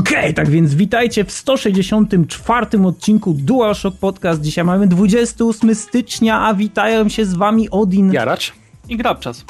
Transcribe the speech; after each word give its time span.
Okej, 0.00 0.18
okay, 0.18 0.32
tak 0.32 0.50
więc 0.50 0.74
witajcie 0.74 1.24
w 1.24 1.32
164 1.32 2.66
odcinku 2.84 3.34
DualShock 3.34 3.98
Podcast. 3.98 4.40
Dzisiaj 4.40 4.64
mamy 4.64 4.86
28 4.86 5.74
stycznia, 5.74 6.40
a 6.40 6.54
witają 6.54 7.08
się 7.08 7.24
z 7.24 7.34
wami 7.34 7.70
Odin, 7.70 8.12
Jaracz 8.12 8.52
i 8.88 8.96
Grabczas. 8.96 9.44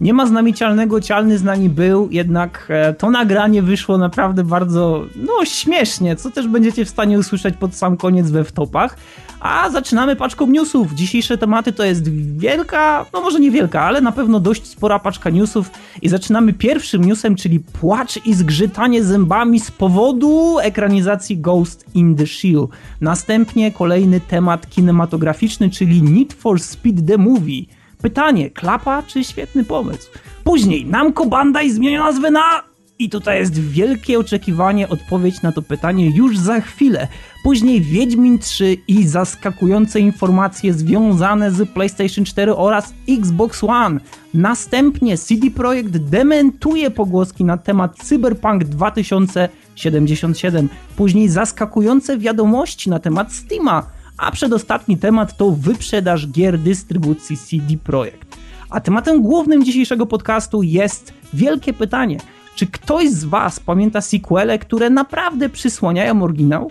Nie 0.00 0.14
ma 0.14 0.26
z 0.26 0.30
nami 0.30 0.54
cialnego, 0.54 1.00
cialny 1.00 1.38
z 1.38 1.44
nami 1.44 1.68
był, 1.68 2.08
jednak 2.10 2.66
e, 2.68 2.94
to 2.94 3.10
nagranie 3.10 3.62
wyszło 3.62 3.98
naprawdę 3.98 4.44
bardzo, 4.44 5.04
no 5.16 5.44
śmiesznie, 5.44 6.16
co 6.16 6.30
też 6.30 6.48
będziecie 6.48 6.84
w 6.84 6.88
stanie 6.88 7.18
usłyszeć 7.18 7.56
pod 7.56 7.74
sam 7.74 7.96
koniec 7.96 8.30
we 8.30 8.44
wtopach. 8.44 8.96
A 9.40 9.70
zaczynamy 9.70 10.16
paczką 10.16 10.46
newsów. 10.46 10.94
Dzisiejsze 10.94 11.38
tematy 11.38 11.72
to 11.72 11.84
jest 11.84 12.08
wielka, 12.38 13.06
no 13.12 13.20
może 13.20 13.40
nie 13.40 13.50
wielka, 13.50 13.82
ale 13.82 14.00
na 14.00 14.12
pewno 14.12 14.40
dość 14.40 14.66
spora 14.66 14.98
paczka 14.98 15.30
newsów. 15.30 15.70
I 16.02 16.08
zaczynamy 16.08 16.52
pierwszym 16.52 17.04
newsem, 17.04 17.36
czyli 17.36 17.60
płacz 17.60 18.26
i 18.26 18.34
zgrzytanie 18.34 19.04
zębami 19.04 19.60
z 19.60 19.70
powodu 19.70 20.58
ekranizacji 20.58 21.38
Ghost 21.38 21.84
in 21.94 22.16
the 22.16 22.26
Shell. 22.26 22.68
Następnie 23.00 23.72
kolejny 23.72 24.20
temat 24.20 24.70
kinematograficzny, 24.70 25.70
czyli 25.70 26.02
Need 26.02 26.32
for 26.32 26.60
Speed 26.60 27.06
the 27.06 27.18
Movie. 27.18 27.77
Pytanie, 28.02 28.50
klapa 28.50 29.02
czy 29.02 29.24
świetny 29.24 29.64
pomysł? 29.64 30.10
Później 30.44 30.86
Namco 30.86 31.26
Bandai 31.26 31.70
zmienia 31.70 32.04
nazwę 32.04 32.30
na 32.30 32.62
i 32.98 33.10
tutaj 33.10 33.38
jest 33.38 33.60
wielkie 33.60 34.18
oczekiwanie, 34.18 34.88
odpowiedź 34.88 35.42
na 35.42 35.52
to 35.52 35.62
pytanie 35.62 36.10
już 36.10 36.38
za 36.38 36.60
chwilę. 36.60 37.08
Później 37.44 37.80
Wiedźmin 37.80 38.38
3 38.38 38.76
i 38.88 39.06
zaskakujące 39.06 40.00
informacje 40.00 40.74
związane 40.74 41.52
z 41.52 41.70
PlayStation 41.70 42.24
4 42.24 42.56
oraz 42.56 42.94
Xbox 43.08 43.64
One. 43.64 44.00
Następnie 44.34 45.18
CD 45.18 45.50
Projekt 45.50 45.96
dementuje 45.96 46.90
pogłoski 46.90 47.44
na 47.44 47.56
temat 47.56 47.96
Cyberpunk 47.96 48.64
2077. 48.64 50.68
Później 50.96 51.28
zaskakujące 51.28 52.18
wiadomości 52.18 52.90
na 52.90 52.98
temat 52.98 53.32
Steama. 53.32 53.97
A 54.18 54.30
przedostatni 54.30 54.96
temat 54.96 55.36
to 55.36 55.50
wyprzedaż 55.50 56.28
gier 56.28 56.58
dystrybucji 56.58 57.36
CD 57.36 57.76
Projekt. 57.84 58.38
A 58.70 58.80
tematem 58.80 59.22
głównym 59.22 59.64
dzisiejszego 59.64 60.06
podcastu 60.06 60.62
jest 60.62 61.14
wielkie 61.34 61.72
pytanie– 61.72 62.18
czy 62.58 62.66
ktoś 62.66 63.10
z 63.10 63.24
Was 63.24 63.60
pamięta 63.60 64.00
sequele, 64.00 64.58
które 64.58 64.90
naprawdę 64.90 65.48
przysłaniają 65.48 66.22
oryginał? 66.22 66.70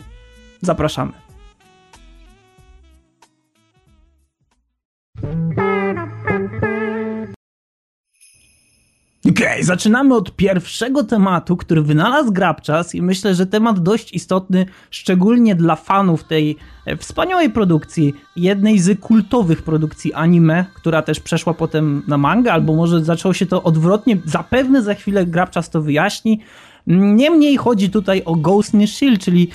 Zapraszamy. 0.62 1.12
Okej, 9.30 9.47
okay, 9.47 9.64
zaczynamy 9.64 10.16
od 10.16 10.36
pierwszego 10.36 11.03
tematu, 11.03 11.58
który 11.58 11.81
wynalazł 11.81 12.31
Grabczas 12.31 12.95
i 12.95 13.02
myślę, 13.02 13.36
że 13.36 13.45
temat 13.45 13.80
dość 13.80 14.14
istotny, 14.14 14.66
szczególnie 14.92 15.56
dla 15.56 15.75
fanów 15.75 16.23
tej 16.23 16.58
e, 16.86 16.97
wspaniałej 16.97 17.50
produkcji, 17.50 18.14
jednej 18.36 18.80
z 18.80 19.00
kultowych 19.00 19.61
produkcji 19.61 20.14
anime, 20.14 20.66
która 20.73 21.02
też 21.02 21.19
przeszła 21.19 21.53
potem 21.53 22.03
na 22.08 22.17
manga, 22.17 22.53
albo 22.53 22.75
może 22.75 23.03
zaczęło 23.03 23.34
się 23.34 23.45
to 23.45 23.64
odwrotnie, 23.64 24.17
zapewne 24.25 24.81
za 24.81 24.94
chwilę 24.94 25.25
Grabczas 25.25 25.69
to 25.69 25.81
wyjaśni. 25.81 26.39
Niemniej 26.88 27.58
chodzi 27.58 27.89
tutaj 27.89 28.22
o 28.25 28.36
Ghost 28.36 28.73
in 28.73 28.80
the 28.80 28.88
Shell, 28.88 29.17
czyli 29.17 29.50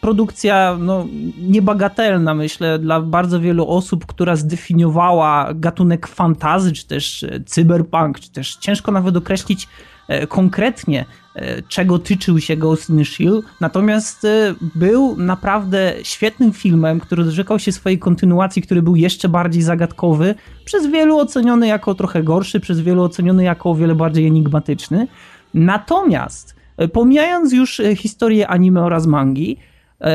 produkcja 0.00 0.76
no, 0.80 1.06
niebagatelna, 1.40 2.34
myślę, 2.34 2.78
dla 2.78 3.00
bardzo 3.00 3.40
wielu 3.40 3.68
osób, 3.68 4.06
która 4.06 4.36
zdefiniowała 4.36 5.54
gatunek 5.54 6.06
fantazy, 6.06 6.72
czy 6.72 6.86
też 6.86 7.22
e, 7.22 7.40
cyberpunk, 7.46 8.20
czy 8.20 8.32
też 8.32 8.56
ciężko 8.56 8.92
nawet 8.92 9.16
określić 9.16 9.68
e, 10.08 10.26
konkretnie, 10.26 11.04
e, 11.34 11.62
czego 11.62 11.98
tyczył 11.98 12.40
się 12.40 12.56
Ghost 12.56 12.90
in 12.90 12.98
the 12.98 13.04
Shell. 13.04 13.42
Natomiast 13.60 14.26
był 14.74 15.16
naprawdę 15.16 15.94
świetnym 16.02 16.52
filmem, 16.52 17.00
który 17.00 17.24
doczekał 17.24 17.58
się 17.58 17.72
swojej 17.72 17.98
kontynuacji, 17.98 18.62
który 18.62 18.82
był 18.82 18.96
jeszcze 18.96 19.28
bardziej 19.28 19.62
zagadkowy, 19.62 20.34
przez 20.64 20.86
wielu 20.86 21.18
oceniony 21.18 21.66
jako 21.66 21.94
trochę 21.94 22.22
gorszy, 22.22 22.60
przez 22.60 22.80
wielu 22.80 23.02
oceniony 23.02 23.44
jako 23.44 23.70
o 23.70 23.74
wiele 23.74 23.94
bardziej 23.94 24.26
enigmatyczny. 24.26 25.08
Natomiast 25.54 26.56
pomijając 26.92 27.52
już 27.52 27.80
historię 27.96 28.48
anime 28.48 28.82
oraz 28.82 29.06
mangi, 29.06 29.56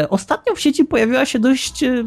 ostatnio 0.09 0.55
w 0.55 0.59
sieci 0.59 0.85
pojawiła 0.85 1.25
się 1.25 1.39
dość 1.39 1.83
e, 1.83 2.03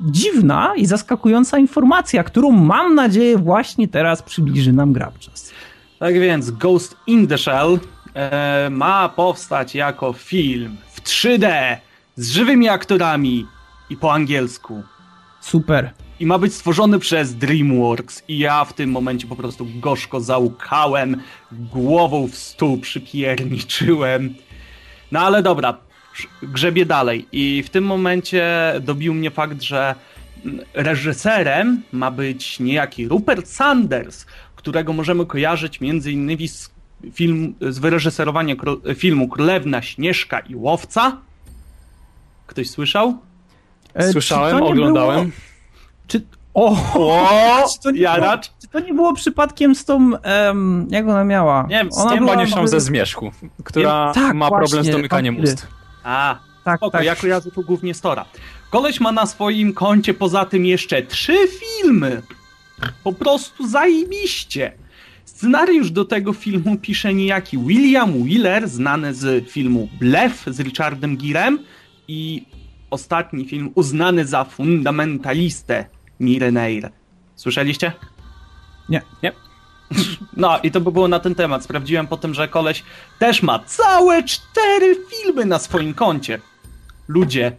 dziwna 0.00 0.72
i 0.76 0.86
zaskakująca 0.86 1.58
informacja, 1.58 2.24
którą 2.24 2.50
mam 2.50 2.94
nadzieję 2.94 3.38
właśnie 3.38 3.88
teraz 3.88 4.22
przybliży 4.22 4.72
nam 4.72 4.92
Grabczas. 4.92 5.52
Tak 5.98 6.20
więc 6.20 6.50
Ghost 6.50 6.96
in 7.06 7.26
the 7.26 7.38
Shell 7.38 7.78
e, 8.14 8.70
ma 8.70 9.08
powstać 9.08 9.74
jako 9.74 10.12
film 10.12 10.76
w 10.92 11.02
3D 11.02 11.76
z 12.16 12.30
żywymi 12.30 12.68
aktorami 12.68 13.46
i 13.90 13.96
po 13.96 14.12
angielsku. 14.12 14.82
Super. 15.40 15.90
I 16.20 16.26
ma 16.26 16.38
być 16.38 16.54
stworzony 16.54 16.98
przez 16.98 17.34
DreamWorks 17.34 18.22
i 18.28 18.38
ja 18.38 18.64
w 18.64 18.72
tym 18.72 18.90
momencie 18.90 19.26
po 19.26 19.36
prostu 19.36 19.66
gorzko 19.80 20.20
załkałem, 20.20 21.22
głową 21.52 22.28
w 22.28 22.34
stół 22.34 22.78
przypierniczyłem. 22.78 24.34
No 25.12 25.20
ale 25.20 25.42
dobra, 25.42 25.78
grzebie 26.42 26.86
dalej. 26.86 27.26
I 27.32 27.62
w 27.62 27.70
tym 27.70 27.84
momencie 27.84 28.74
dobił 28.80 29.14
mnie 29.14 29.30
fakt, 29.30 29.62
że 29.62 29.94
reżyserem 30.74 31.82
ma 31.92 32.10
być 32.10 32.60
niejaki 32.60 33.08
Rupert 33.08 33.48
Sanders, 33.48 34.26
którego 34.56 34.92
możemy 34.92 35.26
kojarzyć 35.26 35.80
między 35.80 36.12
innymi 36.12 36.48
z, 36.48 36.70
film, 37.12 37.54
z 37.60 37.78
wyreżyserowania 37.78 38.54
filmu 38.94 39.28
Królewna 39.28 39.82
Śnieżka 39.82 40.40
i 40.40 40.54
Łowca. 40.54 41.16
Ktoś 42.46 42.70
słyszał? 42.70 43.18
E, 43.94 44.12
Słyszałem, 44.12 44.62
oglądałem. 44.62 45.20
Było... 45.20 45.32
Czy... 46.06 46.22
O, 46.54 46.76
o 46.94 47.64
czy, 47.72 47.80
to 47.82 47.90
nie 47.90 48.00
było, 48.00 48.38
czy 48.60 48.68
to 48.68 48.80
nie 48.80 48.94
było 48.94 49.14
przypadkiem 49.14 49.74
z 49.74 49.84
tą, 49.84 50.10
um, 50.46 50.88
jak 50.90 51.08
ona 51.08 51.24
miała? 51.24 51.66
Nie 51.68 51.76
wiem, 51.76 51.92
z 51.92 51.98
ona 51.98 52.16
była 52.16 52.46
się 52.46 52.68
ze 52.68 52.80
Zmierzchu, 52.80 53.32
która 53.64 54.12
tak, 54.14 54.34
ma 54.34 54.48
właśnie, 54.48 54.66
problem 54.66 54.84
z 54.84 54.96
domykaniem 54.96 55.40
ust. 55.40 55.66
A, 56.08 56.38
tak, 56.64 56.78
spoko, 56.78 56.90
tak. 56.98 57.04
ja 57.04 57.16
kojarzę 57.16 57.50
tu 57.50 57.62
głównie 57.62 57.94
Stora. 57.94 58.24
Koleś 58.70 59.00
ma 59.00 59.12
na 59.12 59.26
swoim 59.26 59.72
koncie 59.72 60.14
poza 60.14 60.44
tym 60.44 60.66
jeszcze 60.66 61.02
trzy 61.02 61.36
filmy. 61.48 62.22
Po 63.04 63.12
prostu 63.12 63.66
zajebiście. 63.66 64.72
Scenariusz 65.24 65.90
do 65.90 66.04
tego 66.04 66.32
filmu 66.32 66.78
pisze 66.78 67.14
niejaki 67.14 67.58
William 67.58 68.24
Wheeler, 68.24 68.68
znany 68.68 69.14
z 69.14 69.50
filmu 69.50 69.88
Blef 70.00 70.44
z 70.46 70.60
Richardem 70.60 71.16
Girem 71.16 71.58
i 72.08 72.46
ostatni 72.90 73.44
film 73.48 73.72
uznany 73.74 74.26
za 74.26 74.44
fundamentalistę 74.44 75.84
Mireneir. 76.20 76.90
Słyszeliście? 77.34 77.92
Nie. 78.88 79.02
Nie? 79.22 79.47
No 80.36 80.58
i 80.62 80.70
to 80.70 80.80
by 80.80 80.92
było 80.92 81.08
na 81.08 81.18
ten 81.18 81.34
temat. 81.34 81.64
Sprawdziłem 81.64 82.06
potem, 82.06 82.34
że 82.34 82.48
koleś 82.48 82.82
też 83.18 83.42
ma 83.42 83.58
całe 83.58 84.22
cztery 84.22 84.96
filmy 85.10 85.44
na 85.44 85.58
swoim 85.58 85.94
koncie. 85.94 86.40
Ludzie. 87.08 87.56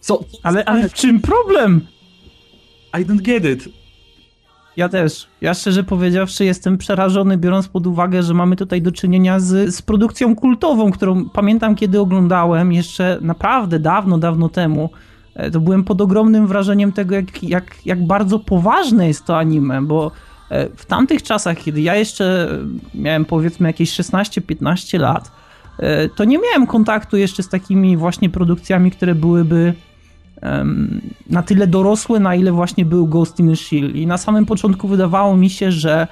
Co? 0.00 0.20
Ale, 0.42 0.64
ale 0.64 0.88
w 0.88 0.92
czym 0.92 1.20
problem? 1.20 1.86
I 3.00 3.06
don't 3.06 3.22
get 3.22 3.44
it. 3.44 3.68
Ja 4.76 4.88
też. 4.88 5.26
Ja 5.40 5.54
szczerze 5.54 5.84
powiedziawszy 5.84 6.44
jestem 6.44 6.78
przerażony, 6.78 7.36
biorąc 7.36 7.68
pod 7.68 7.86
uwagę, 7.86 8.22
że 8.22 8.34
mamy 8.34 8.56
tutaj 8.56 8.82
do 8.82 8.92
czynienia 8.92 9.40
z, 9.40 9.74
z 9.74 9.82
produkcją 9.82 10.36
kultową, 10.36 10.90
którą 10.90 11.28
pamiętam 11.28 11.74
kiedy 11.74 12.00
oglądałem 12.00 12.72
jeszcze 12.72 13.18
naprawdę 13.20 13.78
dawno, 13.78 14.18
dawno 14.18 14.48
temu. 14.48 14.90
E, 15.34 15.50
to 15.50 15.60
byłem 15.60 15.84
pod 15.84 16.00
ogromnym 16.00 16.46
wrażeniem 16.46 16.92
tego, 16.92 17.14
jak, 17.14 17.42
jak, 17.42 17.86
jak 17.86 18.06
bardzo 18.06 18.38
poważne 18.38 19.08
jest 19.08 19.24
to 19.24 19.38
anime, 19.38 19.82
bo 19.82 20.10
w 20.76 20.86
tamtych 20.86 21.22
czasach, 21.22 21.58
kiedy 21.58 21.80
ja 21.80 21.94
jeszcze 21.94 22.48
miałem 22.94 23.24
powiedzmy 23.24 23.68
jakieś 23.68 23.90
16-15 23.90 24.98
lat, 24.98 25.30
e, 25.78 26.08
to 26.08 26.24
nie 26.24 26.38
miałem 26.38 26.66
kontaktu 26.66 27.16
jeszcze 27.16 27.42
z 27.42 27.48
takimi 27.48 27.96
właśnie 27.96 28.30
produkcjami, 28.30 28.90
które 28.90 29.14
byłyby 29.14 29.74
na 31.30 31.42
tyle 31.42 31.66
dorosłe, 31.66 32.20
na 32.20 32.34
ile 32.34 32.52
właśnie 32.52 32.84
był 32.84 33.06
Ghost 33.06 33.40
in 33.40 33.48
the 33.48 33.56
Shell. 33.56 33.96
I 33.96 34.06
na 34.06 34.18
samym 34.18 34.46
początku 34.46 34.88
wydawało 34.88 35.36
mi 35.36 35.50
się, 35.50 35.72
że 35.72 36.06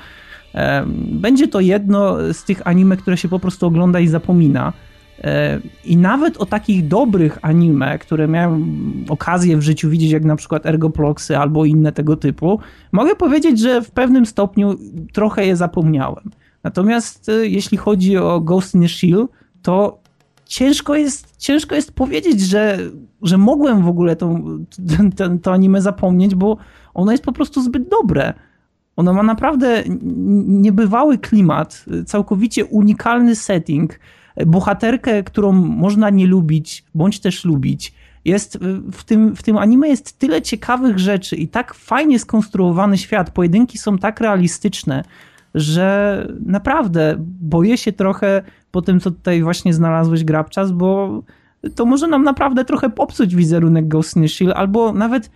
będzie 0.96 1.48
to 1.48 1.60
jedno 1.60 2.16
z 2.32 2.44
tych 2.44 2.66
anime, 2.66 2.96
które 2.96 3.16
się 3.16 3.28
po 3.28 3.38
prostu 3.38 3.66
ogląda 3.66 4.00
i 4.00 4.08
zapomina. 4.08 4.72
E, 5.20 5.60
I 5.84 5.96
nawet 5.96 6.36
o 6.36 6.46
takich 6.46 6.88
dobrych 6.88 7.38
anime, 7.42 7.98
które 7.98 8.28
miałem 8.28 9.04
okazję 9.08 9.56
w 9.56 9.62
życiu 9.62 9.90
widzieć, 9.90 10.10
jak 10.10 10.24
na 10.24 10.36
przykład 10.36 10.66
Ergoploxy 10.66 11.38
albo 11.38 11.64
inne 11.64 11.92
tego 11.92 12.16
typu, 12.16 12.58
mogę 12.92 13.16
powiedzieć, 13.16 13.60
że 13.60 13.82
w 13.82 13.90
pewnym 13.90 14.26
stopniu 14.26 14.78
trochę 15.12 15.46
je 15.46 15.56
zapomniałem. 15.56 16.30
Natomiast 16.64 17.28
e, 17.28 17.32
jeśli 17.46 17.78
chodzi 17.78 18.16
o 18.16 18.40
Ghost 18.40 18.74
in 18.74 18.82
the 18.82 18.88
Shell, 18.88 19.28
to 19.62 19.98
ciężko 20.44 20.94
jest, 20.94 21.36
ciężko 21.36 21.74
jest 21.74 21.92
powiedzieć, 21.92 22.40
że, 22.40 22.78
że 23.22 23.38
mogłem 23.38 23.82
w 23.82 23.88
ogóle 23.88 24.16
to, 24.16 24.40
to, 25.16 25.28
to 25.42 25.52
anime 25.52 25.82
zapomnieć, 25.82 26.34
bo 26.34 26.56
ono 26.94 27.12
jest 27.12 27.24
po 27.24 27.32
prostu 27.32 27.62
zbyt 27.62 27.88
dobre. 27.88 28.34
Ono 28.96 29.12
ma 29.12 29.22
naprawdę 29.22 29.82
niebywały 30.46 31.18
klimat, 31.18 31.84
całkowicie 32.06 32.64
unikalny 32.64 33.36
setting 33.36 33.98
bohaterkę, 34.46 35.22
którą 35.22 35.52
można 35.52 36.10
nie 36.10 36.26
lubić, 36.26 36.84
bądź 36.94 37.20
też 37.20 37.44
lubić. 37.44 37.94
Jest 38.24 38.58
w 38.92 39.04
tym, 39.04 39.36
w 39.36 39.42
tym 39.42 39.58
anime 39.58 39.88
jest 39.88 40.18
tyle 40.18 40.42
ciekawych 40.42 40.98
rzeczy 40.98 41.36
i 41.36 41.48
tak 41.48 41.74
fajnie 41.74 42.18
skonstruowany 42.18 42.98
świat. 42.98 43.30
Pojedynki 43.30 43.78
są 43.78 43.98
tak 43.98 44.20
realistyczne, 44.20 45.04
że 45.54 46.26
naprawdę 46.46 47.14
boję 47.40 47.78
się 47.78 47.92
trochę 47.92 48.42
po 48.70 48.82
tym, 48.82 49.00
co 49.00 49.10
tutaj 49.10 49.42
właśnie 49.42 49.74
znalazłeś 49.74 50.24
Grabczas, 50.24 50.72
bo 50.72 51.22
to 51.74 51.84
może 51.84 52.08
nam 52.08 52.24
naprawdę 52.24 52.64
trochę 52.64 52.90
popsuć 52.90 53.34
wizerunek 53.34 53.88
Ghost 53.88 54.16
in 54.16 54.22
the 54.22 54.28
Shell, 54.28 54.52
albo 54.52 54.92
nawet 54.92 55.30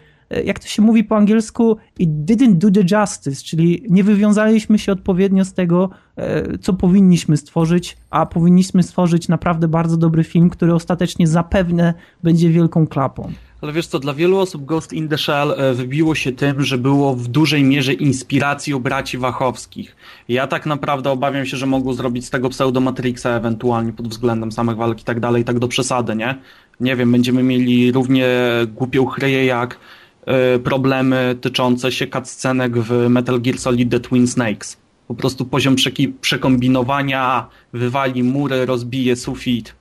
jak 0.44 0.58
to 0.58 0.66
się 0.66 0.82
mówi 0.82 1.04
po 1.04 1.16
angielsku, 1.16 1.76
it 1.98 2.10
didn't 2.10 2.54
do 2.54 2.70
the 2.70 2.80
justice, 2.80 3.44
czyli 3.44 3.82
nie 3.88 4.04
wywiązaliśmy 4.04 4.78
się 4.78 4.92
odpowiednio 4.92 5.44
z 5.44 5.52
tego, 5.52 5.90
e, 6.16 6.58
co 6.58 6.72
powinniśmy 6.72 7.36
stworzyć, 7.36 7.96
a 8.10 8.26
powinniśmy 8.26 8.82
stworzyć 8.82 9.28
naprawdę 9.28 9.68
bardzo 9.68 9.96
dobry 9.96 10.24
film, 10.24 10.50
który 10.50 10.74
ostatecznie 10.74 11.26
zapewne 11.26 11.94
będzie 12.22 12.50
wielką 12.50 12.86
klapą. 12.86 13.32
Ale 13.60 13.72
wiesz 13.72 13.86
co, 13.86 13.98
dla 13.98 14.14
wielu 14.14 14.38
osób 14.38 14.64
Ghost 14.64 14.92
in 14.92 15.08
the 15.08 15.18
Shell 15.18 15.54
e, 15.56 15.74
wybiło 15.74 16.14
się 16.14 16.32
tym, 16.32 16.62
że 16.62 16.78
było 16.78 17.14
w 17.14 17.28
dużej 17.28 17.64
mierze 17.64 17.92
inspiracją 17.92 18.78
braci 18.78 19.18
Wachowskich. 19.18 19.96
Ja 20.28 20.46
tak 20.46 20.66
naprawdę 20.66 21.10
obawiam 21.10 21.46
się, 21.46 21.56
że 21.56 21.66
mogło 21.66 21.94
zrobić 21.94 22.26
z 22.26 22.30
tego 22.30 22.48
pseudo-Matrixa 22.48 23.28
ewentualnie 23.28 23.92
pod 23.92 24.08
względem 24.08 24.52
samych 24.52 24.76
walk 24.76 25.00
i 25.00 25.04
tak 25.04 25.20
dalej, 25.20 25.44
tak 25.44 25.58
do 25.58 25.68
przesady, 25.68 26.16
nie? 26.16 26.38
Nie 26.80 26.96
wiem, 26.96 27.12
będziemy 27.12 27.42
mieli 27.42 27.92
równie 27.92 28.28
głupią 28.74 29.06
chryję 29.06 29.44
jak 29.44 29.78
problemy 30.64 31.36
tyczące 31.40 31.92
się 31.92 32.06
cutscenek 32.06 32.78
w 32.78 33.08
Metal 33.08 33.40
Gear 33.40 33.58
Solid 33.58 33.90
The 33.90 34.00
Twin 34.00 34.26
Snakes. 34.26 34.76
Po 35.08 35.14
prostu 35.14 35.44
poziom 35.44 35.76
przekombinowania 36.20 37.46
wywali 37.72 38.22
mury, 38.22 38.66
rozbije 38.66 39.16
sufit. 39.16 39.74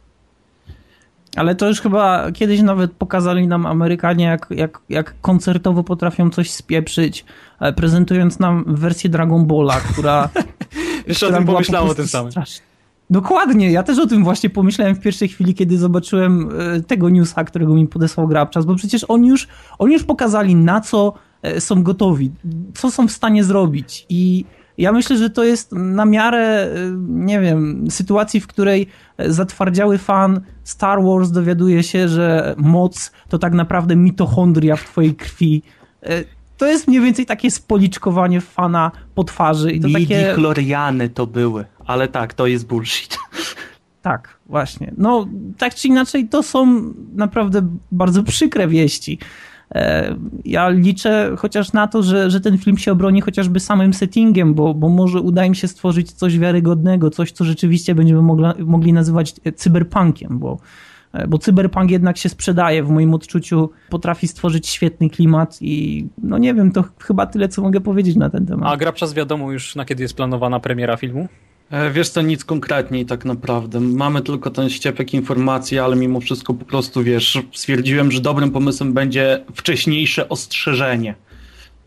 Ale 1.35 1.55
to 1.55 1.67
już 1.67 1.81
chyba 1.81 2.31
kiedyś 2.31 2.61
nawet 2.61 2.91
pokazali 2.91 3.47
nam 3.47 3.65
Amerykanie, 3.65 4.25
jak, 4.25 4.47
jak, 4.49 4.79
jak 4.89 5.15
koncertowo 5.21 5.83
potrafią 5.83 6.29
coś 6.29 6.51
spieprzyć, 6.51 7.25
e, 7.59 7.73
prezentując 7.73 8.39
nam 8.39 8.63
wersję 8.67 9.09
Dragon 9.09 9.45
Balla, 9.45 9.79
która. 9.79 10.29
Jeszcze 11.07 11.27
o 11.27 11.31
tym 11.31 11.45
pomyślałem 11.45 11.89
o 11.89 11.95
tym 11.95 12.07
samym. 12.07 12.31
Strasznie. 12.31 12.74
Dokładnie, 13.09 13.71
ja 13.71 13.83
też 13.83 13.99
o 13.99 14.07
tym 14.07 14.23
właśnie 14.23 14.49
pomyślałem 14.49 14.95
w 14.95 14.99
pierwszej 14.99 15.27
chwili, 15.27 15.53
kiedy 15.53 15.77
zobaczyłem 15.77 16.49
e, 16.59 16.81
tego 16.81 17.09
newsa, 17.09 17.43
którego 17.43 17.75
mi 17.75 17.87
podesłał 17.87 18.27
Grabczas, 18.27 18.65
bo 18.65 18.75
przecież 18.75 19.03
oni 19.07 19.27
już, 19.27 19.47
oni 19.79 19.93
już 19.93 20.03
pokazali 20.03 20.55
na 20.55 20.81
co 20.81 21.13
e, 21.41 21.61
są 21.61 21.83
gotowi, 21.83 22.31
co 22.73 22.91
są 22.91 23.07
w 23.07 23.11
stanie 23.11 23.43
zrobić 23.43 24.05
i 24.09 24.45
ja 24.77 24.91
myślę, 24.91 25.17
że 25.17 25.29
to 25.29 25.43
jest 25.43 25.71
na 25.71 26.05
miarę, 26.05 26.39
e, 26.39 26.69
nie 27.07 27.39
wiem, 27.39 27.87
sytuacji, 27.89 28.41
w 28.41 28.47
której 28.47 28.87
zatwardziały 29.27 29.97
fan 29.97 30.41
Star 30.63 31.03
Wars 31.03 31.31
dowiaduje 31.31 31.83
się, 31.83 32.09
że 32.09 32.55
moc 32.57 33.11
to 33.29 33.39
tak 33.39 33.53
naprawdę 33.53 33.95
mitochondria 33.95 34.75
w 34.75 34.83
twojej 34.83 35.15
krwi 35.15 35.63
to 36.57 36.65
jest 36.65 36.87
mniej 36.87 37.01
więcej 37.01 37.25
takie 37.25 37.51
spoliczkowanie 37.51 38.41
fana 38.41 38.91
po 39.15 39.23
twarzy. 39.23 39.71
I 39.71 39.79
to 39.79 39.87
takie... 39.93 40.33
chloriany 40.33 41.09
to 41.09 41.27
były, 41.27 41.65
ale 41.85 42.07
tak, 42.07 42.33
to 42.33 42.47
jest 42.47 42.67
bullshit. 42.67 43.17
Tak, 44.01 44.37
właśnie. 44.45 44.93
No, 44.97 45.27
tak 45.57 45.75
czy 45.75 45.87
inaczej, 45.87 46.27
to 46.27 46.43
są 46.43 46.93
naprawdę 47.15 47.67
bardzo 47.91 48.23
przykre 48.23 48.67
wieści. 48.67 49.19
E, 49.75 50.15
ja 50.45 50.69
liczę 50.69 51.31
chociaż 51.37 51.73
na 51.73 51.87
to, 51.87 52.03
że, 52.03 52.31
że 52.31 52.41
ten 52.41 52.57
film 52.57 52.77
się 52.77 52.91
obroni 52.91 53.21
chociażby 53.21 53.59
samym 53.59 53.93
settingiem, 53.93 54.53
bo, 54.53 54.73
bo 54.73 54.89
może 54.89 55.21
uda 55.21 55.45
im 55.45 55.55
się 55.55 55.67
stworzyć 55.67 56.11
coś 56.11 56.39
wiarygodnego, 56.39 57.09
coś, 57.09 57.31
co 57.31 57.43
rzeczywiście 57.43 57.95
będziemy 57.95 58.21
mogla, 58.21 58.53
mogli 58.59 58.93
nazywać 58.93 59.33
cyberpunkiem, 59.55 60.39
bo 60.39 60.57
E, 61.15 61.27
bo 61.27 61.37
cyberpunk 61.37 61.91
jednak 61.91 62.17
się 62.17 62.29
sprzedaje, 62.29 62.83
w 62.83 62.89
moim 62.89 63.13
odczuciu 63.13 63.69
potrafi 63.89 64.27
stworzyć 64.27 64.67
świetny 64.67 65.09
klimat 65.09 65.57
i 65.61 66.07
no 66.23 66.37
nie 66.37 66.53
wiem, 66.53 66.71
to 66.71 66.83
chyba 66.99 67.25
tyle, 67.25 67.47
co 67.47 67.61
mogę 67.61 67.81
powiedzieć 67.81 68.15
na 68.15 68.29
ten 68.29 68.45
temat. 68.45 68.73
A 68.73 68.77
Grabczas 68.77 69.13
wiadomo 69.13 69.51
już, 69.51 69.75
na 69.75 69.85
kiedy 69.85 70.03
jest 70.03 70.15
planowana 70.15 70.59
premiera 70.59 70.97
filmu? 70.97 71.27
E, 71.69 71.91
wiesz 71.91 72.09
co, 72.09 72.21
nic 72.21 72.45
konkretniej 72.45 73.05
tak 73.05 73.25
naprawdę. 73.25 73.79
Mamy 73.79 74.21
tylko 74.21 74.49
ten 74.51 74.69
ściepek 74.69 75.13
informacji, 75.13 75.79
ale 75.79 75.95
mimo 75.95 76.19
wszystko 76.19 76.53
po 76.53 76.65
prostu, 76.65 77.03
wiesz, 77.03 77.41
stwierdziłem, 77.53 78.11
że 78.11 78.21
dobrym 78.21 78.51
pomysłem 78.51 78.93
będzie 78.93 79.45
wcześniejsze 79.55 80.29
ostrzeżenie. 80.29 81.15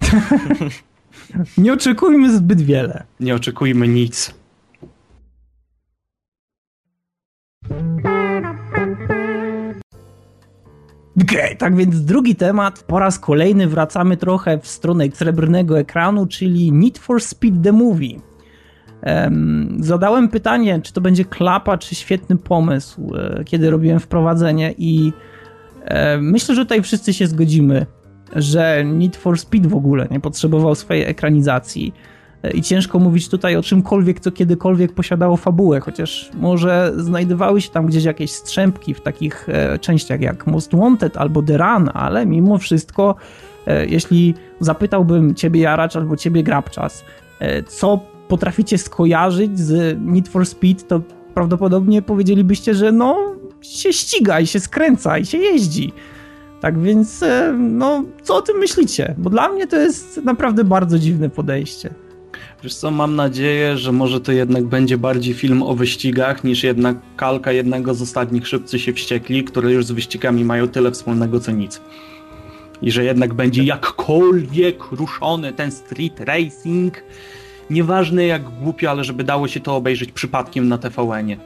Nie 1.59 1.73
oczekujmy 1.73 2.37
zbyt 2.37 2.63
wiele. 2.63 3.05
Nie 3.21 3.35
oczekujmy 3.35 3.89
nic. 3.89 4.35
Okej, 11.23 11.45
okay, 11.45 11.57
tak 11.57 11.77
więc 11.77 12.05
drugi 12.05 12.37
temat. 12.37 12.83
Po 12.83 12.99
raz 12.99 13.19
kolejny 13.19 13.67
wracamy 13.67 14.17
trochę 14.17 14.59
w 14.59 14.69
stronę 14.69 15.05
srebrnego 15.15 15.79
ekranu, 15.79 16.27
czyli 16.27 16.73
Need 16.73 16.99
for 16.99 17.23
Speed 17.23 17.63
the 17.63 17.73
Movie. 17.73 18.21
Zadałem 19.81 20.29
pytanie, 20.29 20.81
czy 20.83 20.93
to 20.93 21.01
będzie 21.01 21.25
klapa, 21.25 21.79
czy 21.79 21.95
świetny 21.95 22.37
pomysł, 22.37 23.15
e, 23.17 23.45
kiedy 23.45 23.71
robiłem 23.71 24.01
wprowadzenie 24.01 24.75
i 24.79 25.13
e, 25.85 26.19
myślę, 26.19 26.55
że 26.55 26.63
tutaj 26.65 26.83
wszyscy 26.83 27.13
się 27.13 27.27
zgodzimy, 27.27 27.87
że 28.37 28.85
Need 28.85 29.17
for 29.17 29.39
Speed 29.39 29.69
w 29.69 29.75
ogóle 29.75 30.09
nie 30.11 30.21
potrzebował 30.21 30.75
swojej 30.75 31.05
ekranizacji. 31.05 31.93
I 32.55 32.63
ciężko 32.63 32.99
mówić 32.99 33.29
tutaj 33.29 33.57
o 33.57 33.63
czymkolwiek, 33.63 34.21
co 34.21 34.33
kiedykolwiek 34.33 34.93
posiadało 34.93 35.37
fabułę, 35.37 35.81
chociaż 35.81 36.31
może 36.35 36.93
znajdowały 36.97 37.61
się 37.61 37.71
tam 37.71 37.87
gdzieś 37.87 38.05
jakieś 38.05 38.31
strzępki 38.31 38.95
w 38.95 39.01
takich 39.01 39.49
e, 39.49 39.79
częściach 39.79 40.21
jak 40.21 40.47
Most 40.47 40.75
Wanted 40.75 41.17
albo 41.17 41.43
The 41.43 41.57
Run, 41.57 41.91
ale 41.95 42.27
mimo 42.27 42.59
wszystko, 42.59 43.15
e, 43.67 43.87
jeśli 43.87 44.35
zapytałbym 44.61 45.35
ciebie 45.35 45.61
Jaracz 45.61 45.97
albo 45.97 46.17
ciebie 46.17 46.43
Grabczas, 46.43 47.05
e, 47.41 47.63
co 47.63 48.01
potraficie 48.29 48.79
skojarzyć 48.79 49.59
z 49.59 49.99
Need 50.01 50.29
for 50.29 50.47
Speed, 50.47 50.83
to 50.87 51.01
prawdopodobnie 51.35 52.03
powiedzielibyście, 52.03 52.75
że 52.75 52.93
no 52.93 53.35
się 53.63 53.93
ściga 53.93 54.41
i 54.41 54.47
się 54.47 54.61
skręca 54.61 55.19
i 55.19 55.27
się 55.27 55.39
jeździ. 55.39 55.93
Tak 56.61 56.81
więc, 56.81 57.25
no, 57.59 58.05
co 58.23 58.37
o 58.37 58.43
tym 58.43 58.57
myślicie? 58.59 59.15
Bo 59.19 59.31
dla 59.31 59.49
mnie 59.49 59.67
to 59.67 59.77
jest 59.77 60.21
naprawdę 60.25 60.65
bardzo 60.65 60.99
dziwne 60.99 61.31
podejście. 61.31 61.95
Wiesz 62.63 62.75
co, 62.75 62.91
mam 62.91 63.17
nadzieję, 63.17 63.77
że 63.77 63.93
może 63.93 64.21
to 64.21 64.33
jednak 64.33 64.65
będzie 64.65 64.99
bardziej 64.99 65.35
film 65.35 65.63
o 65.63 65.75
wyścigach 65.75 66.45
niż 66.45 66.65
jednak 66.65 66.97
kalka 67.17 67.53
jednego 67.53 67.95
z 67.95 68.03
ostatnich 68.03 68.49
Szybcy 68.49 68.79
się 68.79 68.93
wściekli, 68.93 69.45
które 69.45 69.73
już 69.73 69.87
z 69.87 69.91
wyścigami 69.91 70.45
mają 70.45 70.69
tyle 70.69 70.91
wspólnego 70.91 71.41
co 71.41 71.53
nic. 71.53 71.81
I 72.83 72.91
że 72.91 73.05
jednak 73.05 73.35
będzie 73.35 73.65
jakkolwiek 73.65 74.83
ruszony 74.93 75.53
ten 75.53 75.71
street 75.71 76.21
racing, 76.21 76.95
nieważne 77.71 78.27
jak 78.27 78.43
głupio, 78.43 78.91
ale 78.91 79.05
żeby 79.05 79.25
dało 79.25 79.49
się 79.49 79.61
to 79.61 79.77
obejrzeć 79.77 80.13
przypadkiem 80.13 80.69
na 80.69 80.79
TVN-ie. 80.79 81.37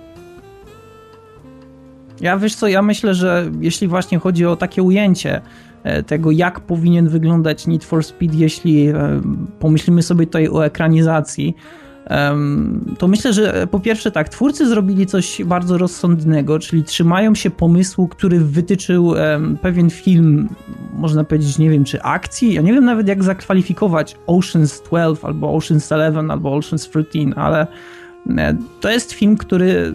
Ja 2.21 2.39
wiesz 2.39 2.55
co, 2.55 2.69
ja 2.69 2.83
myślę, 2.83 3.15
że 3.15 3.51
jeśli 3.61 3.89
właśnie 3.89 4.19
chodzi 4.19 4.47
o 4.47 4.57
takie 4.57 4.83
ujęcie, 4.83 5.41
E, 5.83 6.03
tego, 6.03 6.31
jak 6.31 6.61
powinien 6.61 7.09
wyglądać 7.09 7.67
Need 7.67 7.85
for 7.85 8.05
Speed, 8.05 8.37
jeśli 8.37 8.89
e, 8.89 9.21
pomyślimy 9.59 10.03
sobie 10.03 10.27
tutaj 10.27 10.49
o 10.49 10.67
ekranizacji, 10.67 11.57
to 12.99 13.09
myślę, 13.09 13.33
że 13.33 13.67
po 13.71 13.81
pierwsze 13.81 14.11
tak, 14.11 14.29
twórcy 14.29 14.69
zrobili 14.69 15.07
coś 15.07 15.45
bardzo 15.45 15.79
rozsądnego, 15.79 16.59
czyli 16.59 16.85
trzymają 16.85 17.35
się 17.35 17.51
pomysłu, 17.51 18.09
który 18.09 18.41
wytyczył 18.41 19.15
pewien 19.63 19.91
film, 19.91 20.49
można 20.93 21.25
powiedzieć, 21.25 21.59
nie 21.59 21.71
wiem, 21.71 21.85
czy 21.85 22.03
akcji, 22.03 22.55
ja 22.55 22.63
nie 22.63 22.73
wiem 22.73 22.85
nawet 22.85 23.09
jak 23.09 23.25
zakwalifikować 23.25 24.17
Ocean's 24.27 24.87
12 24.89 25.27
albo 25.27 25.59
Ocean's 25.59 25.95
11 25.95 26.33
albo 26.33 26.59
Ocean's 26.59 26.89
13, 27.09 27.39
ale 27.39 27.67
e, 28.29 28.57
to 28.81 28.91
jest 28.91 29.13
film, 29.13 29.37
który 29.37 29.95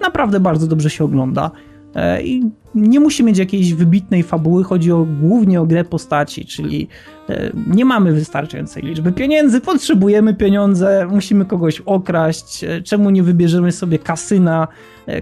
naprawdę 0.00 0.40
bardzo 0.40 0.66
dobrze 0.66 0.90
się 0.90 1.04
ogląda. 1.04 1.50
E, 1.96 2.22
I 2.22 2.42
nie 2.74 3.00
musi 3.00 3.24
mieć 3.24 3.38
jakiejś 3.38 3.74
wybitnej 3.74 4.22
fabuły, 4.22 4.64
chodzi 4.64 4.92
o, 4.92 5.06
głównie 5.20 5.60
o 5.60 5.66
grę 5.66 5.84
postaci, 5.84 6.46
czyli 6.46 6.88
e, 7.28 7.50
nie 7.66 7.84
mamy 7.84 8.12
wystarczającej 8.12 8.82
liczby 8.82 9.12
pieniędzy, 9.12 9.60
potrzebujemy 9.60 10.34
pieniądze, 10.34 11.08
musimy 11.10 11.44
kogoś 11.44 11.80
okraść, 11.80 12.64
e, 12.64 12.82
czemu 12.82 13.10
nie 13.10 13.22
wybierzemy 13.22 13.72
sobie 13.72 13.98
kasyna, 13.98 14.68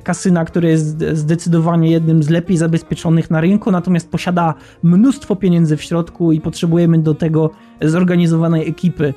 kasyna, 0.02 0.44
które 0.44 0.68
jest 0.68 1.04
zdecydowanie 1.12 1.90
jednym 1.90 2.22
z 2.22 2.30
lepiej 2.30 2.56
zabezpieczonych 2.56 3.30
na 3.30 3.40
rynku, 3.40 3.70
natomiast 3.70 4.10
posiada 4.10 4.54
mnóstwo 4.82 5.36
pieniędzy 5.36 5.76
w 5.76 5.82
środku 5.82 6.32
i 6.32 6.40
potrzebujemy 6.40 6.98
do 6.98 7.14
tego 7.14 7.50
zorganizowanej 7.82 8.68
ekipy. 8.68 9.14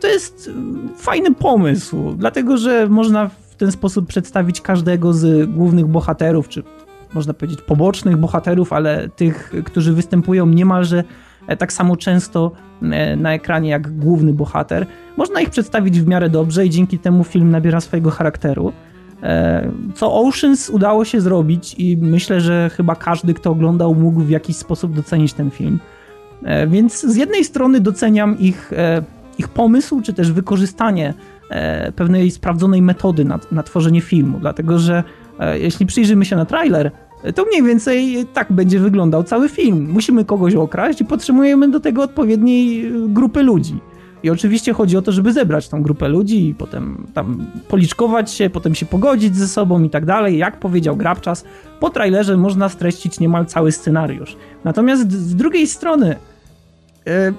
To 0.00 0.08
jest 0.08 0.50
fajny 0.96 1.34
pomysł, 1.34 2.14
dlatego 2.16 2.56
że 2.56 2.88
można 2.88 3.30
w 3.54 3.56
ten 3.56 3.72
sposób 3.72 4.06
przedstawić 4.06 4.60
każdego 4.60 5.12
z 5.12 5.50
głównych 5.50 5.86
bohaterów, 5.86 6.48
czy 6.48 6.62
można 7.14 7.34
powiedzieć 7.34 7.62
pobocznych 7.62 8.16
bohaterów, 8.16 8.72
ale 8.72 9.08
tych, 9.08 9.52
którzy 9.64 9.92
występują 9.92 10.46
niemalże 10.46 11.04
e, 11.46 11.56
tak 11.56 11.72
samo 11.72 11.96
często 11.96 12.50
e, 12.82 13.16
na 13.16 13.34
ekranie 13.34 13.70
jak 13.70 13.98
główny 13.98 14.32
bohater. 14.32 14.86
Można 15.16 15.40
ich 15.40 15.50
przedstawić 15.50 16.00
w 16.00 16.06
miarę 16.06 16.30
dobrze 16.30 16.66
i 16.66 16.70
dzięki 16.70 16.98
temu 16.98 17.24
film 17.24 17.50
nabiera 17.50 17.80
swojego 17.80 18.10
charakteru. 18.10 18.72
E, 19.22 19.70
co 19.94 20.14
Oceans 20.14 20.70
udało 20.70 21.04
się 21.04 21.20
zrobić 21.20 21.74
i 21.78 21.96
myślę, 21.96 22.40
że 22.40 22.70
chyba 22.76 22.94
każdy, 22.94 23.34
kto 23.34 23.50
oglądał, 23.50 23.94
mógł 23.94 24.20
w 24.20 24.30
jakiś 24.30 24.56
sposób 24.56 24.94
docenić 24.94 25.32
ten 25.32 25.50
film. 25.50 25.78
Więc 26.68 27.00
z 27.00 27.16
jednej 27.16 27.44
strony 27.44 27.80
doceniam 27.80 28.38
ich, 28.38 28.70
ich 29.38 29.48
pomysł, 29.48 30.00
czy 30.00 30.12
też 30.12 30.32
wykorzystanie 30.32 31.14
pewnej 31.96 32.30
sprawdzonej 32.30 32.82
metody 32.82 33.24
na, 33.24 33.38
na 33.52 33.62
tworzenie 33.62 34.00
filmu, 34.00 34.38
dlatego 34.40 34.78
że 34.78 35.04
jeśli 35.54 35.86
przyjrzymy 35.86 36.24
się 36.24 36.36
na 36.36 36.44
trailer, 36.44 36.90
to 37.34 37.44
mniej 37.44 37.62
więcej 37.62 38.26
tak 38.34 38.52
będzie 38.52 38.80
wyglądał 38.80 39.24
cały 39.24 39.48
film. 39.48 39.90
Musimy 39.90 40.24
kogoś 40.24 40.54
okraść 40.54 41.00
i 41.00 41.04
potrzebujemy 41.04 41.68
do 41.68 41.80
tego 41.80 42.02
odpowiedniej 42.02 42.92
grupy 43.08 43.42
ludzi. 43.42 43.80
I 44.22 44.30
oczywiście 44.30 44.72
chodzi 44.72 44.96
o 44.96 45.02
to, 45.02 45.12
żeby 45.12 45.32
zebrać 45.32 45.68
tą 45.68 45.82
grupę 45.82 46.08
ludzi 46.08 46.48
i 46.48 46.54
potem 46.54 47.06
tam 47.14 47.46
policzkować 47.68 48.32
się, 48.32 48.50
potem 48.50 48.74
się 48.74 48.86
pogodzić 48.86 49.36
ze 49.36 49.48
sobą 49.48 49.82
i 49.82 49.90
tak 49.90 50.04
dalej. 50.04 50.38
Jak 50.38 50.60
powiedział 50.60 50.96
Grabczas, 50.96 51.44
po 51.80 51.90
trailerze 51.90 52.36
można 52.36 52.68
streścić 52.68 53.20
niemal 53.20 53.46
cały 53.46 53.72
scenariusz. 53.72 54.36
Natomiast 54.64 55.12
z 55.12 55.36
drugiej 55.36 55.66
strony, 55.66 56.16
e, 57.06 57.32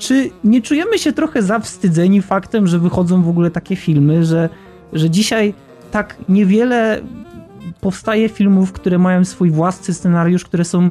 czy 0.00 0.30
nie 0.44 0.62
czujemy 0.62 0.98
się 0.98 1.12
trochę 1.12 1.42
zawstydzeni 1.42 2.22
faktem, 2.22 2.66
że 2.66 2.78
wychodzą 2.78 3.22
w 3.22 3.28
ogóle 3.28 3.50
takie 3.50 3.76
filmy, 3.76 4.24
że, 4.24 4.48
że 4.92 5.10
dzisiaj 5.10 5.54
tak 5.90 6.16
niewiele 6.28 7.00
powstaje 7.80 8.28
filmów, 8.28 8.72
które 8.72 8.98
mają 8.98 9.24
swój 9.24 9.50
własny 9.50 9.94
scenariusz, 9.94 10.44
które 10.44 10.64
są 10.64 10.90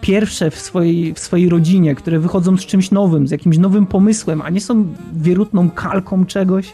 pierwsze 0.00 0.50
w 0.50 0.58
swojej, 0.58 1.14
w 1.14 1.18
swojej 1.18 1.48
rodzinie, 1.48 1.94
które 1.94 2.18
wychodzą 2.18 2.56
z 2.56 2.66
czymś 2.66 2.90
nowym, 2.90 3.28
z 3.28 3.30
jakimś 3.30 3.58
nowym 3.58 3.86
pomysłem, 3.86 4.42
a 4.42 4.50
nie 4.50 4.60
są 4.60 4.94
wierutną 5.12 5.70
kalką 5.70 6.26
czegoś. 6.26 6.72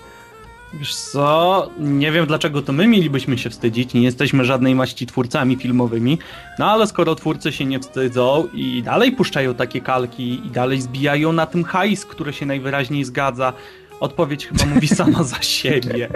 Wiesz 0.79 0.95
co, 0.95 1.71
nie 1.79 2.13
wiem 2.13 2.27
dlaczego 2.27 2.63
to 2.63 2.73
my 2.73 2.87
mielibyśmy 2.87 3.39
się 3.39 3.51
wstydzić, 3.51 3.95
nie 3.95 4.03
jesteśmy 4.03 4.45
żadnej 4.45 4.75
maści 4.75 5.07
twórcami 5.07 5.57
filmowymi, 5.57 6.19
no 6.59 6.71
ale 6.71 6.87
skoro 6.87 7.15
twórcy 7.15 7.53
się 7.53 7.65
nie 7.65 7.81
wstydzą 7.81 8.49
i 8.55 8.83
dalej 8.83 9.13
puszczają 9.13 9.55
takie 9.55 9.81
kalki 9.81 10.47
i 10.47 10.51
dalej 10.51 10.81
zbijają 10.81 11.33
na 11.33 11.47
tym 11.47 11.65
hajs, 11.65 12.07
który 12.07 12.33
się 12.33 12.47
najwyraźniej 12.47 13.05
zgadza, 13.05 13.53
odpowiedź 14.01 14.47
chyba 14.47 14.67
mówi 14.67 14.89
sama 14.89 15.23
za 15.23 15.43
siebie. 15.43 16.09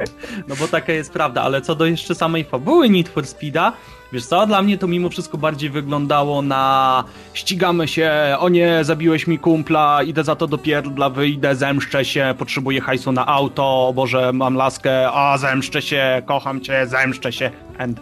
No 0.48 0.56
bo 0.56 0.68
taka 0.68 0.92
jest 0.92 1.12
prawda, 1.12 1.42
ale 1.42 1.60
co 1.60 1.74
do 1.74 1.86
jeszcze 1.86 2.14
samej 2.14 2.44
fabuły 2.44 2.90
Need 2.90 3.08
for 3.08 3.26
Speeda, 3.26 3.72
wiesz 4.12 4.26
co, 4.26 4.46
dla 4.46 4.62
mnie 4.62 4.78
to 4.78 4.86
mimo 4.86 5.08
wszystko 5.08 5.38
bardziej 5.38 5.70
wyglądało 5.70 6.42
na 6.42 7.04
ścigamy 7.34 7.88
się, 7.88 8.12
o 8.38 8.48
nie, 8.48 8.84
zabiłeś 8.84 9.26
mi 9.26 9.38
kumpla, 9.38 10.02
idę 10.02 10.24
za 10.24 10.36
to 10.36 10.46
do 10.46 10.58
pierdla, 10.58 11.10
wyjdę, 11.10 11.56
zemszczę 11.56 12.04
się, 12.04 12.34
potrzebuję 12.38 12.80
hajsu 12.80 13.12
na 13.12 13.26
auto, 13.26 13.88
o 13.88 13.92
Boże, 13.92 14.32
mam 14.32 14.54
laskę, 14.54 15.12
a 15.12 15.38
zemszczę 15.38 15.82
się, 15.82 16.22
kocham 16.26 16.60
cię, 16.60 16.86
zemszczę 16.86 17.32
się, 17.32 17.50
end. 17.78 18.00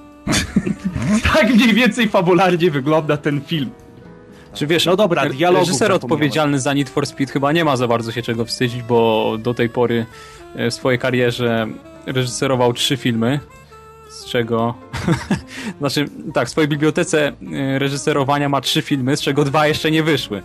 tak 1.34 1.54
mniej 1.54 1.74
więcej 1.74 2.08
fabularnie 2.08 2.70
wygląda 2.70 3.16
ten 3.16 3.40
film. 3.40 3.70
Czy 4.54 4.66
wiesz, 4.66 4.86
no 4.86 4.96
dobra, 4.96 5.24
reżyser 5.52 5.92
odpowiedzialny 5.92 6.60
za 6.60 6.74
Need 6.74 6.88
for 6.88 7.06
Speed 7.06 7.32
chyba 7.32 7.52
nie 7.52 7.64
ma 7.64 7.76
za 7.76 7.88
bardzo 7.88 8.12
się 8.12 8.22
czego 8.22 8.44
wstydzić, 8.44 8.82
bo 8.82 9.32
do 9.38 9.54
tej 9.54 9.68
pory 9.68 10.06
e, 10.54 10.70
w 10.70 10.74
swojej 10.74 10.98
karierze 10.98 11.66
reżyserował 12.06 12.72
trzy 12.72 12.96
filmy, 12.96 13.40
z 14.16 14.24
czego... 14.24 14.74
znaczy, 15.78 16.08
tak, 16.34 16.48
w 16.48 16.50
swojej 16.50 16.68
bibliotece 16.68 17.28
e, 17.28 17.78
reżyserowania 17.78 18.48
ma 18.48 18.60
trzy 18.60 18.82
filmy, 18.82 19.16
z 19.16 19.20
czego 19.20 19.44
dwa 19.44 19.66
jeszcze 19.66 19.90
nie 19.90 20.02
wyszły. 20.02 20.42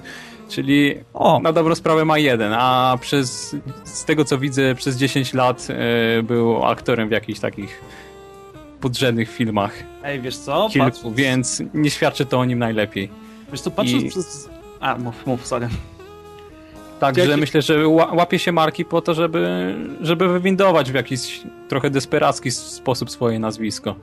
Czyli 0.49 0.95
o. 1.13 1.39
na 1.39 1.53
dobrą 1.53 1.75
sprawę 1.75 2.05
ma 2.05 2.17
jeden, 2.17 2.53
a 2.53 2.97
przez, 3.01 3.55
z 3.83 4.05
tego 4.05 4.25
co 4.25 4.37
widzę, 4.37 4.75
przez 4.75 4.97
10 4.97 5.33
lat 5.33 5.67
e, 5.69 6.23
był 6.23 6.65
aktorem 6.65 7.09
w 7.09 7.11
jakichś 7.11 7.39
takich 7.39 7.81
podrzędnych 8.81 9.31
filmach. 9.31 9.73
Ej, 10.03 10.21
wiesz 10.21 10.37
co? 10.37 10.69
Kilku, 10.71 10.87
Patrz... 10.87 10.99
więc 11.15 11.63
nie 11.73 11.89
świadczy 11.89 12.25
to 12.25 12.39
o 12.39 12.45
nim 12.45 12.59
najlepiej. 12.59 13.09
Wiesz 13.51 13.61
co, 13.61 13.71
patrząc 13.71 14.03
I... 14.03 14.09
przez... 14.09 14.49
A, 14.79 14.95
mów, 14.97 15.25
mów, 15.25 15.47
sorry. 15.47 15.69
Także 17.01 17.37
myślę, 17.37 17.61
że 17.61 17.87
łapie 17.87 18.39
się 18.39 18.51
marki 18.51 18.85
po 18.85 19.01
to, 19.01 19.13
żeby, 19.13 19.75
żeby 20.01 20.27
wywindować 20.27 20.91
w 20.91 20.95
jakiś 20.95 21.41
trochę 21.67 21.89
desperacki 21.89 22.51
sposób 22.51 23.11
swoje 23.11 23.39
nazwisko. 23.39 23.95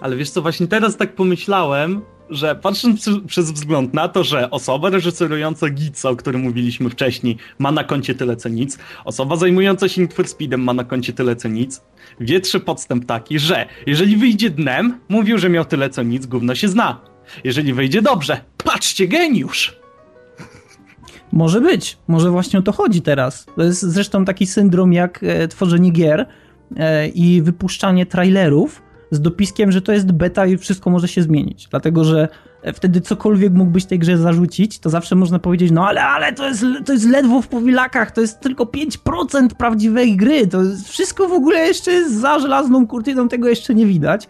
Ale 0.00 0.16
wiesz 0.16 0.30
co, 0.30 0.42
właśnie 0.42 0.66
teraz 0.66 0.96
tak 0.96 1.14
pomyślałem, 1.14 2.02
że 2.30 2.54
patrząc 2.54 3.10
przez 3.26 3.52
wzgląd 3.52 3.94
na 3.94 4.08
to, 4.08 4.24
że 4.24 4.50
osoba 4.50 4.90
reżyserująca 4.90 5.68
Gitsa, 5.68 6.10
o 6.10 6.16
którym 6.16 6.40
mówiliśmy 6.40 6.90
wcześniej, 6.90 7.36
ma 7.58 7.72
na 7.72 7.84
koncie 7.84 8.14
tyle 8.14 8.36
co 8.36 8.48
nic, 8.48 8.78
osoba 9.04 9.36
zajmująca 9.36 9.88
się 9.88 10.00
Need 10.00 10.14
for 10.14 10.28
Speedem 10.28 10.64
ma 10.64 10.72
na 10.72 10.84
koncie 10.84 11.12
tyle 11.12 11.36
co 11.36 11.48
nic, 11.48 11.82
wietrzy 12.20 12.60
podstęp 12.60 13.04
taki, 13.04 13.38
że 13.38 13.66
jeżeli 13.86 14.16
wyjdzie 14.16 14.50
dnem, 14.50 15.00
mówił, 15.08 15.38
że 15.38 15.48
miał 15.48 15.64
tyle 15.64 15.90
co 15.90 16.02
nic, 16.02 16.26
gówno 16.26 16.54
się 16.54 16.68
zna. 16.68 17.00
Jeżeli 17.44 17.72
wyjdzie 17.72 18.02
dobrze, 18.02 18.40
patrzcie, 18.64 19.08
geniusz! 19.08 19.87
Może 21.32 21.60
być, 21.60 21.98
może 22.08 22.30
właśnie 22.30 22.58
o 22.58 22.62
to 22.62 22.72
chodzi 22.72 23.02
teraz. 23.02 23.46
To 23.56 23.62
jest 23.62 23.82
zresztą 23.82 24.24
taki 24.24 24.46
syndrom 24.46 24.92
jak 24.92 25.20
e, 25.22 25.48
tworzenie 25.48 25.90
gier 25.90 26.26
e, 26.76 27.08
i 27.08 27.42
wypuszczanie 27.42 28.06
trailerów 28.06 28.82
z 29.10 29.20
dopiskiem, 29.20 29.72
że 29.72 29.82
to 29.82 29.92
jest 29.92 30.12
beta 30.12 30.46
i 30.46 30.56
wszystko 30.56 30.90
może 30.90 31.08
się 31.08 31.22
zmienić. 31.22 31.68
Dlatego, 31.70 32.04
że 32.04 32.28
e, 32.62 32.72
wtedy 32.72 33.00
cokolwiek 33.00 33.52
mógłbyś 33.52 33.84
tej 33.84 33.98
grze 33.98 34.18
zarzucić, 34.18 34.78
to 34.78 34.90
zawsze 34.90 35.14
można 35.14 35.38
powiedzieć, 35.38 35.70
no 35.70 35.88
ale, 35.88 36.02
ale 36.02 36.32
to 36.32 36.48
jest, 36.48 36.64
to 36.86 36.92
jest 36.92 37.08
ledwo 37.08 37.42
w 37.42 37.48
powilakach, 37.48 38.10
to 38.10 38.20
jest 38.20 38.40
tylko 38.40 38.64
5% 38.64 39.48
prawdziwej 39.48 40.16
gry, 40.16 40.46
to 40.46 40.58
wszystko 40.84 41.28
w 41.28 41.32
ogóle 41.32 41.58
jeszcze 41.58 41.92
jest 41.92 42.20
za 42.20 42.38
żelazną 42.38 42.86
kurtyną, 42.86 43.28
tego 43.28 43.48
jeszcze 43.48 43.74
nie 43.74 43.86
widać. 43.86 44.28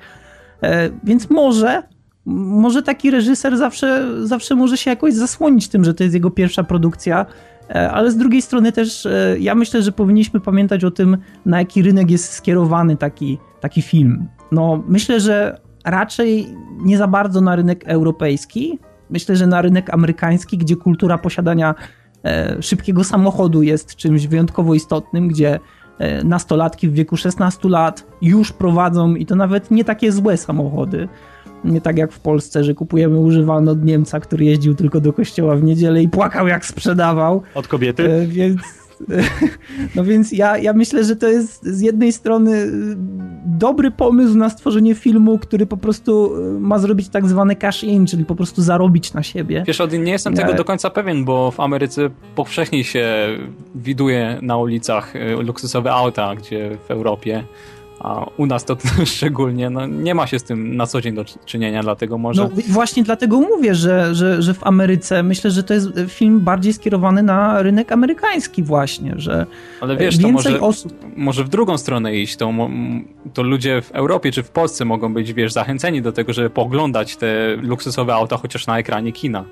Więc 1.04 1.30
może 1.30 1.82
może 2.28 2.82
taki 2.82 3.10
reżyser 3.10 3.56
zawsze, 3.56 4.08
zawsze 4.26 4.54
może 4.54 4.76
się 4.76 4.90
jakoś 4.90 5.14
zasłonić 5.14 5.68
tym, 5.68 5.84
że 5.84 5.94
to 5.94 6.02
jest 6.02 6.14
jego 6.14 6.30
pierwsza 6.30 6.64
produkcja, 6.64 7.26
e, 7.70 7.90
ale 7.90 8.10
z 8.10 8.16
drugiej 8.16 8.42
strony 8.42 8.72
też 8.72 9.06
e, 9.06 9.36
ja 9.40 9.54
myślę, 9.54 9.82
że 9.82 9.92
powinniśmy 9.92 10.40
pamiętać 10.40 10.84
o 10.84 10.90
tym, 10.90 11.18
na 11.46 11.58
jaki 11.58 11.82
rynek 11.82 12.10
jest 12.10 12.32
skierowany 12.32 12.96
taki, 12.96 13.38
taki 13.60 13.82
film. 13.82 14.28
No, 14.52 14.82
myślę, 14.88 15.20
że 15.20 15.60
raczej 15.84 16.46
nie 16.78 16.98
za 16.98 17.06
bardzo 17.06 17.40
na 17.40 17.56
rynek 17.56 17.84
europejski. 17.86 18.78
Myślę, 19.10 19.36
że 19.36 19.46
na 19.46 19.62
rynek 19.62 19.94
amerykański, 19.94 20.58
gdzie 20.58 20.76
kultura 20.76 21.18
posiadania 21.18 21.74
e, 22.24 22.62
szybkiego 22.62 23.04
samochodu 23.04 23.62
jest 23.62 23.96
czymś 23.96 24.26
wyjątkowo 24.26 24.74
istotnym, 24.74 25.28
gdzie 25.28 25.58
nastolatki 26.24 26.88
w 26.88 26.92
wieku 26.92 27.16
16 27.16 27.68
lat 27.68 28.06
już 28.22 28.52
prowadzą 28.52 29.14
i 29.14 29.26
to 29.26 29.36
nawet 29.36 29.70
nie 29.70 29.84
takie 29.84 30.12
złe 30.12 30.36
samochody. 30.36 31.08
Nie 31.64 31.80
tak 31.80 31.98
jak 31.98 32.12
w 32.12 32.20
Polsce, 32.20 32.64
że 32.64 32.74
kupujemy 32.74 33.18
używany 33.18 33.70
od 33.70 33.84
Niemca, 33.84 34.20
który 34.20 34.44
jeździł 34.44 34.74
tylko 34.74 35.00
do 35.00 35.12
kościoła 35.12 35.56
w 35.56 35.62
niedzielę 35.62 36.02
i 36.02 36.08
płakał 36.08 36.48
jak 36.48 36.66
sprzedawał. 36.66 37.42
Od 37.54 37.68
kobiety? 37.68 38.12
E, 38.12 38.26
więc, 38.26 38.60
no 39.96 40.04
więc 40.04 40.32
ja, 40.32 40.58
ja 40.58 40.72
myślę, 40.72 41.04
że 41.04 41.16
to 41.16 41.28
jest 41.28 41.64
z 41.64 41.80
jednej 41.80 42.12
strony 42.12 42.56
e, 42.56 42.68
dobry 43.46 43.90
pomysł 43.90 44.34
na 44.34 44.50
stworzenie 44.50 44.94
filmu, 44.94 45.38
który 45.38 45.66
po 45.66 45.76
prostu 45.76 46.34
e, 46.36 46.60
ma 46.60 46.78
zrobić 46.78 47.08
tak 47.08 47.26
zwany 47.26 47.56
cash 47.56 47.84
in, 47.84 48.06
czyli 48.06 48.24
po 48.24 48.34
prostu 48.34 48.62
zarobić 48.62 49.12
na 49.12 49.22
siebie. 49.22 49.64
Wiesz, 49.66 49.82
nie 50.04 50.12
jestem 50.12 50.34
tego 50.34 50.54
do 50.54 50.64
końca 50.64 50.90
pewien, 50.90 51.24
bo 51.24 51.50
w 51.50 51.60
Ameryce 51.60 52.10
powszechnie 52.34 52.84
się 52.84 53.06
widuje 53.74 54.38
na 54.42 54.56
ulicach 54.56 55.14
luksusowe 55.38 55.92
auta, 55.92 56.34
gdzie 56.34 56.76
w 56.88 56.90
Europie 56.90 57.44
a 58.00 58.26
u 58.36 58.46
nas 58.46 58.64
to 58.64 58.76
szczególnie 59.04 59.70
no, 59.70 59.86
nie 59.86 60.14
ma 60.14 60.26
się 60.26 60.38
z 60.38 60.44
tym 60.44 60.76
na 60.76 60.86
co 60.86 61.00
dzień 61.00 61.14
do 61.14 61.24
czynienia, 61.24 61.82
dlatego 61.82 62.18
może... 62.18 62.42
No 62.42 62.50
właśnie 62.68 63.02
dlatego 63.02 63.40
mówię, 63.40 63.74
że, 63.74 64.14
że, 64.14 64.42
że 64.42 64.54
w 64.54 64.66
Ameryce 64.66 65.22
myślę, 65.22 65.50
że 65.50 65.62
to 65.62 65.74
jest 65.74 65.88
film 66.08 66.40
bardziej 66.40 66.72
skierowany 66.72 67.22
na 67.22 67.62
rynek 67.62 67.92
amerykański 67.92 68.62
właśnie, 68.62 69.14
że 69.16 69.46
Ale 69.80 69.96
wiesz, 69.96 70.18
to 70.18 70.28
może, 70.28 70.60
osób... 70.60 70.92
może 71.16 71.44
w 71.44 71.48
drugą 71.48 71.78
stronę 71.78 72.16
iść, 72.16 72.36
to, 72.36 72.52
to 73.34 73.42
ludzie 73.42 73.82
w 73.82 73.90
Europie 73.90 74.32
czy 74.32 74.42
w 74.42 74.50
Polsce 74.50 74.84
mogą 74.84 75.14
być, 75.14 75.32
wiesz, 75.32 75.52
zachęceni 75.52 76.02
do 76.02 76.12
tego, 76.12 76.32
żeby 76.32 76.50
poglądać 76.50 77.16
te 77.16 77.56
luksusowe 77.56 78.14
auta 78.14 78.36
chociaż 78.36 78.66
na 78.66 78.78
ekranie 78.78 79.12
kina 79.12 79.44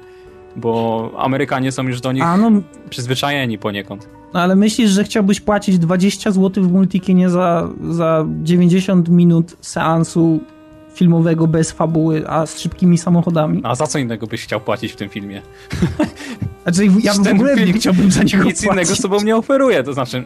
bo 0.56 1.10
Amerykanie 1.18 1.72
są 1.72 1.82
już 1.82 2.00
do 2.00 2.12
nich 2.12 2.24
no, 2.38 2.50
przyzwyczajeni 2.90 3.58
poniekąd. 3.58 4.08
No 4.36 4.42
ale 4.42 4.56
myślisz, 4.56 4.90
że 4.90 5.04
chciałbyś 5.04 5.40
płacić 5.40 5.78
20 5.78 6.30
zł 6.30 6.64
w 6.64 6.72
multikinie 6.72 7.30
za, 7.30 7.68
za 7.90 8.26
90 8.42 9.08
minut 9.08 9.56
seansu 9.60 10.40
filmowego 10.94 11.46
bez 11.46 11.72
fabuły, 11.72 12.28
a 12.28 12.46
z 12.46 12.60
szybkimi 12.60 12.98
samochodami? 12.98 13.60
A 13.64 13.74
za 13.74 13.86
co 13.86 13.98
innego 13.98 14.26
byś 14.26 14.42
chciał 14.42 14.60
płacić 14.60 14.92
w 14.92 14.96
tym 14.96 15.08
filmie? 15.08 15.42
Znaczy, 16.62 16.88
ja 17.02 17.12
w 17.12 17.28
ogóle 17.28 17.56
nie 17.56 17.72
chciałbym 17.72 18.10
za 18.10 18.22
niego 18.22 18.44
Nic 18.44 18.64
płacić. 18.64 18.72
innego 18.72 18.96
sobą 18.96 19.20
nie 19.20 19.36
oferuje, 19.36 19.82
to 19.82 19.92
znaczy 19.92 20.24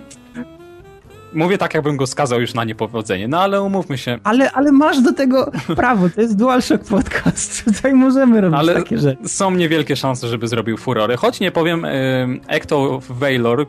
Mówię 1.33 1.59
tak, 1.59 1.75
jakbym 1.75 1.97
go 1.97 2.07
skazał 2.07 2.41
już 2.41 2.55
na 2.55 2.65
niepowodzenie, 2.65 3.29
no 3.29 3.41
ale 3.41 3.63
umówmy 3.63 3.99
się. 3.99 4.19
Ale, 4.25 4.53
ale 4.53 4.73
masz 4.73 5.01
do 5.01 5.13
tego 5.13 5.53
prawo, 5.77 6.09
to 6.09 6.21
jest 6.21 6.37
DualShock 6.37 6.85
Podcast, 6.85 7.65
tutaj 7.75 7.93
możemy 7.93 8.41
robić 8.41 8.59
ale 8.59 8.75
takie 8.75 8.99
rzeczy. 8.99 9.29
są 9.29 9.51
niewielkie 9.51 9.97
szanse, 9.97 10.29
żeby 10.29 10.49
zrobił 10.49 10.77
furorę, 10.77 11.17
choć 11.17 11.41
nie 11.41 11.51
powiem, 11.51 11.87
Ecto 12.49 13.01
Valor, 13.09 13.67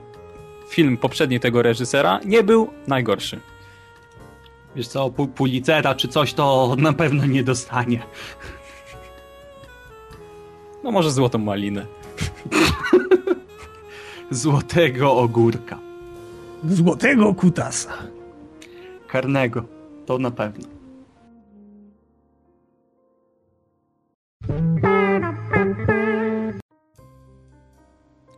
film 0.71 0.97
poprzedni 0.97 1.39
tego 1.39 1.61
reżysera, 1.61 2.19
nie 2.25 2.43
był 2.43 2.69
najgorszy. 2.87 3.39
Wiesz 4.75 4.87
co, 4.87 5.09
Pulicera 5.09 5.95
czy 5.95 6.07
coś 6.07 6.33
to 6.33 6.75
na 6.77 6.93
pewno 6.93 7.25
nie 7.25 7.43
dostanie. 7.43 8.03
No 10.83 10.91
może 10.91 11.11
złotą 11.11 11.37
malinę. 11.37 11.85
Złotego 14.31 15.13
ogórka. 15.13 15.79
Złotego 16.69 17.33
kutasa. 17.33 17.93
Karnego, 19.07 19.63
to 20.05 20.17
na 20.17 20.31
pewno. 20.31 20.67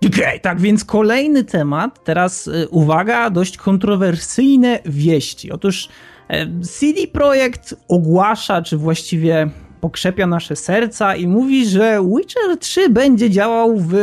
Okej, 0.08 0.26
okay, 0.26 0.40
tak 0.40 0.62
więc 0.62 0.86
kolejny 0.86 1.44
temat. 1.44 2.04
Teraz 2.04 2.48
y, 2.48 2.68
uwaga, 2.70 3.30
dość 3.30 3.58
kontrowersyjne 3.58 4.80
wieści. 4.86 5.52
Otóż 5.52 5.90
y, 6.32 6.66
CD 6.66 7.08
Projekt 7.08 7.76
ogłasza, 7.88 8.62
czy 8.62 8.78
właściwie 8.78 9.50
pokrzepia 9.82 10.28
nasze 10.28 10.56
serca 10.56 11.16
i 11.16 11.28
mówi, 11.28 11.66
że 11.66 12.00
Witcher 12.18 12.58
3 12.60 12.90
będzie 12.90 13.30
działał 13.30 13.78
w 13.78 13.94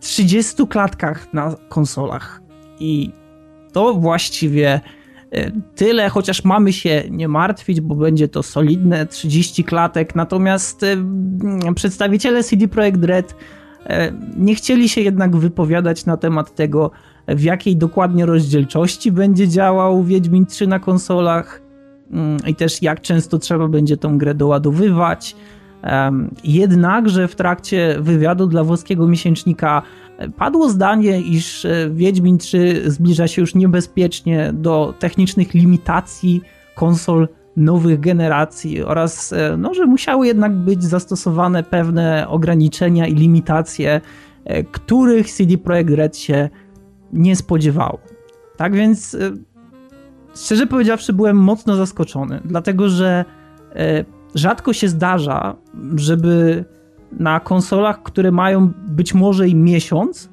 30 0.00 0.66
klatkach 0.66 1.34
na 1.34 1.56
konsolach. 1.68 2.40
I 2.80 3.10
to 3.72 3.94
właściwie 3.94 4.80
y, 5.34 5.52
tyle, 5.74 6.08
chociaż 6.08 6.44
mamy 6.44 6.72
się 6.72 7.02
nie 7.10 7.28
martwić, 7.28 7.80
bo 7.80 7.94
będzie 7.94 8.28
to 8.28 8.42
solidne 8.42 9.06
30 9.06 9.64
klatek. 9.64 10.14
Natomiast 10.14 10.86
przedstawiciele 11.74 12.44
CD 12.44 12.68
Projekt 12.68 13.04
Red 13.04 13.34
E, 13.34 13.34
nie 14.36 14.54
chcieli 14.54 14.88
się 14.88 15.00
jednak 15.00 15.36
wypowiadać 15.36 16.06
na 16.06 16.16
temat 16.16 16.54
tego, 16.54 16.90
w 17.28 17.42
jakiej 17.42 17.76
dokładnie 17.76 18.26
rozdzielczości 18.26 19.12
będzie 19.12 19.48
działał 19.48 20.04
Wiedźmin 20.04 20.46
3 20.46 20.66
na 20.66 20.78
konsolach 20.78 21.62
mm, 22.10 22.38
i 22.46 22.54
też 22.54 22.82
jak 22.82 23.00
często 23.00 23.38
trzeba 23.38 23.68
będzie 23.68 23.96
tą 23.96 24.18
grę 24.18 24.34
doładowywać. 24.34 25.36
Jednakże 26.44 27.28
w 27.28 27.34
trakcie 27.34 27.96
wywiadu 28.00 28.46
dla 28.46 28.64
włoskiego 28.64 29.08
miesięcznika 29.08 29.82
e, 30.18 30.28
padło 30.28 30.68
zdanie, 30.68 31.20
iż 31.20 31.64
e, 31.64 31.90
Wiedźmin 31.90 32.38
3 32.38 32.82
zbliża 32.86 33.28
się 33.28 33.40
już 33.40 33.54
niebezpiecznie 33.54 34.50
do 34.54 34.94
technicznych 34.98 35.54
limitacji 35.54 36.42
konsol 36.74 37.28
nowych 37.56 38.00
generacji 38.00 38.82
oraz 38.82 39.32
e, 39.32 39.56
no, 39.56 39.74
że 39.74 39.86
musiały 39.86 40.26
jednak 40.26 40.52
być 40.52 40.84
zastosowane 40.84 41.62
pewne 41.62 42.28
ograniczenia 42.28 43.06
i 43.06 43.14
limitacje, 43.14 44.00
e, 44.44 44.64
których 44.64 45.30
CD 45.30 45.58
Projekt 45.58 45.90
Red 45.90 46.16
się 46.16 46.48
nie 47.12 47.36
spodziewał. 47.36 47.98
Tak 48.56 48.74
więc 48.74 49.14
e, 49.14 49.18
szczerze 50.36 50.66
powiedziawszy 50.66 51.12
byłem 51.12 51.36
mocno 51.36 51.76
zaskoczony, 51.76 52.40
dlatego 52.44 52.88
że 52.88 53.24
rzadko 54.34 54.72
się 54.72 54.88
zdarza, 54.88 55.56
żeby 55.94 56.64
na 57.12 57.40
konsolach, 57.40 58.02
które 58.02 58.32
mają 58.32 58.72
być 58.88 59.14
może 59.14 59.48
i 59.48 59.54
miesiąc, 59.54 60.30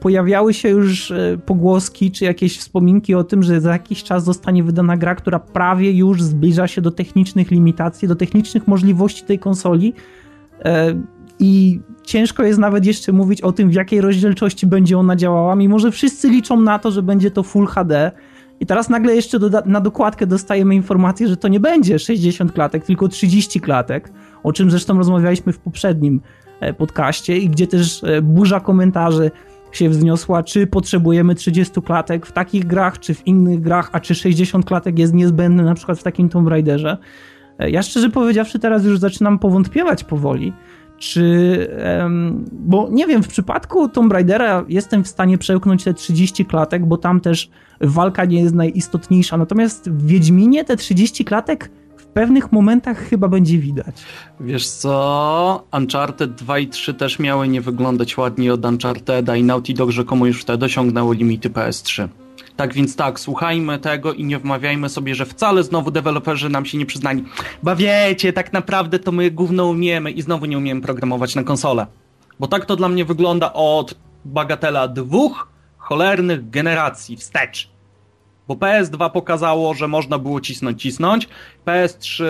pojawiały 0.00 0.54
się 0.54 0.68
już 0.68 1.10
e, 1.10 1.38
pogłoski 1.46 2.10
czy 2.10 2.24
jakieś 2.24 2.58
wspominki 2.58 3.14
o 3.14 3.24
tym, 3.24 3.42
że 3.42 3.60
za 3.60 3.72
jakiś 3.72 4.02
czas 4.02 4.24
zostanie 4.24 4.64
wydana 4.64 4.96
gra, 4.96 5.14
która 5.14 5.38
prawie 5.38 5.92
już 5.92 6.22
zbliża 6.22 6.66
się 6.66 6.80
do 6.80 6.90
technicznych 6.90 7.50
limitacji, 7.50 8.08
do 8.08 8.16
technicznych 8.16 8.68
możliwości 8.68 9.24
tej 9.24 9.38
konsoli. 9.38 9.94
E, 10.64 10.94
I 11.38 11.80
ciężko 12.02 12.42
jest 12.42 12.58
nawet 12.58 12.86
jeszcze 12.86 13.12
mówić 13.12 13.42
o 13.42 13.52
tym, 13.52 13.70
w 13.70 13.74
jakiej 13.74 14.00
rozdzielczości 14.00 14.66
będzie 14.66 14.98
ona 14.98 15.16
działała, 15.16 15.56
mimo 15.56 15.78
że 15.78 15.90
wszyscy 15.90 16.28
liczą 16.28 16.60
na 16.60 16.78
to, 16.78 16.90
że 16.90 17.02
będzie 17.02 17.30
to 17.30 17.42
Full 17.42 17.66
HD. 17.66 18.10
I 18.60 18.66
teraz 18.66 18.88
nagle 18.88 19.14
jeszcze 19.14 19.38
na 19.66 19.80
dokładkę 19.80 20.26
dostajemy 20.26 20.74
informację, 20.74 21.28
że 21.28 21.36
to 21.36 21.48
nie 21.48 21.60
będzie 21.60 21.98
60 21.98 22.52
klatek, 22.52 22.84
tylko 22.84 23.08
30 23.08 23.60
klatek, 23.60 24.12
o 24.42 24.52
czym 24.52 24.70
zresztą 24.70 24.98
rozmawialiśmy 24.98 25.52
w 25.52 25.58
poprzednim 25.58 26.20
e, 26.60 26.74
podcaście 26.74 27.38
i 27.38 27.48
gdzie 27.48 27.66
też 27.66 28.04
burza 28.22 28.60
komentarzy 28.60 29.30
się 29.72 29.88
wzniosła, 29.88 30.42
czy 30.42 30.66
potrzebujemy 30.66 31.34
30 31.34 31.82
klatek 31.82 32.26
w 32.26 32.32
takich 32.32 32.66
grach, 32.66 32.98
czy 32.98 33.14
w 33.14 33.26
innych 33.26 33.60
grach, 33.60 33.90
a 33.92 34.00
czy 34.00 34.14
60 34.14 34.64
klatek 34.64 34.98
jest 34.98 35.14
niezbędne 35.14 35.62
na 35.62 35.74
przykład 35.74 35.98
w 35.98 36.02
takim 36.02 36.28
Tomb 36.28 36.48
Raiderze. 36.48 36.98
E, 37.58 37.70
ja 37.70 37.82
szczerze 37.82 38.10
powiedziawszy 38.10 38.58
teraz 38.58 38.84
już 38.84 38.98
zaczynam 38.98 39.38
powątpiewać 39.38 40.04
powoli, 40.04 40.52
czy... 40.98 41.68
bo 42.52 42.88
nie 42.90 43.06
wiem, 43.06 43.22
w 43.22 43.28
przypadku 43.28 43.88
Tomb 43.88 44.12
Raidera 44.12 44.64
jestem 44.68 45.04
w 45.04 45.08
stanie 45.08 45.38
przełknąć 45.38 45.84
te 45.84 45.94
30 45.94 46.44
klatek, 46.44 46.86
bo 46.86 46.96
tam 46.96 47.20
też 47.20 47.50
walka 47.80 48.24
nie 48.24 48.40
jest 48.40 48.54
najistotniejsza, 48.54 49.36
natomiast 49.36 49.90
w 49.90 50.06
Wiedźminie 50.06 50.64
te 50.64 50.76
30 50.76 51.24
klatek 51.24 51.70
pewnych 52.10 52.52
momentach 52.52 52.98
chyba 52.98 53.28
będzie 53.28 53.58
widać. 53.58 54.02
Wiesz 54.40 54.68
co, 54.68 55.66
Uncharted 55.72 56.34
2 56.34 56.58
i 56.58 56.68
3 56.68 56.94
też 56.94 57.18
miały 57.18 57.48
nie 57.48 57.60
wyglądać 57.60 58.18
ładnie 58.18 58.52
od 58.52 58.60
Uncharted'a 58.60 59.38
i 59.38 59.42
Naughty 59.42 59.74
Dog 59.74 59.90
rzekomo 59.90 60.26
już 60.26 60.42
wtedy 60.42 60.66
osiągnęło 60.66 61.12
limity 61.12 61.50
PS3. 61.50 62.08
Tak 62.56 62.74
więc 62.74 62.96
tak, 62.96 63.20
słuchajmy 63.20 63.78
tego 63.78 64.12
i 64.12 64.24
nie 64.24 64.38
wmawiajmy 64.38 64.88
sobie, 64.88 65.14
że 65.14 65.26
wcale 65.26 65.62
znowu 65.62 65.90
deweloperzy 65.90 66.48
nam 66.48 66.66
się 66.66 66.78
nie 66.78 66.86
przyznali. 66.86 67.24
Bo 67.62 67.76
wiecie, 67.76 68.32
tak 68.32 68.52
naprawdę 68.52 68.98
to 68.98 69.12
my 69.12 69.30
gówno 69.30 69.66
umiemy 69.66 70.10
i 70.10 70.22
znowu 70.22 70.46
nie 70.46 70.58
umiemy 70.58 70.80
programować 70.80 71.34
na 71.34 71.42
konsolę. 71.42 71.86
Bo 72.40 72.46
tak 72.46 72.66
to 72.66 72.76
dla 72.76 72.88
mnie 72.88 73.04
wygląda 73.04 73.52
od 73.52 73.94
bagatela 74.24 74.88
dwóch 74.88 75.48
cholernych 75.78 76.50
generacji 76.50 77.16
wstecz. 77.16 77.70
Bo 78.50 78.56
PS2 78.56 79.10
pokazało, 79.10 79.74
że 79.74 79.88
można 79.88 80.18
było 80.18 80.40
cisnąć, 80.40 80.82
cisnąć. 80.82 81.28
PS3 81.66 82.24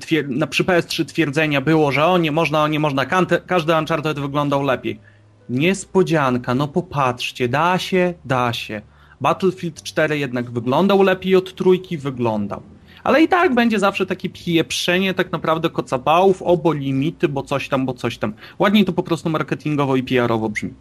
twier... 0.00 0.24
no, 0.28 0.46
przy 0.46 0.64
PS3 0.64 1.04
twierdzenia 1.04 1.60
było, 1.60 1.92
że 1.92 2.06
o 2.06 2.18
nie 2.18 2.32
można, 2.32 2.62
o 2.62 2.68
nie 2.68 2.80
można, 2.80 3.06
każdy 3.46 3.78
Uncharted 3.78 4.20
wyglądał 4.20 4.62
lepiej. 4.62 5.00
Niespodzianka, 5.48 6.54
no 6.54 6.68
popatrzcie, 6.68 7.48
da 7.48 7.78
się, 7.78 8.14
da 8.24 8.52
się. 8.52 8.82
Battlefield 9.20 9.82
4 9.82 10.18
jednak 10.18 10.50
wyglądał 10.50 11.02
lepiej 11.02 11.36
od 11.36 11.54
trójki, 11.54 11.98
wyglądał. 11.98 12.62
Ale 13.04 13.22
i 13.22 13.28
tak 13.28 13.54
będzie 13.54 13.78
zawsze 13.78 14.06
takie 14.06 14.30
pieprzenie 14.30 15.14
tak 15.14 15.32
naprawdę 15.32 15.70
kocapałów, 15.70 16.42
obo 16.42 16.72
limity, 16.72 17.28
bo 17.28 17.42
coś 17.42 17.68
tam, 17.68 17.86
bo 17.86 17.94
coś 17.94 18.18
tam. 18.18 18.32
Ładniej 18.58 18.84
to 18.84 18.92
po 18.92 19.02
prostu 19.02 19.30
marketingowo 19.30 19.96
i 19.96 20.02
PR-owo 20.02 20.48
brzmi. 20.48 20.74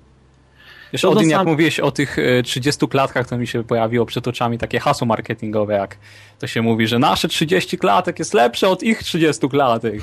Wiesz, 0.93 1.05
Odin, 1.05 1.29
jak 1.29 1.45
mówiłeś 1.47 1.79
o 1.79 1.91
tych 1.91 2.17
30 2.43 2.85
e, 2.85 2.87
klatkach, 2.87 3.27
to 3.27 3.37
mi 3.37 3.47
się 3.47 3.63
pojawiło 3.63 4.05
przed 4.05 4.27
oczami 4.27 4.57
takie 4.57 4.79
hasło 4.79 5.07
marketingowe, 5.07 5.73
jak 5.73 5.97
to 6.39 6.47
się 6.47 6.61
mówi, 6.61 6.87
że 6.87 6.99
nasze 6.99 7.27
30 7.27 7.77
klatek 7.77 8.19
jest 8.19 8.33
lepsze 8.33 8.69
od 8.69 8.83
ich 8.83 9.03
30 9.03 9.49
klatek. 9.49 10.01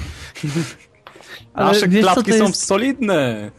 nasze 1.57 1.89
wiesz, 1.89 2.03
klatki 2.03 2.33
są 2.33 2.47
jest... 2.47 2.67
solidne. 2.67 3.51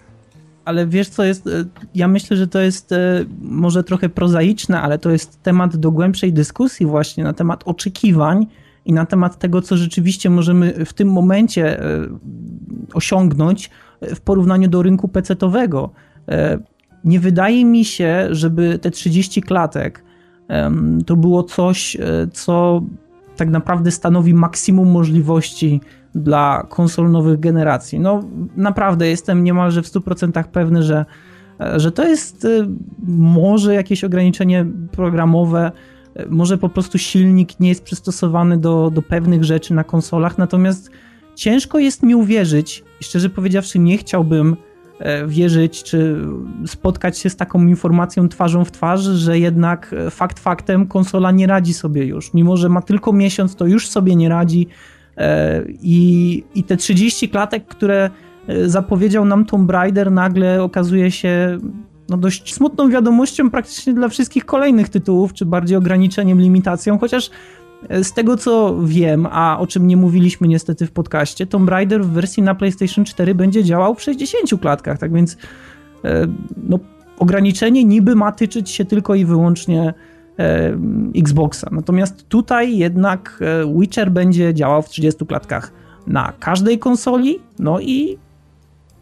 Ale 0.66 0.88
wiesz 0.88 1.10
co 1.10 1.24
jest, 1.24 1.48
e, 1.48 1.66
ja 1.96 2.08
myślę, 2.08 2.38
że 2.38 2.48
to 2.48 2.60
jest 2.60 2.92
e, 2.92 3.26
może 3.42 3.84
trochę 3.84 4.10
prozaiczne, 4.10 4.82
ale 4.82 5.00
to 5.00 5.12
jest 5.12 5.44
temat 5.44 5.78
do 5.78 5.92
głębszej 5.92 6.34
dyskusji 6.34 6.86
właśnie 6.86 7.24
na 7.24 7.34
temat 7.34 7.64
oczekiwań 7.66 8.48
i 8.86 8.94
na 8.94 9.06
temat 9.06 9.40
tego, 9.40 9.62
co 9.62 9.78
rzeczywiście 9.78 10.30
możemy 10.30 10.86
w 10.86 10.94
tym 10.94 11.12
momencie 11.12 11.82
osiągnąć 12.94 13.70
w 14.02 14.20
porównaniu 14.20 14.68
do 14.68 14.82
rynku 14.82 15.08
pecetowego 15.08 15.90
nie 17.04 17.20
wydaje 17.20 17.66
mi 17.66 17.86
się, 17.86 18.28
żeby 18.32 18.80
te 18.80 18.92
30 18.92 19.42
klatek 19.42 20.04
to 21.06 21.16
było 21.16 21.44
coś, 21.44 21.96
e, 21.96 22.00
co 22.34 22.82
tak 23.36 23.50
naprawdę 23.50 23.92
stanowi 23.92 24.34
maksimum 24.34 24.92
możliwości 24.92 25.82
dla 26.16 26.66
konsol 26.70 27.12
nowych 27.12 27.40
generacji. 27.40 28.00
No 28.00 28.24
naprawdę 28.58 29.08
jestem 29.08 29.44
niemalże 29.44 29.82
w 29.82 29.88
100% 29.88 30.48
pewny, 30.48 30.84
że, 30.84 31.06
e, 31.60 31.80
że 31.80 31.92
to 31.92 32.08
jest 32.08 32.46
e, 32.46 32.68
może 33.08 33.74
jakieś 33.74 34.04
ograniczenie 34.04 34.66
programowe, 34.92 35.72
może 36.30 36.58
po 36.58 36.70
prostu 36.70 36.98
silnik 36.98 37.60
nie 37.60 37.70
jest 37.70 37.84
przystosowany 37.84 38.58
do, 38.58 38.92
do 38.94 39.02
pewnych 39.02 39.44
rzeczy 39.44 39.74
na 39.74 39.84
konsolach, 39.84 40.38
natomiast 40.38 40.92
ciężko 41.36 41.80
jest 41.80 42.04
mi 42.04 42.16
uwierzyć, 42.16 42.84
szczerze 43.00 43.30
powiedziawszy 43.30 43.80
nie 43.80 43.98
chciałbym 43.98 44.56
wierzyć, 45.28 45.84
czy 45.84 46.18
spotkać 46.66 47.18
się 47.20 47.30
z 47.30 47.36
taką 47.36 47.68
informacją 47.68 48.30
twarzą 48.30 48.66
w 48.66 48.72
twarz, 48.72 49.02
że 49.02 49.40
jednak 49.40 49.96
e, 49.98 50.10
fakt 50.10 50.40
faktem 50.40 50.88
konsola 50.88 51.32
nie 51.32 51.48
radzi 51.48 51.74
sobie 51.74 52.06
już. 52.06 52.34
Mimo, 52.34 52.58
że 52.58 52.70
ma 52.70 52.82
tylko 52.82 53.14
miesiąc, 53.14 53.56
to 53.56 53.66
już 53.66 53.88
sobie 53.88 54.16
nie 54.16 54.30
radzi. 54.30 54.68
E, 55.18 55.62
I, 55.82 56.44
i 56.56 56.64
te 56.64 56.78
30 56.78 57.30
klatek, 57.30 57.68
które 57.68 58.10
zapowiedział 58.66 59.26
nam 59.26 59.46
Tomb 59.46 59.72
Raider, 59.72 60.12
nagle 60.12 60.64
okazuje 60.64 61.12
się 61.12 61.60
no 62.10 62.18
dość 62.18 62.54
smutną 62.54 62.90
wiadomością 62.90 63.50
praktycznie 63.50 63.94
dla 63.94 64.10
wszystkich 64.10 64.46
kolejnych 64.46 64.90
tytułów, 64.90 65.34
czy 65.34 65.46
bardziej 65.46 65.78
ograniczeniem, 65.78 66.42
limitacją, 66.42 67.00
chociaż 67.00 67.30
z 67.90 68.14
tego 68.14 68.38
co 68.38 68.78
wiem, 68.84 69.28
a 69.32 69.60
o 69.60 69.68
czym 69.68 69.88
nie 69.88 69.98
mówiliśmy 69.98 70.48
niestety 70.48 70.86
w 70.86 70.92
podcaście, 70.92 71.46
Tomb 71.46 71.70
Raider 71.70 72.04
w 72.04 72.10
wersji 72.10 72.44
na 72.44 72.56
PlayStation 72.56 73.06
4 73.06 73.36
będzie 73.36 73.64
działał 73.64 73.96
w 73.96 74.02
60 74.02 74.62
klatkach, 74.62 74.98
tak 74.98 75.14
więc 75.14 75.38
e, 76.06 76.28
no, 76.70 76.80
ograniczenie 77.20 77.84
niby 77.84 78.16
ma 78.16 78.32
tyczyć 78.32 78.70
się 78.70 78.86
tylko 78.86 79.16
i 79.16 79.26
wyłącznie 79.26 79.94
e, 80.40 80.78
Xboxa. 81.16 81.70
Natomiast 81.72 82.28
tutaj 82.28 82.78
jednak 82.78 83.40
e, 83.42 83.80
Witcher 83.80 84.12
będzie 84.12 84.54
działał 84.54 84.82
w 84.82 84.90
30 84.90 85.26
klatkach 85.26 85.72
na 86.08 86.34
każdej 86.40 86.80
konsoli, 86.80 87.40
no 87.60 87.80
i 87.80 88.18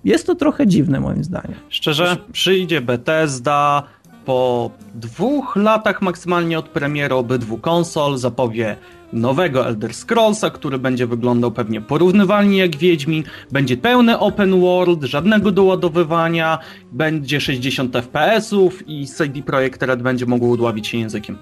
jest 0.04 0.28
to 0.28 0.36
trochę 0.36 0.68
dziwne 0.68 1.00
moim 1.00 1.24
zdaniem. 1.24 1.54
Szczerze, 1.70 2.18
przyjdzie 2.32 2.82
Bethesda 2.82 3.84
po 4.30 4.72
dwóch 4.96 5.56
latach 5.56 6.02
maksymalnie 6.02 6.60
od 6.60 6.70
premiery 6.70 7.16
obydwu 7.16 7.58
konsol, 7.58 8.18
zapowie 8.18 8.78
nowego 9.14 9.68
Elder 9.68 9.94
Scrollsa, 9.94 10.50
który 10.50 10.80
będzie 10.80 11.08
wyglądał 11.08 11.52
pewnie 11.52 11.82
porównywalnie 11.82 12.58
jak 12.58 12.76
Wiedźmin, 12.76 13.24
będzie 13.52 13.78
pełny 13.78 14.20
open 14.20 14.62
world, 14.62 15.04
żadnego 15.04 15.52
doładowywania, 15.52 16.60
będzie 16.92 17.42
60 17.42 17.94
FPS-ów 17.94 18.84
i 18.88 19.08
CD 19.08 19.42
Projekt 19.42 19.84
Red 19.84 20.02
będzie 20.02 20.26
mógł 20.26 20.46
udławić 20.46 20.88
się 20.88 20.98
językiem. 20.98 21.38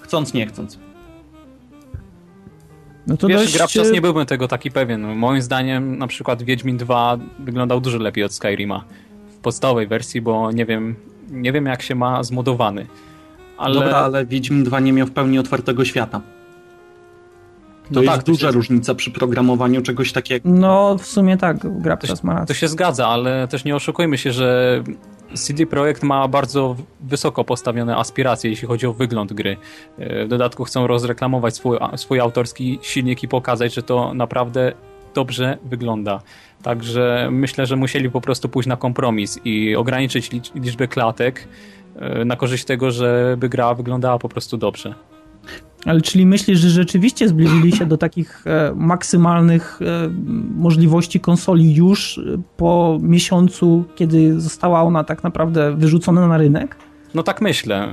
Chcąc, 0.00 0.34
nie 0.34 0.46
chcąc. 0.46 0.78
No 3.06 3.16
to 3.16 3.28
Wiesz, 3.28 3.42
dość... 3.42 3.56
Grabczas 3.56 3.92
nie 3.92 4.00
byłbym 4.00 4.26
tego 4.26 4.48
taki 4.48 4.70
pewien. 4.70 5.16
Moim 5.16 5.42
zdaniem 5.42 5.98
na 5.98 6.06
przykład 6.06 6.42
Wiedźmin 6.42 6.76
2 6.76 7.18
wyglądał 7.38 7.80
dużo 7.80 7.98
lepiej 7.98 8.24
od 8.24 8.32
Skyrima 8.32 8.84
w 9.30 9.36
podstawowej 9.36 9.86
wersji, 9.86 10.20
bo 10.20 10.52
nie 10.52 10.66
wiem, 10.66 10.96
nie 11.32 11.52
wiem 11.52 11.66
jak 11.66 11.82
się 11.82 11.94
ma 11.94 12.22
zmodowany. 12.22 12.86
Ale... 13.58 13.74
Dobra, 13.74 13.96
ale 13.96 14.26
Wiedźmin 14.26 14.64
2 14.64 14.80
nie 14.80 14.92
miał 14.92 15.06
w 15.06 15.10
pełni 15.10 15.38
otwartego 15.38 15.84
świata. 15.84 16.20
To 17.82 17.94
no 17.94 18.02
jest 18.02 18.14
tak, 18.14 18.24
duża 18.24 18.46
to 18.46 18.52
się... 18.52 18.56
różnica 18.56 18.94
przy 18.94 19.10
programowaniu 19.10 19.82
czegoś 19.82 20.12
takiego. 20.12 20.48
No, 20.48 20.98
w 20.98 21.06
sumie 21.06 21.36
tak, 21.36 21.80
gra 21.80 21.96
przez 21.96 22.24
ma 22.24 22.46
To 22.46 22.54
się 22.54 22.68
zgadza, 22.68 23.06
ale 23.06 23.48
też 23.48 23.64
nie 23.64 23.76
oszukujmy 23.76 24.18
się, 24.18 24.32
że 24.32 24.82
CD 25.34 25.66
Projekt 25.66 26.02
ma 26.02 26.28
bardzo 26.28 26.76
wysoko 27.00 27.44
postawione 27.44 27.96
aspiracje, 27.96 28.50
jeśli 28.50 28.68
chodzi 28.68 28.86
o 28.86 28.92
wygląd 28.92 29.32
gry. 29.32 29.56
E, 29.98 30.24
w 30.24 30.28
dodatku 30.28 30.64
chcą 30.64 30.86
rozreklamować 30.86 31.56
swój, 31.56 31.78
swój 31.96 32.20
autorski 32.20 32.78
silnik 32.82 33.22
i 33.22 33.28
pokazać, 33.28 33.74
że 33.74 33.82
to 33.82 34.14
naprawdę 34.14 34.72
dobrze 35.14 35.58
wygląda. 35.64 36.20
Także 36.62 37.28
myślę, 37.32 37.66
że 37.66 37.76
musieli 37.76 38.10
po 38.10 38.20
prostu 38.20 38.48
pójść 38.48 38.68
na 38.68 38.76
kompromis 38.76 39.40
i 39.44 39.76
ograniczyć 39.76 40.30
liczbę 40.54 40.88
klatek 40.88 41.48
e, 41.96 42.24
na 42.24 42.36
korzyść 42.36 42.64
tego, 42.64 42.90
żeby 42.90 43.48
gra 43.48 43.74
wyglądała 43.74 44.18
po 44.18 44.28
prostu 44.28 44.56
dobrze. 44.56 44.94
Ale 45.84 46.00
czyli 46.00 46.26
myślisz, 46.26 46.58
że 46.58 46.70
rzeczywiście 46.70 47.28
zbliżyli 47.28 47.72
się 47.72 47.86
do 47.86 47.98
takich 47.98 48.46
e, 48.46 48.72
maksymalnych 48.76 49.80
e, 49.82 50.08
możliwości 50.56 51.20
konsoli 51.20 51.74
już 51.74 52.20
po 52.56 52.98
miesiącu, 53.02 53.84
kiedy 53.94 54.40
została 54.40 54.82
ona 54.82 55.04
tak 55.04 55.22
naprawdę 55.22 55.76
wyrzucona 55.76 56.28
na 56.28 56.38
rynek? 56.38 56.76
No 57.14 57.22
tak 57.22 57.40
myślę. 57.40 57.88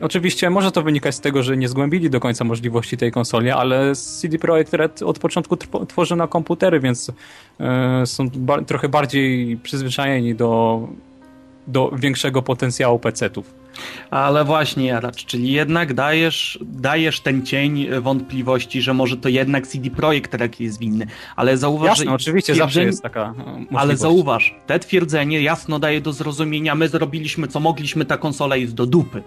oczywiście 0.00 0.50
może 0.50 0.72
to 0.72 0.82
wynikać 0.82 1.14
z 1.14 1.20
tego, 1.20 1.42
że 1.42 1.56
nie 1.56 1.68
zgłębili 1.68 2.10
do 2.10 2.20
końca 2.20 2.44
możliwości 2.44 2.96
tej 2.96 3.12
konsoli, 3.12 3.50
ale 3.50 3.94
CD 3.94 4.38
Projekt 4.38 4.74
Red 4.74 5.02
od 5.02 5.18
początku 5.18 5.56
tworzy 5.88 6.16
na 6.16 6.26
komputery, 6.26 6.80
więc 6.80 7.12
są 8.04 8.28
ba 8.34 8.62
trochę 8.62 8.88
bardziej 8.88 9.56
przyzwyczajeni 9.56 10.34
do, 10.34 10.80
do 11.66 11.90
większego 11.96 12.42
potencjału 12.42 12.98
PC-ów. 12.98 13.65
Ale 14.10 14.44
właśnie, 14.44 14.86
Jaracz, 14.86 15.24
czyli 15.24 15.52
jednak 15.52 15.94
dajesz, 15.94 16.58
dajesz 16.62 17.20
ten 17.20 17.46
cień 17.46 17.86
wątpliwości, 18.00 18.82
że 18.82 18.94
może 18.94 19.16
to 19.16 19.28
jednak 19.28 19.66
CD 19.66 19.90
Projekt 19.90 20.34
Red 20.34 20.60
jest 20.60 20.78
winny. 20.78 21.06
Ale 21.36 21.56
zauważ, 21.56 21.88
Jasne, 21.88 22.04
że 22.04 22.12
oczywiście 22.12 22.54
zawsze 22.54 22.84
jest 22.84 23.02
taka 23.02 23.34
możliwość. 23.36 23.68
Ale 23.74 23.96
zauważ, 23.96 24.54
te 24.66 24.78
twierdzenie 24.78 25.42
jasno 25.42 25.78
daje 25.78 26.00
do 26.00 26.12
zrozumienia, 26.12 26.74
my 26.74 26.88
zrobiliśmy 26.88 27.48
co 27.48 27.60
mogliśmy, 27.60 28.04
ta 28.04 28.16
konsola 28.16 28.56
jest 28.56 28.74
do 28.74 28.86
dupy. 28.86 29.22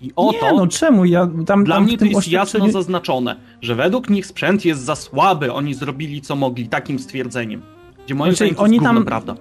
I 0.00 0.12
oto, 0.16 0.50
nie, 0.50 0.56
no 0.56 0.66
czemu? 0.66 1.04
Ja, 1.04 1.28
tam, 1.46 1.64
dla 1.64 1.76
tam 1.76 1.84
mnie 1.84 1.98
to 1.98 2.04
jest 2.04 2.28
jasno 2.28 2.70
zaznaczone, 2.70 3.36
że 3.62 3.74
według 3.74 4.10
nich 4.10 4.26
sprzęt 4.26 4.64
jest 4.64 4.80
za 4.80 4.96
słaby, 4.96 5.52
oni 5.52 5.74
zrobili 5.74 6.20
co 6.20 6.36
mogli 6.36 6.68
takim 6.68 6.98
stwierdzeniem. 6.98 7.62
Gdzie 8.04 8.14
moim 8.14 8.32
znaczy, 8.32 8.54
zdaniem 8.54 8.64
oni 8.64 8.80
tam, 8.80 9.04
prawda. 9.04 9.34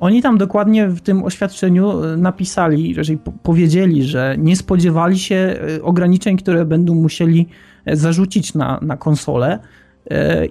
Oni 0.00 0.22
tam 0.22 0.38
dokładnie 0.38 0.88
w 0.88 1.00
tym 1.00 1.24
oświadczeniu 1.24 2.04
e, 2.04 2.16
napisali, 2.16 2.94
że 3.04 3.12
powiedzieli, 3.42 4.04
że 4.04 4.34
nie 4.38 4.56
spodziewali 4.56 5.18
się 5.18 5.34
e, 5.34 5.82
ograniczeń, 5.82 6.36
które 6.36 6.64
będą 6.64 6.94
musieli 6.94 7.46
e, 7.84 7.96
zarzucić 7.96 8.54
na, 8.54 8.78
na 8.82 8.96
konsolę. 8.96 9.58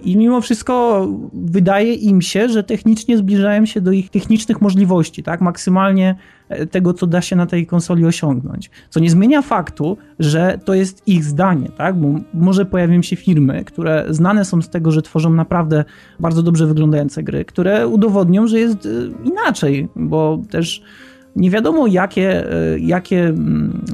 I 0.02 0.16
mimo 0.16 0.40
wszystko 0.40 1.06
wydaje 1.32 1.94
im 1.94 2.22
się, 2.22 2.48
że 2.48 2.62
technicznie 2.62 3.16
zbliżają 3.16 3.66
się 3.66 3.80
do 3.80 3.92
ich 3.92 4.10
technicznych 4.10 4.60
możliwości, 4.60 5.22
tak? 5.22 5.40
Maksymalnie 5.40 6.14
tego, 6.70 6.94
co 6.94 7.06
da 7.06 7.20
się 7.20 7.36
na 7.36 7.46
tej 7.46 7.66
konsoli 7.66 8.06
osiągnąć. 8.06 8.70
Co 8.90 9.00
nie 9.00 9.10
zmienia 9.10 9.42
faktu, 9.42 9.96
że 10.18 10.58
to 10.64 10.74
jest 10.74 11.08
ich 11.08 11.24
zdanie, 11.24 11.68
tak? 11.76 11.96
Bo 11.96 12.08
może 12.34 12.64
pojawią 12.64 13.02
się 13.02 13.16
firmy, 13.16 13.64
które 13.64 14.06
znane 14.10 14.44
są 14.44 14.62
z 14.62 14.68
tego, 14.68 14.90
że 14.90 15.02
tworzą 15.02 15.30
naprawdę 15.30 15.84
bardzo 16.20 16.42
dobrze 16.42 16.66
wyglądające 16.66 17.22
gry, 17.22 17.44
które 17.44 17.88
udowodnią, 17.88 18.46
że 18.46 18.58
jest 18.58 18.86
y, 18.86 19.10
inaczej, 19.24 19.88
bo 19.96 20.42
też 20.50 20.82
nie 21.36 21.50
wiadomo, 21.50 21.86
jakie, 21.86 22.44
jakie 22.78 23.24
mm, 23.24 23.84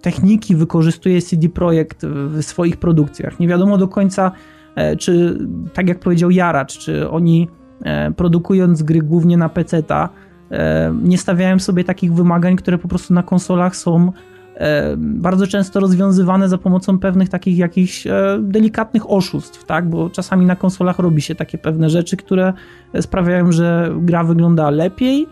techniki 0.00 0.56
wykorzystuje 0.56 1.22
CD 1.22 1.48
Projekt 1.48 2.06
w 2.06 2.42
swoich 2.42 2.76
produkcjach. 2.76 3.40
Nie 3.40 3.48
wiadomo 3.48 3.78
do 3.78 3.88
końca, 3.88 4.26
e, 4.26 4.53
czy 4.98 5.38
tak 5.72 5.88
jak 5.88 6.00
powiedział 6.00 6.30
Jaracz, 6.30 6.78
czy 6.78 7.10
oni 7.10 7.48
e, 7.82 8.10
produkując 8.10 8.82
gry 8.82 9.02
głównie 9.02 9.36
na 9.36 9.48
PC-ta, 9.48 10.08
E, 10.50 10.94
nie 11.02 11.18
stawiałem 11.18 11.60
sobie 11.60 11.84
takich 11.84 12.14
wymagań, 12.14 12.56
które 12.56 12.78
po 12.78 12.88
prostu 12.88 13.14
na 13.14 13.22
konsolach 13.22 13.76
są 13.76 14.12
e, 14.54 14.94
bardzo 14.96 15.46
często 15.46 15.80
rozwiązywane 15.80 16.48
za 16.48 16.58
pomocą 16.58 16.98
pewnych 16.98 17.28
takich 17.28 17.58
jakichś 17.58 18.06
e, 18.06 18.38
delikatnych 18.42 19.10
oszustw, 19.10 19.64
tak? 19.64 19.88
Bo 19.88 20.10
czasami 20.10 20.46
na 20.46 20.56
konsolach 20.56 20.98
robi 20.98 21.22
się 21.22 21.34
takie 21.34 21.58
pewne 21.58 21.90
rzeczy, 21.90 22.16
które 22.16 22.52
sprawiają, 23.00 23.52
że 23.52 23.94
gra 23.98 24.24
wygląda 24.24 24.70
lepiej, 24.70 25.26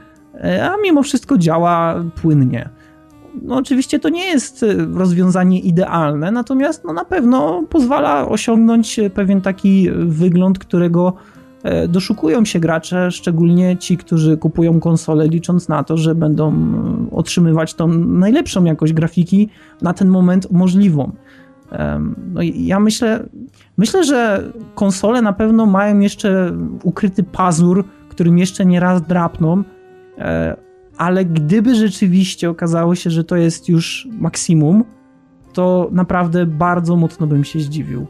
a 0.63 0.77
mimo 0.83 1.03
wszystko 1.03 1.39
działa 1.39 2.05
płynnie. 2.23 2.69
No 3.43 3.57
oczywiście 3.57 3.99
to 3.99 4.09
nie 4.09 4.25
jest 4.25 4.65
rozwiązanie 4.95 5.61
idealne, 5.61 6.31
natomiast 6.31 6.85
no 6.85 6.93
na 6.93 7.05
pewno 7.05 7.63
pozwala 7.71 8.29
osiągnąć 8.29 9.01
pewien 9.15 9.41
taki 9.41 9.91
wygląd, 10.07 10.59
którego 10.59 11.15
E, 11.63 11.89
doszukują 11.89 12.45
się 12.45 12.61
gracze, 12.61 13.11
szczególnie 13.11 13.77
ci, 13.77 13.97
którzy 13.97 14.37
kupują 14.37 14.81
konsole, 14.81 15.29
licząc 15.29 15.69
na 15.69 15.85
to, 15.85 15.97
że 15.97 16.15
będą 16.15 16.55
otrzymywać 17.13 17.75
tą 17.75 17.89
najlepszą 17.99 18.65
jakość 18.65 18.93
grafiki 18.93 19.49
na 19.83 19.95
ten 19.95 20.09
moment 20.09 20.51
możliwą. 20.51 21.13
No 22.35 22.41
ja 22.43 22.81
myślę, 22.81 23.29
myślę, 23.77 24.05
że 24.05 24.53
konsole 24.75 25.23
na 25.23 25.33
pewno 25.33 25.67
mają 25.67 25.99
jeszcze 25.99 26.53
ukryty 26.83 27.23
pazur, 27.23 27.85
którym 28.09 28.39
jeszcze 28.39 28.67
nie 28.67 28.81
raz 28.81 29.03
drapną, 29.03 29.63
e, 30.19 30.57
ale 31.03 31.25
gdyby 31.25 31.75
rzeczywiście 31.75 32.51
okazało 32.51 32.95
się, 32.95 33.11
że 33.11 33.25
to 33.25 33.37
jest 33.37 33.69
już 33.69 34.09
maksimum, 34.13 34.85
to 35.53 35.89
naprawdę 35.93 36.47
bardzo 36.47 36.97
mocno 36.97 37.27
bym 37.27 37.45
się 37.45 37.61
zdziwił. 37.61 38.07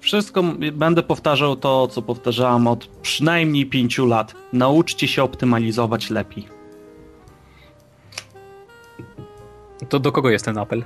Wszystko 0.00 0.42
będę 0.72 1.02
powtarzał 1.02 1.56
to, 1.56 1.88
co 1.88 2.02
powtarzałam 2.02 2.66
od 2.66 2.86
przynajmniej 2.86 3.66
pięciu 3.66 4.06
lat. 4.06 4.34
Nauczcie 4.52 5.08
się 5.08 5.22
optymalizować 5.22 6.10
lepiej. 6.10 6.61
To 9.88 9.98
do 9.98 10.12
kogo 10.12 10.30
jest 10.30 10.44
ten 10.44 10.58
apel? 10.58 10.84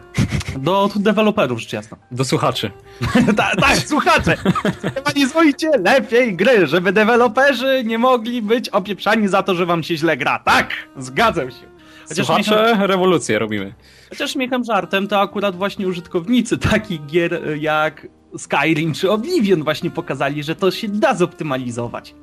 Do 0.59 0.91
deweloperów, 0.97 1.61
rzecz 1.61 1.73
jasna. 1.73 1.97
Do 2.11 2.25
słuchaczy. 2.25 2.71
tak, 3.37 3.57
tak, 3.57 3.77
słuchacze! 3.77 4.37
Optymalizujcie 4.65 5.71
lepiej 5.71 6.37
gry, 6.37 6.67
żeby 6.67 6.93
deweloperzy 6.93 7.83
nie 7.85 7.99
mogli 7.99 8.43
być 8.43 8.69
opieprzani 8.69 9.29
za 9.29 9.43
to, 9.43 9.55
że 9.55 9.67
wam 9.67 9.83
się 9.83 9.97
źle 9.97 10.17
gra. 10.17 10.39
Tak, 10.39 10.71
zgadzam 10.97 11.51
się. 11.51 11.77
Chociaż 12.09 12.27
Słuchacze, 12.27 12.45
śmiechem, 12.45 12.83
rewolucję 12.83 13.39
robimy. 13.39 13.75
Chociaż 14.09 14.33
śmiechem 14.33 14.65
żartem, 14.65 15.09
to 15.09 15.21
akurat 15.21 15.57
właśnie 15.57 15.89
użytkownicy 15.89 16.59
takich 16.59 17.07
gier 17.07 17.59
jak 17.59 18.07
Skyrim 18.39 18.95
czy 18.95 19.11
Oblivion 19.11 19.65
właśnie 19.65 19.91
pokazali, 19.91 20.43
że 20.43 20.57
to 20.57 20.71
się 20.71 20.89
da 20.89 21.15
zoptymalizować. 21.15 22.15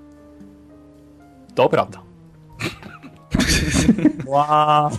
To 1.56 1.70
prawda. 1.70 2.02
wow. 4.26 4.90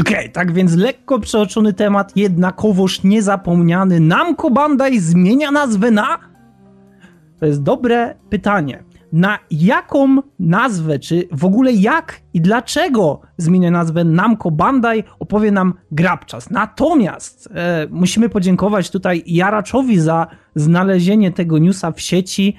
Okej, 0.00 0.18
okay, 0.18 0.28
tak 0.28 0.52
więc 0.52 0.74
lekko 0.74 1.18
przeoczony 1.18 1.72
temat, 1.72 2.16
jednakowoż 2.16 3.02
niezapomniany. 3.02 4.00
Namco 4.00 4.50
Bandai 4.50 5.00
zmienia 5.00 5.50
nazwę 5.50 5.90
na... 5.90 6.18
To 7.40 7.46
jest 7.46 7.62
dobre 7.62 8.14
pytanie 8.30 8.84
na 9.12 9.38
jaką 9.50 10.16
nazwę, 10.38 10.98
czy 10.98 11.28
w 11.32 11.44
ogóle 11.44 11.72
jak 11.72 12.20
i 12.34 12.40
dlaczego 12.40 13.20
zmienia 13.36 13.70
nazwę 13.70 14.04
Namco 14.04 14.50
Bandai, 14.50 15.04
opowie 15.18 15.50
nam 15.50 15.74
Grabczas. 15.92 16.50
Natomiast 16.50 17.48
e, 17.54 17.86
musimy 17.90 18.28
podziękować 18.28 18.90
tutaj 18.90 19.22
Jaraczowi 19.26 20.00
za 20.00 20.26
znalezienie 20.54 21.32
tego 21.32 21.58
newsa 21.58 21.92
w 21.92 22.00
sieci, 22.00 22.56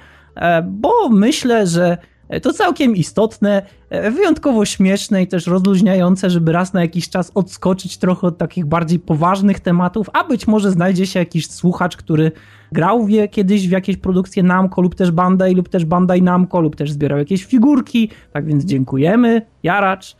bo 0.62 1.08
myślę, 1.08 1.66
że 1.66 1.98
to 2.40 2.52
całkiem 2.52 2.96
istotne, 2.96 3.62
e, 3.90 4.10
wyjątkowo 4.10 4.64
śmieszne 4.64 5.22
i 5.22 5.26
też 5.26 5.46
rozluźniające, 5.46 6.30
żeby 6.30 6.52
raz 6.52 6.72
na 6.72 6.80
jakiś 6.80 7.08
czas 7.08 7.32
odskoczyć 7.34 7.98
trochę 7.98 8.26
od 8.26 8.38
takich 8.38 8.66
bardziej 8.66 8.98
poważnych 8.98 9.60
tematów, 9.60 10.10
a 10.12 10.24
być 10.24 10.46
może 10.46 10.70
znajdzie 10.70 11.06
się 11.06 11.18
jakiś 11.18 11.50
słuchacz, 11.50 11.96
który 11.96 12.32
grał 12.72 13.06
wie 13.06 13.28
kiedyś 13.28 13.68
w 13.68 13.70
jakieś 13.70 13.96
produkcje 13.96 14.42
Namco 14.42 14.80
lub 14.80 14.94
też 14.94 15.10
Bandai 15.10 15.54
lub 15.54 15.68
też 15.68 15.84
Bandai 15.84 16.22
Namco 16.22 16.60
lub 16.60 16.76
też 16.76 16.92
zbierał 16.92 17.18
jakieś 17.18 17.44
figurki, 17.44 18.10
tak 18.32 18.46
więc 18.46 18.64
dziękujemy, 18.64 19.42
Jaracz. 19.62 20.16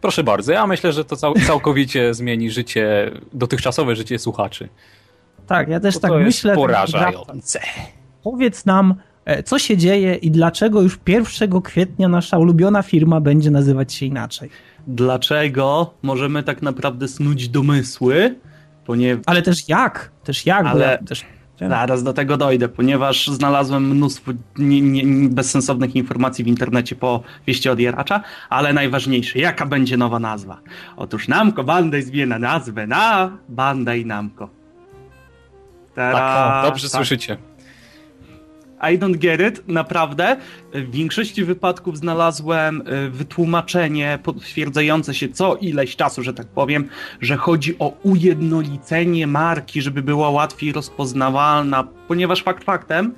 Proszę 0.00 0.24
bardzo, 0.24 0.52
ja 0.52 0.66
myślę, 0.66 0.92
że 0.92 1.04
to 1.04 1.16
cał 1.16 1.34
całkowicie 1.34 2.14
zmieni 2.14 2.50
życie, 2.50 3.10
dotychczasowe 3.32 3.96
życie 3.96 4.18
słuchaczy. 4.18 4.68
Tak, 5.46 5.68
ja 5.68 5.80
też 5.80 5.94
to 5.94 6.00
tak 6.00 6.12
myślę. 6.12 6.54
Porażające. 6.54 7.60
Powiedz 8.22 8.66
nam, 8.66 8.90
e, 8.90 9.07
co 9.44 9.58
się 9.58 9.76
dzieje 9.76 10.14
i 10.14 10.30
dlaczego 10.30 10.82
już 10.82 10.98
1 11.06 11.62
kwietnia 11.62 12.08
nasza 12.08 12.38
ulubiona 12.38 12.82
firma 12.82 13.20
będzie 13.20 13.50
nazywać 13.50 13.94
się 13.94 14.06
inaczej. 14.06 14.50
Dlaczego 14.86 15.94
możemy 16.02 16.42
tak 16.42 16.62
naprawdę 16.62 17.08
snuć 17.08 17.48
domysły, 17.48 18.34
ponieważ... 18.86 19.24
Ale 19.26 19.42
też 19.42 19.68
jak? 19.68 20.10
Też 20.24 20.46
jak? 20.46 20.66
Ale... 20.66 20.84
Ja 21.00 21.06
też 21.06 21.24
Zaraz 21.60 22.02
do 22.02 22.12
tego 22.12 22.36
dojdę, 22.36 22.68
ponieważ 22.68 23.28
znalazłem 23.28 23.90
mnóstwo 23.90 24.32
nie, 24.58 24.80
nie, 24.80 25.28
bezsensownych 25.28 25.96
informacji 25.96 26.44
w 26.44 26.46
internecie 26.46 26.96
po 26.96 27.22
wieści 27.46 27.68
od 27.68 27.80
Jaracza, 27.80 28.22
ale 28.48 28.72
najważniejsze, 28.72 29.38
jaka 29.38 29.66
będzie 29.66 29.96
nowa 29.96 30.18
nazwa? 30.18 30.60
Otóż 30.96 31.28
Namco 31.28 31.64
Bandai 31.64 32.02
zmienia 32.02 32.38
nazwę 32.38 32.86
na 32.86 33.30
Bandai 33.48 34.06
Namco. 34.06 34.48
Teraz, 35.94 36.14
tak, 36.14 36.64
o, 36.64 36.68
dobrze 36.68 36.88
tak. 36.88 36.96
słyszycie. 36.96 37.36
I 38.82 38.98
don't 38.98 39.16
get 39.16 39.40
it, 39.40 39.68
naprawdę. 39.68 40.36
W 40.72 40.90
większości 40.90 41.44
wypadków 41.44 41.98
znalazłem 41.98 42.82
e, 42.86 43.08
wytłumaczenie 43.10 44.18
potwierdzające 44.22 45.14
się 45.14 45.28
co 45.28 45.56
ileś 45.56 45.96
czasu, 45.96 46.22
że 46.22 46.34
tak 46.34 46.46
powiem, 46.46 46.88
że 47.20 47.36
chodzi 47.36 47.78
o 47.78 47.96
ujednolicenie 48.02 49.26
marki, 49.26 49.82
żeby 49.82 50.02
była 50.02 50.30
łatwiej 50.30 50.72
rozpoznawalna, 50.72 51.84
ponieważ 52.08 52.42
fakt 52.42 52.64
faktem, 52.64 53.14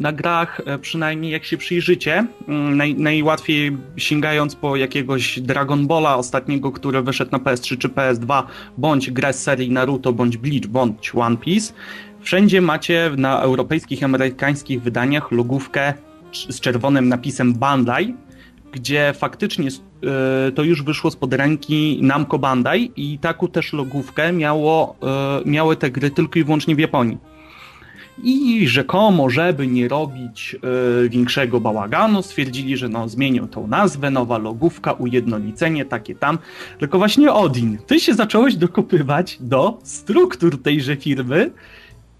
na 0.00 0.12
grach, 0.12 0.60
e, 0.66 0.78
przynajmniej 0.78 1.32
jak 1.32 1.44
się 1.44 1.56
przyjrzycie, 1.56 2.26
mm, 2.48 2.76
naj, 2.76 2.94
najłatwiej 2.94 3.76
sięgając 3.96 4.54
po 4.54 4.76
jakiegoś 4.76 5.40
Dragon 5.40 5.86
Balla 5.86 6.16
ostatniego, 6.16 6.72
który 6.72 7.02
wyszedł 7.02 7.30
na 7.30 7.38
PS3 7.38 7.78
czy 7.78 7.88
PS2, 7.88 8.42
bądź 8.78 9.10
grę 9.10 9.32
z 9.32 9.42
serii 9.42 9.70
Naruto, 9.70 10.12
bądź 10.12 10.36
Bleach, 10.36 10.66
bądź 10.66 11.12
One 11.14 11.36
Piece, 11.36 11.72
Wszędzie 12.24 12.60
macie 12.60 13.10
na 13.16 13.40
europejskich 13.40 14.00
i 14.00 14.04
amerykańskich 14.04 14.82
wydaniach 14.82 15.32
logówkę 15.32 15.94
z 16.32 16.60
czerwonym 16.60 17.08
napisem 17.08 17.54
Bandai, 17.54 18.14
gdzie 18.72 19.12
faktycznie 19.16 19.68
e, 20.48 20.52
to 20.52 20.62
już 20.62 20.82
wyszło 20.82 21.10
spod 21.10 21.34
ręki 21.34 21.98
Namco 22.02 22.38
Bandai 22.38 22.92
i 22.96 23.18
taką 23.18 23.48
też 23.48 23.72
logówkę 23.72 24.32
miało, 24.32 24.96
e, 25.02 25.50
miały 25.50 25.76
te 25.76 25.90
gry 25.90 26.10
tylko 26.10 26.38
i 26.38 26.44
wyłącznie 26.44 26.74
w 26.76 26.78
Japonii. 26.78 27.18
I 28.22 28.68
rzekomo, 28.68 29.30
żeby 29.30 29.66
nie 29.66 29.88
robić 29.88 30.56
y, 31.04 31.08
większego 31.08 31.60
bałaganu, 31.60 32.22
stwierdzili, 32.22 32.76
że 32.76 32.88
no, 32.88 33.08
zmienią 33.08 33.48
tą 33.48 33.66
nazwę, 33.66 34.10
nowa 34.10 34.38
logówka, 34.38 34.92
ujednolicenie, 34.92 35.84
takie 35.84 36.14
tam. 36.14 36.38
Tylko 36.78 36.98
właśnie 36.98 37.32
Odin, 37.32 37.78
ty 37.86 38.00
się 38.00 38.14
zacząłeś 38.14 38.56
dokopywać 38.56 39.38
do 39.40 39.78
struktur 39.82 40.62
tejże 40.62 40.96
firmy 40.96 41.50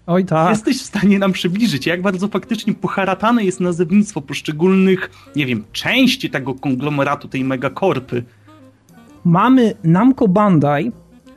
Oj 0.07 0.25
tak. 0.25 0.49
Jesteś 0.49 0.81
w 0.81 0.85
stanie 0.85 1.19
nam 1.19 1.31
przybliżyć, 1.31 1.85
jak 1.85 2.01
bardzo 2.01 2.27
faktycznie 2.27 2.73
poharatane 2.73 3.43
jest 3.43 3.59
nazewnictwo 3.59 4.21
poszczególnych, 4.21 5.09
nie 5.35 5.45
wiem, 5.45 5.63
części 5.71 6.29
tego 6.29 6.53
konglomeratu, 6.53 7.27
tej 7.27 7.43
megakorpy. 7.43 8.23
Mamy 9.23 9.73
Namco 9.83 10.27
Bandai, 10.27 10.91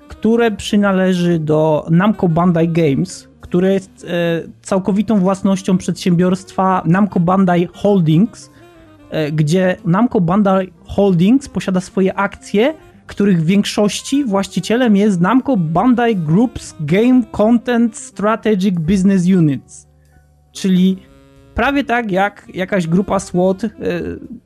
które 0.08 0.50
przynależy 0.50 1.38
do 1.38 1.86
Namco 1.90 2.28
Bandai 2.28 2.68
Games, 2.68 3.28
które 3.40 3.72
jest 3.72 4.06
e, 4.08 4.42
całkowitą 4.62 5.18
własnością 5.18 5.78
przedsiębiorstwa 5.78 6.82
Namco 6.84 7.20
Bandai 7.20 7.68
Holdings, 7.72 8.50
e, 9.10 9.32
gdzie 9.32 9.76
Namco 9.84 10.20
Bandai 10.20 10.72
Holdings 10.84 11.48
posiada 11.48 11.80
swoje 11.80 12.14
akcje 12.14 12.74
których 13.08 13.42
w 13.42 13.46
większości 13.46 14.24
właścicielem 14.24 14.96
jest 14.96 15.20
Namco 15.20 15.56
Bandai 15.56 16.16
Group's 16.16 16.74
Game 16.80 17.22
Content 17.32 17.96
Strategic 17.96 18.78
Business 18.78 19.26
Units. 19.26 19.88
Czyli 20.52 20.96
prawie 21.54 21.84
tak 21.84 22.10
jak 22.10 22.46
jakaś 22.54 22.86
grupa 22.86 23.18
SWAT, 23.18 23.64
y, 23.64 23.70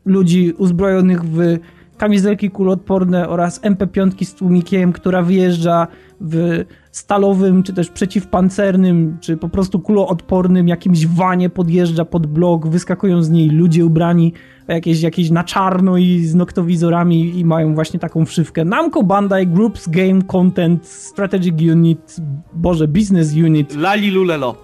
ludzi 0.04 0.52
uzbrojonych 0.58 1.24
w 1.24 1.58
kamizelki 1.96 2.50
kuloodporne 2.50 3.28
oraz 3.28 3.60
MP5 3.60 4.24
z 4.24 4.34
tłumikiem, 4.34 4.92
która 4.92 5.22
wyjeżdża 5.22 5.86
w 6.22 6.64
stalowym, 6.90 7.62
czy 7.62 7.72
też 7.72 7.90
przeciwpancernym, 7.90 9.16
czy 9.20 9.36
po 9.36 9.48
prostu 9.48 9.80
kuloodpornym 9.80 10.68
jakimś 10.68 11.06
wanie 11.06 11.50
podjeżdża 11.50 12.04
pod 12.04 12.26
blok, 12.26 12.68
wyskakują 12.68 13.22
z 13.22 13.30
niej 13.30 13.50
ludzie 13.50 13.86
ubrani 13.86 14.32
jakieś, 14.68 15.02
jakieś 15.02 15.30
na 15.30 15.44
czarno 15.44 15.96
i 15.96 16.24
z 16.24 16.34
noktowizorami 16.34 17.38
i 17.38 17.44
mają 17.44 17.74
właśnie 17.74 18.00
taką 18.00 18.24
wszywkę. 18.24 18.64
Namco 18.64 19.02
Bandai 19.02 19.46
Groups 19.46 19.88
Game 19.88 20.22
Content 20.22 20.86
Strategic 20.86 21.62
Unit, 21.72 22.16
Boże, 22.52 22.88
Business 22.88 23.34
Unit. 23.34 23.76
Lali 23.76 24.10
lulelo. 24.10 24.56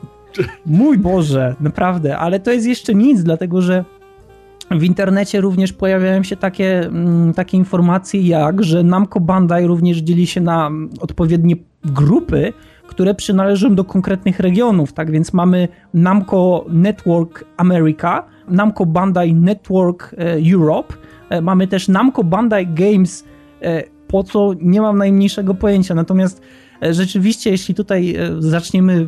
Mój 0.66 0.98
Boże, 0.98 1.54
naprawdę, 1.60 2.18
ale 2.18 2.40
to 2.40 2.52
jest 2.52 2.66
jeszcze 2.66 2.94
nic, 2.94 3.22
dlatego 3.22 3.62
że 3.62 3.84
w 4.70 4.82
internecie 4.82 5.40
również 5.40 5.72
pojawiają 5.72 6.22
się 6.22 6.36
takie, 6.36 6.86
mm, 6.86 7.34
takie 7.34 7.56
informacje 7.56 8.22
jak, 8.22 8.64
że 8.64 8.82
Namco 8.82 9.20
Bandai 9.20 9.66
również 9.66 9.98
dzieli 9.98 10.26
się 10.26 10.40
na 10.40 10.70
odpowiednie 11.00 11.56
grupy, 11.84 12.52
które 12.86 13.14
przynależą 13.14 13.74
do 13.74 13.84
konkretnych 13.84 14.40
regionów, 14.40 14.92
tak 14.92 15.10
więc 15.10 15.32
mamy 15.32 15.68
Namco 15.94 16.64
Network 16.68 17.44
America, 17.56 18.24
Namco 18.48 18.86
Bandai 18.86 19.34
Network 19.34 20.14
e, 20.18 20.52
Europe, 20.52 20.94
e, 21.30 21.40
mamy 21.40 21.66
też 21.66 21.88
Namco 21.88 22.24
Bandai 22.24 22.66
Games, 22.66 23.24
e, 23.62 23.82
po 24.08 24.22
co 24.22 24.52
nie 24.60 24.80
mam 24.80 24.98
najmniejszego 24.98 25.54
pojęcia, 25.54 25.94
natomiast 25.94 26.42
rzeczywiście 26.90 27.50
jeśli 27.50 27.74
tutaj 27.74 28.16
zaczniemy 28.38 29.06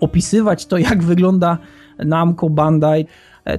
opisywać 0.00 0.66
to, 0.66 0.78
jak 0.78 1.02
wygląda 1.02 1.58
Namco 1.98 2.50
Bandai, 2.50 3.06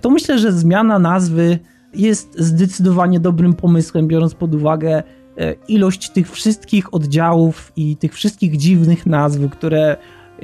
to 0.02 0.10
myślę, 0.10 0.40
że 0.40 0.52
zmiana 0.52 1.00
nazwy 1.00 1.60
jest 1.94 2.40
zdecydowanie 2.40 3.20
dobrym 3.20 3.54
pomysłem, 3.54 4.08
biorąc 4.08 4.36
pod 4.36 4.56
uwagę 4.56 5.04
ilość 5.68 6.10
tych 6.10 6.32
wszystkich 6.32 6.94
oddziałów 6.94 7.72
i 7.76 7.98
tych 7.98 8.14
wszystkich 8.14 8.58
dziwnych 8.58 9.06
nazw, 9.06 9.40
które 9.52 9.98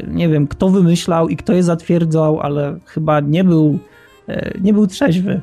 nie 0.08 0.30
wiem, 0.30 0.48
kto 0.48 0.70
wymyślał 0.70 1.30
i 1.30 1.38
kto 1.38 1.54
je 1.54 1.64
zatwierdzał, 1.64 2.40
ale 2.40 2.80
chyba 2.86 3.20
nie 3.20 3.44
był 3.44 3.80
E, 4.30 4.52
nie 4.62 4.74
był 4.74 4.88
trzeźwy. 4.88 5.42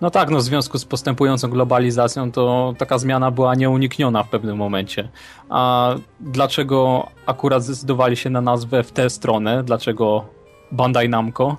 No 0.00 0.10
tak, 0.10 0.30
no 0.30 0.38
w 0.38 0.42
związku 0.42 0.78
z 0.78 0.84
postępującą 0.84 1.50
globalizacją 1.50 2.32
to 2.32 2.74
taka 2.78 2.98
zmiana 2.98 3.30
była 3.30 3.54
nieunikniona 3.54 4.22
w 4.22 4.28
pewnym 4.28 4.56
momencie. 4.56 5.08
A 5.48 5.94
dlaczego 6.20 7.06
akurat 7.26 7.62
zdecydowali 7.62 8.16
się 8.16 8.30
na 8.30 8.40
nazwę 8.40 8.82
w 8.82 8.92
tę 8.92 9.10
stronę? 9.10 9.62
Dlaczego 9.64 10.24
Bandai 10.72 11.08
Namco? 11.08 11.56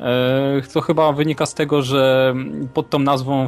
E, 0.00 0.62
to 0.72 0.80
chyba 0.80 1.12
wynika 1.12 1.46
z 1.46 1.54
tego, 1.54 1.82
że 1.82 2.34
pod 2.74 2.90
tą 2.90 2.98
nazwą 2.98 3.46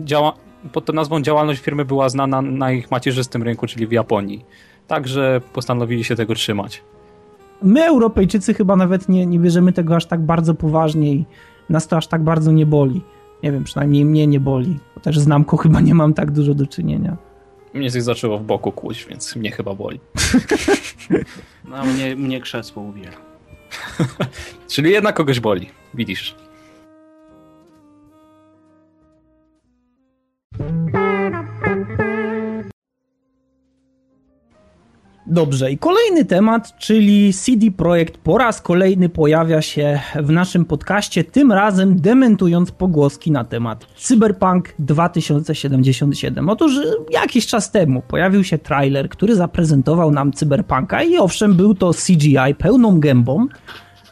działa 0.00 0.32
pod 0.72 0.84
tą 0.84 0.92
nazwą 0.92 1.22
działalność 1.22 1.60
firmy 1.60 1.84
była 1.84 2.08
znana 2.08 2.42
na 2.42 2.72
ich 2.72 2.90
macierzystym 2.90 3.42
rynku, 3.42 3.66
czyli 3.66 3.86
w 3.86 3.92
Japonii. 3.92 4.44
Także 4.86 5.40
postanowili 5.52 6.04
się 6.04 6.16
tego 6.16 6.34
trzymać. 6.34 6.82
My, 7.62 7.84
Europejczycy, 7.84 8.54
chyba 8.54 8.76
nawet 8.76 9.08
nie, 9.08 9.26
nie 9.26 9.38
bierzemy 9.38 9.72
tego 9.72 9.96
aż 9.96 10.06
tak 10.06 10.20
bardzo 10.20 10.54
poważnie 10.54 11.12
i 11.12 11.24
nas 11.70 11.88
to 11.88 11.96
aż 11.96 12.06
tak 12.06 12.22
bardzo 12.22 12.52
nie 12.52 12.66
boli. 12.66 13.02
Nie 13.42 13.52
wiem, 13.52 13.64
przynajmniej 13.64 14.04
mnie 14.04 14.26
nie 14.26 14.40
boli. 14.40 14.78
Bo 14.94 15.00
też 15.00 15.18
znam 15.18 15.44
ko, 15.44 15.56
chyba 15.56 15.80
nie 15.80 15.94
mam 15.94 16.14
tak 16.14 16.30
dużo 16.30 16.54
do 16.54 16.66
czynienia. 16.66 17.16
Mnie 17.74 17.90
coś 17.90 18.02
zaczęło 18.02 18.38
w 18.38 18.42
boku 18.42 18.72
kłuć, 18.72 19.06
więc 19.10 19.36
mnie 19.36 19.50
chyba 19.50 19.74
boli. 19.74 20.00
No, 21.68 21.84
mnie, 21.84 22.16
mnie 22.16 22.40
krzesło 22.40 22.82
uwiera. 22.82 23.25
Czyli 24.68 24.90
jednak 24.90 25.16
kogoś 25.16 25.40
boli, 25.40 25.70
widzisz. 25.94 26.34
Dobrze, 35.28 35.72
i 35.72 35.78
kolejny 35.78 36.24
temat, 36.24 36.78
czyli 36.78 37.32
CD 37.32 37.70
Projekt 37.70 38.18
po 38.18 38.38
raz 38.38 38.60
kolejny 38.60 39.08
pojawia 39.08 39.62
się 39.62 40.00
w 40.22 40.30
naszym 40.30 40.64
podcaście, 40.64 41.24
tym 41.24 41.52
razem 41.52 42.00
dementując 42.00 42.70
pogłoski 42.70 43.30
na 43.30 43.44
temat 43.44 43.86
Cyberpunk 43.96 44.74
2077. 44.78 46.48
Otóż 46.48 46.72
jakiś 47.10 47.46
czas 47.46 47.70
temu 47.70 48.02
pojawił 48.08 48.44
się 48.44 48.58
trailer, 48.58 49.08
który 49.08 49.34
zaprezentował 49.34 50.10
nam 50.10 50.32
Cyberpunka 50.32 51.02
i 51.02 51.16
owszem, 51.16 51.54
był 51.54 51.74
to 51.74 51.90
CGI 51.92 52.54
pełną 52.58 53.00
gębą, 53.00 53.46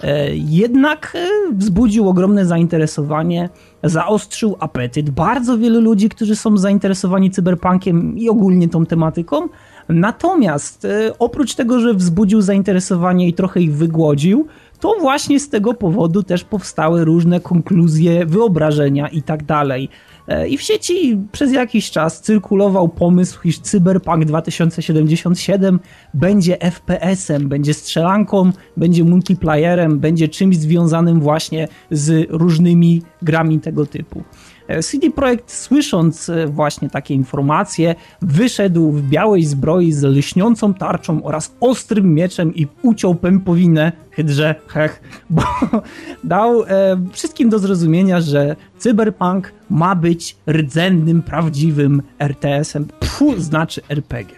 E, 0.05 0.37
jednak 0.37 1.13
e, 1.15 1.53
wzbudził 1.53 2.09
ogromne 2.09 2.47
zainteresowanie, 2.47 3.49
zaostrzył 3.83 4.57
apetyt. 4.61 5.11
Bardzo 5.11 5.59
wielu 5.59 5.81
ludzi, 5.81 6.09
którzy 6.09 6.37
są 6.37 6.57
zainteresowani 6.57 7.31
cyberpunkiem 7.31 8.19
i 8.19 8.29
ogólnie 8.29 8.69
tą 8.69 8.87
tematyką. 8.87 9.49
Natomiast 9.89 10.85
e, 10.85 11.19
oprócz 11.19 11.55
tego, 11.55 11.81
że 11.81 11.95
wzbudził 11.95 12.41
zainteresowanie 12.41 13.29
i 13.29 13.33
trochę 13.33 13.61
ich 13.61 13.75
wygłodził, 13.75 14.47
to 14.81 14.95
właśnie 15.01 15.41
z 15.41 15.49
tego 15.49 15.75
powodu 15.75 16.23
też 16.23 16.45
powstały 16.45 17.05
różne 17.05 17.41
konkluzje, 17.41 18.27
wyobrażenia 18.27 19.09
i 19.09 19.23
tak 19.23 19.45
dalej. 19.45 19.89
E, 20.29 20.49
I 20.49 20.59
w 20.59 20.63
sieci 20.63 21.21
przez 21.33 21.53
jakiś 21.53 21.91
czas 21.91 22.21
cyrkulował 22.21 22.89
pomysł, 22.89 23.41
iż 23.45 23.59
Cyberpunk 23.59 24.25
2077 24.25 25.81
będzie 26.15 26.57
FPS-em, 26.61 27.49
będzie 27.49 27.75
strzelanką, 27.75 28.51
będzie 28.77 29.05
multiplayerem, 29.05 29.99
będzie 29.99 30.29
czymś 30.29 30.57
związanym 30.57 31.21
właśnie 31.21 31.69
z 31.91 32.27
różnymi 32.31 33.03
grami 33.23 33.61
tego 33.61 33.87
typu. 33.87 34.23
E, 34.69 34.83
CD 34.83 35.11
Projekt, 35.11 35.53
słysząc 35.53 36.29
e, 36.29 36.47
właśnie 36.47 36.91
takie 36.91 37.15
informacje, 37.15 37.95
wyszedł 38.23 38.91
w 38.91 39.03
białej 39.03 39.45
zbroi 39.45 39.93
z 39.93 40.03
lśniącą 40.03 40.75
tarczą 40.75 41.23
oraz 41.23 41.55
ostrym 41.61 42.15
mieczem 42.15 42.55
i 42.55 42.67
uciął 42.83 43.15
pępowinę 43.15 43.93
hydrze, 44.11 44.55
hech, 44.67 45.03
bo 45.31 45.43
dał 46.25 46.63
e, 46.63 46.67
wszystkim 47.13 47.49
do 47.49 47.59
zrozumienia, 47.59 48.21
że 48.21 48.57
Cyberpunk 48.79 49.53
ma 49.71 49.95
być 49.95 50.37
rdzennym, 50.51 51.23
prawdziwym 51.23 52.03
RTS-em, 52.19 52.87
pfu, 53.01 53.41
znaczy 53.41 53.81
RPG. 53.89 54.37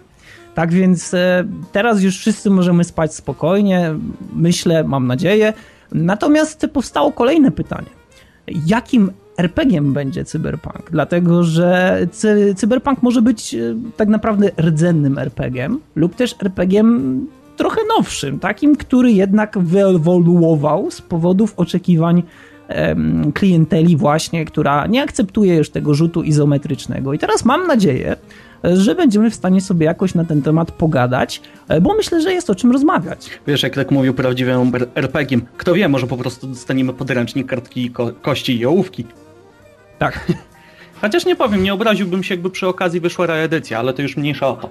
Tak 0.55 0.73
więc 0.73 1.15
e, 1.15 1.45
teraz 1.73 2.03
już 2.03 2.19
wszyscy 2.19 2.51
możemy 2.51 2.85
spać 2.85 3.15
spokojnie, 3.15 3.95
myślę, 4.33 4.85
mam 4.85 5.07
nadzieję. 5.07 5.53
Natomiast 5.93 6.67
powstało 6.73 7.13
kolejne 7.13 7.51
pytanie. 7.51 7.89
Jakim 8.67 9.13
RPG-iem 9.37 9.93
będzie 9.93 10.25
Cyberpunk, 10.25 10.91
dlatego 10.91 11.45
że 11.45 11.99
cy 12.13 12.55
Cyberpunk 12.57 13.03
może 13.03 13.23
być 13.23 13.55
e, 13.55 13.59
tak 13.97 14.09
naprawdę 14.09 14.51
rdzennym 14.61 15.19
RPG-iem 15.19 15.81
lub 15.97 16.15
też 16.15 16.35
RPG-iem 16.43 17.27
trochę 17.57 17.81
nowszym, 17.99 18.39
takim, 18.39 18.77
który 18.77 19.13
jednak 19.13 19.59
wyewoluował 19.59 20.91
z 20.91 21.01
powodów 21.03 21.55
oczekiwań 21.57 22.23
klienteli 23.35 23.97
właśnie, 23.97 24.45
która 24.45 24.87
nie 24.87 25.03
akceptuje 25.03 25.57
już 25.57 25.71
tego 25.71 25.95
rzutu 25.95 26.23
izometrycznego. 26.23 27.13
I 27.13 27.19
teraz 27.19 27.45
mam 27.45 27.67
nadzieję, 27.67 28.17
że 28.65 28.95
będziemy 28.95 29.31
w 29.31 29.35
stanie 29.35 29.61
sobie 29.61 29.87
jakoś 29.87 30.15
na 30.15 30.25
ten 30.25 30.43
temat 30.43 30.73
pogadać, 30.73 31.41
e, 31.69 31.81
bo 31.81 31.95
myślę, 31.95 32.21
że 32.21 32.33
jest 32.33 32.51
o 32.51 32.55
czym 32.55 32.73
rozmawiać. 32.73 33.31
Wiesz, 33.47 33.63
jak 33.63 33.75
tak 33.75 33.91
mówił 33.91 34.15
prawdziwym 34.15 34.73
RPG-iem, 34.95 35.43
kto 35.57 35.75
wie, 35.75 35.89
może 35.89 36.07
po 36.07 36.17
prostu 36.17 36.47
dostaniemy 36.47 36.93
podręcznik, 36.93 37.47
kartki, 37.47 37.91
ko 37.91 38.13
kości 38.23 38.59
i 38.59 38.67
ołówki. 38.67 39.05
Tak. 39.99 40.33
Chociaż 41.01 41.27
nie 41.27 41.37
powiem, 41.37 41.63
nie 41.63 41.75
obraziłbym 41.75 42.23
się, 42.23 42.35
jakby 42.35 42.51
przy 42.51 42.67
okazji 42.67 43.01
wyszła 43.01 43.27
reedycja, 43.27 43.79
ale 43.79 43.93
to 43.93 44.03
już 44.03 44.17
mniejsza 44.17 44.49
o 44.49 44.57
to. 44.57 44.71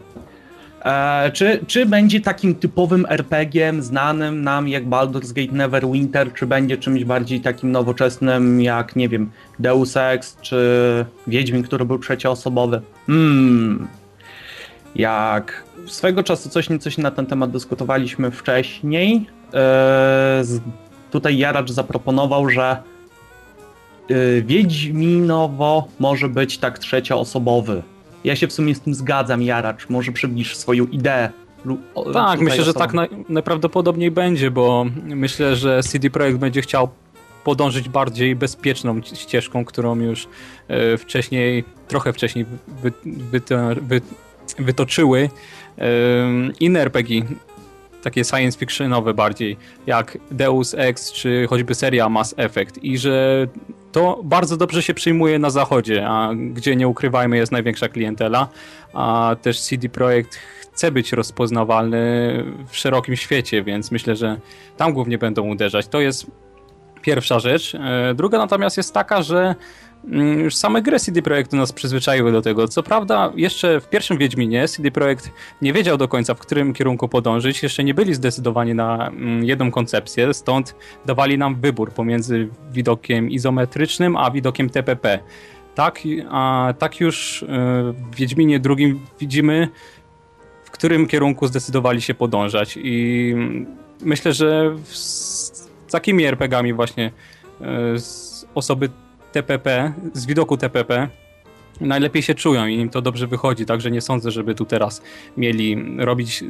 E, 0.86 1.32
czy, 1.32 1.60
czy 1.68 1.86
będzie 1.86 2.22
takim 2.22 2.56
typowym 2.56 3.06
RPG-iem 3.10 3.82
znanym 3.82 4.42
nam 4.42 4.68
jak 4.68 4.86
Baldur's 4.86 5.34
Gate 5.34 5.58
Neverwinter, 5.58 6.34
czy 6.34 6.46
będzie 6.46 6.78
czymś 6.78 7.04
bardziej 7.04 7.42
takim 7.42 7.72
nowoczesnym 7.72 8.62
jak, 8.62 8.96
nie 8.96 9.10
wiem, 9.10 9.32
Deus 9.60 9.98
Ex, 9.98 10.38
czy 10.42 11.06
Wiedźmin, 11.28 11.64
który 11.64 11.86
był 11.86 12.00
trzecioosobowy? 12.00 12.82
Hmm. 13.08 13.88
Jak 14.96 15.64
swego 15.88 16.24
czasu 16.24 16.50
coś 16.50 16.68
coś 16.80 16.98
na 16.98 17.12
ten 17.12 17.26
temat 17.26 17.52
dyskutowaliśmy 17.52 18.32
wcześniej, 18.32 19.28
e, 19.54 20.44
tutaj 21.12 21.38
Jaracz 21.38 21.72
zaproponował, 21.72 22.50
że 22.50 22.78
Wiedźminowo 24.42 25.88
może 26.00 26.30
być 26.30 26.58
tak 26.58 26.80
trzecioosobowy. 26.80 27.84
Ja 28.24 28.36
się 28.36 28.48
w 28.48 28.54
sumie 28.54 28.76
z 28.76 28.82
tym 28.82 28.94
zgadzam, 28.94 29.42
Jaracz. 29.42 29.90
Może 29.90 30.12
przybliż 30.12 30.58
swoją 30.58 30.86
ideę. 30.86 31.30
Tak, 32.14 32.40
myślę, 32.40 32.64
że 32.64 32.74
tak 32.74 32.94
na, 32.94 33.08
najprawdopodobniej 33.30 34.12
będzie, 34.12 34.52
bo 34.52 34.86
myślę, 35.04 35.56
że 35.56 35.84
CD 35.84 36.10
Projekt 36.10 36.40
będzie 36.40 36.62
chciał 36.62 36.90
podążyć 37.44 37.90
bardziej 37.90 38.36
bezpieczną 38.36 39.02
ścieżką, 39.02 39.66
którą 39.66 40.00
już 40.00 40.28
y, 40.94 40.98
wcześniej, 40.98 41.64
trochę 41.88 42.14
wcześniej 42.14 42.46
wy, 42.68 42.92
wy, 43.06 43.42
wy, 43.82 44.02
wytoczyły 44.60 45.20
y, 45.20 45.82
inne 46.60 46.82
RPG, 46.82 47.22
takie 48.06 48.24
science 48.24 48.60
fictionowe 48.60 49.14
bardziej, 49.14 49.58
jak 49.88 50.18
Deus 50.32 50.74
Ex 50.78 51.12
czy 51.12 51.48
choćby 51.50 51.76
seria 51.76 52.10
Mass 52.10 52.34
Effect 52.38 52.84
i 52.84 52.98
że 52.98 53.48
to 53.92 54.22
bardzo 54.24 54.58
dobrze 54.58 54.82
się 54.82 54.94
przyjmuje 54.94 55.40
na 55.40 55.50
zachodzie, 55.50 56.08
a 56.08 56.30
gdzie 56.54 56.76
nie 56.76 56.88
ukrywajmy 56.88 57.38
jest 57.38 57.52
największa 57.52 57.90
klientela, 57.90 58.48
a 58.94 59.36
też 59.42 59.60
CD 59.60 59.90
Projekt 59.90 60.36
chce 60.36 60.92
być 60.92 61.14
rozpoznawalny 61.14 62.44
w 62.68 62.78
szerokim 62.78 63.16
świecie, 63.16 63.64
więc 63.64 63.92
myślę, 63.92 64.16
że 64.16 64.40
tam 64.78 64.94
głównie 64.94 65.18
będą 65.18 65.48
uderzać. 65.48 65.88
To 65.88 66.00
jest 66.00 66.26
pierwsza 67.02 67.40
rzecz. 67.40 67.76
E, 67.76 68.14
druga 68.16 68.38
natomiast 68.38 68.78
jest 68.78 68.94
taka, 68.94 69.24
że 69.24 69.56
już 70.44 70.56
same 70.56 70.82
gry 70.82 71.00
CD 71.00 71.22
Projektu 71.22 71.56
nas 71.56 71.74
przyzwyczaiły 71.74 72.32
do 72.32 72.42
tego. 72.42 72.68
Co 72.68 72.84
prawda, 72.84 73.32
jeszcze 73.36 73.80
w 73.80 73.90
pierwszym 73.90 74.18
Wiedźminie 74.18 74.68
CD 74.68 74.92
Projekt 74.92 75.32
nie 75.62 75.74
wiedział 75.74 75.98
do 75.98 76.08
końca, 76.08 76.34
w 76.34 76.40
którym 76.40 76.74
kierunku 76.74 77.10
podążyć. 77.10 77.64
Jeszcze 77.64 77.84
nie 77.84 77.94
byli 77.94 78.14
zdecydowani 78.14 78.74
na 78.74 79.08
mm, 79.08 79.46
jedną 79.46 79.72
koncepcję, 79.72 80.34
stąd 80.34 80.76
dawali 81.06 81.38
nam 81.38 81.56
wybór 81.56 81.92
pomiędzy 81.92 82.50
widokiem 82.72 83.30
izometrycznym 83.30 84.18
a 84.18 84.32
widokiem 84.32 84.70
TPP. 84.70 85.20
Tak, 85.76 86.00
a 86.30 86.74
tak 86.80 87.00
już 87.00 87.44
e, 87.44 87.48
w 88.12 88.16
Wiedźminie 88.16 88.60
drugim 88.60 89.00
widzimy, 89.20 89.70
w 90.64 90.72
którym 90.72 91.08
kierunku 91.08 91.48
zdecydowali 91.48 92.02
się 92.02 92.14
podążać. 92.14 92.78
I 92.82 93.32
mm, 93.34 93.66
myślę, 94.02 94.34
że 94.34 94.76
z 94.84 95.70
takimi 95.92 96.26
RPGami 96.26 96.74
właśnie 96.74 97.12
e, 97.62 97.66
osoby 98.56 98.90
TPP, 99.36 99.94
z 100.14 100.26
widoku 100.26 100.58
TPP 100.58 101.08
najlepiej 101.82 102.22
się 102.24 102.36
czują 102.36 102.68
i 102.68 102.76
im 102.76 102.90
to 102.90 103.02
dobrze 103.02 103.28
wychodzi, 103.28 103.66
także 103.66 103.92
nie 103.92 104.02
sądzę, 104.02 104.32
żeby 104.32 104.56
tu 104.56 104.66
teraz 104.66 105.02
mieli 105.38 105.98
robić 105.98 106.44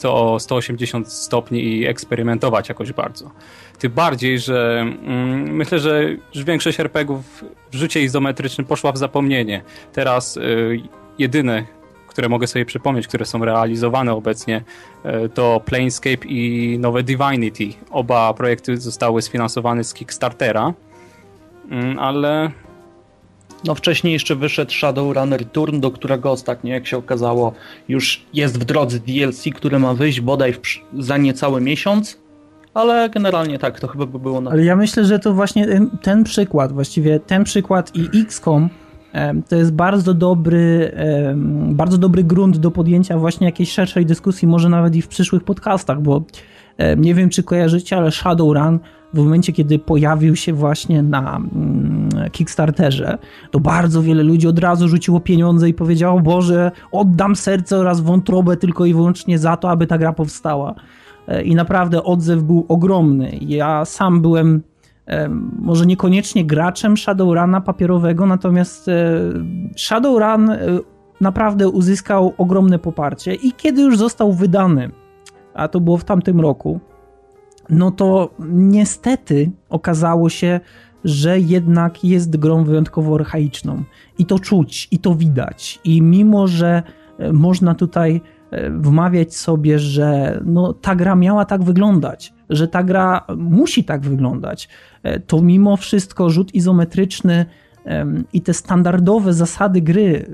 to 0.00 0.32
o 0.34 0.40
180 0.40 1.12
stopni 1.12 1.64
i 1.64 1.86
eksperymentować 1.86 2.68
jakoś 2.68 2.92
bardzo. 2.92 3.30
Tym 3.78 3.92
bardziej, 3.92 4.38
że 4.38 4.80
mm, 4.80 5.56
myślę, 5.56 5.78
że 5.78 6.16
większość 6.34 6.80
RPGów 6.80 7.44
w 7.70 7.74
rzucie 7.74 8.02
izometrycznym 8.02 8.66
poszła 8.66 8.92
w 8.92 8.98
zapomnienie. 8.98 9.62
Teraz 9.92 10.36
y, 10.36 10.80
jedyne, 11.18 11.64
które 12.08 12.28
mogę 12.28 12.46
sobie 12.46 12.64
przypomnieć, 12.64 13.08
które 13.08 13.26
są 13.26 13.44
realizowane 13.44 14.12
obecnie, 14.12 14.62
y, 15.24 15.28
to 15.28 15.60
Planescape 15.64 16.26
i 16.26 16.76
nowe 16.78 17.02
Divinity. 17.02 17.68
Oba 17.90 18.34
projekty 18.34 18.76
zostały 18.76 19.22
sfinansowane 19.22 19.84
z 19.84 19.94
Kickstartera 19.94 20.74
ale... 21.98 22.50
No 23.64 23.74
wcześniej 23.74 24.12
jeszcze 24.12 24.36
wyszedł 24.36 24.72
Shadowrun 24.72 25.32
Return, 25.32 25.80
do 25.80 25.90
którego 25.90 26.30
ostatnio, 26.30 26.74
jak 26.74 26.86
się 26.86 26.96
okazało, 26.96 27.52
już 27.88 28.26
jest 28.34 28.60
w 28.60 28.64
drodze 28.64 28.98
DLC, 28.98 29.44
który 29.54 29.78
ma 29.78 29.94
wyjść 29.94 30.20
bodaj 30.20 30.52
w, 30.52 30.60
za 30.98 31.16
niecały 31.16 31.60
miesiąc, 31.60 32.18
ale 32.74 33.10
generalnie 33.10 33.58
tak, 33.58 33.80
to 33.80 33.88
chyba 33.88 34.06
by 34.06 34.18
było 34.18 34.40
na... 34.40 34.50
Ale 34.50 34.64
ja 34.64 34.76
myślę, 34.76 35.04
że 35.04 35.18
to 35.18 35.34
właśnie 35.34 35.80
ten 36.02 36.24
przykład, 36.24 36.72
właściwie 36.72 37.20
ten 37.20 37.44
przykład 37.44 37.92
i 37.96 38.20
XCOM 38.22 38.68
to 39.48 39.56
jest 39.56 39.72
bardzo 39.72 40.14
dobry, 40.14 40.92
bardzo 41.68 41.98
dobry 41.98 42.24
grunt 42.24 42.58
do 42.58 42.70
podjęcia 42.70 43.18
właśnie 43.18 43.46
jakiejś 43.46 43.72
szerszej 43.72 44.06
dyskusji, 44.06 44.48
może 44.48 44.68
nawet 44.68 44.96
i 44.96 45.02
w 45.02 45.08
przyszłych 45.08 45.44
podcastach, 45.44 46.02
bo 46.02 46.22
nie 46.96 47.14
wiem, 47.14 47.30
czy 47.30 47.42
kojarzycie, 47.42 47.96
ale 47.96 48.10
Shadowrun 48.10 48.78
w 49.14 49.18
momencie, 49.18 49.52
kiedy 49.52 49.78
pojawił 49.78 50.36
się 50.36 50.52
właśnie 50.52 51.02
na 51.02 51.36
mm, 51.36 52.08
Kickstarterze, 52.32 53.18
to 53.50 53.60
bardzo 53.60 54.02
wiele 54.02 54.22
ludzi 54.22 54.48
od 54.48 54.58
razu 54.58 54.88
rzuciło 54.88 55.20
pieniądze 55.20 55.68
i 55.68 55.74
powiedziało, 55.74 56.20
Boże, 56.20 56.70
oddam 56.92 57.36
serce 57.36 57.78
oraz 57.78 58.00
wątrobę 58.00 58.56
tylko 58.56 58.84
i 58.84 58.94
wyłącznie 58.94 59.38
za 59.38 59.56
to, 59.56 59.70
aby 59.70 59.86
ta 59.86 59.98
gra 59.98 60.12
powstała. 60.12 60.74
E, 61.28 61.42
I 61.42 61.54
naprawdę 61.54 62.04
odzew 62.04 62.42
był 62.42 62.66
ogromny. 62.68 63.38
Ja 63.40 63.84
sam 63.84 64.22
byłem 64.22 64.62
może 65.58 65.86
niekoniecznie 65.86 66.44
graczem 66.44 66.96
Shadowruna 66.96 67.60
papierowego, 67.60 68.26
natomiast 68.26 68.88
e, 68.88 68.92
Shadowrun 69.76 70.50
e, 70.50 70.58
naprawdę 71.20 71.68
uzyskał 71.68 72.34
ogromne 72.38 72.78
poparcie 72.78 73.34
i 73.34 73.52
kiedy 73.52 73.82
już 73.82 73.98
został 73.98 74.32
wydany, 74.32 74.90
a 75.58 75.68
to 75.68 75.80
było 75.80 75.98
w 75.98 76.04
tamtym 76.04 76.40
roku, 76.40 76.80
no 77.70 77.90
to 77.90 78.34
niestety 78.48 79.50
okazało 79.68 80.28
się, 80.28 80.60
że 81.04 81.40
jednak 81.40 82.04
jest 82.04 82.36
grą 82.36 82.64
wyjątkowo 82.64 83.14
archaiczną. 83.14 83.82
I 84.18 84.26
to 84.26 84.38
czuć, 84.38 84.88
i 84.90 84.98
to 84.98 85.14
widać. 85.14 85.80
I 85.84 86.02
mimo, 86.02 86.46
że 86.46 86.82
e, 87.18 87.32
można 87.32 87.74
tutaj 87.74 88.20
e, 88.50 88.70
wmawiać 88.70 89.36
sobie, 89.36 89.78
że 89.78 90.40
no, 90.44 90.72
ta 90.72 90.94
gra 90.96 91.14
miała 91.14 91.44
tak 91.44 91.62
wyglądać, 91.62 92.34
że 92.50 92.68
ta 92.68 92.82
gra 92.82 93.24
musi 93.36 93.84
tak 93.84 94.00
wyglądać, 94.00 94.68
e, 95.02 95.20
to 95.20 95.42
mimo 95.42 95.76
wszystko 95.76 96.30
rzut 96.30 96.54
izometryczny 96.54 97.46
i 98.32 98.42
te 98.42 98.54
standardowe 98.54 99.32
zasady 99.32 99.82
gry 99.82 100.26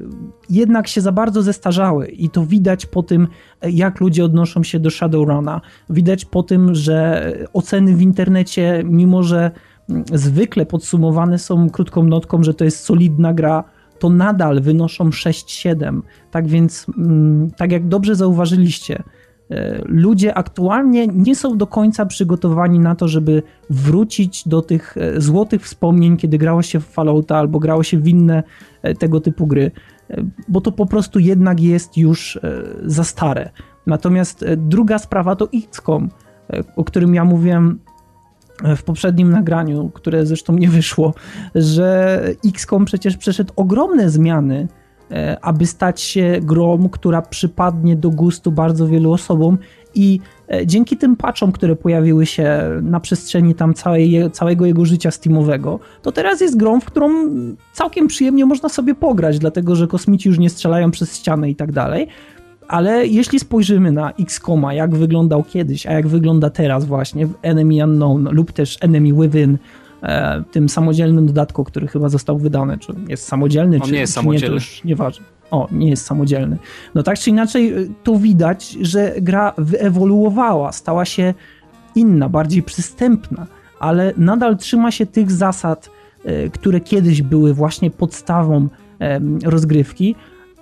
jednak 0.51 0.89
się 0.89 1.01
za 1.01 1.13
bardzo 1.13 1.43
zestarzały 1.43 2.07
i 2.07 2.31
to 2.31 2.47
widać 2.47 2.87
po 2.87 3.03
tym, 3.03 3.29
jak 3.63 4.01
ludzie 4.01 4.25
odnoszą 4.25 4.63
się 4.63 4.81
do 4.81 4.91
Shadowruna. 4.91 5.61
Widać 5.91 6.25
po 6.25 6.43
tym, 6.43 6.75
że 6.75 7.33
oceny 7.53 7.97
w 7.97 8.03
internecie, 8.03 8.83
mimo 8.85 9.23
że 9.23 9.51
mm, 9.91 10.05
zwykle 10.13 10.67
podsumowane 10.67 11.39
są 11.39 11.71
krótką 11.71 12.05
notką, 12.05 12.43
że 12.43 12.55
to 12.55 12.65
jest 12.65 12.85
solidna 12.85 13.35
gra, 13.35 13.65
to 13.99 14.11
nadal 14.11 14.61
wynoszą 14.61 15.11
6-7. 15.11 16.01
Tak 16.31 16.49
więc, 16.49 16.87
mm, 16.99 17.51
tak 17.51 17.73
jak 17.73 17.89
dobrze 17.89 18.15
zauważyliście, 18.15 19.03
ludzie 19.85 20.35
aktualnie 20.35 21.07
nie 21.07 21.37
są 21.37 21.59
do 21.59 21.67
końca 21.67 22.07
przygotowani 22.07 22.79
na 22.79 22.95
to, 22.95 23.09
żeby 23.09 23.43
wrócić 23.71 24.49
do 24.49 24.63
tych 24.63 24.97
e, 24.97 25.21
złotych 25.21 25.63
wspomnień, 25.63 26.17
kiedy 26.17 26.39
grało 26.39 26.63
się 26.63 26.81
w 26.81 26.87
Fallouta 26.87 27.37
albo 27.39 27.59
grało 27.59 27.83
się 27.83 27.99
w 27.99 28.09
inne 28.09 28.43
e, 28.83 28.95
tego 28.95 29.21
typu 29.21 29.47
gry, 29.47 29.71
bo 30.49 30.61
to 30.61 30.73
po 30.73 30.87
prostu 30.87 31.19
jednak 31.19 31.61
jest 31.61 31.97
już 31.97 32.39
za 32.85 33.05
stare. 33.05 33.51
Natomiast 33.87 34.45
druga 34.57 34.99
sprawa 34.99 35.37
to 35.37 35.49
XCOM, 35.55 36.09
o 36.77 36.85
którym 36.85 37.15
ja 37.15 37.25
mówiłem 37.25 37.79
w 38.77 38.83
poprzednim 38.83 39.31
nagraniu, 39.31 39.91
które 39.95 40.27
zresztą 40.27 40.57
nie 40.57 40.69
wyszło, 40.69 41.15
że 41.55 42.21
XCOM 42.47 42.85
przecież 42.85 43.17
przeszedł 43.17 43.53
ogromne 43.57 44.11
zmiany, 44.11 44.69
e, 44.69 44.84
aby 45.43 45.67
stać 45.67 46.01
się 46.01 46.39
grą, 46.43 46.89
która 46.89 47.23
przypadnie 47.23 47.97
do 47.97 48.11
gustu 48.11 48.53
bardzo 48.53 48.87
wielu 48.87 49.13
osobom 49.13 49.59
i 49.95 50.21
e, 50.49 50.67
dzięki 50.67 50.97
tym 50.97 51.17
patchom, 51.17 51.53
które 51.53 51.77
pojawiły 51.77 52.27
się 52.27 52.61
na 52.83 53.01
przestrzeni 53.01 53.55
tam 53.55 53.75
całej, 53.75 54.31
całego 54.33 54.67
jego 54.67 54.85
życia 54.85 55.11
Steamowego, 55.11 55.81
to 56.03 56.13
teraz 56.13 56.41
jest 56.41 56.57
grą, 56.57 56.81
w 56.81 56.85
którą 56.85 57.11
całkiem 57.73 58.07
przyjemnie 58.07 58.47
można 58.47 58.69
sobie 58.69 58.95
pograć, 58.95 59.39
dlatego 59.39 59.77
że 59.77 59.87
kosmici 59.87 60.29
już 60.29 60.39
nie 60.39 60.51
strzelają 60.51 60.91
przez 60.91 61.17
ścianę 61.17 61.51
i 61.51 61.57
tak 61.57 61.73
dalej. 61.73 62.09
Ale 62.69 63.07
jeśli 63.07 63.41
spojrzymy 63.41 63.93
na 63.93 64.13
X-Koma, 64.13 64.75
jak 64.75 64.95
wyglądał 64.95 65.43
kiedyś, 65.43 65.87
a 65.87 65.93
jak 65.93 66.09
wygląda 66.09 66.51
teraz 66.51 66.85
właśnie 66.85 67.27
w 67.27 67.35
Enemy 67.43 67.85
Unknown 67.85 68.29
lub 68.31 68.53
też 68.53 68.79
Enemy 68.81 69.13
Within, 69.13 69.55
e, 69.55 69.59
tym 70.51 70.69
samodzielnym 70.69 71.27
dodatku, 71.27 71.65
który 71.65 71.89
chyba 71.89 72.09
został 72.09 72.39
wydany, 72.39 72.79
czy 72.79 72.93
jest 73.09 73.29
samodzielny, 73.29 73.77
On 73.77 73.83
czy 73.83 73.93
nie 73.93 74.01
jest 74.01 74.13
samodzielny. 74.13 74.47
Nie, 74.47 74.49
to 74.49 74.55
już 74.55 74.85
nieważne. 74.85 75.25
O, 75.51 75.69
nie 75.73 75.91
jest 75.91 76.07
samodzielny. 76.07 76.59
No 76.95 77.03
tak 77.03 77.19
czy 77.19 77.31
inaczej, 77.31 77.73
e, 77.73 77.87
tu 78.03 78.19
widać, 78.19 78.71
że 78.71 79.15
gra 79.21 79.53
wyewoluowała, 79.59 80.73
stała 80.73 81.05
się 81.05 81.35
inna, 81.95 82.29
bardziej 82.29 82.63
przystępna, 82.63 83.47
ale 83.81 84.13
nadal 84.17 84.57
trzyma 84.57 84.91
się 84.91 85.07
tych 85.07 85.33
zasad, 85.33 85.91
e, 86.25 86.51
które 86.51 86.81
kiedyś 86.81 87.23
były 87.23 87.55
właśnie 87.55 87.91
podstawą 87.91 88.69
rozgrywki, 89.45 90.15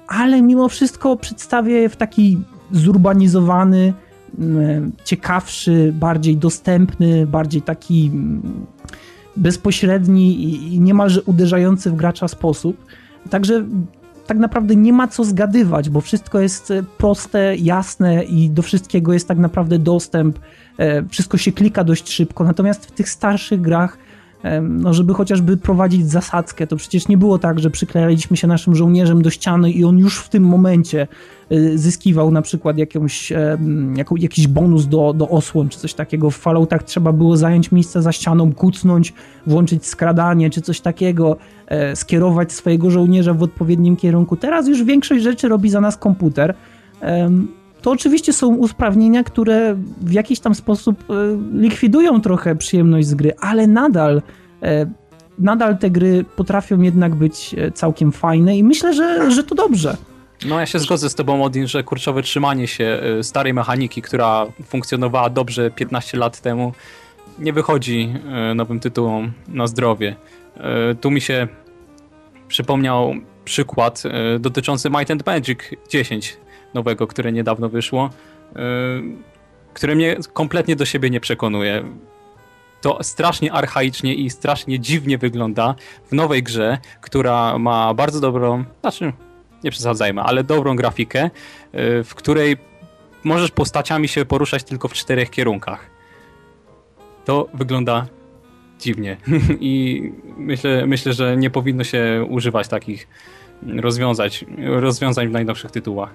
ale 0.09 0.43
mimo 0.43 0.69
wszystko 0.69 1.17
przedstawia 1.17 1.79
je 1.79 1.89
w 1.89 1.97
taki 1.97 2.39
zurbanizowany, 2.73 3.93
ciekawszy, 5.05 5.93
bardziej 6.01 6.37
dostępny, 6.37 7.27
bardziej 7.27 7.63
taki 7.63 8.11
bezpośredni 9.37 10.45
i 10.75 10.81
niemalże 10.81 11.23
uderzający 11.23 11.91
w 11.91 11.97
gracza 11.97 12.29
sposób. 12.29 12.85
Także 13.31 13.65
tak 14.27 14.39
naprawdę 14.39 14.77
nie 14.77 14.93
ma 14.93 15.09
co 15.09 15.25
zgadywać, 15.25 15.91
bo 15.91 16.01
wszystko 16.01 16.41
jest 16.41 16.71
e, 16.71 16.83
proste, 16.99 17.57
jasne 17.57 18.25
i 18.25 18.51
do 18.51 18.63
wszystkiego 18.63 19.13
jest 19.13 19.29
tak 19.29 19.39
naprawdę 19.39 19.79
dostęp. 19.79 20.39
E, 20.79 21.09
wszystko 21.09 21.39
się 21.39 21.53
klika 21.53 21.85
dość 21.85 22.13
szybko. 22.13 22.45
Natomiast 22.45 22.87
w 22.87 22.91
tych 22.91 23.09
starszych 23.09 23.61
grach 23.61 23.99
no 24.61 24.95
żeby 24.95 25.15
chociażby 25.15 25.57
prowadzić 25.57 26.11
zasadzkę, 26.11 26.67
to 26.67 26.77
przecież 26.77 27.09
nie 27.09 27.17
było 27.17 27.39
tak, 27.39 27.61
że 27.61 27.71
przyklejaliśmy 27.71 28.37
się 28.37 28.47
naszym 28.47 28.75
żołnierzem 28.75 29.23
do 29.23 29.31
ściany 29.31 29.71
i 29.71 29.85
on 29.85 29.99
już 29.99 30.19
w 30.19 30.29
tym 30.29 30.43
momencie 30.43 31.09
y, 31.53 31.79
zyskiwał 31.79 32.31
na 32.31 32.43
przykład 32.43 32.79
jakąś, 32.79 33.33
jakiś 34.17 34.47
bonus 34.47 34.87
do, 34.87 35.13
do 35.13 35.29
osłon 35.29 35.69
czy 35.69 35.79
coś 35.79 35.95
takiego. 35.95 36.31
W 36.31 36.37
Falloutach 36.37 36.83
trzeba 36.83 37.13
było 37.13 37.37
zająć 37.37 37.73
miejsce 37.73 38.03
za 38.03 38.13
ścianą, 38.13 38.53
kucnąć, 38.53 39.13
włączyć 39.47 39.87
skradanie 39.87 40.51
czy 40.51 40.63
coś 40.63 40.81
takiego, 40.81 41.37
e, 41.67 41.97
skierować 41.97 42.53
swojego 42.53 42.91
żołnierza 42.91 43.35
w 43.35 43.43
odpowiednim 43.43 43.97
kierunku. 43.97 44.37
Teraz 44.37 44.69
już 44.69 44.85
większość 44.85 45.23
rzeczy 45.23 45.49
robi 45.49 45.71
za 45.71 45.81
nas 45.81 45.97
komputer. 45.97 46.55
To 47.83 47.91
oczywiście 47.91 48.33
są 48.33 48.55
usprawnienia, 48.55 49.25
które 49.25 49.77
w 50.01 50.13
jakiś 50.13 50.41
tam 50.41 50.55
sposób 50.55 51.05
e, 51.11 51.15
likwidują 51.61 52.21
trochę 52.21 52.57
przyjemność 52.57 53.07
z 53.09 53.15
gry, 53.15 53.33
ale 53.41 53.67
nadal 53.67 54.23
e, 54.63 54.87
nadal 55.39 55.79
te 55.79 55.91
gry 55.91 56.25
potrafią 56.37 56.81
jednak 56.81 57.15
być 57.15 57.55
e, 57.59 57.71
całkiem 57.71 58.13
fajne 58.13 58.57
i 58.57 58.65
myślę, 58.65 58.95
że, 58.95 59.31
że 59.31 59.45
to 59.45 59.55
dobrze. 59.55 59.97
No 60.47 60.61
ja 60.61 60.67
się 60.67 60.79
zgodzę 60.79 61.11
z 61.11 61.15
tobą, 61.15 61.45
Odin, 61.45 61.67
że 61.67 61.85
kurczowe 61.85 62.23
trzymanie 62.23 62.69
się 62.69 63.01
starej 63.23 63.55
mechaniki, 63.55 64.03
która 64.03 64.47
funkcjonowała 64.65 65.31
dobrze 65.31 65.71
15 65.71 66.19
lat 66.19 66.41
temu, 66.41 66.73
nie 67.39 67.53
wychodzi 67.53 68.15
nowym 68.55 68.81
tytułom 68.81 69.33
na 69.49 69.67
zdrowie. 69.67 70.17
Tu 71.01 71.11
mi 71.11 71.21
się 71.21 71.49
przypomniał 72.49 73.15
przykład 73.45 74.03
dotyczący 74.41 74.91
Might 74.91 75.11
and 75.11 75.27
Magic 75.27 75.59
10 75.89 76.37
nowego, 76.75 77.07
które 77.07 77.33
niedawno 77.33 77.69
wyszło, 77.69 78.11
yy, 78.55 78.63
które 79.75 79.95
mnie 79.95 80.17
kompletnie 80.33 80.77
do 80.77 80.85
siebie 80.85 81.11
nie 81.11 81.21
przekonuje. 81.21 81.85
To 82.81 82.99
strasznie 83.03 83.53
archaicznie 83.53 84.15
i 84.15 84.31
strasznie 84.31 84.81
dziwnie 84.81 85.19
wygląda 85.19 85.75
w 86.11 86.13
nowej 86.13 86.43
grze, 86.43 86.79
która 87.01 87.59
ma 87.59 87.95
bardzo 87.95 88.21
dobrą, 88.21 88.65
znaczy 88.81 89.13
nie 89.65 89.71
przesadzajmy, 89.71 90.23
ale 90.23 90.45
dobrą 90.45 90.77
grafikę, 90.77 91.31
yy, 91.73 92.05
w 92.05 92.15
której 92.15 92.57
możesz 93.25 93.51
postaciami 93.51 94.09
się 94.09 94.25
poruszać 94.25 94.65
tylko 94.65 94.89
w 94.89 94.93
czterech 94.93 95.31
kierunkach. 95.31 95.91
To 97.25 97.49
wygląda 97.55 98.07
dziwnie 98.79 99.17
i 99.61 100.03
myślę, 100.37 100.87
myślę, 100.87 101.13
że 101.13 101.37
nie 101.37 101.51
powinno 101.51 101.85
się 101.85 102.27
używać 102.31 102.69
takich 102.69 103.09
rozwiązać, 103.63 104.45
rozwiązań 104.59 105.29
w 105.29 105.33
najnowszych 105.33 105.71
tytułach. 105.71 106.15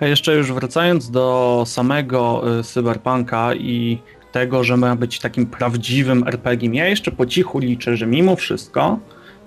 A 0.00 0.06
jeszcze 0.06 0.34
już 0.34 0.52
wracając 0.52 1.10
do 1.10 1.64
samego 1.66 2.42
y, 2.58 2.62
Cyberpunka 2.62 3.54
i 3.54 3.98
tego, 4.32 4.64
że 4.64 4.76
ma 4.76 4.96
być 4.96 5.20
takim 5.20 5.46
prawdziwym 5.46 6.28
RPG, 6.28 6.74
ja 6.74 6.88
jeszcze 6.88 7.10
po 7.10 7.26
cichu 7.26 7.58
liczę, 7.58 7.96
że 7.96 8.06
mimo 8.06 8.36
wszystko 8.36 8.98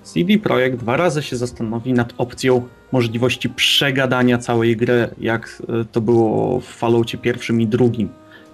CD 0.02 0.38
Projekt 0.38 0.78
dwa 0.78 0.96
razy 0.96 1.22
się 1.22 1.36
zastanowi 1.36 1.92
nad 1.92 2.14
opcją 2.18 2.68
możliwości 2.92 3.48
przegadania 3.48 4.38
całej 4.38 4.76
gry, 4.76 5.08
jak 5.18 5.62
y, 5.80 5.84
to 5.92 6.00
było 6.00 6.60
w 6.60 6.64
Falloutie 6.64 7.18
pierwszym 7.18 7.60
i 7.60 7.66
drugim. 7.66 8.08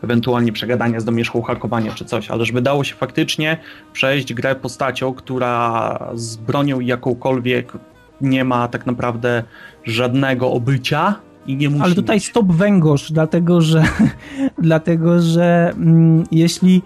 Ewentualnie 0.05 0.53
przegadania 0.53 1.01
z 1.01 1.05
domieszką 1.05 1.43
hakowania 1.43 1.93
czy 1.93 2.05
coś, 2.05 2.31
ale 2.31 2.45
żeby 2.45 2.63
dało 2.63 2.85
się 2.85 2.95
faktycznie 2.95 3.57
przejść 3.93 4.35
grę 4.35 4.55
postacią, 4.55 5.15
która 5.15 5.99
z 6.15 6.37
bronią 6.37 6.81
jakąkolwiek 6.81 7.73
nie 8.21 8.45
ma 8.45 8.69
tak 8.69 8.87
naprawdę 8.87 9.43
żadnego 9.85 10.53
obycia, 10.53 11.15
i 11.47 11.57
nie 11.57 11.71
musi 11.71 11.83
Ale 11.83 11.95
tutaj 11.95 12.17
mieć. 12.17 12.29
stop 12.29 12.53
węgorz, 12.53 13.13
dlatego 13.13 13.61
że, 13.61 13.85
dlatego, 14.59 15.21
że 15.21 15.73
mm, 15.77 16.25
jeśli 16.31 16.83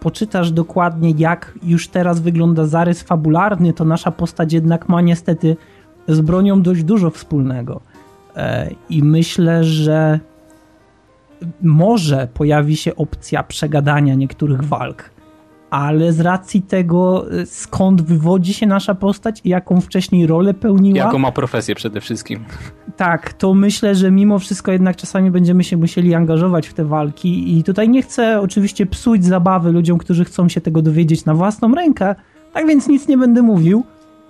poczytasz 0.00 0.52
dokładnie, 0.52 1.10
jak 1.10 1.58
już 1.62 1.88
teraz 1.88 2.20
wygląda 2.20 2.66
zarys 2.66 3.02
fabularny, 3.02 3.72
to 3.72 3.84
nasza 3.84 4.10
postać 4.10 4.52
jednak 4.52 4.88
ma 4.88 5.00
niestety 5.00 5.56
z 6.08 6.20
bronią 6.20 6.62
dość 6.62 6.84
dużo 6.84 7.10
wspólnego. 7.10 7.80
E, 8.36 8.70
I 8.90 9.02
myślę, 9.02 9.64
że 9.64 10.20
może 11.62 12.28
pojawi 12.34 12.76
się 12.76 12.96
opcja 12.96 13.42
przegadania 13.42 14.14
niektórych 14.14 14.64
walk 14.64 15.10
ale 15.70 16.12
z 16.12 16.20
racji 16.20 16.62
tego, 16.62 17.32
y, 17.32 17.46
skąd 17.46 18.02
wywodzi 18.02 18.54
się 18.54 18.66
nasza 18.66 18.94
postać 18.94 19.40
i 19.44 19.48
jaką 19.48 19.80
wcześniej 19.80 20.26
rolę 20.26 20.54
pełniła. 20.54 20.98
Jaką 20.98 21.18
ma 21.18 21.32
profesję 21.32 21.74
przede 21.74 22.00
wszystkim. 22.00 22.44
Tak, 22.96 23.32
to 23.32 23.54
myślę, 23.54 23.94
że 23.94 24.10
mimo 24.10 24.38
wszystko 24.38 24.72
jednak 24.72 24.96
czasami 24.96 25.30
będziemy 25.30 25.64
się 25.64 25.76
musieli 25.76 26.14
angażować 26.14 26.68
w 26.68 26.74
te 26.74 26.84
walki 26.84 27.58
i 27.58 27.64
tutaj 27.64 27.88
nie 27.88 28.02
chcę 28.02 28.40
oczywiście 28.40 28.86
psuć 28.86 29.24
zabawy 29.24 29.72
ludziom, 29.72 29.98
którzy 29.98 30.24
chcą 30.24 30.48
się 30.48 30.60
tego 30.60 30.82
dowiedzieć 30.82 31.24
na 31.24 31.34
własną 31.34 31.74
rękę, 31.74 32.14
tak 32.52 32.66
więc 32.66 32.88
nic 32.88 33.08
nie 33.08 33.18
będę 33.18 33.42
mówił, 33.42 33.84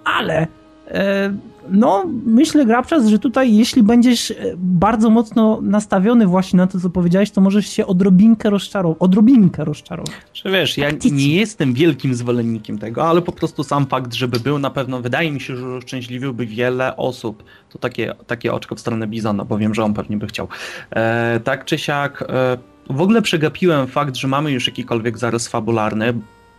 ale 0.05 0.47
e, 0.89 1.33
no, 1.69 2.05
myślę, 2.25 2.67
Grabczas, 2.67 3.07
że 3.07 3.19
tutaj 3.19 3.57
jeśli 3.57 3.83
będziesz 3.83 4.31
e, 4.31 4.35
bardzo 4.57 5.11
mocno 5.11 5.61
nastawiony 5.63 6.27
właśnie 6.27 6.57
na 6.57 6.67
to, 6.67 6.81
co 6.81 6.91
powiedziałeś, 6.91 7.31
to 7.31 7.41
możesz 7.41 7.67
się 7.67 7.87
odrobinkę 7.87 8.51
rozczarować. 8.51 8.97
Odrobinkę 9.01 9.65
rozczarować. 9.65 10.15
Że 10.35 10.51
wiesz, 10.51 10.79
ja 10.79 10.91
nie 11.13 11.35
jestem 11.35 11.73
wielkim 11.73 12.15
zwolennikiem 12.15 12.79
tego, 12.79 13.09
ale 13.09 13.23
po 13.23 13.33
prostu 13.33 13.65
sam 13.65 13.87
fakt, 13.87 14.15
żeby 14.15 14.41
był 14.41 14.59
na 14.59 14.71
pewno, 14.71 15.01
wydaje 15.01 15.33
mi 15.33 15.41
się, 15.41 15.57
że 15.57 15.77
uszczęśliwiłby 15.77 16.47
wiele 16.47 16.97
osób. 16.97 17.45
To 17.71 17.79
takie, 17.79 18.15
takie 18.27 18.53
oczko 18.53 18.75
w 18.75 18.81
stronę 18.81 19.07
Bizona, 19.07 19.45
bo 19.45 19.59
wiem, 19.59 19.75
że 19.75 19.85
on 19.85 19.95
pewnie 19.95 20.17
by 20.17 20.27
chciał. 20.27 20.49
E, 20.91 21.41
tak 21.45 21.65
czy 21.65 21.79
siak, 21.79 22.25
e, 22.29 22.59
w 22.91 23.01
ogóle 23.01 23.23
przegapiłem 23.23 23.87
fakt, 23.87 24.17
że 24.17 24.29
mamy 24.29 24.53
już 24.53 24.67
jakikolwiek 24.67 25.19
zarys 25.19 25.49
fabularny. 25.49 26.15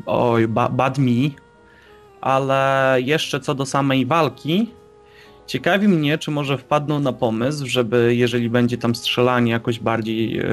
Oj, 0.06 0.48
ba 0.48 0.70
bad 0.70 0.98
me. 0.98 1.30
Ale 2.22 2.98
jeszcze 3.00 3.40
co 3.40 3.56
do 3.56 3.66
samej 3.66 4.06
walki, 4.06 4.70
ciekawi 5.48 5.88
mnie, 5.88 6.18
czy 6.18 6.32
może 6.32 6.58
wpadną 6.58 7.00
na 7.00 7.14
pomysł, 7.14 7.66
żeby 7.66 8.16
jeżeli 8.16 8.50
będzie 8.50 8.78
tam 8.78 8.96
strzelanie 8.96 9.52
jakoś 9.52 9.80
bardziej 9.80 10.34
yy, 10.34 10.44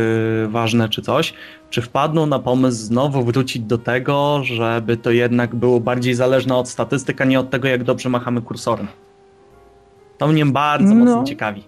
ważne 0.49 0.89
czy 0.89 1.03
coś, 1.03 1.35
czy 1.71 1.83
wpadną 1.83 2.27
na 2.27 2.39
pomysł 2.39 2.77
znowu 2.77 3.25
wrócić 3.25 3.63
do 3.63 3.79
tego, 3.79 4.41
żeby 4.45 4.97
to 4.97 5.11
jednak 5.11 5.55
było 5.55 5.81
bardziej 5.81 6.15
zależne 6.15 6.57
od 6.57 6.69
statystyk, 6.69 7.21
a 7.21 7.25
nie 7.25 7.41
od 7.41 7.51
tego, 7.51 7.69
jak 7.69 7.85
dobrze 7.85 8.09
machamy 8.09 8.43
kursorem. 8.43 8.87
To 10.19 10.29
mnie 10.29 10.47
bardzo 10.47 10.95
no. 10.95 11.05
mocno 11.05 11.25
ciekawi. 11.25 11.65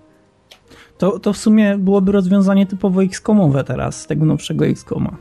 To, 0.98 1.18
to 1.18 1.32
w 1.32 1.36
sumie 1.36 1.78
byłoby 1.78 2.12
rozwiązanie 2.12 2.66
typowo 2.66 3.02
X-komowe 3.02 3.64
teraz, 3.64 4.00
z 4.00 4.06
tego 4.06 4.24
nowszego 4.24 4.66
X-koma. 4.66 5.16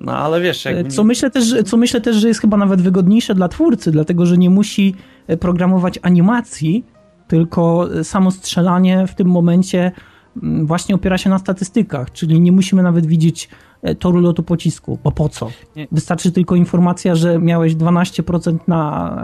No 0.00 0.16
ale 0.16 0.40
wiesz, 0.40 0.64
jakby... 0.64 0.90
co, 0.90 1.04
myślę 1.04 1.30
też, 1.30 1.54
co 1.66 1.76
myślę 1.76 2.00
też, 2.00 2.16
że 2.16 2.28
jest 2.28 2.40
chyba 2.40 2.56
nawet 2.56 2.82
wygodniejsze 2.82 3.34
dla 3.34 3.48
twórcy, 3.48 3.90
dlatego 3.90 4.26
że 4.26 4.38
nie 4.38 4.50
musi 4.50 4.94
e, 5.26 5.36
programować 5.36 5.98
animacji, 6.02 6.84
tylko 7.30 7.88
samo 8.02 8.30
strzelanie 8.30 9.06
w 9.06 9.14
tym 9.14 9.28
momencie 9.28 9.92
mm, 10.42 10.66
właśnie 10.66 10.94
opiera 10.94 11.18
się 11.18 11.30
na 11.30 11.38
statystykach, 11.38 12.12
czyli 12.12 12.40
nie 12.40 12.52
musimy 12.52 12.82
nawet 12.82 13.06
widzieć 13.06 13.48
E, 13.82 13.94
toru 13.94 14.20
lotu 14.20 14.42
pocisku, 14.42 14.98
bo 15.04 15.12
po 15.12 15.28
co? 15.28 15.50
Wystarczy 15.92 16.32
tylko 16.32 16.56
informacja, 16.56 17.14
że 17.14 17.38
miałeś 17.38 17.74
12% 17.74 18.58
na 18.68 19.14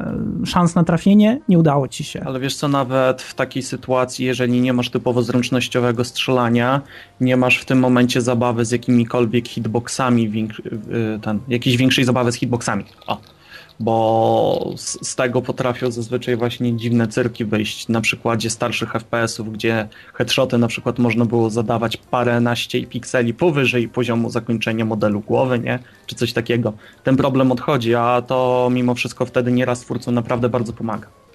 e, 0.43 0.47
szans 0.47 0.75
na 0.75 0.85
trafienie, 0.85 1.41
nie 1.49 1.59
udało 1.59 1.89
ci 1.89 2.05
się. 2.05 2.23
Ale 2.25 2.41
wiesz 2.41 2.57
co, 2.57 2.69
nawet 2.69 3.23
w 3.23 3.35
takiej 3.35 3.63
sytuacji, 3.63 4.27
jeżeli 4.27 4.61
nie 4.61 4.73
masz 4.73 4.91
typowo 4.91 5.23
zręcznościowego 5.23 6.05
strzelania, 6.05 6.81
nie 7.21 7.37
masz 7.37 7.59
w 7.59 7.65
tym 7.65 7.79
momencie 7.79 8.21
zabawy 8.21 8.65
z 8.65 8.71
jakimikolwiek 8.71 9.49
hitboxami, 9.49 10.49
ten, 11.23 11.41
jakiejś 11.49 11.77
większej 11.77 12.05
zabawy 12.05 12.33
z 12.33 12.35
hitboxami. 12.35 12.85
O 13.07 13.19
bo 13.81 14.72
z, 14.77 15.09
z, 15.09 15.16
tego 15.16 15.43
potrafią 15.43 15.91
zazwyczaj 15.91 16.37
właśnie 16.37 16.77
dziwne 16.77 17.09
cyrki 17.09 17.45
wyjść. 17.45 17.89
Na 17.89 18.01
przykładzie 18.01 18.51
starszych 18.51 18.93
FPS-ów, 18.93 19.53
gdzie 19.53 19.89
headshoty 20.14 20.59
na 20.59 20.68
przykład 20.68 20.99
można 20.99 21.24
było 21.24 21.51
zadawać 21.51 21.97
paręnaście 21.97 22.87
pikseli 22.87 23.35
powyżej 23.35 23.89
poziomu 23.89 24.31
zakończenia 24.31 24.85
modelu 24.85 25.20
głowy, 25.20 25.59
nie? 25.59 25.79
Czy 26.07 26.14
coś 26.14 26.33
takiego. 26.33 26.72
Ten 27.05 27.16
problem 27.16 27.53
odchodzi, 27.53 27.95
a 27.95 28.22
to 28.27 28.68
mimo 28.72 28.95
wszystko 28.95 29.27
wtedy 29.27 29.53
nieraz 29.53 29.81
twórcom 29.81 30.14
naprawdę 30.14 30.49
bardzo 30.49 30.72
pomaga. 30.72 31.26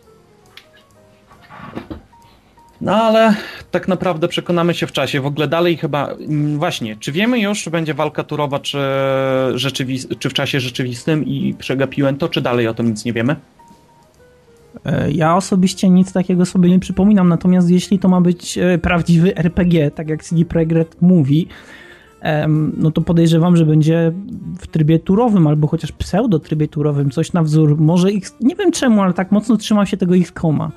No 2.81 2.95
ale 2.95 3.35
tak 3.71 3.87
naprawdę 3.87 4.27
przekonamy 4.27 4.73
się 4.73 4.87
w 4.87 4.91
czasie. 4.91 5.21
W 5.21 5.25
ogóle 5.25 5.47
dalej 5.47 5.77
chyba. 5.77 6.07
Mm, 6.07 6.57
właśnie, 6.57 6.95
czy 6.95 7.11
wiemy 7.11 7.39
już, 7.39 7.63
czy 7.63 7.71
będzie 7.71 7.93
walka 7.93 8.23
turowa, 8.23 8.59
czy, 8.59 8.77
czy 10.19 10.29
w 10.29 10.33
czasie 10.33 10.59
rzeczywistym 10.59 11.25
i 11.25 11.53
przegapiłem 11.53 12.17
to, 12.17 12.29
czy 12.29 12.41
dalej 12.41 12.67
o 12.67 12.73
tym 12.73 12.89
nic 12.89 13.05
nie 13.05 13.13
wiemy? 13.13 13.35
E, 14.85 15.11
ja 15.11 15.35
osobiście 15.35 15.89
nic 15.89 16.13
takiego 16.13 16.45
sobie 16.45 16.69
nie 16.69 16.79
przypominam, 16.79 17.29
natomiast 17.29 17.69
jeśli 17.69 17.99
to 17.99 18.09
ma 18.09 18.21
być 18.21 18.57
e, 18.57 18.77
prawdziwy 18.77 19.37
RPG, 19.37 19.91
tak 19.91 20.09
jak 20.09 20.23
CD 20.23 20.45
Projekt 20.45 21.01
mówi, 21.01 21.47
no 22.77 22.91
to 22.91 23.01
podejrzewam, 23.01 23.57
że 23.57 23.65
będzie 23.65 24.11
w 24.59 24.67
trybie 24.67 24.99
turowym, 24.99 25.47
albo 25.47 25.67
chociaż 25.67 25.91
pseudo 25.91 26.39
trybie 26.39 26.67
turowym, 26.67 27.11
coś 27.11 27.33
na 27.33 27.43
wzór, 27.43 27.77
może 27.79 28.07
X, 28.07 28.35
nie 28.41 28.55
wiem 28.55 28.71
czemu, 28.71 29.01
ale 29.01 29.13
tak 29.13 29.31
mocno 29.31 29.57
trzymam 29.57 29.85
się 29.85 29.97
tego 29.97 30.15
X-Koma 30.15 30.71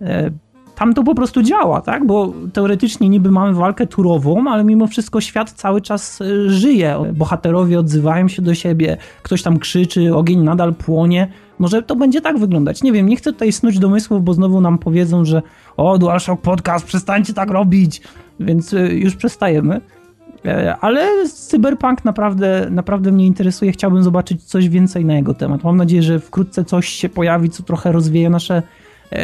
e, 0.00 0.30
tam 0.74 0.94
to 0.94 1.02
po 1.02 1.14
prostu 1.14 1.42
działa, 1.42 1.80
tak? 1.80 2.06
Bo 2.06 2.32
teoretycznie 2.52 3.08
niby 3.08 3.30
mamy 3.30 3.54
walkę 3.54 3.86
turową, 3.86 4.50
ale 4.50 4.64
mimo 4.64 4.86
wszystko 4.86 5.20
świat 5.20 5.50
cały 5.50 5.80
czas 5.80 6.20
e, 6.20 6.50
żyje. 6.50 7.12
Bohaterowie 7.14 7.78
odzywają 7.78 8.28
się 8.28 8.42
do 8.42 8.54
siebie, 8.54 8.96
ktoś 9.22 9.42
tam 9.42 9.58
krzyczy, 9.58 10.14
ogień 10.14 10.40
nadal 10.40 10.74
płonie. 10.74 11.28
Może 11.58 11.82
to 11.82 11.96
będzie 11.96 12.20
tak 12.20 12.38
wyglądać. 12.38 12.82
Nie 12.82 12.92
wiem, 12.92 13.08
nie 13.08 13.16
chcę 13.16 13.32
tutaj 13.32 13.52
snuć 13.52 13.78
domysłów, 13.78 14.24
bo 14.24 14.34
znowu 14.34 14.60
nam 14.60 14.78
powiedzą, 14.78 15.24
że 15.24 15.42
o, 15.76 15.98
DualShock 15.98 16.42
Podcast, 16.42 16.86
przestańcie 16.86 17.34
tak 17.34 17.50
robić, 17.50 18.02
więc 18.40 18.74
e, 18.74 18.94
już 18.94 19.16
przestajemy. 19.16 19.80
E, 20.46 20.76
ale 20.80 21.28
cyberpunk 21.28 22.04
naprawdę, 22.04 22.66
naprawdę 22.70 23.12
mnie 23.12 23.26
interesuje. 23.26 23.72
Chciałbym 23.72 24.02
zobaczyć 24.02 24.42
coś 24.42 24.68
więcej 24.68 25.04
na 25.04 25.14
jego 25.14 25.34
temat. 25.34 25.64
Mam 25.64 25.76
nadzieję, 25.76 26.02
że 26.02 26.20
wkrótce 26.20 26.64
coś 26.64 26.88
się 26.88 27.08
pojawi, 27.08 27.50
co 27.50 27.62
trochę 27.62 27.92
rozwieje 27.92 28.30
nasze 28.30 28.62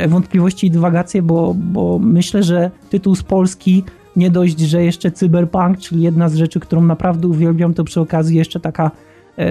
wątpliwości 0.09 0.67
i 0.67 0.71
dywagacje, 0.71 1.23
bo, 1.23 1.55
bo 1.55 1.99
myślę, 1.99 2.43
że 2.43 2.71
tytuł 2.91 3.15
z 3.15 3.23
Polski 3.23 3.85
nie 4.17 4.31
dość, 4.31 4.59
że 4.61 4.85
jeszcze 4.85 5.11
cyberpunk, 5.11 5.79
czyli 5.79 6.03
jedna 6.03 6.29
z 6.29 6.35
rzeczy, 6.35 6.61
którą 6.61 6.83
naprawdę 6.83 7.29
uwielbiam, 7.29 7.75
to 7.75 7.85
przy 7.85 8.01
okazji 8.01 8.37
jeszcze 8.37 8.61
taka 8.61 8.91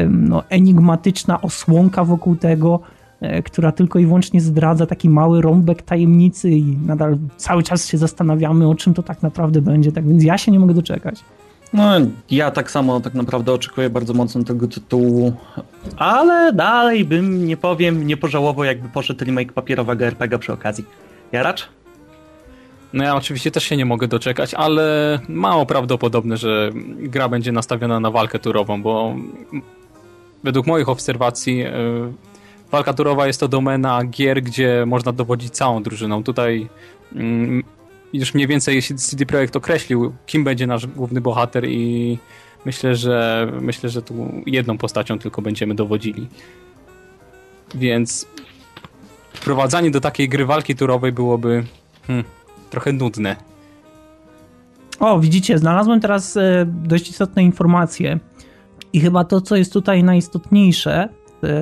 no, 0.09 0.43
enigmatyczna 0.49 1.41
osłonka 1.41 2.03
wokół 2.03 2.36
tego, 2.36 2.80
e, 3.21 3.43
która 3.43 3.71
tylko 3.71 3.99
i 3.99 4.05
wyłącznie 4.05 4.41
zdradza 4.41 4.86
taki 4.86 5.09
mały 5.09 5.41
rąbek 5.41 5.82
tajemnicy 5.82 6.51
i 6.51 6.77
nadal 6.77 7.17
cały 7.38 7.63
czas 7.63 7.88
się 7.88 7.97
zastanawiamy, 7.97 8.69
o 8.69 8.75
czym 8.75 8.93
to 8.93 9.03
tak 9.03 9.21
naprawdę 9.21 9.61
będzie. 9.61 9.91
Tak 9.91 10.07
więc 10.07 10.23
ja 10.23 10.38
się 10.38 10.51
nie 10.51 10.59
mogę 10.59 10.73
doczekać. 10.73 11.23
No, 11.74 11.84
ja 12.32 12.51
tak 12.51 12.72
samo 12.72 12.99
tak 12.99 13.13
naprawdę 13.13 13.53
oczekuję 13.53 13.89
bardzo 13.89 14.13
mocno 14.13 14.43
tego 14.43 14.67
tytułu, 14.67 15.34
ale 15.97 16.53
dalej 16.53 17.05
bym, 17.05 17.47
nie 17.47 17.57
powiem, 17.57 18.07
nie 18.07 18.17
pożałował, 18.17 18.65
jakby 18.65 18.89
poszedł 18.89 19.26
remake 19.26 19.53
papierowego 19.53 20.05
RPG 20.05 20.39
przy 20.39 20.53
okazji. 20.53 20.86
Jaracz? 21.32 21.70
No 22.93 23.03
ja 23.03 23.15
oczywiście 23.15 23.51
też 23.51 23.63
się 23.63 23.78
nie 23.78 23.86
mogę 23.86 24.07
doczekać, 24.07 24.53
ale 24.53 25.20
mało 25.28 25.65
prawdopodobne, 25.65 26.38
że 26.38 26.72
gra 26.99 27.30
będzie 27.30 27.51
nastawiona 27.51 27.99
na 27.99 28.11
walkę 28.11 28.39
turową, 28.39 28.82
bo 28.82 29.15
według 30.43 30.67
moich 30.67 30.89
obserwacji 30.89 31.57
yy, 31.57 32.13
walka 32.72 32.93
turowa 32.93 33.28
jest 33.28 33.39
to 33.39 33.47
domena 33.47 34.03
gier, 34.03 34.41
gdzie 34.43 34.84
można 34.88 35.11
dowodzić 35.11 35.53
całą 35.53 35.84
drużyną. 35.84 36.24
Tutaj 36.24 36.70
yy, 37.11 37.63
już 38.14 38.34
mniej 38.34 38.47
więcej 38.47 38.82
CD 38.82 39.26
Projekt 39.26 39.55
określił, 39.55 40.14
kim 40.26 40.43
będzie 40.43 40.68
nasz 40.68 40.88
główny 40.88 41.22
bohater 41.22 41.66
i 41.70 42.18
myślę, 42.66 42.95
że 42.95 43.47
myślę, 43.62 43.89
że 43.89 44.01
tu 44.01 44.43
jedną 44.45 44.78
postacią 44.78 45.20
tylko 45.20 45.41
będziemy 45.41 45.76
dowodzili. 45.76 46.28
Więc 47.76 48.28
wprowadzanie 49.34 49.91
do 49.91 50.01
takiej 50.01 50.30
gry 50.30 50.45
walki 50.45 50.76
turowej 50.76 51.12
byłoby 51.12 51.64
hmm, 52.07 52.26
trochę 52.70 52.93
nudne. 52.93 53.36
O, 54.99 55.20
widzicie, 55.20 55.57
znalazłem 55.57 55.99
teraz 55.99 56.38
e, 56.38 56.66
dość 56.68 57.10
istotne 57.10 57.43
informacje. 57.43 58.20
I 58.93 58.99
chyba 58.99 59.24
to, 59.24 59.41
co 59.41 59.55
jest 59.55 59.74
tutaj 59.74 60.03
najistotniejsze, 60.03 61.10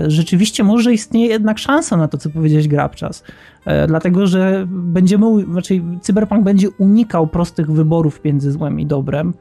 rzeczywiście 0.07 0.63
może 0.63 0.93
istnieje 0.93 1.27
jednak 1.27 1.57
szansa 1.57 1.97
na 1.97 2.07
to, 2.07 2.17
co 2.17 2.29
powiedziałeś 2.29 2.67
Grabczas. 2.67 3.23
E, 3.65 3.87
dlatego, 3.87 4.27
że 4.27 4.67
będziemy, 4.69 5.45
znaczy 5.51 5.81
Cyberpunk 6.01 6.43
będzie 6.43 6.69
unikał 6.69 7.27
prostych 7.27 7.71
wyborów 7.71 8.23
między 8.23 8.51
złem 8.51 8.79
i 8.79 8.85
dobrem. 8.85 9.33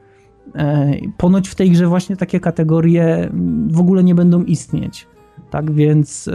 E, 0.55 0.93
ponoć 1.17 1.49
w 1.49 1.55
tej 1.55 1.71
grze 1.71 1.87
właśnie 1.87 2.17
takie 2.17 2.41
kategorie 2.41 3.31
w 3.69 3.81
ogóle 3.81 4.05
nie 4.05 4.15
będą 4.15 4.45
istnieć. 4.45 5.07
Tak 5.51 5.73
więc 5.73 6.31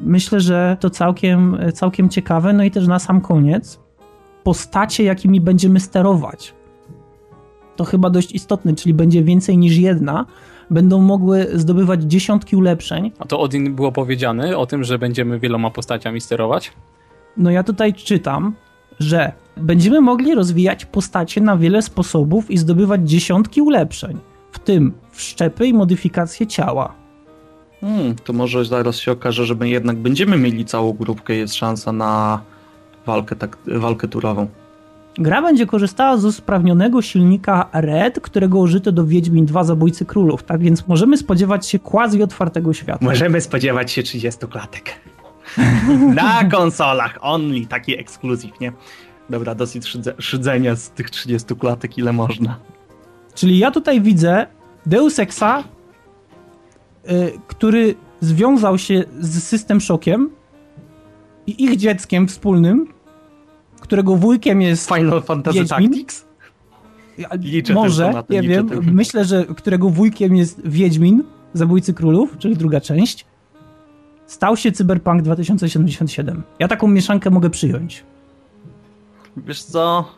myślę, 0.00 0.40
że 0.40 0.76
to 0.80 0.90
całkiem, 0.90 1.58
całkiem 1.74 2.08
ciekawe. 2.08 2.52
No 2.52 2.64
i 2.64 2.70
też 2.70 2.86
na 2.86 2.98
sam 2.98 3.20
koniec 3.20 3.80
postacie, 4.44 5.04
jakimi 5.04 5.40
będziemy 5.40 5.80
sterować. 5.80 6.54
To 7.76 7.84
chyba 7.84 8.10
dość 8.10 8.32
istotne, 8.32 8.74
czyli 8.74 8.94
będzie 8.94 9.24
więcej 9.24 9.58
niż 9.58 9.76
jedna, 9.76 10.26
będą 10.70 11.00
mogły 11.00 11.46
zdobywać 11.54 12.02
dziesiątki 12.02 12.56
ulepszeń. 12.56 13.12
A 13.18 13.26
to 13.26 13.40
Odin 13.40 13.74
było 13.74 13.92
powiedziane 13.92 14.58
o 14.58 14.66
tym, 14.66 14.84
że 14.84 14.98
będziemy 14.98 15.38
wieloma 15.38 15.70
postaciami 15.70 16.20
sterować? 16.20 16.72
No 17.36 17.50
ja 17.50 17.62
tutaj 17.62 17.94
czytam, 17.94 18.54
że 18.98 19.32
będziemy 19.56 20.00
mogli 20.00 20.34
rozwijać 20.34 20.84
postacie 20.84 21.40
na 21.40 21.56
wiele 21.56 21.82
sposobów 21.82 22.50
i 22.50 22.58
zdobywać 22.58 23.10
dziesiątki 23.10 23.62
ulepszeń, 23.62 24.18
w 24.52 24.58
tym 24.58 24.92
wszczepy 25.12 25.66
i 25.66 25.74
modyfikacje 25.74 26.46
ciała. 26.46 26.94
Hmm, 27.80 28.14
to 28.24 28.32
może 28.32 28.64
zaraz 28.64 28.96
się 28.96 29.12
okaże, 29.12 29.46
że 29.46 29.54
my 29.54 29.68
jednak 29.68 29.96
będziemy 29.96 30.38
mieli 30.38 30.64
całą 30.64 30.92
grupkę, 30.92 31.34
jest 31.34 31.54
szansa 31.54 31.92
na 31.92 32.40
walkę, 33.06 33.36
tak, 33.36 33.58
walkę 33.66 34.08
turową. 34.08 34.46
Gra 35.18 35.42
będzie 35.42 35.66
korzystała 35.66 36.16
z 36.16 36.24
usprawnionego 36.24 37.02
silnika 37.02 37.68
Red, 37.72 38.20
którego 38.20 38.58
użyto 38.58 38.92
do 38.92 39.06
Wiedźmin 39.06 39.46
2 39.46 39.64
Zabójcy 39.64 40.04
Królów, 40.04 40.42
tak 40.42 40.60
więc 40.60 40.88
możemy 40.88 41.16
spodziewać 41.16 41.66
się 41.66 41.78
quasi 41.78 42.22
otwartego 42.22 42.72
świata. 42.72 43.04
Możemy 43.04 43.40
spodziewać 43.40 43.92
się 43.92 44.02
30 44.02 44.46
klatek. 44.46 45.00
Na 46.14 46.44
konsolach 46.44 47.18
only, 47.20 47.66
taki 47.66 47.98
ekskluzyw, 47.98 48.60
nie? 48.60 48.72
Dobra, 49.30 49.54
dosyć 49.54 49.86
szydze, 49.86 50.14
szydzenia 50.18 50.76
z 50.76 50.90
tych 50.90 51.10
30 51.10 51.56
klatek, 51.56 51.98
ile 51.98 52.12
można. 52.12 52.58
Czyli 53.34 53.58
ja 53.58 53.70
tutaj 53.70 54.00
widzę 54.00 54.46
Deus 54.86 55.18
Exa, 55.18 55.64
yy, 57.08 57.32
który 57.46 57.94
związał 58.20 58.78
się 58.78 59.04
z 59.20 59.42
System 59.42 59.80
Shockiem 59.80 60.30
i 61.46 61.64
ich 61.64 61.76
dzieckiem 61.76 62.28
wspólnym, 62.28 62.86
którego 63.90 64.16
wujkiem 64.16 64.62
jest 64.62 64.88
Final 64.88 65.22
Fantasy 65.22 65.58
Wiedźmin. 65.58 65.90
Tactics? 65.90 66.24
Liczę 67.40 67.74
może, 67.74 68.10
na 68.10 68.22
to, 68.22 68.34
ja 68.34 68.42
wiem, 68.42 68.70
myślę, 68.92 69.24
że 69.24 69.44
którego 69.56 69.88
wujkiem 69.90 70.36
jest 70.36 70.60
Wiedźmin, 70.64 71.24
Zabójcy 71.54 71.94
Królów, 71.94 72.38
czyli 72.38 72.56
druga 72.56 72.80
część, 72.80 73.26
stał 74.26 74.56
się 74.56 74.72
Cyberpunk 74.72 75.22
2077. 75.22 76.42
Ja 76.58 76.68
taką 76.68 76.88
mieszankę 76.88 77.30
mogę 77.30 77.50
przyjąć. 77.50 78.04
Wiesz 79.36 79.62
co? 79.62 80.08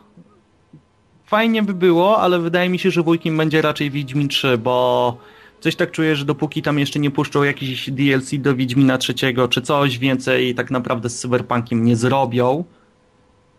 Fajnie 1.25 1.63
by 1.63 1.73
było, 1.73 2.17
ale 2.17 2.39
wydaje 2.39 2.69
mi 2.69 2.79
się, 2.79 2.91
że 2.91 3.03
wujkiem 3.03 3.37
będzie 3.37 3.61
raczej 3.61 3.91
Wiedźmin 3.91 4.27
3, 4.27 4.57
bo 4.57 5.17
coś 5.59 5.75
tak 5.75 5.91
czuję, 5.91 6.15
że 6.15 6.25
dopóki 6.25 6.61
tam 6.61 6.79
jeszcze 6.79 6.99
nie 6.99 7.11
puszczą 7.11 7.43
jakiś 7.43 7.89
DLC 7.91 8.31
do 8.39 8.55
Wiedźmina 8.55 8.97
trzeciego, 8.97 9.47
czy 9.47 9.61
coś 9.61 9.99
więcej 9.99 10.55
tak 10.55 10.71
naprawdę 10.71 11.09
z 11.09 11.19
Cyberpunkiem 11.19 11.85
nie 11.85 11.95
zrobią 11.95 12.63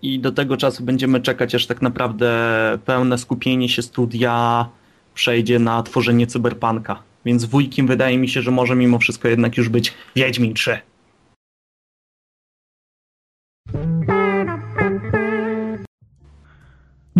i 0.05 0.19
do 0.19 0.33
tego 0.33 0.57
czasu 0.57 0.85
będziemy 0.85 1.21
czekać, 1.21 1.55
aż 1.55 1.67
tak 1.67 1.83
naprawdę 1.83 2.29
pełne 2.85 3.19
skupienie 3.19 3.69
się 3.69 3.83
studia 3.83 4.69
przejdzie 5.15 5.59
na 5.59 5.83
tworzenie 5.83 6.27
Cyberpunka. 6.27 7.03
Więc 7.25 7.45
wujkiem 7.45 7.87
wydaje 7.87 8.19
mi 8.19 8.29
się, 8.29 8.43
że 8.43 8.51
może 8.51 8.77
mimo 8.77 8.99
wszystko 8.99 9.29
jednak 9.29 9.57
już 9.57 9.69
być 9.69 9.95
Wiedźmin 10.17 10.55
3. 10.55 10.79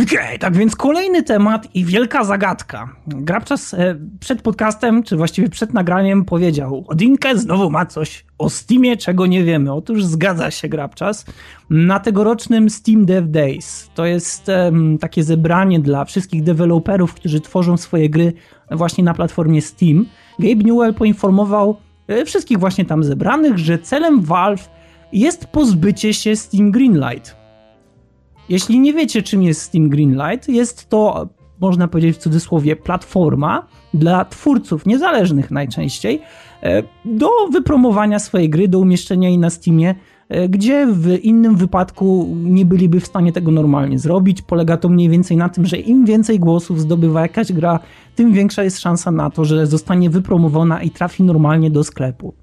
okay, 0.03 0.39
tak 0.39 0.57
więc 0.57 0.77
kolejny 0.77 1.23
temat 1.23 1.75
i 1.75 1.85
wielka 1.85 2.25
zagadka. 2.25 2.89
Grabczas 3.07 3.75
e, 3.75 3.97
przed 4.21 4.43
podcastem, 4.43 5.03
czy 5.03 5.17
właściwie 5.17 5.49
przed 5.49 5.75
nagraniem 5.75 6.25
powiedział 6.25 6.85
Odinkę 6.89 7.39
znowu 7.39 7.71
ma 7.71 7.87
coś 7.87 8.25
o 8.39 8.51
Steamie, 8.51 8.97
czego 8.97 9.27
nie 9.27 9.45
wiemy. 9.45 9.73
Otóż 9.73 10.05
zgadza 10.05 10.51
się 10.51 10.69
Grabczas. 10.69 11.25
Na 11.71 12.01
tegorocznym 12.01 12.71
Steam 12.71 13.07
Dev 13.07 13.29
Days, 13.29 13.91
to 13.95 14.07
jest 14.07 14.49
um, 14.49 14.99
takie 14.99 15.25
zebranie 15.25 15.81
dla 15.81 16.05
wszystkich 16.05 16.43
deweloperów, 16.43 17.15
którzy 17.15 17.41
tworzą 17.41 17.77
swoje 17.77 18.11
gry 18.11 18.33
właśnie 18.71 19.05
na 19.05 19.15
platformie 19.15 19.63
Steam, 19.63 20.07
Gabe 20.39 20.65
Newell 20.65 20.95
poinformował 20.95 21.77
e, 22.09 22.25
wszystkich 22.25 22.59
właśnie 22.59 22.85
tam 22.85 23.05
zebranych, 23.05 23.59
że 23.59 23.79
celem 23.79 24.21
Valve 24.21 24.71
jest 25.13 25.47
pozbycie 25.47 26.15
się 26.15 26.37
Steam 26.37 26.71
Greenlight 26.71 27.44
jeśli 28.49 28.81
nie 28.81 28.93
wiecie, 28.93 29.23
czym 29.23 29.43
jest 29.43 29.63
Steam 29.63 29.89
Greenlight, 29.89 30.49
jest 30.49 30.89
to, 30.89 31.29
można 31.61 31.89
powiedzieć 31.89 32.17
w 32.17 32.21
cudzysłowie, 32.21 32.77
platforma 32.77 33.67
dla 33.95 34.25
twórców 34.25 34.87
niezależnych 34.87 35.51
najczęściej 35.51 36.21
e, 36.63 36.83
do 37.05 37.29
wypromowania 37.53 38.19
swojej 38.19 38.51
gry, 38.51 38.69
do 38.69 38.79
umieszczenia 38.79 39.29
jej 39.29 39.39
na 39.39 39.51
Steamie, 39.51 39.95
e, 40.29 40.49
gdzie 40.49 40.87
w 40.87 41.19
innym 41.23 41.57
wypadku 41.57 42.37
nie 42.45 42.65
byliby 42.65 43.01
w 43.01 43.07
stanie 43.07 43.33
tego 43.33 43.51
normalnie 43.51 43.99
zrobić. 43.99 44.43
Polega 44.43 44.77
to 44.77 44.89
mniej 44.89 45.09
więcej 45.09 45.37
na 45.37 45.49
tym, 45.49 45.67
że 45.67 45.77
im 45.77 46.05
więcej 46.05 46.39
głosów 46.39 46.81
zdobywa 46.81 47.21
jakaś 47.21 47.53
gra, 47.53 47.81
tym 48.15 48.33
większa 48.33 48.63
jest 48.63 48.81
szansa 48.81 49.11
na 49.11 49.31
to, 49.31 49.45
że 49.45 49.67
zostanie 49.67 50.11
wypromowana 50.11 50.83
i 50.83 50.91
trafi 50.91 51.23
normalnie 51.23 51.71
do 51.71 51.85
sklepu. 51.85 52.35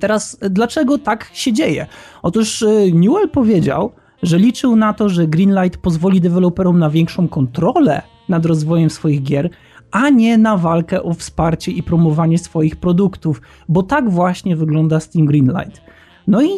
Teraz, 0.00 0.38
dlaczego 0.50 0.98
tak 0.98 1.30
się 1.32 1.52
dzieje? 1.52 1.86
Otóż 2.22 2.62
e, 2.62 2.92
Newell 2.92 3.28
powiedział, 3.28 3.92
że 4.22 4.38
liczył 4.38 4.76
na 4.76 4.92
to, 4.92 5.08
że 5.08 5.26
Greenlight 5.26 5.80
pozwoli 5.80 6.20
deweloperom 6.20 6.78
na 6.78 6.90
większą 6.90 7.28
kontrolę 7.28 8.02
nad 8.28 8.46
rozwojem 8.46 8.90
swoich 8.90 9.22
gier, 9.22 9.50
a 9.90 10.10
nie 10.10 10.38
na 10.38 10.56
walkę 10.56 11.02
o 11.02 11.14
wsparcie 11.14 11.72
i 11.72 11.82
promowanie 11.82 12.38
swoich 12.38 12.76
produktów, 12.76 13.42
bo 13.68 13.82
tak 13.82 14.10
właśnie 14.10 14.56
wygląda 14.56 15.00
Steam 15.00 15.26
Greenlight. 15.26 15.82
No 16.26 16.42
i 16.42 16.48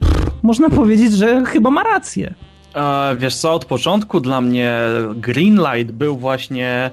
pff, 0.00 0.42
można 0.42 0.70
powiedzieć, 0.70 1.12
że 1.12 1.44
chyba 1.44 1.70
ma 1.70 1.82
rację. 1.82 2.34
E, 2.74 3.16
wiesz 3.16 3.36
co, 3.36 3.54
od 3.54 3.64
początku 3.64 4.20
dla 4.20 4.40
mnie 4.40 4.78
Greenlight 5.16 5.92
był 5.92 6.16
właśnie 6.16 6.90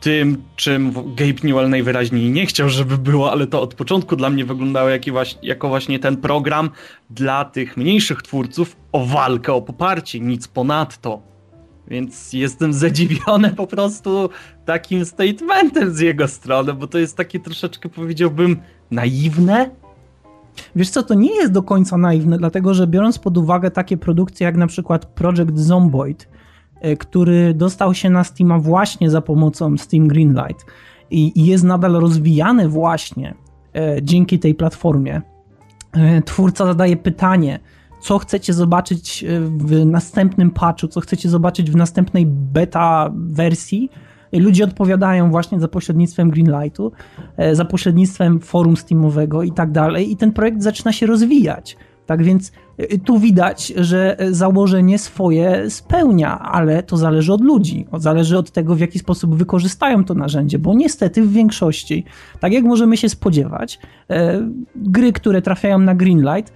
tym, 0.00 0.42
czym 0.56 0.92
Gabe 0.92 1.40
Newell 1.44 1.70
najwyraźniej 1.70 2.30
nie 2.30 2.46
chciał, 2.46 2.68
żeby 2.68 2.98
było, 2.98 3.32
ale 3.32 3.46
to 3.46 3.62
od 3.62 3.74
początku 3.74 4.16
dla 4.16 4.30
mnie 4.30 4.44
wyglądało 4.44 4.88
jako 5.42 5.68
właśnie 5.68 5.98
ten 5.98 6.16
program 6.16 6.70
dla 7.10 7.44
tych 7.44 7.76
mniejszych 7.76 8.22
twórców 8.22 8.76
o 8.92 9.06
walkę, 9.06 9.52
o 9.52 9.62
poparcie, 9.62 10.20
nic 10.20 10.48
ponadto. 10.48 11.22
Więc 11.88 12.32
jestem 12.32 12.72
zadziwiony 12.72 13.50
po 13.50 13.66
prostu 13.66 14.30
takim 14.64 15.04
statementem 15.04 15.94
z 15.94 16.00
jego 16.00 16.28
strony, 16.28 16.72
bo 16.72 16.86
to 16.86 16.98
jest 16.98 17.16
takie 17.16 17.40
troszeczkę 17.40 17.88
powiedziałbym 17.88 18.56
naiwne. 18.90 19.70
Wiesz 20.76 20.90
co, 20.90 21.02
to 21.02 21.14
nie 21.14 21.34
jest 21.34 21.52
do 21.52 21.62
końca 21.62 21.96
naiwne, 21.96 22.38
dlatego 22.38 22.74
że 22.74 22.86
biorąc 22.86 23.18
pod 23.18 23.38
uwagę 23.38 23.70
takie 23.70 23.96
produkcje 23.96 24.44
jak 24.44 24.56
na 24.56 24.66
przykład 24.66 25.06
Project 25.06 25.58
Zomboid, 25.58 26.28
który 26.98 27.54
dostał 27.54 27.94
się 27.94 28.10
na 28.10 28.24
Steama 28.24 28.58
właśnie 28.58 29.10
za 29.10 29.20
pomocą 29.20 29.78
Steam 29.78 30.08
Greenlight 30.08 30.66
i, 31.10 31.46
jest 31.46 31.64
nadal 31.64 31.92
rozwijany 31.92 32.68
właśnie 32.68 33.34
e, 33.74 34.02
dzięki 34.02 34.38
tej 34.38 34.54
platformie. 34.54 35.22
E, 35.92 36.22
twórca 36.22 36.66
zadaje 36.66 36.96
pytanie, 36.96 37.58
co 38.00 38.18
chcecie 38.18 38.52
zobaczyć 38.52 39.24
w 39.58 39.86
następnym 39.86 40.50
patchu, 40.50 40.88
co 40.88 41.00
chcecie 41.00 41.28
zobaczyć 41.28 41.70
w 41.70 41.76
następnej 41.76 42.26
beta 42.26 43.10
wersji. 43.14 43.90
Ludzie 44.32 44.64
odpowiadają 44.64 45.30
właśnie 45.30 45.60
za 45.60 45.68
pośrednictwem 45.68 46.30
Greenlightu, 46.30 46.92
za 47.52 47.64
pośrednictwem 47.64 48.40
forum 48.40 48.76
Steamowego 48.76 49.42
i 49.42 49.52
tak 49.52 49.72
dalej, 49.72 50.12
i 50.12 50.16
ten 50.16 50.32
projekt 50.32 50.62
zaczyna 50.62 50.92
się 50.92 51.06
rozwijać. 51.06 51.76
Tak 52.10 52.22
więc 52.22 52.52
y, 52.92 52.98
tu 52.98 53.18
widać, 53.18 53.66
że 53.76 54.16
założenie 54.30 54.98
swoje 54.98 55.70
spełnia, 55.70 56.38
ale 56.38 56.82
to 56.82 56.96
zależy 56.96 57.32
od 57.32 57.40
ludzi. 57.40 57.86
Zależy 57.98 58.38
od 58.38 58.50
tego, 58.50 58.74
w 58.74 58.80
jaki 58.80 58.98
sposób 58.98 59.34
wykorzystają 59.34 60.04
to 60.04 60.14
narzędzie, 60.14 60.58
bo 60.58 60.74
niestety 60.74 61.22
w 61.22 61.32
większości, 61.32 62.04
tak 62.40 62.52
jak 62.52 62.64
możemy 62.64 62.96
się 62.96 63.08
spodziewać, 63.08 63.78
gry, 64.76 65.12
które 65.12 65.42
trafiają 65.42 65.78
na 65.78 65.94
Greenlight, 65.94 66.52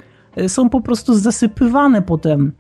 są 0.49 0.71
po 0.71 0.81
prostu 0.81 1.15
zasypywane 1.15 2.03
potem 2.03 2.53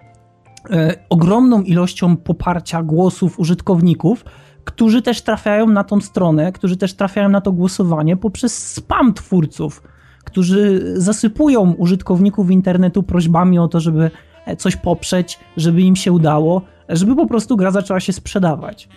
ogromną 1.10 1.62
ilością 1.62 2.16
poparcia 2.16 2.82
głosów 2.82 3.38
użytkowników, 3.38 4.24
którzy 4.64 5.02
też 5.02 5.22
trafiają 5.22 5.66
na 5.66 5.84
tą 5.84 6.00
stronę, 6.00 6.52
którzy 6.52 6.76
też 6.76 6.94
trafiają 6.94 7.28
na 7.28 7.40
to 7.40 7.52
głosowanie 7.52 8.16
poprzez 8.16 8.72
spam 8.72 9.14
twórców 9.14 9.82
którzy 10.24 10.92
zasypują 10.96 11.72
użytkowników 11.72 12.50
internetu 12.50 13.02
prośbami 13.02 13.58
o 13.58 13.68
to, 13.68 13.80
żeby 13.80 14.10
coś 14.58 14.76
poprzeć, 14.76 15.38
żeby 15.56 15.82
im 15.82 15.96
się 15.96 16.12
udało, 16.12 16.62
żeby 16.88 17.16
po 17.16 17.26
prostu 17.26 17.56
gra 17.56 17.70
zaczęła 17.70 18.00
się 18.00 18.12
sprzedawać. 18.12 18.88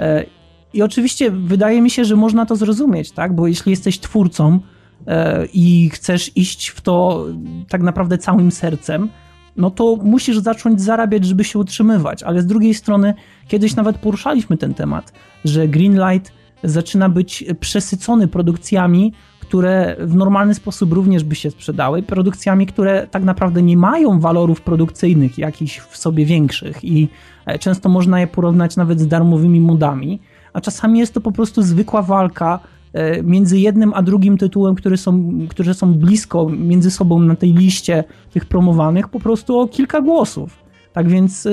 E, 0.00 0.24
I 0.72 0.82
oczywiście 0.82 1.30
wydaje 1.30 1.82
mi 1.82 1.90
się, 1.90 2.04
że 2.04 2.16
można 2.16 2.46
to 2.46 2.56
zrozumieć, 2.56 3.12
tak? 3.12 3.34
Bo 3.34 3.46
jeśli 3.46 3.70
jesteś 3.70 4.00
twórcą 4.00 4.60
e, 5.06 5.46
i 5.46 5.90
chcesz 5.90 6.36
iść 6.36 6.68
w 6.68 6.80
to 6.80 7.26
tak 7.68 7.82
naprawdę 7.82 8.18
całym 8.18 8.50
sercem, 8.50 9.08
no 9.56 9.70
to 9.70 9.96
musisz 9.96 10.38
zacząć 10.38 10.80
zarabiać, 10.80 11.24
żeby 11.24 11.44
się 11.44 11.58
utrzymywać. 11.58 12.22
Ale 12.22 12.42
z 12.42 12.46
drugiej 12.46 12.74
strony, 12.74 13.14
kiedyś 13.48 13.76
nawet 13.76 13.98
poruszaliśmy 13.98 14.56
ten 14.56 14.74
temat, 14.74 15.12
że 15.44 15.68
Greenlight 15.68 16.32
zaczyna 16.64 17.08
być 17.08 17.44
przesycony 17.60 18.28
produkcjami, 18.28 19.12
które 19.48 19.96
w 20.00 20.14
normalny 20.14 20.54
sposób 20.54 20.92
również 20.92 21.24
by 21.24 21.34
się 21.34 21.50
sprzedały, 21.50 22.02
produkcjami, 22.02 22.66
które 22.66 23.06
tak 23.10 23.24
naprawdę 23.24 23.62
nie 23.62 23.76
mają 23.76 24.20
walorów 24.20 24.60
produkcyjnych 24.60 25.38
jakichś 25.38 25.78
w 25.78 25.96
sobie 25.96 26.24
większych 26.24 26.84
i 26.84 27.08
e, 27.46 27.58
często 27.58 27.88
można 27.88 28.20
je 28.20 28.26
porównać 28.26 28.76
nawet 28.76 29.00
z 29.00 29.06
darmowymi 29.06 29.60
modami, 29.60 30.20
a 30.52 30.60
czasami 30.60 30.98
jest 30.98 31.14
to 31.14 31.20
po 31.20 31.32
prostu 31.32 31.62
zwykła 31.62 32.02
walka 32.02 32.60
e, 32.92 33.22
między 33.22 33.58
jednym 33.58 33.92
a 33.94 34.02
drugim 34.02 34.38
tytułem, 34.38 34.74
które 34.74 34.96
są, 34.96 35.38
które 35.48 35.74
są 35.74 35.94
blisko 35.94 36.48
między 36.48 36.90
sobą 36.90 37.18
na 37.18 37.36
tej 37.36 37.52
liście 37.54 38.04
tych 38.32 38.44
promowanych, 38.44 39.08
po 39.08 39.20
prostu 39.20 39.60
o 39.60 39.68
kilka 39.68 40.00
głosów. 40.00 40.58
Tak 40.92 41.08
więc 41.08 41.46
e, 41.46 41.50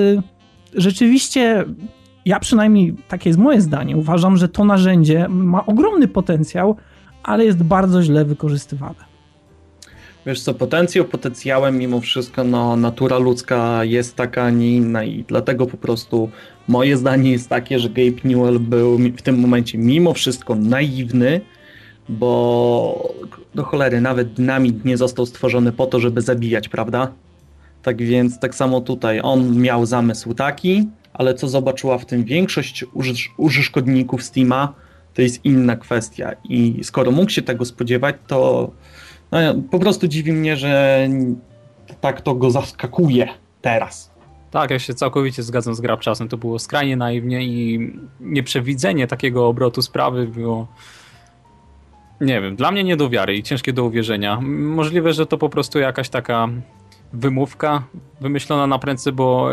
rzeczywiście 0.76 1.66
ja 2.26 2.39
przynajmniej 2.39 2.96
takie 3.08 3.30
jest 3.30 3.39
moje 3.39 3.62
zdanie. 3.62 3.98
Uważam, 3.98 4.38
że 4.38 4.50
to 4.50 4.66
narzędzie 4.66 5.28
ma 5.30 5.66
ogromny 5.66 6.08
potencjał, 6.08 6.76
ale 7.24 7.45
jest 7.45 7.63
bardzo 7.63 8.03
źle 8.03 8.26
wykorzystywane. 8.26 9.13
Wiesz 10.26 10.41
co, 10.41 10.53
potencjał 10.53 11.05
potencjałem, 11.05 11.78
mimo 11.78 12.01
wszystko 12.01 12.43
no, 12.43 12.76
natura 12.76 13.17
ludzka 13.17 13.84
jest 13.84 14.15
taka, 14.15 14.43
a 14.43 14.49
nie 14.49 14.76
inna 14.76 15.03
i 15.03 15.24
dlatego 15.28 15.65
po 15.65 15.78
prostu 15.78 16.30
moje 16.67 16.97
zdanie 16.97 17.32
jest 17.32 17.49
takie, 17.49 17.80
że 17.80 17.89
Gabe 17.89 18.21
Newell 18.24 18.59
był 18.59 18.97
w 18.97 19.21
tym 19.21 19.39
momencie 19.39 19.78
mimo 19.78 20.13
wszystko 20.13 20.55
naiwny, 20.55 21.41
bo 22.09 23.13
do 23.55 23.63
cholery 23.63 24.01
nawet 24.01 24.34
dynamit 24.34 24.86
nie 24.86 24.97
został 24.97 25.26
stworzony 25.26 25.71
po 25.71 25.86
to, 25.86 25.99
żeby 25.99 26.21
zabijać, 26.21 26.69
prawda? 26.69 27.11
Tak 27.84 27.97
więc 27.97 28.39
tak 28.39 28.55
samo 28.55 28.82
tutaj 28.82 29.19
on 29.24 29.57
miał 29.57 29.86
zamysł 29.86 30.34
taki, 30.34 30.88
ale 31.13 31.34
co 31.34 31.47
zobaczyła 31.47 31.97
w 31.97 32.05
tym 32.05 32.24
większość 32.24 32.86
użytkowników 33.38 34.24
Steama, 34.24 34.74
to 35.14 35.22
jest 35.22 35.45
inna 35.45 35.76
kwestia. 35.76 36.32
I 36.43 36.80
skoro 36.84 37.11
mógł 37.11 37.30
się 37.30 37.41
tego 37.41 37.66
spodziewać, 37.66 38.16
to 38.28 38.72
no, 39.32 39.39
po 39.72 39.80
prostu 39.80 40.07
dziwi 40.07 40.34
mnie, 40.34 40.57
że 40.57 41.07
tak 42.01 42.22
to 42.22 42.36
go 42.36 42.51
zaskakuje 42.51 43.28
teraz. 43.61 44.14
Tak, 44.51 44.72
ja 44.72 44.80
się 44.80 44.93
całkowicie 44.93 45.43
zgadzam 45.43 45.76
z 45.76 45.82
Grabczasem. 45.82 46.30
To 46.30 46.38
było 46.38 46.59
skrajnie 46.59 46.97
naiwnie 46.97 47.43
i 47.43 47.91
nieprzewidzenie 48.20 49.07
takiego 49.07 49.47
obrotu 49.47 49.82
sprawy 49.82 50.28
było 50.28 50.68
nie 52.22 52.41
wiem, 52.41 52.55
dla 52.55 52.72
mnie 52.72 52.84
nie 52.84 52.97
do 52.97 53.09
wiary 53.09 53.36
i 53.36 53.43
ciężkie 53.43 53.74
do 53.74 53.84
uwierzenia. 53.84 54.39
Możliwe, 54.41 55.14
że 55.14 55.26
to 55.26 55.38
po 55.38 55.49
prostu 55.49 55.80
jakaś 55.80 56.09
taka 56.09 56.49
wymówka 57.14 57.84
wymyślona 58.22 58.68
na 58.68 58.80
prędce, 58.80 59.11
bo 59.11 59.49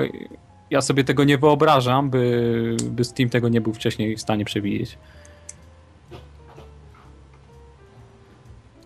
ja 0.71 0.81
sobie 0.81 1.05
tego 1.05 1.25
nie 1.25 1.39
wyobrażam, 1.39 2.11
by, 2.11 2.77
by 2.91 3.05
Steam 3.05 3.31
tego 3.31 3.49
nie 3.49 3.61
był 3.61 3.73
wcześniej 3.73 4.17
w 4.17 4.21
stanie 4.21 4.45
przewidzieć. 4.45 4.99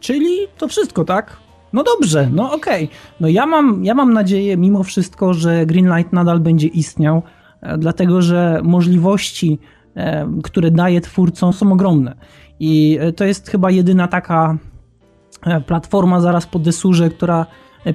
Czyli 0.04 0.28
to 0.58 0.68
wszystko, 0.68 1.04
tak? 1.04 1.36
No 1.72 1.82
dobrze, 1.82 2.28
no 2.32 2.52
okej. 2.52 2.84
Okay. 2.84 2.96
No 3.20 3.28
ja 3.28 3.46
mam, 3.46 3.84
ja 3.84 3.94
mam 3.94 4.12
nadzieję 4.12 4.56
mimo 4.56 4.82
wszystko, 4.82 5.34
że 5.34 5.66
Greenlight 5.66 6.12
nadal 6.12 6.40
będzie 6.40 6.68
istniał, 6.68 7.22
e, 7.60 7.78
dlatego 7.78 8.22
że 8.22 8.60
możliwości, 8.64 9.58
e, 9.96 10.28
które 10.42 10.70
daje 10.70 11.00
twórcom 11.00 11.52
są 11.52 11.72
ogromne. 11.72 12.16
I 12.60 12.98
e, 13.00 13.12
to 13.12 13.24
jest 13.24 13.50
chyba 13.50 13.70
jedyna 13.70 14.08
taka 14.08 14.58
platforma 15.66 16.20
zaraz 16.20 16.46
po 16.46 16.58
desurze, 16.58 17.10
która 17.10 17.46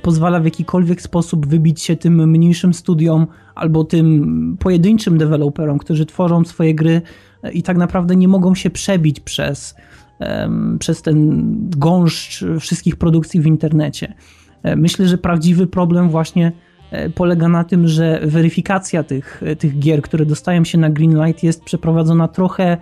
pozwala 0.01 0.39
w 0.39 0.45
jakikolwiek 0.45 1.01
sposób 1.01 1.47
wybić 1.47 1.81
się 1.81 1.95
tym 1.95 2.29
mniejszym 2.29 2.73
studiom 2.73 3.27
albo 3.55 3.83
tym 3.83 4.57
pojedynczym 4.59 5.17
deweloperom, 5.17 5.77
którzy 5.77 6.05
tworzą 6.05 6.45
swoje 6.45 6.75
gry 6.75 7.01
i 7.53 7.63
tak 7.63 7.77
naprawdę 7.77 8.15
nie 8.15 8.27
mogą 8.27 8.55
się 8.55 8.69
przebić 8.69 9.19
przez 9.19 9.75
przez 10.79 11.01
ten 11.01 11.45
gąszcz 11.77 12.45
wszystkich 12.59 12.95
produkcji 12.95 13.41
w 13.41 13.45
internecie. 13.45 14.13
E, 14.63 14.75
myślę, 14.75 15.07
że 15.07 15.17
prawdziwy 15.17 15.67
problem 15.67 16.09
właśnie 16.09 16.51
e, 16.91 17.09
polega 17.09 17.47
na 17.47 17.63
tym, 17.63 17.87
że 17.87 18.19
weryfikacja 18.23 19.03
tych, 19.03 19.41
tych 19.59 19.79
gier, 19.79 20.01
które 20.01 20.25
dostają 20.25 20.63
się 20.63 20.77
na 20.77 20.89
Greenlight 20.89 21.43
jest 21.43 21.63
przeprowadzona 21.63 22.27
trochę 22.27 22.77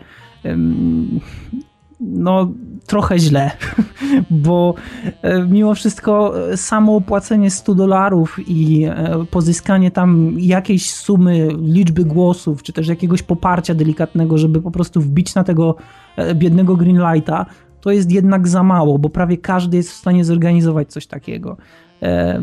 no 2.00 2.52
trochę 2.86 3.20
źle, 3.20 3.52
bo 4.32 4.74
e, 5.22 5.43
mimo 5.43 5.76
wszystko 5.76 6.34
samo 6.56 6.95
opłacenie 6.95 7.52
100 7.52 7.76
dolarów 7.76 8.39
i 8.48 8.86
pozyskanie 9.32 9.91
tam 9.91 10.36
jakiejś 10.39 10.91
sumy 10.91 11.48
liczby 11.62 12.06
głosów, 12.06 12.64
czy 12.64 12.74
też 12.74 12.88
jakiegoś 12.88 13.24
poparcia 13.24 13.74
delikatnego, 13.74 14.38
żeby 14.38 14.62
po 14.62 14.72
prostu 14.72 15.02
wbić 15.02 15.36
na 15.36 15.43
tego 15.43 15.76
E, 16.18 16.36
biednego 16.36 16.76
Greenlighta, 16.76 17.45
to 17.82 17.91
jest 17.91 18.12
jednak 18.12 18.48
za 18.48 18.64
mało, 18.64 19.00
bo 19.00 19.10
prawie 19.10 19.38
każdy 19.38 19.78
jest 19.78 19.91
w 19.91 19.95
stanie 19.95 20.26
zorganizować 20.26 20.91
coś 20.91 21.08
takiego. 21.08 21.58
E, 22.02 22.39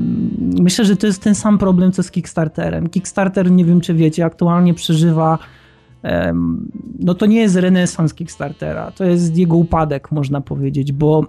myślę, 0.60 0.84
że 0.84 0.96
to 0.96 1.06
jest 1.06 1.22
ten 1.22 1.34
sam 1.34 1.58
problem 1.58 1.92
co 1.92 2.02
z 2.02 2.10
Kickstarterem. 2.10 2.88
Kickstarter, 2.88 3.50
nie 3.50 3.64
wiem 3.64 3.80
czy 3.80 3.94
wiecie, 3.94 4.24
aktualnie 4.24 4.74
przeżywa. 4.74 5.38
No 7.00 7.14
to 7.14 7.26
nie 7.26 7.40
jest 7.40 7.56
renesans 7.56 8.14
Kickstartera, 8.14 8.90
to 8.90 9.04
jest 9.04 9.36
jego 9.36 9.56
upadek, 9.56 10.12
można 10.12 10.40
powiedzieć, 10.40 10.92
bo 10.92 11.26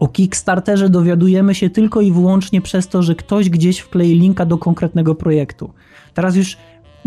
o 0.00 0.08
Kickstarterze 0.08 0.88
dowiadujemy 0.88 1.54
się 1.54 1.70
tylko 1.70 2.00
i 2.00 2.12
wyłącznie 2.12 2.60
przez 2.60 2.88
to, 2.88 3.02
że 3.02 3.14
ktoś 3.14 3.50
gdzieś 3.50 3.78
wklei 3.78 4.14
linka 4.14 4.46
do 4.46 4.58
konkretnego 4.58 5.14
projektu. 5.14 5.70
Teraz 6.14 6.36
już 6.36 6.56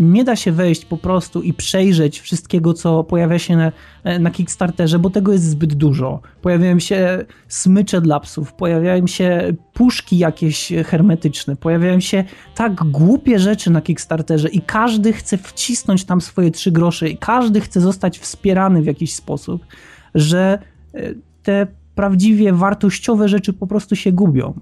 nie 0.00 0.24
da 0.24 0.36
się 0.36 0.52
wejść 0.52 0.84
po 0.84 0.96
prostu 0.96 1.42
i 1.42 1.52
przejrzeć 1.52 2.20
wszystkiego, 2.20 2.74
co 2.74 3.04
pojawia 3.04 3.38
się 3.38 3.56
na, 3.56 3.72
na 4.20 4.30
Kickstarterze, 4.30 4.98
bo 4.98 5.10
tego 5.10 5.32
jest 5.32 5.44
zbyt 5.44 5.74
dużo. 5.74 6.20
Pojawiają 6.42 6.78
się 6.78 7.24
smycze 7.48 8.00
dla 8.00 8.20
psów, 8.20 8.52
pojawiają 8.52 9.06
się 9.06 9.52
puszki 9.72 10.18
jakieś 10.18 10.72
hermetyczne, 10.86 11.56
pojawiają 11.56 12.00
się 12.00 12.24
tak 12.54 12.74
głupie 12.74 13.38
rzeczy 13.38 13.70
na 13.70 13.80
Kickstarterze 13.80 14.48
i 14.48 14.60
każdy 14.60 15.12
chce 15.12 15.38
wcisnąć 15.38 16.04
tam 16.04 16.20
swoje 16.20 16.50
trzy 16.50 16.72
grosze 16.72 17.08
i 17.08 17.16
każdy 17.16 17.60
chce 17.60 17.80
zostać 17.80 18.18
wspierany 18.18 18.82
w 18.82 18.86
jakiś 18.86 19.14
sposób, 19.14 19.66
że 20.14 20.58
e, 20.94 21.14
te 21.42 21.66
prawdziwie 21.94 22.52
wartościowe 22.52 23.28
rzeczy 23.28 23.52
po 23.52 23.66
prostu 23.66 23.96
się 23.96 24.12
gubią. 24.12 24.60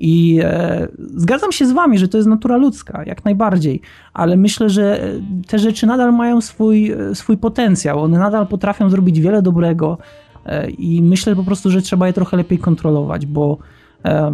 I 0.00 0.40
e, 0.42 0.88
zgadzam 1.16 1.52
się 1.52 1.66
z 1.66 1.72
wami, 1.72 1.98
że 1.98 2.08
to 2.08 2.16
jest 2.16 2.28
natura 2.28 2.56
ludzka, 2.56 3.04
jak 3.06 3.24
najbardziej, 3.24 3.80
ale 4.14 4.36
myślę, 4.36 4.70
że 4.70 5.12
te 5.46 5.58
rzeczy 5.58 5.86
nadal 5.86 6.12
mają 6.12 6.40
swój, 6.40 6.90
e, 6.90 7.14
swój 7.14 7.36
potencjał. 7.36 8.02
One 8.02 8.18
nadal 8.18 8.46
potrafią 8.46 8.90
zrobić 8.90 9.20
wiele 9.20 9.42
dobrego 9.42 9.98
e, 10.46 10.70
i 10.70 11.02
myślę 11.02 11.36
po 11.36 11.44
prostu, 11.44 11.70
że 11.70 11.82
trzeba 11.82 12.06
je 12.06 12.12
trochę 12.12 12.36
lepiej 12.36 12.58
kontrolować, 12.58 13.26
bo 13.26 13.58
e, 14.04 14.32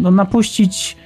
no, 0.00 0.10
napuścić. 0.10 0.96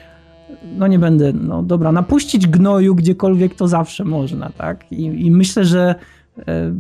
No 0.77 0.87
nie 0.87 0.99
będę, 0.99 1.33
no 1.33 1.63
dobra, 1.63 1.93
napuścić 1.93 2.47
gnoju 2.47 2.95
gdziekolwiek 2.95 3.55
to 3.55 3.69
zawsze 3.69 4.05
można, 4.05 4.51
tak? 4.51 4.93
I, 4.93 5.27
i 5.27 5.31
myślę, 5.31 5.65
że 5.65 5.95
e, 6.39 6.73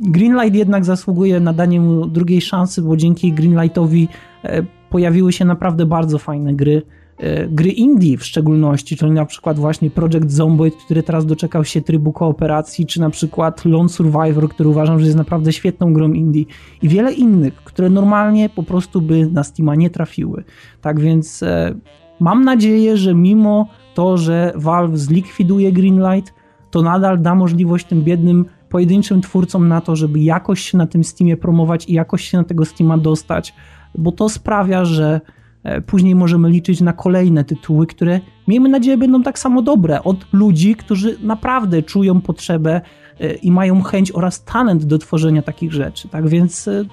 Greenlight 0.00 0.54
jednak 0.54 0.84
zasługuje 0.84 1.40
na 1.40 1.52
danie 1.52 1.80
mu 1.80 2.06
drugiej 2.06 2.40
szansy, 2.40 2.82
bo 2.82 2.96
dzięki 2.96 3.32
Greenlightowi 3.32 4.08
e, 4.44 4.77
pojawiły 4.90 5.32
się 5.32 5.44
naprawdę 5.44 5.86
bardzo 5.86 6.18
fajne 6.18 6.54
gry. 6.54 6.82
E, 7.18 7.48
gry 7.48 7.70
indie 7.70 8.18
w 8.18 8.24
szczególności, 8.24 8.96
czyli 8.96 9.10
na 9.10 9.24
przykład 9.24 9.58
właśnie 9.58 9.90
Project 9.90 10.30
Zomboid, 10.30 10.74
który 10.76 11.02
teraz 11.02 11.26
doczekał 11.26 11.64
się 11.64 11.80
trybu 11.80 12.12
kooperacji, 12.12 12.86
czy 12.86 13.00
na 13.00 13.10
przykład 13.10 13.64
Lone 13.64 13.88
Survivor, 13.88 14.48
który 14.48 14.68
uważam, 14.68 15.00
że 15.00 15.04
jest 15.04 15.18
naprawdę 15.18 15.52
świetną 15.52 15.92
grą 15.92 16.12
indie 16.12 16.44
i 16.82 16.88
wiele 16.88 17.12
innych, 17.12 17.54
które 17.54 17.90
normalnie 17.90 18.48
po 18.48 18.62
prostu 18.62 19.02
by 19.02 19.26
na 19.26 19.44
Steama 19.44 19.74
nie 19.74 19.90
trafiły. 19.90 20.44
Tak 20.80 21.00
więc 21.00 21.42
e, 21.42 21.74
mam 22.20 22.44
nadzieję, 22.44 22.96
że 22.96 23.14
mimo 23.14 23.68
to, 23.94 24.16
że 24.16 24.52
Valve 24.56 24.98
zlikwiduje 24.98 25.72
Greenlight, 25.72 26.34
to 26.70 26.82
nadal 26.82 27.22
da 27.22 27.34
możliwość 27.34 27.86
tym 27.86 28.02
biednym 28.02 28.44
pojedynczym 28.68 29.20
twórcom 29.20 29.68
na 29.68 29.80
to, 29.80 29.96
żeby 29.96 30.20
jakoś 30.20 30.60
się 30.60 30.78
na 30.78 30.86
tym 30.86 31.04
Steamie 31.04 31.36
promować 31.36 31.88
i 31.88 31.92
jakoś 31.92 32.24
się 32.24 32.38
na 32.38 32.44
tego 32.44 32.64
Steama 32.64 32.98
dostać, 32.98 33.54
bo 33.94 34.12
to 34.12 34.28
sprawia, 34.28 34.84
że 34.84 35.20
e, 35.64 35.80
później 35.80 36.14
możemy 36.14 36.50
liczyć 36.50 36.80
na 36.80 36.92
kolejne 36.92 37.44
tytuły, 37.44 37.86
które 37.86 38.20
miejmy 38.48 38.68
nadzieję 38.68 38.96
będą 38.96 39.22
tak 39.22 39.38
samo 39.38 39.62
dobre 39.62 40.02
od 40.02 40.32
ludzi, 40.32 40.76
którzy 40.76 41.16
naprawdę 41.22 41.82
czują 41.82 42.20
potrzebę 42.20 42.80
e, 43.20 43.34
i 43.34 43.50
mają 43.50 43.82
chęć 43.82 44.12
oraz 44.12 44.44
talent 44.44 44.84
do 44.84 44.98
tworzenia 44.98 45.42
takich 45.42 45.72
rzeczy. 45.72 46.08
Tak 46.08 46.28
więc 46.28 46.68
e, 46.68 46.84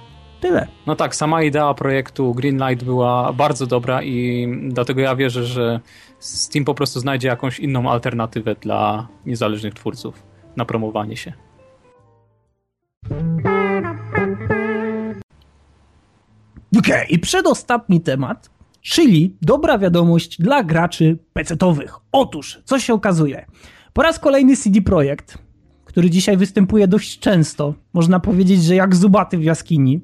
tyle. 0.41 0.67
No 0.87 0.95
tak, 0.95 1.15
sama 1.15 1.43
idea 1.43 1.73
projektu 1.73 2.33
Greenlight 2.33 2.83
była 2.85 3.33
bardzo 3.33 3.67
dobra 3.67 4.03
i 4.03 4.47
dlatego 4.69 5.01
ja 5.01 5.15
wierzę, 5.15 5.43
że 5.43 5.79
Steam 6.19 6.65
po 6.65 6.73
prostu 6.73 6.99
znajdzie 6.99 7.27
jakąś 7.27 7.59
inną 7.59 7.91
alternatywę 7.91 8.55
dla 8.55 9.07
niezależnych 9.25 9.73
twórców 9.73 10.23
na 10.57 10.65
promowanie 10.65 11.17
się. 11.17 11.33
Ok, 16.77 16.87
i 17.09 17.19
przedostatni 17.19 18.01
temat, 18.01 18.49
czyli 18.81 19.37
dobra 19.41 19.77
wiadomość 19.77 20.41
dla 20.41 20.63
graczy 20.63 21.17
PC-owych. 21.33 21.95
Otóż, 22.11 22.61
co 22.65 22.79
się 22.79 22.93
okazuje? 22.93 23.45
Po 23.93 24.01
raz 24.01 24.19
kolejny 24.19 24.55
CD 24.57 24.81
Projekt, 24.81 25.37
który 25.85 26.09
dzisiaj 26.09 26.37
występuje 26.37 26.87
dość 26.87 27.19
często, 27.19 27.73
można 27.93 28.19
powiedzieć, 28.19 28.63
że 28.63 28.75
jak 28.75 28.95
zubaty 28.95 29.37
w 29.37 29.43
jaskini, 29.43 30.01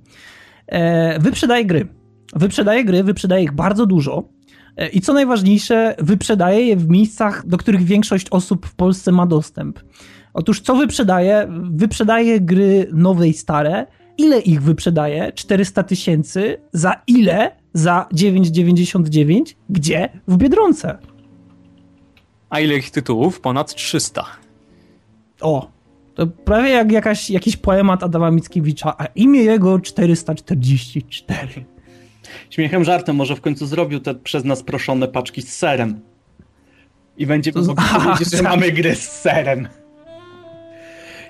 e, 0.68 1.20
wyprzedaje 1.20 1.66
gry. 1.66 1.88
Wyprzedaje 2.36 2.86
gry, 2.86 3.04
wyprzedaje 3.04 3.44
ich 3.44 3.52
bardzo 3.52 3.86
dużo. 3.86 4.24
E, 4.78 4.88
I 4.88 5.02
co 5.02 5.14
najważniejsze, 5.14 5.96
wyprzedaje 6.00 6.66
je 6.66 6.76
w 6.76 6.90
miejscach, 6.90 7.48
do 7.48 7.58
których 7.58 7.84
większość 7.84 8.28
osób 8.30 8.66
w 8.66 8.76
Polsce 8.76 9.12
ma 9.12 9.26
dostęp. 9.26 9.80
Otóż 10.34 10.62
co 10.62 10.76
wyprzedaje? 10.76 11.48
Wyprzedaje 11.72 12.42
gry 12.42 12.88
nowe 12.94 13.28
i 13.28 13.34
stare. 13.34 13.88
Ile 14.22 14.40
ich 14.40 14.62
wyprzedaje? 14.62 15.32
400 15.32 15.84
tysięcy. 15.84 16.58
Za 16.74 17.02
ile? 17.08 17.52
Za 17.74 18.06
9,99. 18.14 19.42
Gdzie? 19.70 20.10
W 20.28 20.38
Biedronce. 20.38 20.98
A 22.50 22.60
ile 22.60 22.76
ich 22.76 22.92
tytułów? 22.92 23.42
Ponad 23.42 23.76
300. 23.76 24.26
O, 25.42 25.72
to 26.16 26.28
prawie 26.28 26.70
jak 26.70 26.92
jakaś, 26.92 27.30
jakiś 27.30 27.58
poemat 27.58 28.04
Adama 28.04 28.32
Mickiewicza, 28.32 28.96
a 28.98 29.06
imię 29.06 29.44
jego 29.44 29.80
444. 29.80 31.66
Śmiechem, 32.50 32.84
żartem, 32.84 33.16
może 33.16 33.36
w 33.36 33.42
końcu 33.42 33.66
zrobił 33.66 34.00
te 34.00 34.16
przez 34.16 34.44
nas 34.44 34.64
proszone 34.64 35.08
paczki 35.08 35.42
z 35.42 35.56
serem. 35.56 36.00
I 37.18 37.26
będzie 37.26 37.52
to... 37.52 37.76
powiedzieć, 37.76 38.32
że 38.38 38.44
mamy 38.44 38.72
gry 38.72 38.96
z 38.96 39.10
serem. 39.12 39.68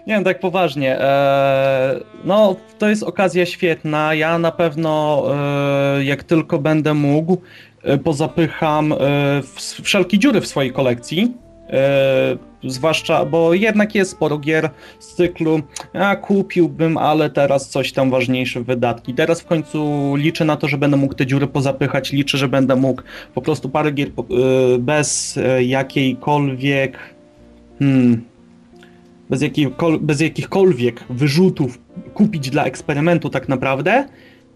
Nie 0.08 0.14
wiem, 0.14 0.24
tak 0.24 0.40
poważnie. 0.40 1.00
E, 1.00 2.00
no, 2.24 2.56
to 2.80 2.90
jest 2.90 3.04
okazja 3.04 3.46
świetna. 3.46 4.14
Ja 4.14 4.40
na 4.40 4.52
pewno, 4.52 5.24
e, 5.98 6.04
jak 6.04 6.24
tylko 6.24 6.60
będę 6.60 6.94
mógł, 6.94 7.38
e, 7.84 7.98
pozapycham 7.98 8.94
wszelkie 9.84 10.20
dziury 10.20 10.42
w 10.42 10.48
swojej 10.48 10.72
kolekcji 10.72 11.34
zwłaszcza, 12.64 13.26
bo 13.26 13.54
jednak 13.54 13.96
jest 13.96 14.12
sporo 14.12 14.38
gier 14.38 14.70
z 15.00 15.16
cyklu, 15.16 15.62
a 15.94 16.16
kupiłbym, 16.16 16.98
ale 16.98 17.30
teraz 17.30 17.70
coś 17.70 17.94
tam 17.94 18.10
ważniejsze 18.10 18.62
wydatki. 18.62 19.14
Teraz 19.14 19.42
w 19.42 19.46
końcu 19.46 20.14
liczę 20.16 20.46
na 20.46 20.58
to, 20.58 20.68
że 20.68 20.78
będę 20.78 20.98
mógł 20.98 21.14
te 21.14 21.26
dziury 21.26 21.48
pozapychać, 21.48 22.12
liczę, 22.12 22.38
że 22.38 22.48
będę 22.48 22.76
mógł 22.76 23.02
po 23.34 23.42
prostu 23.42 23.70
parę 23.70 23.92
gier 23.92 24.08
bez 24.80 25.40
jakiejkolwiek 25.60 26.98
hmm, 27.80 28.31
bez, 29.32 29.42
bez 30.02 30.22
jakichkolwiek 30.22 31.04
wyrzutów 31.10 31.80
kupić 32.14 32.50
dla 32.50 32.66
eksperymentu 32.66 33.30
tak 33.30 33.50
naprawdę. 33.50 34.08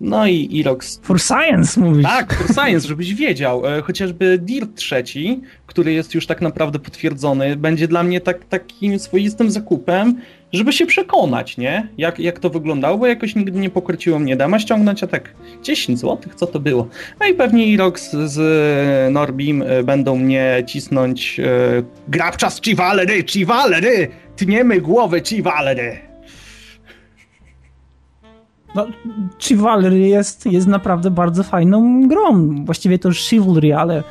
No 0.02 0.28
i 0.28 0.50
Irox. 0.52 1.00
For 1.04 1.20
science 1.22 1.80
mówisz. 1.82 2.04
Tak, 2.04 2.34
for 2.34 2.56
science, 2.56 2.88
żebyś 2.88 3.14
wiedział. 3.14 3.66
E, 3.66 3.82
chociażby 3.82 4.38
Dirt 4.38 4.76
trzeci, 4.76 5.42
który 5.68 5.94
jest 5.94 6.16
już 6.16 6.28
tak 6.28 6.42
naprawdę 6.42 6.80
potwierdzony, 6.80 7.56
będzie 7.56 7.88
dla 7.88 8.04
mnie 8.04 8.22
tak, 8.22 8.46
takim 8.46 9.00
swoistym 9.00 9.52
zakupem, 9.52 10.22
żeby 10.54 10.74
się 10.74 10.86
przekonać, 10.86 11.58
nie? 11.58 11.88
Jak, 11.98 12.20
jak 12.20 12.40
to 12.40 12.50
wyglądało, 12.50 12.98
bo 12.98 13.08
jakoś 13.08 13.36
nigdy 13.36 13.60
nie 13.60 13.70
pokróciło 13.70 14.20
mnie 14.20 14.36
dama 14.36 14.60
ściągnąć, 14.60 15.04
a 15.04 15.08
tak 15.08 15.34
10 15.64 16.00
zł, 16.00 16.18
co 16.36 16.48
to 16.48 16.60
było? 16.60 16.88
No 17.20 17.28
i 17.28 17.34
pewnie 17.34 17.68
Irox 17.68 18.12
z 18.12 19.14
Norbim 19.14 19.62
e, 19.62 19.84
będą 19.84 20.16
mnie 20.16 20.64
cisnąć 20.68 21.40
e, 21.40 21.44
grabczas 22.08 22.62
Chivalery, 22.62 23.24
Chivalery! 23.24 24.08
Tniemy 24.36 24.82
głowę 24.82 25.22
Chivalery! 25.22 26.15
No, 28.76 28.88
Chivalry 29.40 30.00
jest, 30.00 30.46
jest 30.46 30.68
naprawdę 30.68 31.12
bardzo 31.12 31.44
fajną 31.44 32.08
grą. 32.08 32.56
Właściwie 32.66 33.00
to 33.00 33.12
Chivalry, 33.12 33.76
ale 33.76 34.04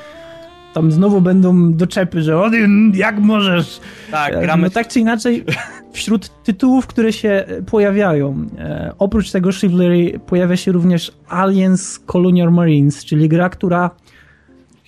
tam 0.75 0.93
znowu 0.93 1.21
będą 1.21 1.73
doczepy, 1.73 2.23
że 2.23 2.41
Odin, 2.41 2.93
jak 2.95 3.19
możesz? 3.19 3.81
Tak, 4.11 4.35
e, 4.35 4.41
gramy. 4.41 4.63
No, 4.63 4.71
tak 4.71 4.89
czy 4.89 5.01
inaczej, 5.01 5.45
wśród 5.93 6.43
tytułów, 6.43 6.87
które 6.87 7.13
się 7.13 7.45
pojawiają, 7.67 8.47
e, 8.59 8.93
oprócz 8.99 9.31
tego 9.31 9.53
Chivalry 9.53 10.21
pojawia 10.27 10.57
się 10.57 10.73
również 10.73 11.13
Aliens 11.29 11.99
Colonial 11.99 12.53
Marines, 12.53 13.05
czyli 13.05 13.29
gra, 13.29 13.49
która 13.49 13.91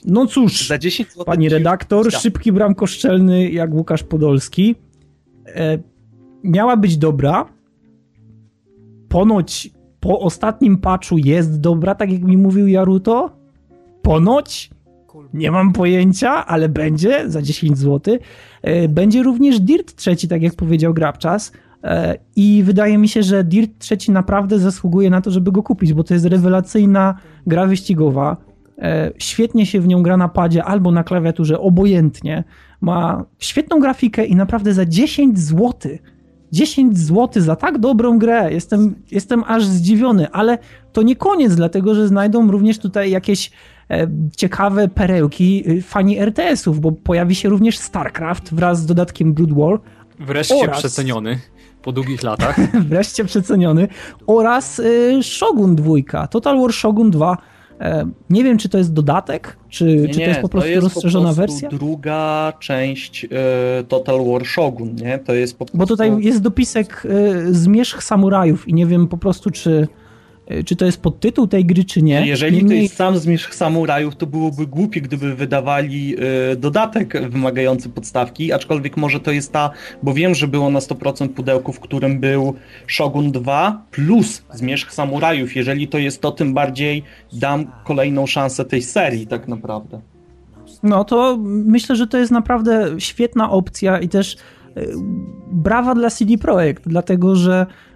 no 0.05 0.27
cóż, 0.27 0.69
Za 0.69 0.79
10 0.79 1.11
zł 1.11 1.25
pani 1.25 1.49
redaktor, 1.49 2.13
szybki 2.13 2.53
bramkoszczelny 2.53 3.51
jak 3.51 3.75
Łukasz 3.75 4.03
Podolski, 4.03 4.77
e, 5.47 5.79
miała 6.45 6.77
być 6.77 6.97
dobra, 6.97 7.56
ponoć 9.17 9.71
po 10.01 10.21
ostatnim 10.21 10.79
patchu 10.79 11.19
jest 11.19 11.61
dobra, 11.61 11.95
tak 11.95 12.13
jak 12.13 12.23
mi 12.23 12.37
mówił 12.37 12.69
Jaruto. 12.69 13.31
Ponoć. 14.03 14.71
Nie 15.35 15.51
mam 15.51 15.73
pojęcia, 15.73 16.47
ale 16.47 16.69
będzie 16.69 17.31
za 17.31 17.43
10 17.43 17.79
zł. 17.79 18.17
E, 18.63 18.89
będzie 18.89 19.23
również 19.23 19.61
Dirt 19.61 19.95
trzeci, 19.95 20.29
tak 20.29 20.43
jak 20.43 20.55
powiedział 20.55 20.95
Grabczas. 20.95 21.53
E, 21.85 22.19
I 22.37 22.63
wydaje 22.63 22.99
mi 22.99 23.09
się, 23.09 23.23
że 23.23 23.45
Dirt 23.45 23.71
trzeci 23.79 24.13
naprawdę 24.13 24.59
zasługuje 24.59 25.11
na 25.11 25.21
to, 25.21 25.31
żeby 25.31 25.53
go 25.53 25.63
kupić, 25.63 25.93
bo 25.93 26.05
to 26.05 26.15
jest 26.15 26.27
rewelacyjna 26.27 27.15
gra 27.47 27.67
wyścigowa. 27.67 28.37
E, 28.79 29.13
świetnie 29.19 29.67
się 29.67 29.81
w 29.81 29.87
nią 29.87 30.03
gra 30.03 30.17
na 30.17 30.29
padzie 30.29 30.65
albo 30.65 30.93
na 30.93 31.05
klawiaturze, 31.05 31.61
obojętnie. 31.61 32.45
Ma 32.81 33.25
świetną 33.39 33.81
grafikę 33.81 34.25
i 34.25 34.37
naprawdę 34.37 34.75
za 34.75 34.87
10 34.87 35.39
złotych 35.39 36.16
10 36.53 36.99
zł 36.99 37.43
za 37.43 37.57
tak 37.57 37.79
dobrą 37.79 38.19
grę. 38.19 38.53
Jestem, 38.53 38.95
jestem 39.11 39.45
aż 39.47 39.65
zdziwiony, 39.65 40.31
ale 40.31 40.59
to 40.93 41.03
nie 41.03 41.17
koniec, 41.17 41.55
dlatego 41.55 41.95
że 41.95 42.09
znajdą 42.09 42.51
również 42.51 42.79
tutaj 42.79 43.11
jakieś 43.11 43.51
e, 43.91 44.09
ciekawe 44.37 44.89
perełki 44.89 45.71
y, 45.71 45.83
fani 45.83 46.19
RTS-ów, 46.19 46.81
bo 46.81 46.93
pojawi 46.93 47.35
się 47.35 47.49
również 47.49 47.79
StarCraft 47.79 48.55
wraz 48.55 48.81
z 48.81 48.87
dodatkiem 48.87 49.35
Brood 49.35 49.53
War. 49.53 49.81
Wreszcie 50.19 50.55
oraz... 50.55 50.79
przeceniony 50.79 51.39
po 51.83 51.93
długich 51.93 52.23
latach. 52.23 52.57
wreszcie 52.89 53.25
przeceniony. 53.25 53.89
Oraz 54.27 54.79
y, 54.79 55.19
Shogun 55.23 55.77
2, 55.77 56.27
Total 56.31 56.61
War 56.61 56.73
Shogun 56.73 57.11
2 57.11 57.37
E, 57.37 57.56
nie 58.31 58.45
wiem, 58.45 58.59
czy 58.59 58.69
to 58.69 58.79
jest 58.79 58.93
dodatek, 58.93 59.57
czy, 59.69 59.85
nie, 59.85 60.09
czy 60.09 60.15
to 60.15 60.27
jest 60.27 60.41
po 60.41 60.49
prostu 60.49 60.71
jest 60.71 60.83
rozszerzona 60.83 61.29
po 61.29 61.35
prostu 61.35 61.53
wersja? 61.53 61.69
druga 61.69 62.53
część 62.61 63.25
y, 63.25 63.29
Total 63.89 64.25
War 64.25 64.47
Shogun, 64.47 64.95
nie? 64.95 65.19
To 65.19 65.35
jest 65.35 65.59
po 65.59 65.65
prostu... 65.65 65.79
Bo 65.79 65.87
tutaj 65.87 66.13
jest 66.19 66.43
dopisek 66.43 67.03
y, 67.05 67.55
Zmierzch 67.55 68.03
Samurajów 68.03 68.69
i 68.69 68.75
nie 68.75 68.87
wiem 68.87 69.09
po 69.09 69.19
prostu, 69.19 69.51
czy 69.51 69.89
E, 69.91 70.06
czy 70.65 70.77
to 70.77 70.85
jest 70.85 71.03
podtytuł 71.03 71.47
tej 71.47 71.65
gry, 71.65 71.85
czy 71.85 72.03
nie. 72.03 72.27
Jeżeli 72.27 72.57
Niemniej... 72.57 72.79
to 72.79 72.83
jest 72.83 72.97
sam 72.97 73.19
Zmierzch 73.19 73.55
Samurajów, 73.55 74.17
to 74.17 74.27
byłoby 74.27 74.67
głupie, 74.67 75.01
gdyby 75.01 75.35
wydawali 75.35 76.17
y, 76.53 76.57
dodatek 76.57 77.31
wymagający 77.31 77.89
podstawki, 77.89 78.53
aczkolwiek 78.53 78.97
może 78.97 79.21
to 79.21 79.31
jest 79.31 79.53
ta, 79.53 79.71
bo 80.03 80.15
wiem, 80.15 80.35
że 80.35 80.49
było 80.49 80.71
na 80.71 80.79
100% 80.79 81.29
pudełku, 81.29 81.73
w 81.73 81.81
którym 81.81 82.21
był 82.21 82.55
Shogun 82.87 83.33
2 83.33 83.85
plus 83.91 84.43
Zmierzch 84.55 84.93
Samurajów. 84.93 85.57
Jeżeli 85.57 85.89
to 85.89 85.99
jest 85.99 86.21
to, 86.21 86.33
tym 86.33 86.55
bardziej 86.55 87.03
dam 87.33 87.67
kolejną 87.85 88.27
szansę 88.27 88.65
tej 88.65 88.83
serii 88.83 89.27
tak 89.27 89.49
naprawdę. 89.49 90.01
No 90.83 91.05
to 91.05 91.39
myślę, 91.43 91.97
że 91.97 92.07
to 92.07 92.19
jest 92.19 92.33
naprawdę 92.33 92.95
świetna 92.99 93.51
opcja 93.51 93.99
i 93.99 94.09
też 94.09 94.35
y, 94.35 94.93
brawa 95.53 95.95
dla 95.95 96.11
CD 96.11 96.39
Projekt, 96.39 96.83
dlatego 96.87 97.37
że 97.37 97.67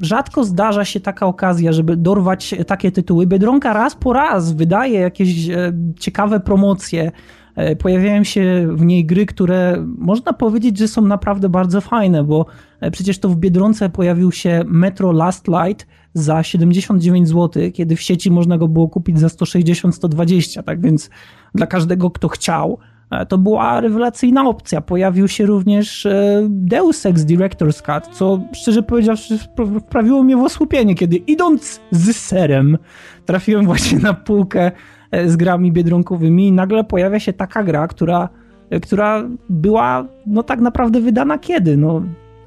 rzadko 0.00 0.44
zdarza 0.44 0.84
się 0.84 1.00
taka 1.00 1.26
okazja, 1.26 1.72
żeby 1.72 1.96
dorwać 1.96 2.54
takie 2.66 2.92
tytuły. 2.92 3.26
Biedronka 3.26 3.72
raz 3.72 3.94
po 3.94 4.12
raz 4.12 4.52
wydaje 4.52 5.00
jakieś 5.00 5.48
e, 5.48 5.72
ciekawe 5.98 6.40
promocje. 6.40 7.12
E, 7.56 7.76
pojawiają 7.76 8.24
się 8.24 8.68
w 8.72 8.84
niej 8.84 9.06
gry, 9.06 9.26
które 9.26 9.84
można 9.98 10.32
powiedzieć, 10.32 10.78
że 10.78 10.88
są 10.88 11.02
naprawdę 11.02 11.48
bardzo 11.48 11.80
fajne, 11.80 12.24
bo 12.24 12.46
przecież 12.92 13.18
to 13.18 13.28
w 13.28 13.36
Biedronce 13.36 13.90
pojawił 13.90 14.32
się 14.32 14.64
Metro 14.66 15.12
Last 15.12 15.48
Light 15.48 15.86
za 16.14 16.42
79 16.42 17.28
zł, 17.28 17.62
kiedy 17.74 17.96
w 17.96 18.00
sieci 18.00 18.30
można 18.30 18.58
go 18.58 18.68
było 18.68 18.88
kupić 18.88 19.18
za 19.18 19.26
160-120, 19.26 20.62
tak 20.62 20.80
więc 20.80 21.10
dla 21.54 21.66
każdego, 21.66 22.10
kto 22.10 22.28
chciał, 22.28 22.78
E, 22.78 22.87
to 23.28 23.38
była 23.38 23.80
rewelacyjna 23.80 24.48
opcja. 24.48 24.80
Pojawił 24.80 25.28
się 25.28 25.46
również 25.46 26.06
e, 26.06 26.46
Deus 26.48 27.06
Ex 27.06 27.22
Director's 27.22 27.82
Cut, 27.82 28.16
co 28.16 28.40
szczerze 28.52 28.82
powiedziawszy 28.82 29.38
wprawiło 29.80 30.22
mnie 30.22 30.36
w 30.36 30.42
osłupienie, 30.42 30.94
kiedy 30.94 31.16
idąc 31.16 31.80
z 31.90 32.16
serem 32.16 32.78
trafiłem 33.26 33.66
właśnie 33.66 33.98
na 33.98 34.14
półkę 34.14 34.70
e, 35.10 35.28
z 35.28 35.36
grami 35.36 35.72
biedronkowymi 35.72 36.48
i 36.48 36.52
nagle 36.52 36.84
pojawia 36.84 37.20
się 37.20 37.32
taka 37.32 37.64
gra, 37.64 37.88
która, 37.88 38.28
która 38.82 39.24
była 39.48 40.04
no 40.26 40.42
tak 40.42 40.60
naprawdę 40.60 41.00
wydana 41.00 41.38
kiedy? 41.38 41.76
No 41.76 42.02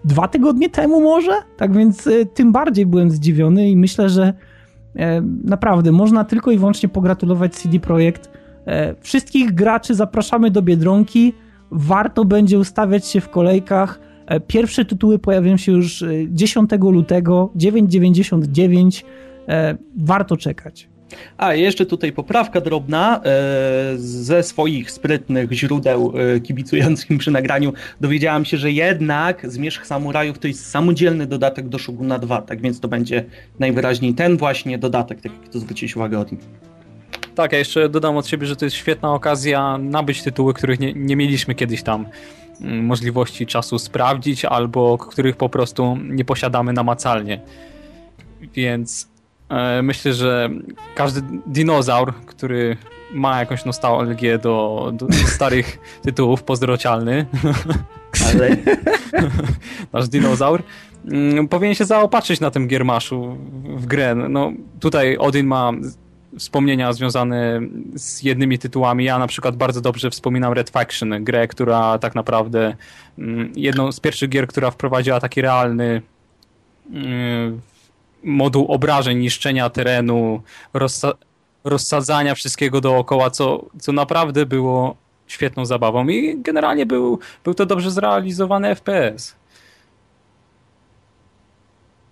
dwa 0.06 0.28
tygodnie 0.28 0.70
temu 0.70 1.02
może? 1.02 1.32
Tak 1.58 1.74
więc 1.74 2.10
tym 2.34 2.52
bardziej 2.52 2.86
byłem 2.86 3.12
zdziwiony 3.12 3.70
i 3.70 3.78
myślę, 3.78 4.10
że 4.10 4.34
naprawdę 5.44 5.92
można 5.92 6.24
tylko 6.24 6.52
i 6.52 6.58
wyłącznie 6.58 6.90
pogratulować 6.90 7.56
CD 7.56 7.80
Projekt 7.80 8.31
E, 8.31 8.31
wszystkich 9.02 9.54
graczy 9.54 9.96
zapraszamy 9.96 10.52
do 10.52 10.62
Biedronki. 10.62 11.34
Warto 11.72 12.26
będzie 12.26 12.60
ustawiać 12.60 13.08
się 13.08 13.22
w 13.22 13.30
kolejkach. 13.30 14.00
E, 14.26 14.40
pierwsze 14.40 14.86
tytuły 14.86 15.20
pojawią 15.20 15.58
się 15.58 15.72
już 15.72 16.04
10 16.28 16.74
e, 16.74 16.78
lutego, 16.78 17.52
9,99. 17.58 19.04
Warto 19.98 20.38
czekać. 20.38 20.90
A 21.38 21.54
jeszcze 21.54 21.86
tutaj 21.86 22.12
poprawka 22.12 22.62
drobna. 22.62 23.22
Ze 23.96 24.44
swoich 24.44 24.92
sprytnych 24.92 25.52
źródeł 25.52 26.14
kibicujących 26.44 27.18
przy 27.18 27.32
nagraniu 27.32 27.74
dowiedziałam 28.02 28.46
się, 28.46 28.58
że 28.58 28.72
jednak 28.72 29.52
Zmierzch 29.52 29.88
Samurajów 29.88 30.40
to 30.40 30.48
jest 30.48 30.70
samodzielny 30.70 31.28
dodatek 31.28 31.70
do 31.70 31.80
Shoguna 31.80 32.20
2, 32.20 32.42
tak 32.42 32.62
więc 32.62 32.80
to 32.80 32.88
będzie 32.88 33.26
najwyraźniej 33.60 34.14
ten 34.14 34.38
właśnie 34.38 34.78
dodatek, 34.78 35.22
tak 35.22 35.32
jak 35.32 35.50
to 35.50 35.60
zwróciłeś 35.60 35.96
uwagę 35.96 36.20
o 36.20 36.26
tym. 36.26 36.38
Tak, 37.36 37.52
ja 37.52 37.58
jeszcze 37.58 37.90
dodam 37.90 38.18
od 38.18 38.28
siebie, 38.28 38.48
że 38.48 38.56
to 38.56 38.66
jest 38.66 38.78
świetna 38.78 39.14
okazja 39.14 39.78
nabyć 39.78 40.24
tytuły, 40.24 40.54
których 40.54 40.80
nie, 40.80 40.94
nie 40.94 41.16
mieliśmy 41.16 41.56
kiedyś 41.56 41.84
tam 41.84 42.06
mm, 42.62 42.86
możliwości 42.86 43.46
czasu 43.46 43.80
sprawdzić, 43.80 44.46
albo 44.46 44.98
których 44.98 45.36
po 45.36 45.50
prostu 45.50 45.98
nie 46.04 46.26
posiadamy 46.26 46.74
namacalnie. 46.74 47.42
Więc 48.54 49.08
e, 49.50 49.82
myślę, 49.82 50.14
że 50.14 50.50
każdy 50.96 51.22
dinozaur, 51.46 52.14
który 52.26 52.78
ma 53.14 53.40
jakąś 53.40 53.66
nostalgię 53.66 54.38
do, 54.38 54.90
do 54.94 55.08
starych 55.14 55.78
tytułów, 56.06 56.44
pozdrocialny, 56.44 57.26
ale 58.28 58.58
nasz 59.94 60.10
dinozaur, 60.10 60.64
mm, 61.06 61.48
powinien 61.48 61.76
się 61.76 61.86
zaopatrzyć 61.86 62.40
na 62.40 62.52
tym 62.52 62.68
giermaszu 62.68 63.38
w 63.64 63.86
grę. 63.86 64.16
No, 64.16 64.52
tutaj 64.80 65.18
Odin 65.18 65.48
ma 65.48 65.72
wspomnienia 66.40 66.94
związane 66.94 67.62
z 67.96 68.24
jednymi 68.24 68.60
tytułami. 68.60 69.04
Ja 69.04 69.20
na 69.20 69.28
przykład 69.28 69.56
bardzo 69.56 69.82
dobrze 69.82 70.10
wspominam 70.10 70.54
Red 70.54 70.70
Faction, 70.70 71.24
grę, 71.24 71.48
która 71.48 71.98
tak 71.98 72.16
naprawdę 72.16 72.76
mm, 73.18 73.52
jedną 73.56 73.92
z 73.92 74.00
pierwszych 74.00 74.30
gier, 74.30 74.48
która 74.48 74.72
wprowadziła 74.72 75.20
taki 75.20 75.42
realny 75.42 76.02
mm, 76.92 77.62
moduł 78.24 78.66
obrażeń, 78.68 79.18
niszczenia 79.18 79.70
terenu, 79.70 80.42
rozsa 80.74 81.14
rozsadzania 81.64 82.36
wszystkiego 82.36 82.82
dookoła, 82.82 83.30
co, 83.30 83.66
co 83.80 83.92
naprawdę 83.92 84.46
było 84.46 84.96
świetną 85.28 85.66
zabawą 85.66 86.08
i 86.08 86.42
generalnie 86.42 86.86
był, 86.86 87.20
był 87.44 87.54
to 87.54 87.66
dobrze 87.66 87.92
zrealizowany 87.92 88.76
FPS. 88.76 89.36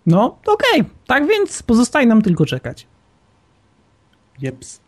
No, 0.06 0.26
okej. 0.46 0.82
Okay. 0.82 0.86
Tak 1.08 1.28
więc 1.28 1.64
pozostaje 1.64 2.08
nam 2.08 2.22
tylko 2.22 2.46
czekać. 2.46 2.88
Jeps. 4.42 4.80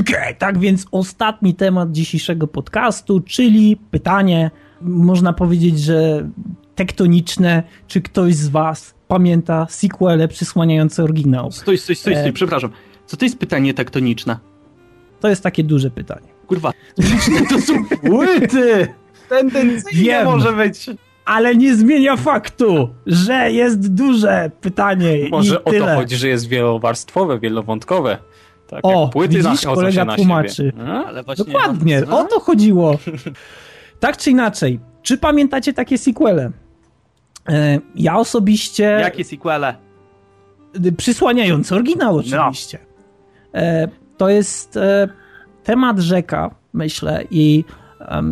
Okay, 0.00 0.34
tak 0.38 0.58
więc 0.58 0.86
ostatni 0.92 1.54
temat 1.54 1.92
dzisiejszego 1.92 2.46
podcastu, 2.46 3.20
czyli 3.20 3.76
pytanie, 3.90 4.50
można 4.80 5.32
powiedzieć, 5.32 5.80
że 5.80 6.28
tektoniczne, 6.74 7.62
czy 7.88 8.02
ktoś 8.02 8.34
z 8.34 8.48
was 8.48 8.94
pamięta 9.08 9.66
sequele 9.70 10.28
przysłaniające 10.28 11.02
oryginał? 11.04 11.52
Stój, 11.52 11.78
stój, 11.78 11.96
stój, 11.96 12.14
stój, 12.14 12.28
e... 12.28 12.32
przepraszam. 12.32 12.70
Co 13.06 13.16
to 13.16 13.24
jest 13.24 13.38
pytanie 13.38 13.74
tektoniczne? 13.74 14.38
To 15.20 15.28
jest 15.28 15.42
takie 15.42 15.64
duże 15.64 15.90
pytanie. 15.90 16.28
Kurwa, 16.46 16.72
to 17.50 17.60
są 17.60 17.84
płyty! 17.84 18.88
Tendencyjnie 19.28 20.24
może 20.24 20.52
być. 20.52 20.90
Ale 21.26 21.56
nie 21.56 21.76
zmienia 21.76 22.16
faktu, 22.16 22.88
że 23.06 23.52
jest 23.52 23.94
duże 23.94 24.50
pytanie. 24.60 25.28
Może 25.30 25.64
o 25.64 25.72
to 25.72 25.86
chodzi, 25.86 26.16
że 26.16 26.28
jest 26.28 26.48
wielowarstwowe, 26.48 27.38
wielowątkowe. 27.38 28.18
Tak, 28.66 28.80
o, 28.82 29.08
płyty 29.08 29.38
widzisz, 29.38 29.62
kolega 29.64 30.16
tłumaczy. 30.16 30.72
Dokładnie, 31.36 32.02
no. 32.08 32.20
o 32.20 32.24
to 32.24 32.40
chodziło. 32.40 32.98
tak 34.00 34.16
czy 34.16 34.30
inaczej, 34.30 34.80
czy 35.02 35.18
pamiętacie 35.18 35.72
takie 35.72 35.98
sequele? 35.98 36.50
E, 37.48 37.78
ja 37.94 38.16
osobiście... 38.16 38.84
Jakie 38.84 39.24
sequele? 39.24 39.74
Przysłaniające 40.96 41.74
oryginał 41.74 42.16
oczywiście. 42.16 42.78
No. 43.54 43.60
To 44.16 44.28
jest 44.28 44.76
e, 44.76 45.08
temat 45.64 45.98
rzeka, 45.98 46.54
myślę, 46.72 47.24
i 47.30 47.64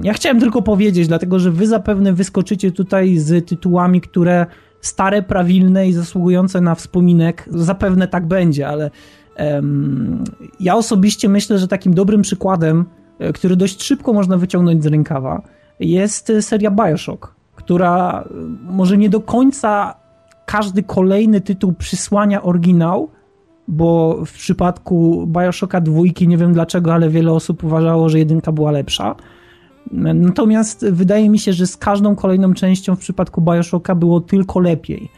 ja 0.03 0.13
chciałem 0.13 0.41
tylko 0.41 0.63
powiedzieć, 0.63 1.09
dlatego 1.09 1.39
że 1.39 1.51
wy 1.51 1.67
zapewne 1.67 2.13
wyskoczycie 2.13 2.73
tutaj 2.73 3.19
z 3.19 3.49
tytułami, 3.49 4.01
które 4.01 4.47
stare, 4.81 5.23
prawilne 5.23 5.89
i 5.89 5.93
zasługujące 5.93 6.61
na 6.61 6.75
wspominek. 6.75 7.49
Zapewne 7.51 8.09
tak 8.09 8.27
będzie, 8.27 8.69
ale 8.69 8.91
um, 9.39 10.25
ja 10.61 10.77
osobiście 10.77 11.29
myślę, 11.29 11.59
że 11.59 11.69
takim 11.69 11.95
dobrym 11.95 12.23
przykładem, 12.23 12.85
e, 13.19 13.33
który 13.33 13.57
dość 13.57 13.83
szybko 13.83 14.13
można 14.13 14.37
wyciągnąć 14.37 14.83
z 14.83 14.87
rękawa, 14.87 15.43
jest 15.81 16.33
seria 16.41 16.71
Bioshock, 16.71 17.35
która 17.55 18.23
e, 18.23 18.35
może 18.63 18.99
nie 18.99 19.11
do 19.11 19.21
końca 19.21 19.95
każdy 20.47 20.83
kolejny 20.83 21.41
tytuł 21.41 21.73
przysłania 21.73 22.43
oryginał, 22.43 23.09
bo 23.69 24.19
w 24.27 24.33
przypadku 24.33 25.27
Bioshocka 25.27 25.81
dwójki 25.81 26.29
nie 26.29 26.37
wiem 26.37 26.53
dlaczego, 26.53 26.95
ale 26.95 27.09
wiele 27.09 27.33
osób 27.33 27.65
uważało, 27.65 28.09
że 28.09 28.19
jedynka 28.19 28.53
była 28.53 28.71
lepsza. 28.71 29.17
Natomiast 29.93 30.87
wydaje 30.91 31.29
mi 31.29 31.39
się, 31.39 31.53
że 31.53 31.67
z 31.67 31.77
każdą 31.77 32.17
kolejną 32.17 32.55
częścią 32.55 32.97
w 32.97 32.99
przypadku 32.99 33.41
Bioshocka 33.41 33.95
było 33.95 34.21
tylko 34.21 34.61
lepiej. 34.61 35.11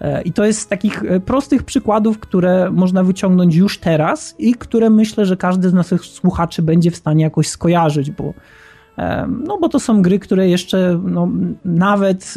E, 0.00 0.22
I 0.22 0.32
to 0.32 0.44
jest 0.44 0.60
z 0.60 0.66
takich 0.66 1.04
e, 1.04 1.20
prostych 1.20 1.62
przykładów, 1.62 2.18
które 2.18 2.70
można 2.70 3.04
wyciągnąć 3.04 3.54
już 3.54 3.78
teraz 3.78 4.34
i 4.38 4.54
które 4.54 4.90
myślę, 4.90 5.26
że 5.26 5.36
każdy 5.36 5.68
z 5.70 5.74
naszych 5.74 6.04
słuchaczy 6.04 6.62
będzie 6.62 6.90
w 6.90 6.96
stanie 6.96 7.24
jakoś 7.24 7.48
skojarzyć, 7.48 8.10
bo, 8.10 8.34
e, 8.98 9.26
no 9.26 9.58
bo 9.58 9.68
to 9.68 9.80
są 9.80 10.02
gry, 10.02 10.18
które 10.18 10.48
jeszcze 10.48 11.00
no, 11.04 11.28
nawet 11.64 12.34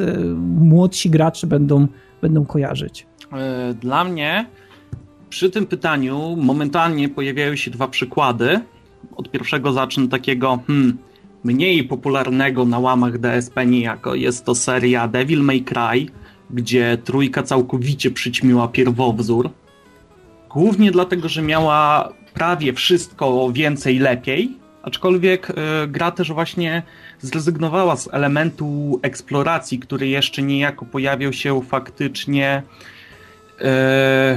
młodsi 0.60 1.10
gracze 1.10 1.48
będą, 1.48 1.88
będą 2.22 2.46
kojarzyć. 2.46 3.08
Dla 3.82 4.04
mnie 4.04 4.46
przy 5.30 5.50
tym 5.50 5.66
pytaniu 5.66 6.36
momentalnie 6.38 7.10
pojawiają 7.10 7.56
się 7.56 7.72
dwa 7.72 7.88
przykłady. 7.88 8.60
Od 9.16 9.32
pierwszego 9.32 9.72
zacznę 9.72 10.08
takiego, 10.08 10.60
hmm, 10.68 10.98
mniej 11.48 11.84
popularnego 11.84 12.66
na 12.66 12.80
łamach 12.80 13.18
DSP 13.18 13.66
niejako. 13.66 14.16
Jest 14.16 14.46
to 14.46 14.56
seria 14.56 15.08
Devil 15.08 15.42
May 15.44 15.62
Cry, 15.62 16.06
gdzie 16.50 16.98
trójka 17.04 17.44
całkowicie 17.44 18.12
przyćmiła 18.12 18.68
pierwowzór. 18.68 19.50
Głównie 20.50 20.92
dlatego, 20.92 21.30
że 21.30 21.42
miała 21.42 22.14
prawie 22.34 22.74
wszystko 22.74 23.52
więcej 23.52 24.00
lepiej, 24.00 24.58
aczkolwiek 24.84 25.50
y, 25.50 25.54
gra 25.88 26.12
też 26.12 26.32
właśnie 26.32 26.84
zrezygnowała 27.20 27.96
z 27.96 28.10
elementu 28.14 29.00
eksploracji, 29.02 29.80
który 29.80 30.08
jeszcze 30.08 30.42
niejako 30.42 30.86
pojawiał 30.86 31.34
się 31.34 31.62
faktycznie 31.62 32.64
y, 32.64 33.64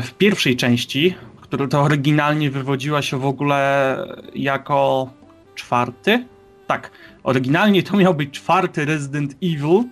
w 0.03 0.11
pierwszej 0.19 0.57
części, 0.57 1.15
która 1.41 1.69
to 1.69 1.83
oryginalnie 1.83 2.51
wywodziła 2.51 3.03
się 3.03 3.19
w 3.19 3.27
ogóle 3.27 3.97
jako 4.35 5.11
czwarty 5.55 6.25
tak, 6.71 6.91
oryginalnie 7.23 7.83
to 7.83 7.97
miał 7.97 8.15
być 8.15 8.31
czwarty 8.31 8.85
Resident 8.85 9.35
Evil, 9.43 9.85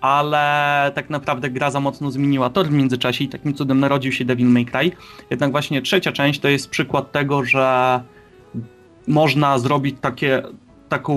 ale 0.00 0.92
tak 0.94 1.10
naprawdę 1.10 1.50
gra 1.50 1.70
za 1.70 1.80
mocno 1.80 2.10
zmieniła 2.10 2.50
tor 2.50 2.66
w 2.66 2.72
międzyczasie 2.72 3.24
i 3.24 3.28
takim 3.28 3.54
cudem 3.54 3.80
narodził 3.80 4.12
się 4.12 4.24
Devil 4.24 4.46
May 4.46 4.64
Cry. 4.66 4.90
Jednak 5.30 5.50
właśnie 5.50 5.82
trzecia 5.82 6.12
część 6.12 6.40
to 6.40 6.48
jest 6.48 6.70
przykład 6.70 7.12
tego, 7.12 7.44
że 7.44 8.00
można 9.08 9.58
zrobić 9.58 9.96
takie, 10.00 10.42
taką 10.88 11.14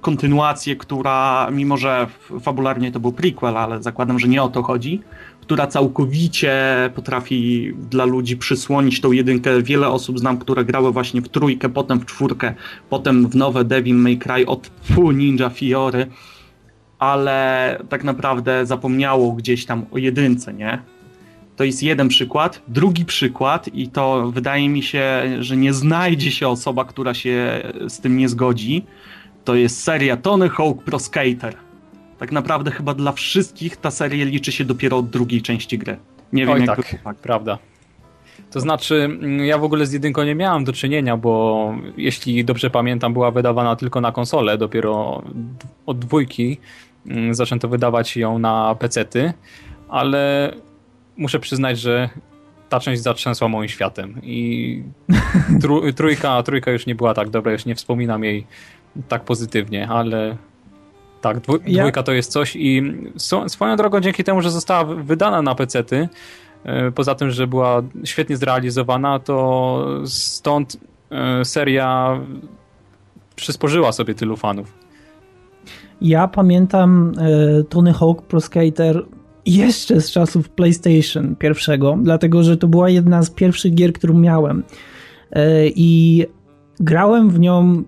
kontynuację, 0.00 0.76
która 0.76 1.48
mimo, 1.52 1.76
że 1.76 2.06
fabularnie 2.40 2.92
to 2.92 3.00
był 3.00 3.12
prequel, 3.12 3.56
ale 3.56 3.82
zakładam, 3.82 4.18
że 4.18 4.28
nie 4.28 4.42
o 4.42 4.48
to 4.48 4.62
chodzi, 4.62 5.02
która 5.46 5.66
całkowicie 5.66 6.54
potrafi 6.94 7.72
dla 7.90 8.04
ludzi 8.04 8.36
przysłonić 8.36 9.00
tą 9.00 9.12
jedynkę. 9.12 9.62
Wiele 9.62 9.88
osób 9.88 10.18
znam, 10.18 10.38
które 10.38 10.64
grały 10.64 10.92
właśnie 10.92 11.22
w 11.22 11.28
trójkę, 11.28 11.68
potem 11.68 12.00
w 12.00 12.06
czwórkę, 12.06 12.54
potem 12.90 13.28
w 13.28 13.36
nowe 13.36 13.64
Devil 13.64 13.96
May 13.96 14.18
Cry 14.18 14.46
od 14.46 14.70
Fu 14.82 15.10
Ninja 15.12 15.50
Fiory, 15.50 16.06
ale 16.98 17.78
tak 17.88 18.04
naprawdę 18.04 18.66
zapomniało 18.66 19.32
gdzieś 19.32 19.66
tam 19.66 19.86
o 19.90 19.98
jedynce, 19.98 20.54
nie? 20.54 20.82
To 21.56 21.64
jest 21.64 21.82
jeden 21.82 22.08
przykład. 22.08 22.62
Drugi 22.68 23.04
przykład, 23.04 23.68
i 23.74 23.88
to 23.88 24.30
wydaje 24.30 24.68
mi 24.68 24.82
się, 24.82 25.22
że 25.40 25.56
nie 25.56 25.72
znajdzie 25.72 26.30
się 26.30 26.48
osoba, 26.48 26.84
która 26.84 27.14
się 27.14 27.62
z 27.88 28.00
tym 28.00 28.16
nie 28.16 28.28
zgodzi, 28.28 28.84
to 29.44 29.54
jest 29.54 29.82
seria 29.82 30.16
Tony 30.16 30.48
Hawk 30.48 30.82
Pro 30.82 30.98
Skater 30.98 31.65
tak 32.18 32.32
naprawdę 32.32 32.70
chyba 32.70 32.94
dla 32.94 33.12
wszystkich 33.12 33.76
ta 33.76 33.90
seria 33.90 34.24
liczy 34.24 34.52
się 34.52 34.64
dopiero 34.64 34.98
od 34.98 35.10
drugiej 35.10 35.42
części 35.42 35.78
gry. 35.78 35.96
Nie 36.32 36.46
wiem 36.46 36.54
Oj, 36.54 36.64
jak 36.64 36.76
tak, 36.76 37.02
tak, 37.04 37.16
prawda. 37.16 37.58
To 38.50 38.60
znaczy, 38.60 38.94
mm, 38.94 39.44
ja 39.44 39.58
w 39.58 39.64
ogóle 39.64 39.86
z 39.86 39.92
jedynką 39.92 40.24
nie 40.24 40.34
miałem 40.34 40.64
do 40.64 40.72
czynienia, 40.72 41.16
bo 41.16 41.74
jeśli 41.96 42.44
dobrze 42.44 42.70
pamiętam, 42.70 43.12
była 43.12 43.30
wydawana 43.30 43.76
tylko 43.76 44.00
na 44.00 44.12
konsolę, 44.12 44.58
dopiero 44.58 45.22
od 45.86 45.98
dwójki 45.98 46.58
mm, 47.06 47.34
zaczęto 47.34 47.68
wydawać 47.68 48.16
ją 48.16 48.38
na 48.38 48.74
pecety, 48.74 49.32
ale 49.88 50.52
muszę 51.16 51.40
przyznać, 51.40 51.78
że 51.78 52.10
ta 52.68 52.80
część 52.80 53.02
zatrzęsła 53.02 53.48
moim 53.48 53.68
światem 53.68 54.20
i 54.22 54.82
trójka, 55.96 56.42
trójka 56.42 56.70
już 56.70 56.86
nie 56.86 56.94
była 56.94 57.14
tak 57.14 57.30
dobra, 57.30 57.52
już 57.52 57.66
nie 57.66 57.74
wspominam 57.74 58.24
jej 58.24 58.46
tak 59.08 59.24
pozytywnie, 59.24 59.88
ale 59.88 60.36
tak, 61.26 61.40
dwójka 61.40 62.02
to 62.02 62.12
jest 62.12 62.32
coś 62.32 62.56
i 62.56 62.82
swoją 63.48 63.76
drogą 63.76 64.00
dzięki 64.00 64.24
temu, 64.24 64.42
że 64.42 64.50
została 64.50 64.84
wydana 64.84 65.42
na 65.42 65.54
pecety, 65.54 66.08
e, 66.64 66.90
poza 66.92 67.14
tym, 67.14 67.30
że 67.30 67.46
była 67.46 67.82
świetnie 68.04 68.36
zrealizowana, 68.36 69.18
to 69.18 69.86
stąd 70.04 70.76
e, 71.10 71.44
seria 71.44 72.20
przysporzyła 73.36 73.92
sobie 73.92 74.14
tylu 74.14 74.36
fanów. 74.36 74.72
Ja 76.00 76.28
pamiętam 76.28 77.12
e, 77.18 77.62
Tony 77.64 77.92
Hawk 77.92 78.22
Pro 78.22 78.40
Skater 78.40 79.02
jeszcze 79.46 80.00
z 80.00 80.10
czasów 80.10 80.48
PlayStation 80.48 81.36
pierwszego, 81.36 81.98
dlatego 82.02 82.42
że 82.42 82.56
to 82.56 82.68
była 82.68 82.90
jedna 82.90 83.22
z 83.22 83.30
pierwszych 83.30 83.74
gier, 83.74 83.92
którą 83.92 84.14
miałem. 84.14 84.62
I 85.64 86.26
grałem 86.80 87.30
w 87.30 87.38
nią 87.38 87.82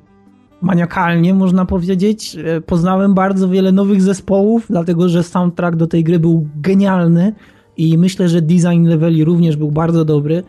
maniakalnie, 0.63 1.35
można 1.35 1.65
powiedzieć. 1.65 2.37
E, 2.45 2.61
poznałem 2.61 3.15
bardzo 3.15 3.49
wiele 3.49 3.73
nowych 3.73 4.03
zespołów, 4.03 4.67
dlatego 4.71 5.09
że 5.09 5.23
soundtrack 5.23 5.77
do 5.77 5.87
tej 5.87 6.05
gry 6.05 6.19
był 6.19 6.49
genialny 6.57 7.33
i 7.77 7.99
myślę, 7.99 8.29
że 8.29 8.43
design 8.43 8.87
leveli 8.87 9.25
również 9.25 9.57
był 9.57 9.71
bardzo 9.71 10.05
dobry. 10.05 10.43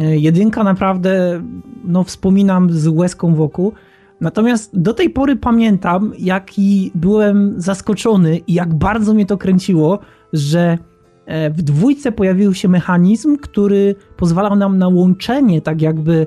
E, 0.00 0.16
jedynka 0.16 0.64
naprawdę, 0.64 1.42
no 1.84 2.04
wspominam 2.04 2.72
z 2.72 2.86
łezką 2.86 3.34
wokół. 3.34 3.72
Natomiast 4.20 4.80
do 4.80 4.94
tej 4.94 5.10
pory 5.10 5.36
pamiętam, 5.36 6.12
jaki 6.18 6.90
byłem 6.94 7.54
zaskoczony 7.56 8.36
i 8.36 8.54
jak 8.54 8.74
bardzo 8.74 9.14
mnie 9.14 9.26
to 9.26 9.38
kręciło, 9.38 9.98
że 10.32 10.78
e, 11.26 11.50
w 11.50 11.62
dwójce 11.62 12.12
pojawił 12.12 12.54
się 12.54 12.68
mechanizm, 12.68 13.36
który 13.36 13.94
pozwalał 14.16 14.56
nam 14.56 14.78
na 14.78 14.88
łączenie 14.88 15.60
tak 15.60 15.82
jakby 15.82 16.26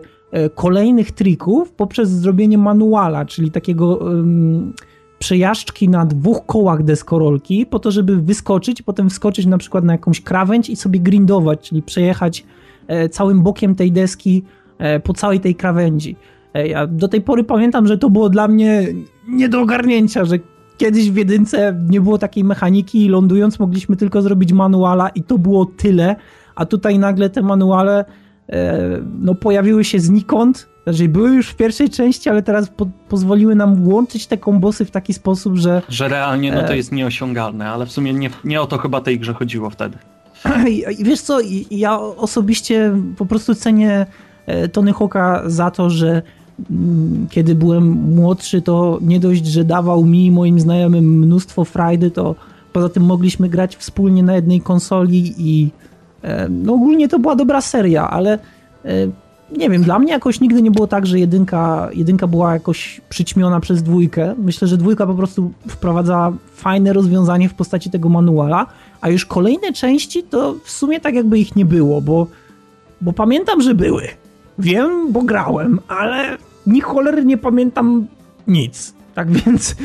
kolejnych 0.56 1.12
trików 1.12 1.72
poprzez 1.72 2.10
zrobienie 2.10 2.58
manuala, 2.58 3.26
czyli 3.26 3.52
takiego 3.52 3.96
um, 3.96 4.74
przejażdżki 5.20 5.90
na 5.90 6.06
dwóch 6.06 6.46
kołach 6.46 6.84
deskorolki, 6.84 7.66
po 7.66 7.80
to, 7.80 7.92
żeby 7.92 8.18
wyskoczyć, 8.18 8.82
potem 8.82 9.10
wskoczyć 9.10 9.46
na 9.46 9.58
przykład 9.58 9.84
na 9.84 9.94
jakąś 9.94 10.22
krawędź 10.22 10.70
i 10.70 10.76
sobie 10.76 11.00
grindować, 11.00 11.70
czyli 11.70 11.82
przejechać 11.82 12.46
e, 12.88 13.10
całym 13.10 13.44
bokiem 13.44 13.76
tej 13.76 13.92
deski 13.92 14.44
e, 14.78 15.00
po 15.00 15.14
całej 15.14 15.40
tej 15.40 15.56
krawędzi. 15.56 16.16
E, 16.54 16.68
ja 16.68 16.88
do 16.88 17.08
tej 17.08 17.22
pory 17.22 17.44
pamiętam, 17.44 17.88
że 17.88 17.98
to 17.98 18.10
było 18.10 18.30
dla 18.30 18.48
mnie 18.48 18.88
nie 19.28 19.50
do 19.50 19.62
ogarnięcia, 19.62 20.26
że 20.26 20.40
kiedyś 20.78 21.12
w 21.12 21.16
jedynce 21.16 21.80
nie 21.90 22.02
było 22.02 22.18
takiej 22.18 22.44
mechaniki 22.44 23.06
i 23.06 23.10
lądując 23.10 23.60
mogliśmy 23.60 23.96
tylko 23.96 24.22
zrobić 24.22 24.54
manuala 24.54 25.10
i 25.10 25.24
to 25.24 25.38
było 25.38 25.66
tyle, 25.66 26.16
a 26.56 26.66
tutaj 26.66 27.00
nagle 27.00 27.30
te 27.30 27.42
manuale 27.42 28.00
e, 28.00 28.06
no, 29.20 29.36
pojawiły 29.36 29.84
się 29.84 30.00
znikąd, 30.00 30.68
znaczy 30.84 31.10
były 31.10 31.30
już 31.30 31.50
w 31.50 31.56
pierwszej 31.56 31.90
części, 31.90 32.30
ale 32.30 32.44
teraz 32.44 32.70
po 32.70 32.88
pozwoliły 33.10 33.56
nam 33.56 33.88
łączyć 33.88 34.28
te 34.28 34.38
kombosy 34.38 34.86
w 34.86 34.92
taki 34.92 35.14
sposób, 35.14 35.56
że... 35.56 35.82
Że 35.90 36.08
realnie 36.08 36.52
no 36.52 36.64
to 36.64 36.74
jest 36.74 36.92
nieosiągalne, 36.92 37.70
ale 37.70 37.86
w 37.86 37.92
sumie 37.92 38.14
nie, 38.14 38.30
nie 38.44 38.62
o 38.62 38.68
to 38.68 38.78
chyba 38.78 39.02
tej 39.02 39.20
grze 39.20 39.34
chodziło 39.34 39.70
wtedy. 39.70 39.98
I 41.00 41.04
wiesz 41.04 41.22
co, 41.22 41.40
ja 41.72 42.00
osobiście 42.00 42.92
po 43.18 43.26
prostu 43.26 43.56
cenię 43.56 44.06
Tony 44.72 44.94
Hawka 44.94 45.44
za 45.46 45.72
to, 45.72 45.90
że 45.90 46.22
Mm, 46.70 47.28
kiedy 47.30 47.56
byłem 47.56 47.88
młodszy, 48.16 48.62
to 48.62 49.00
nie 49.02 49.20
dość, 49.20 49.46
że 49.46 49.64
dawał 49.64 50.06
mi 50.06 50.26
i 50.26 50.32
moim 50.32 50.60
znajomym 50.60 51.20
mnóstwo 51.20 51.66
frajdy, 51.66 52.12
to 52.12 52.36
poza 52.74 52.90
tym 52.90 53.04
mogliśmy 53.04 53.50
grać 53.50 53.76
wspólnie 53.76 54.24
na 54.24 54.36
jednej 54.36 54.62
konsoli 54.62 55.34
i 55.38 55.70
e, 55.70 55.70
no 56.50 56.74
ogólnie 56.74 57.08
to 57.08 57.20
była 57.20 57.36
dobra 57.36 57.62
seria, 57.62 58.10
ale 58.10 58.40
e, 58.86 58.90
nie 59.58 59.70
wiem, 59.70 59.84
dla 59.84 60.00
mnie 60.00 60.12
jakoś 60.12 60.40
nigdy 60.40 60.62
nie 60.62 60.72
było 60.72 60.88
tak, 60.88 61.06
że 61.06 61.20
jedynka, 61.20 61.90
jedynka 61.94 62.28
była 62.28 62.54
jakoś 62.54 63.02
przyćmiona 63.10 63.60
przez 63.60 63.84
dwójkę. 63.84 64.36
Myślę, 64.38 64.68
że 64.68 64.78
dwójka 64.78 65.08
po 65.08 65.14
prostu 65.14 65.52
wprowadzała 65.68 66.34
fajne 66.56 66.94
rozwiązanie 66.94 67.50
w 67.50 67.54
postaci 67.54 67.90
tego 67.90 68.10
manuala, 68.10 68.66
a 69.02 69.10
już 69.10 69.26
kolejne 69.26 69.74
części 69.74 70.24
to 70.24 70.56
w 70.64 70.72
sumie 70.72 71.00
tak 71.00 71.16
jakby 71.16 71.40
ich 71.40 71.56
nie 71.56 71.66
było, 71.66 72.02
bo, 72.02 72.28
bo 73.02 73.14
pamiętam, 73.14 73.62
że 73.62 73.76
były. 73.76 74.08
Wiem, 74.60 75.12
bo 75.12 75.22
grałem, 75.22 75.80
ale 75.88 76.38
ni 76.68 76.82
cholery 76.82 77.26
nie 77.26 77.38
pamiętam 77.38 78.08
nic. 78.48 78.94
Tak 79.16 79.32
więc 79.32 79.76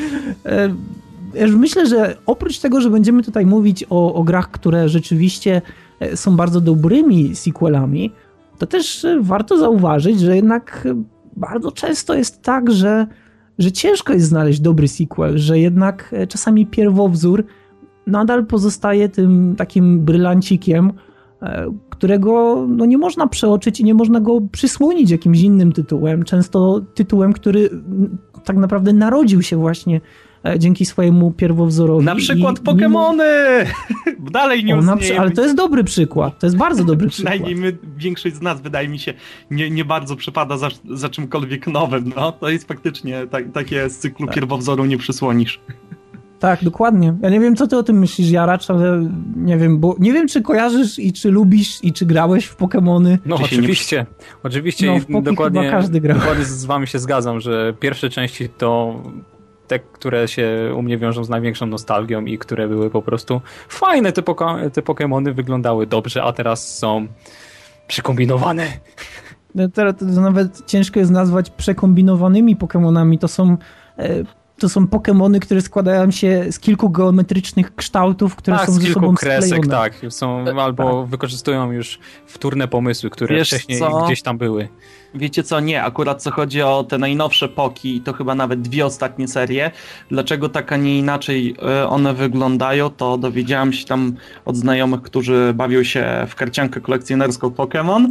e, 0.45 0.69
myślę, 1.57 1.87
że 1.87 2.17
oprócz 2.25 2.59
tego, 2.59 2.81
że 2.81 2.89
będziemy 2.89 3.23
tutaj 3.23 3.45
mówić 3.45 3.85
o, 3.89 4.13
o 4.13 4.23
grach, 4.23 4.51
które 4.51 4.89
rzeczywiście 4.89 5.61
e, 5.99 6.17
są 6.17 6.35
bardzo 6.35 6.61
dobrymi 6.61 7.35
sequelami, 7.35 8.11
to 8.57 8.65
też 8.65 9.05
e, 9.05 9.19
warto 9.21 9.57
zauważyć, 9.57 10.19
że 10.19 10.35
jednak 10.35 10.87
bardzo 11.35 11.71
często 11.71 12.13
jest 12.13 12.41
tak, 12.41 12.71
że, 12.71 13.07
że 13.59 13.71
ciężko 13.71 14.13
jest 14.13 14.27
znaleźć 14.27 14.59
dobry 14.59 14.87
sequel, 14.87 15.37
że 15.37 15.59
jednak 15.59 16.15
czasami 16.29 16.67
pierwowzór 16.67 17.45
nadal 18.07 18.45
pozostaje 18.45 19.09
tym 19.09 19.55
takim 19.57 19.99
brylancikiem, 19.99 20.93
którego 21.89 22.65
no, 22.69 22.85
nie 22.85 22.97
można 22.97 23.27
przeoczyć 23.27 23.79
i 23.79 23.83
nie 23.83 23.93
można 23.93 24.19
go 24.19 24.41
przysłonić 24.41 25.11
jakimś 25.11 25.41
innym 25.41 25.71
tytułem, 25.71 26.23
często 26.23 26.81
tytułem, 26.93 27.33
który 27.33 27.69
tak 28.43 28.57
naprawdę 28.57 28.93
narodził 28.93 29.41
się 29.41 29.57
właśnie 29.57 29.95
e, 29.95 30.01
dzięki 30.57 30.85
swojemu 30.85 31.31
pierwowzorowi. 31.31 32.05
Na 32.05 32.15
przykład 32.15 32.59
Pokémony! 32.59 33.23
Mimo... 34.23 34.31
Dalej 34.31 34.63
nie 34.63 34.75
o, 34.75 34.81
Ale 35.19 35.31
to 35.31 35.41
jest 35.41 35.55
dobry 35.55 35.83
przykład, 35.83 36.39
to 36.39 36.45
jest 36.45 36.57
bardzo 36.57 36.83
dobry 36.83 37.07
przykład. 37.09 37.33
Przynajmniej 37.33 37.71
my, 37.71 37.77
większość 37.97 38.35
z 38.35 38.41
nas, 38.41 38.61
wydaje 38.61 38.87
mi 38.87 38.99
się, 38.99 39.13
nie, 39.51 39.69
nie 39.69 39.85
bardzo 39.85 40.15
przypada 40.15 40.57
za, 40.57 40.69
za 40.89 41.09
czymkolwiek 41.09 41.67
nowym. 41.67 42.13
No, 42.15 42.31
to 42.31 42.49
jest 42.49 42.67
faktycznie 42.67 43.27
tak, 43.27 43.51
takie 43.51 43.89
z 43.89 43.97
cyklu 43.97 44.25
tak. 44.25 44.35
pierwowzoru 44.35 44.85
nie 44.85 44.97
przysłonisz. 44.97 45.59
Tak, 46.39 46.63
dokładnie. 46.63 47.13
Ja 47.21 47.29
nie 47.29 47.39
wiem, 47.39 47.55
co 47.55 47.67
ty 47.67 47.77
o 47.77 47.83
tym 47.83 47.99
myślisz, 47.99 48.29
Jaracz, 48.29 48.69
ale 48.69 49.09
nie 49.35 49.57
wiem, 49.57 49.79
bo 49.79 49.95
nie 49.99 50.13
wiem, 50.13 50.27
czy 50.27 50.41
kojarzysz 50.41 50.99
i 50.99 51.13
czy 51.13 51.31
lubisz 51.31 51.83
i 51.83 51.93
czy 51.93 52.05
grałeś 52.05 52.45
w 52.45 52.57
Pokémony. 52.57 53.17
No 53.25 53.35
oczywiście, 53.35 53.97
nie... 53.97 54.35
oczywiście 54.43 55.01
no, 55.09 55.19
i 55.19 55.23
dokładnie, 55.23 55.69
każdy 55.71 56.01
grał. 56.01 56.17
dokładnie 56.17 56.45
z 56.45 56.65
wami 56.65 56.87
się 56.87 56.99
zgadzam, 56.99 57.39
że 57.39 57.73
pierwsze 57.79 58.09
części 58.09 58.49
to 58.49 59.01
te, 59.73 59.79
które 59.79 60.27
się 60.27 60.73
u 60.77 60.81
mnie 60.81 60.97
wiążą 60.97 61.23
z 61.23 61.29
największą 61.29 61.65
nostalgią 61.65 62.25
i 62.25 62.37
które 62.37 62.67
były 62.67 62.89
po 62.89 63.01
prostu 63.01 63.41
fajne, 63.67 64.11
te, 64.11 64.21
poko- 64.21 64.71
te 64.71 64.81
wyglądały 65.33 65.87
dobrze, 65.87 66.23
a 66.23 66.33
teraz 66.33 66.77
są 66.77 67.07
przekombinowane. 67.87 68.67
No, 69.55 69.69
teraz 69.69 69.95
to 69.95 70.05
nawet 70.05 70.65
ciężko 70.65 70.99
jest 70.99 71.11
nazwać 71.11 71.49
przekombinowanymi 71.49 72.57
Pokémonami, 72.57 73.17
to 73.17 73.27
są 73.27 73.57
e, 73.97 74.23
to 74.57 74.69
są 74.69 74.85
Pokémony, 74.85 75.39
które 75.39 75.61
składają 75.61 76.11
się 76.11 76.45
z 76.51 76.59
kilku 76.59 76.89
geometrycznych 76.89 77.75
kształtów, 77.75 78.35
które 78.35 78.57
tak, 78.57 78.65
są 78.65 78.73
ze 78.73 78.93
sobą 78.93 79.15
kresek, 79.15 79.47
sklejone. 79.47 79.67
tak. 79.67 79.93
Są, 80.09 80.45
albo 80.59 81.01
tak. 81.01 81.09
wykorzystują 81.09 81.71
już 81.71 81.99
wtórne 82.25 82.67
pomysły, 82.67 83.09
które 83.09 83.35
Wiesz 83.35 83.47
wcześniej 83.47 83.79
co? 83.79 84.05
gdzieś 84.05 84.21
tam 84.21 84.37
były. 84.37 84.67
Wiecie 85.15 85.43
co, 85.43 85.59
nie, 85.59 85.83
akurat 85.83 86.21
co 86.23 86.31
chodzi 86.31 86.61
o 86.61 86.83
te 86.83 86.97
najnowsze 86.97 87.49
poki, 87.49 88.01
to 88.01 88.13
chyba 88.13 88.35
nawet 88.35 88.61
dwie 88.61 88.85
ostatnie 88.85 89.27
serie, 89.27 89.71
dlaczego 90.09 90.49
tak, 90.49 90.71
a 90.71 90.77
nie 90.77 90.99
inaczej 90.99 91.55
e, 91.61 91.87
one 91.87 92.13
wyglądają, 92.13 92.89
to 92.89 93.17
dowiedziałem 93.17 93.73
się 93.73 93.85
tam 93.85 94.15
od 94.45 94.57
znajomych, 94.57 95.01
którzy 95.01 95.53
bawią 95.55 95.83
się 95.83 96.25
w 96.27 96.35
karciankę 96.35 96.81
kolekcjonerską 96.81 97.47
Pokémon. 97.47 98.07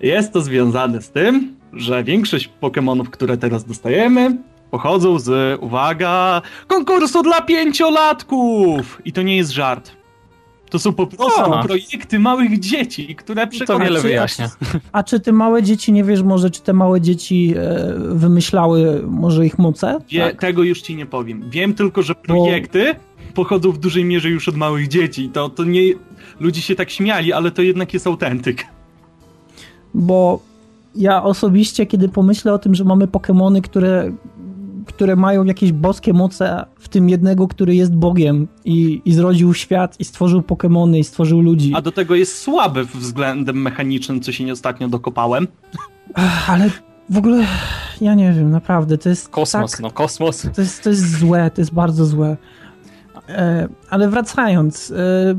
Jest 0.00 0.32
to 0.32 0.40
związane 0.40 1.02
z 1.02 1.10
tym, 1.10 1.56
że 1.72 2.04
większość 2.04 2.50
Pokémonów, 2.62 3.10
które 3.10 3.36
teraz 3.36 3.64
dostajemy, 3.64 4.36
pochodzą 4.74 5.18
z, 5.18 5.60
uwaga, 5.62 6.42
konkursu 6.66 7.22
dla 7.22 7.42
pięciolatków! 7.42 9.02
I 9.04 9.12
to 9.12 9.22
nie 9.22 9.36
jest 9.36 9.50
żart. 9.50 9.90
To 10.70 10.78
są 10.78 10.92
po 10.92 11.06
prostu 11.06 11.52
o. 11.52 11.62
projekty 11.62 12.18
małych 12.18 12.60
dzieci, 12.60 13.14
które 13.16 13.46
przekonają... 13.46 13.78
To 13.78 13.84
wiele 13.84 14.00
wyjaśnia. 14.00 14.50
A 14.92 15.02
czy 15.02 15.20
te 15.20 15.32
małe 15.32 15.62
dzieci, 15.62 15.92
nie 15.92 16.04
wiesz 16.04 16.22
może, 16.22 16.50
czy 16.50 16.60
te 16.60 16.72
małe 16.72 17.00
dzieci 17.00 17.54
e, 17.56 17.94
wymyślały 17.98 19.02
może 19.06 19.46
ich 19.46 19.58
moce? 19.58 19.98
Wie, 20.10 20.20
tak. 20.20 20.40
Tego 20.40 20.62
już 20.62 20.82
ci 20.82 20.96
nie 20.96 21.06
powiem. 21.06 21.50
Wiem 21.50 21.74
tylko, 21.74 22.02
że 22.02 22.14
projekty 22.14 22.94
Bo... 22.94 23.34
pochodzą 23.34 23.72
w 23.72 23.78
dużej 23.78 24.04
mierze 24.04 24.28
już 24.28 24.48
od 24.48 24.56
małych 24.56 24.88
dzieci. 24.88 25.28
To, 25.28 25.48
to 25.48 25.64
nie... 25.64 25.82
Ludzie 26.40 26.62
się 26.62 26.74
tak 26.74 26.90
śmiali, 26.90 27.32
ale 27.32 27.50
to 27.50 27.62
jednak 27.62 27.94
jest 27.94 28.06
autentyk. 28.06 28.66
Bo 29.94 30.40
ja 30.96 31.22
osobiście, 31.22 31.86
kiedy 31.86 32.08
pomyślę 32.08 32.52
o 32.52 32.58
tym, 32.58 32.74
że 32.74 32.84
mamy 32.84 33.06
Pokémony, 33.06 33.60
które 33.60 34.12
które 34.86 35.16
mają 35.16 35.44
jakieś 35.44 35.72
boskie 35.72 36.12
moce, 36.12 36.66
w 36.78 36.88
tym 36.88 37.08
jednego, 37.08 37.48
który 37.48 37.74
jest 37.74 37.94
Bogiem 37.94 38.48
i, 38.64 39.02
i 39.04 39.12
zrodził 39.12 39.54
świat 39.54 40.00
i 40.00 40.04
stworzył 40.04 40.40
Pokémony 40.40 40.98
i 40.98 41.04
stworzył 41.04 41.40
ludzi. 41.40 41.72
A 41.74 41.82
do 41.82 41.92
tego 41.92 42.14
jest 42.14 42.38
słaby 42.38 42.84
względem 42.84 43.62
mechanicznym, 43.62 44.20
co 44.20 44.32
się 44.32 44.44
nie 44.44 44.52
ostatnio 44.52 44.88
dokopałem. 44.88 45.48
Ale 46.48 46.70
w 47.10 47.18
ogóle, 47.18 47.46
ja 48.00 48.14
nie 48.14 48.32
wiem, 48.32 48.50
naprawdę, 48.50 48.98
to 48.98 49.08
jest 49.08 49.28
Kosmos, 49.28 49.70
tak, 49.70 49.80
no 49.80 49.90
kosmos. 49.90 50.46
To 50.54 50.60
jest, 50.60 50.82
to 50.82 50.90
jest 50.90 51.18
złe, 51.18 51.50
to 51.50 51.60
jest 51.60 51.74
bardzo 51.74 52.06
złe. 52.06 52.36
E, 53.28 53.68
ale 53.90 54.08
wracając, 54.08 54.90
e, 54.90 55.34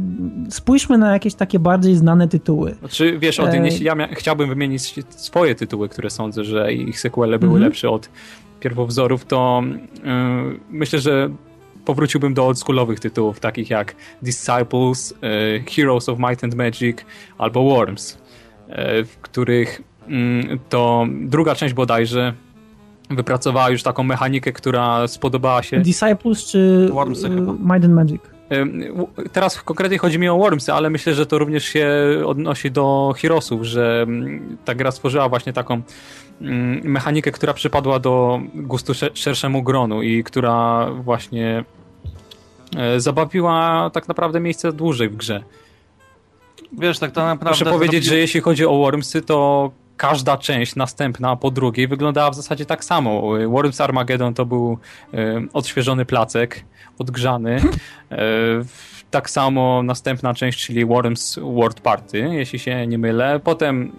spójrzmy 0.49 0.97
na 0.97 1.13
jakieś 1.13 1.33
takie 1.33 1.59
bardziej 1.59 1.95
znane 1.95 2.27
tytuły. 2.27 2.75
Znaczy, 2.79 3.19
wiesz, 3.19 3.39
e... 3.39 3.61
jeśli 3.65 3.85
ja 3.85 3.95
chciałbym 4.11 4.49
wymienić 4.49 4.95
swoje 5.09 5.55
tytuły, 5.55 5.89
które 5.89 6.09
sądzę, 6.09 6.43
że 6.43 6.73
ich 6.73 6.99
sequele 6.99 7.39
były 7.39 7.51
mm 7.51 7.61
-hmm. 7.61 7.65
lepsze 7.65 7.89
od 7.89 8.09
pierwowzorów, 8.59 9.25
to 9.25 9.63
yy, 9.65 10.59
myślę, 10.69 10.99
że 10.99 11.29
powróciłbym 11.85 12.33
do 12.33 12.45
oldschoolowych 12.47 12.99
tytułów, 12.99 13.39
takich 13.39 13.69
jak 13.69 13.95
Disciples, 14.21 15.13
yy, 15.21 15.63
Heroes 15.75 16.09
of 16.09 16.19
Might 16.19 16.43
and 16.43 16.55
Magic 16.55 16.97
albo 17.37 17.63
Worms, 17.63 18.17
yy, 18.67 18.75
w 19.05 19.17
których 19.21 19.81
mm, 20.07 20.59
to 20.69 21.07
druga 21.11 21.55
część 21.55 21.73
bodajże 21.73 22.33
wypracowała 23.09 23.69
już 23.69 23.83
taką 23.83 24.03
mechanikę, 24.03 24.51
która 24.51 25.07
spodobała 25.07 25.63
się. 25.63 25.79
Disciples 25.79 26.45
czy 26.45 26.89
Worms, 26.91 27.23
Might 27.59 27.85
and 27.85 27.93
Magic? 27.93 28.21
Teraz 29.31 29.61
konkretnie 29.61 29.97
chodzi 29.97 30.19
mi 30.19 30.29
o 30.29 30.37
Wormsy, 30.37 30.73
ale 30.73 30.89
myślę, 30.89 31.13
że 31.13 31.25
to 31.25 31.37
również 31.37 31.63
się 31.63 31.89
odnosi 32.25 32.71
do 32.71 33.13
Heroesów, 33.17 33.63
że 33.63 34.07
ta 34.65 34.75
gra 34.75 34.91
stworzyła 34.91 35.29
właśnie 35.29 35.53
taką 35.53 35.81
mechanikę, 36.83 37.31
która 37.31 37.53
przypadła 37.53 37.99
do 37.99 38.39
gustu 38.55 38.93
szerszemu 39.13 39.63
gronu 39.63 40.01
i 40.01 40.23
która 40.23 40.87
właśnie 40.91 41.63
e, 42.77 42.99
zabawiła 42.99 43.89
tak 43.93 44.07
naprawdę 44.07 44.39
miejsce 44.39 44.73
dłużej 44.73 45.09
w 45.09 45.15
grze. 45.15 45.43
Wiesz, 46.73 46.99
tak 46.99 47.11
to 47.11 47.25
naprawdę... 47.25 47.65
Muszę 47.65 47.77
powiedzieć, 47.77 48.03
że 48.03 48.17
jeśli 48.17 48.41
chodzi 48.41 48.65
o 48.65 48.77
Wormsy, 48.77 49.21
to 49.21 49.71
każda 49.97 50.37
część 50.37 50.75
następna 50.75 51.35
po 51.35 51.51
drugiej 51.51 51.87
wyglądała 51.87 52.31
w 52.31 52.35
zasadzie 52.35 52.65
tak 52.65 52.83
samo. 52.83 53.21
Worms 53.47 53.81
Armageddon 53.81 54.33
to 54.33 54.45
był 54.45 54.77
e, 55.13 55.41
odświeżony 55.53 56.05
placek, 56.05 56.65
odgrzany. 56.99 57.61
E, 58.11 58.17
tak 59.11 59.29
samo 59.29 59.83
następna 59.83 60.33
część, 60.33 60.65
czyli 60.65 60.85
Worms 60.85 61.39
World 61.39 61.81
Party, 61.81 62.19
jeśli 62.19 62.59
się 62.59 62.87
nie 62.87 62.97
mylę. 62.97 63.39
Potem 63.43 63.91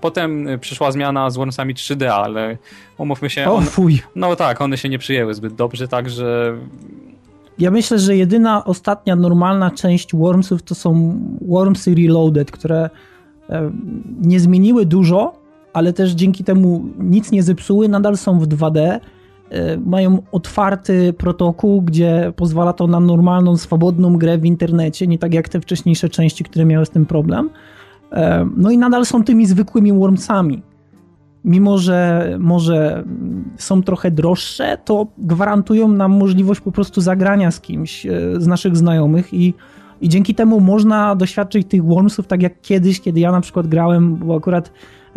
Potem 0.00 0.46
przyszła 0.60 0.92
zmiana 0.92 1.30
z 1.30 1.36
Wormsami 1.36 1.74
3D, 1.74 2.06
ale 2.06 2.56
umówmy 2.98 3.30
się... 3.30 3.50
O 3.50 3.60
fuj! 3.60 4.02
no 4.16 4.36
tak, 4.36 4.60
one 4.60 4.76
się 4.76 4.88
nie 4.88 4.98
przyjęły 4.98 5.34
zbyt 5.34 5.54
dobrze, 5.54 5.88
także... 5.88 6.56
Ja 7.58 7.70
myślę, 7.70 7.98
że 7.98 8.16
jedyna 8.16 8.64
ostatnia 8.64 9.16
normalna 9.16 9.70
część 9.70 10.16
Wormsów 10.16 10.62
to 10.62 10.74
są 10.74 11.18
Wormsy 11.48 11.94
Reloaded, 11.94 12.50
które 12.50 12.90
e, 13.50 13.70
nie 14.20 14.40
zmieniły 14.40 14.86
dużo, 14.86 15.43
ale 15.74 15.92
też 15.92 16.10
dzięki 16.10 16.44
temu 16.44 16.84
nic 16.98 17.32
nie 17.32 17.42
zepsuły, 17.42 17.88
nadal 17.88 18.16
są 18.16 18.38
w 18.38 18.48
2D. 18.48 19.00
Mają 19.86 20.22
otwarty 20.32 21.12
protokół, 21.12 21.82
gdzie 21.82 22.32
pozwala 22.36 22.72
to 22.72 22.86
na 22.86 23.00
normalną, 23.00 23.56
swobodną 23.56 24.16
grę 24.16 24.38
w 24.38 24.44
internecie, 24.44 25.06
nie 25.06 25.18
tak 25.18 25.34
jak 25.34 25.48
te 25.48 25.60
wcześniejsze 25.60 26.08
części, 26.08 26.44
które 26.44 26.64
miały 26.64 26.86
z 26.86 26.90
tym 26.90 27.06
problem. 27.06 27.50
No 28.56 28.70
i 28.70 28.78
nadal 28.78 29.06
są 29.06 29.24
tymi 29.24 29.46
zwykłymi 29.46 29.92
Wormsami 29.92 30.62
mimo 31.44 31.78
że 31.78 32.30
może 32.40 33.04
są 33.56 33.82
trochę 33.82 34.10
droższe, 34.10 34.78
to 34.84 35.06
gwarantują 35.18 35.88
nam 35.88 36.12
możliwość 36.12 36.60
po 36.60 36.72
prostu 36.72 37.00
zagrania 37.00 37.50
z 37.50 37.60
kimś 37.60 38.06
e, 38.06 38.10
z 38.38 38.46
naszych 38.46 38.76
znajomych 38.76 39.34
i, 39.34 39.54
i 40.00 40.08
dzięki 40.08 40.34
temu 40.34 40.60
można 40.60 41.16
doświadczyć 41.16 41.68
tych 41.68 41.84
Wormsów 41.84 42.26
tak 42.26 42.42
jak 42.42 42.60
kiedyś, 42.60 43.00
kiedy 43.00 43.20
ja 43.20 43.32
na 43.32 43.40
przykład 43.40 43.66
grałem, 43.66 44.16
bo 44.16 44.36
akurat 44.36 44.68
e, 44.68 44.72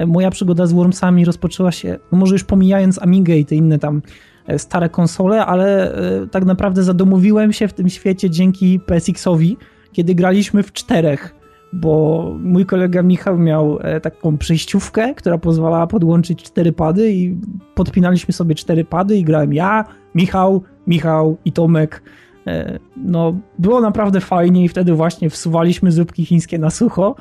moja 0.05 0.31
przygoda 0.31 0.65
z 0.65 0.73
Wormsami 0.73 1.25
rozpoczęła 1.25 1.71
się, 1.71 1.97
no 2.11 2.17
może 2.17 2.35
już 2.35 2.43
pomijając 2.43 3.01
Amigę 3.01 3.35
i 3.35 3.45
te 3.45 3.55
inne 3.55 3.79
tam 3.79 4.01
e, 4.47 4.59
stare 4.59 4.89
konsole, 4.89 5.45
ale 5.45 5.95
tak 6.31 6.45
naprawdę 6.45 6.83
zadomowiłem 6.83 7.53
się 7.53 7.67
w 7.67 7.73
tym 7.73 7.89
świecie 7.89 8.29
dzięki 8.29 8.79
PSX-owi, 8.79 9.57
kiedy 9.91 10.15
graliśmy 10.15 10.63
w 10.63 10.73
czterech 10.73 11.37
bo 11.73 12.25
mój 12.39 12.65
kolega 12.65 13.03
Michał 13.03 13.37
miał 13.37 13.79
e, 13.81 14.01
taką 14.01 14.37
przejściówkę, 14.37 15.15
która 15.15 15.37
pozwalała 15.37 15.87
podłączyć 15.87 16.43
cztery 16.43 16.71
pady 16.71 17.13
i 17.13 17.37
podpinaliśmy 17.75 18.33
sobie 18.33 18.55
cztery 18.55 18.85
pady 18.85 19.17
i 19.17 19.23
grałem 19.23 19.53
ja, 19.53 19.85
Michał, 20.15 20.63
Michał 20.87 21.37
i 21.45 21.51
Tomek. 21.51 22.03
E, 22.47 22.79
no, 22.97 23.37
było 23.59 23.81
naprawdę 23.81 24.21
fajnie 24.21 24.63
i 24.63 24.67
wtedy 24.69 24.93
właśnie 24.93 25.29
wsuwaliśmy 25.29 25.91
zupki 25.91 26.25
chińskie 26.25 26.59
na 26.59 26.69
sucho. 26.69 27.15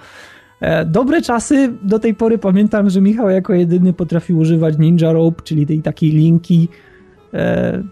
E, 0.61 0.85
dobre 0.85 1.23
czasy, 1.23 1.73
do 1.83 1.99
tej 1.99 2.15
pory 2.15 2.39
pamiętam, 2.39 2.91
że 2.91 3.01
Michał 3.01 3.31
jako 3.31 3.55
jedyny 3.55 3.93
potrafił 3.93 4.39
używać 4.39 4.79
Ninja 4.79 5.13
Rope, 5.13 5.43
czyli 5.43 5.67
tej 5.67 5.83
takiej 5.83 6.11
linki. 6.11 6.69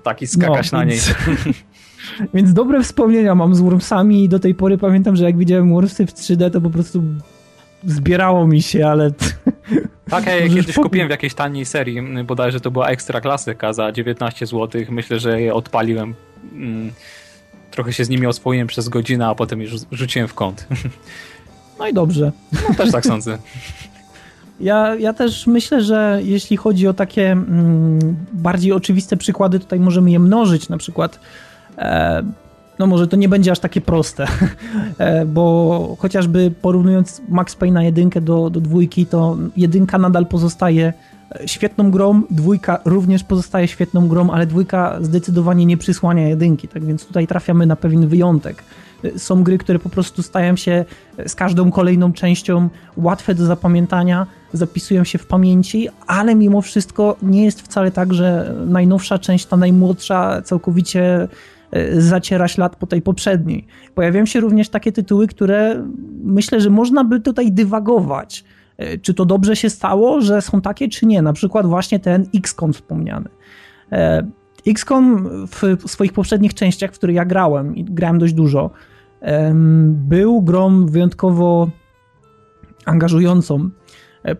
Taki 0.03 0.27
skakać 0.27 0.73
no, 0.73 0.78
na 0.78 0.85
niej. 0.85 0.99
Więc 2.35 2.53
dobre 2.53 2.82
wspomnienia 2.82 3.35
mam 3.35 3.55
z 3.55 3.61
Wormsami 3.61 4.24
i 4.24 4.28
do 4.28 4.39
tej 4.39 4.55
pory 4.55 4.78
pamiętam, 4.78 5.16
że 5.16 5.24
jak 5.24 5.36
widziałem 5.36 5.73
Wormsy 5.73 6.07
w 6.07 6.12
3D, 6.12 6.51
to 6.51 6.61
po 6.61 6.70
prostu 6.70 7.03
zbierało 7.85 8.47
mi 8.47 8.62
się, 8.62 8.86
ale... 8.89 9.11
Tak, 10.11 10.27
ja 10.27 10.49
kiedyś 10.55 10.74
kupiłem 10.74 11.09
w 11.09 11.11
jakiejś 11.11 11.35
taniej 11.35 11.65
serii, 11.65 12.03
bodajże 12.24 12.61
to 12.61 12.70
była 12.70 12.89
ekstra 12.89 13.20
klasyka 13.20 13.73
za 13.73 13.93
19 13.93 14.47
zł. 14.47 14.82
Myślę, 14.91 15.19
że 15.19 15.41
je 15.41 15.55
odpaliłem. 15.55 16.15
Trochę 17.70 17.93
się 17.93 18.05
z 18.05 18.09
nimi 18.09 18.27
oswoiłem 18.27 18.66
przez 18.66 18.89
godzinę, 18.89 19.27
a 19.27 19.35
potem 19.35 19.62
już 19.62 19.73
rzuciłem 19.93 20.28
w 20.28 20.35
kąt. 20.35 20.66
No 21.78 21.88
i 21.88 21.94
dobrze. 21.94 22.32
No 22.68 22.74
też 22.74 22.92
tak 22.92 23.06
sądzę. 23.06 23.38
Ja, 24.60 24.94
ja 24.94 25.12
też 25.12 25.46
myślę, 25.46 25.82
że 25.82 26.20
jeśli 26.22 26.56
chodzi 26.56 26.88
o 26.88 26.94
takie 26.94 27.32
mm, 27.32 28.16
bardziej 28.32 28.72
oczywiste 28.72 29.16
przykłady, 29.16 29.60
tutaj 29.60 29.80
możemy 29.80 30.10
je 30.10 30.18
mnożyć. 30.18 30.68
Na 30.68 30.78
przykład 30.78 31.18
E, 31.78 32.22
no 32.78 32.86
może 32.86 33.09
to 33.09 33.16
nie 33.16 33.28
będzie 33.28 33.51
aż 33.51 33.59
takie 33.59 33.80
proste, 33.80 34.26
e, 34.98 35.26
bo 35.26 35.96
chociażby 35.98 36.52
porównując 36.62 37.22
Max 37.28 37.56
Payne 37.56 37.74
na 37.74 37.82
jedynkę 37.82 38.20
do, 38.20 38.51
do 38.51 38.60
dwójki, 38.60 39.06
to 39.06 39.36
jedynka 39.56 39.98
nadal 39.98 40.26
pozostaje 40.26 40.92
e, 41.40 41.48
świetną 41.48 41.90
grą, 41.90 42.22
dwójka 42.30 42.80
również 42.84 43.24
pozostaje 43.24 43.68
świetną 43.68 44.09
grą, 44.09 44.30
ale 44.30 44.46
dwójka 44.46 44.98
zdecydowanie 45.01 45.66
nie 45.66 45.76
przysłania 45.76 46.28
jedynki, 46.28 46.68
tak 46.68 46.84
więc 46.84 47.06
tutaj 47.06 47.26
trafiamy 47.26 47.66
na 47.66 47.76
pewien 47.76 48.09
wyjątek. 48.09 48.64
Są 49.16 49.43
gry, 49.43 49.59
które 49.59 49.78
po 49.78 49.89
prostu 49.89 50.22
stają 50.22 50.56
się 50.56 50.85
z 51.26 51.35
każdą 51.35 51.70
kolejną 51.70 52.12
częścią 52.12 52.68
łatwe 52.97 53.35
do 53.35 53.47
zapamiętania, 53.47 54.26
zapisują 54.52 55.05
się 55.05 55.18
w 55.18 55.26
pamięci, 55.26 55.89
ale 56.06 56.35
mimo 56.35 56.62
wszystko 56.62 57.16
nie 57.22 57.44
jest 57.44 57.62
wcale 57.62 57.90
tak, 57.90 58.14
że 58.14 58.55
najnowsza 58.66 59.18
część, 59.18 59.47
ta 59.47 59.56
najmłodsza, 59.56 60.43
całkowicie 60.43 61.28
E, 61.74 62.01
zaciera 62.01 62.48
ślad 62.48 62.76
po 62.76 62.86
tej 62.86 63.02
poprzedniej. 63.02 63.66
Pojawiają 63.94 64.26
się 64.26 64.40
również 64.40 64.68
takie 64.68 64.93
tytuły, 64.93 65.26
które 65.26 65.85
myślę, 66.24 66.60
że 66.60 66.70
można 66.70 67.05
by 67.05 67.20
tutaj 67.20 67.52
dywagować. 67.52 68.44
E, 68.76 68.98
czy 68.98 69.14
to 69.14 69.24
dobrze 69.24 69.56
się 69.56 69.70
stało, 69.70 70.20
że 70.20 70.43
są 70.43 70.60
takie, 70.60 70.89
czy 70.89 71.06
nie? 71.06 71.22
Na 71.22 71.32
przykład 71.32 71.66
właśnie 71.66 72.01
ten 72.01 72.26
XCOM 72.35 72.72
wspomniany. 72.72 73.28
E, 73.93 74.26
XCOM 74.66 75.28
w 75.47 75.90
swoich 75.90 76.12
poprzednich 76.12 76.55
częściach, 76.55 76.93
w 76.93 76.94
których 76.94 77.16
ja 77.16 77.24
grałem 77.24 77.76
i 77.76 77.85
grałem 77.85 78.18
dość 78.18 78.32
dużo, 78.32 78.70
był 79.88 80.42
grą 80.42 80.86
wyjątkowo 80.86 81.70
angażującą. 82.84 83.70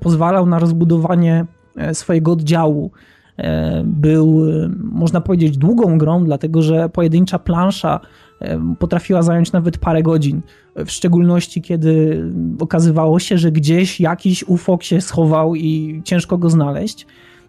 Pozwalał 0.01 0.47
na 0.47 0.59
rozbudowanie 0.59 1.47
swojego 1.93 2.33
oddziału, 2.33 2.91
E, 3.37 3.83
był, 3.85 4.51
e, 4.51 4.71
można 4.79 5.21
powiedzieć, 5.21 5.59
długą 5.59 5.99
grą, 5.99 6.25
dlatego 6.25 6.63
że 6.63 6.89
pojedyncza 6.89 7.39
plansza 7.39 8.01
e, 8.41 8.75
potrafiła 8.79 9.23
zająć 9.23 9.53
nawet 9.53 9.79
parę 9.79 10.03
godzin. 10.03 10.43
W 10.77 10.91
szczególności, 10.91 11.63
kiedy 11.63 12.23
okazywało 12.61 13.19
się, 13.19 13.39
że 13.39 13.53
gdzieś 13.53 14.01
jakiś 14.01 14.45
ufok 14.49 14.83
się 14.83 15.01
schował 15.01 15.55
i 15.55 16.03
ciężko 16.05 16.39
go 16.39 16.51
znaleźć. 16.51 17.07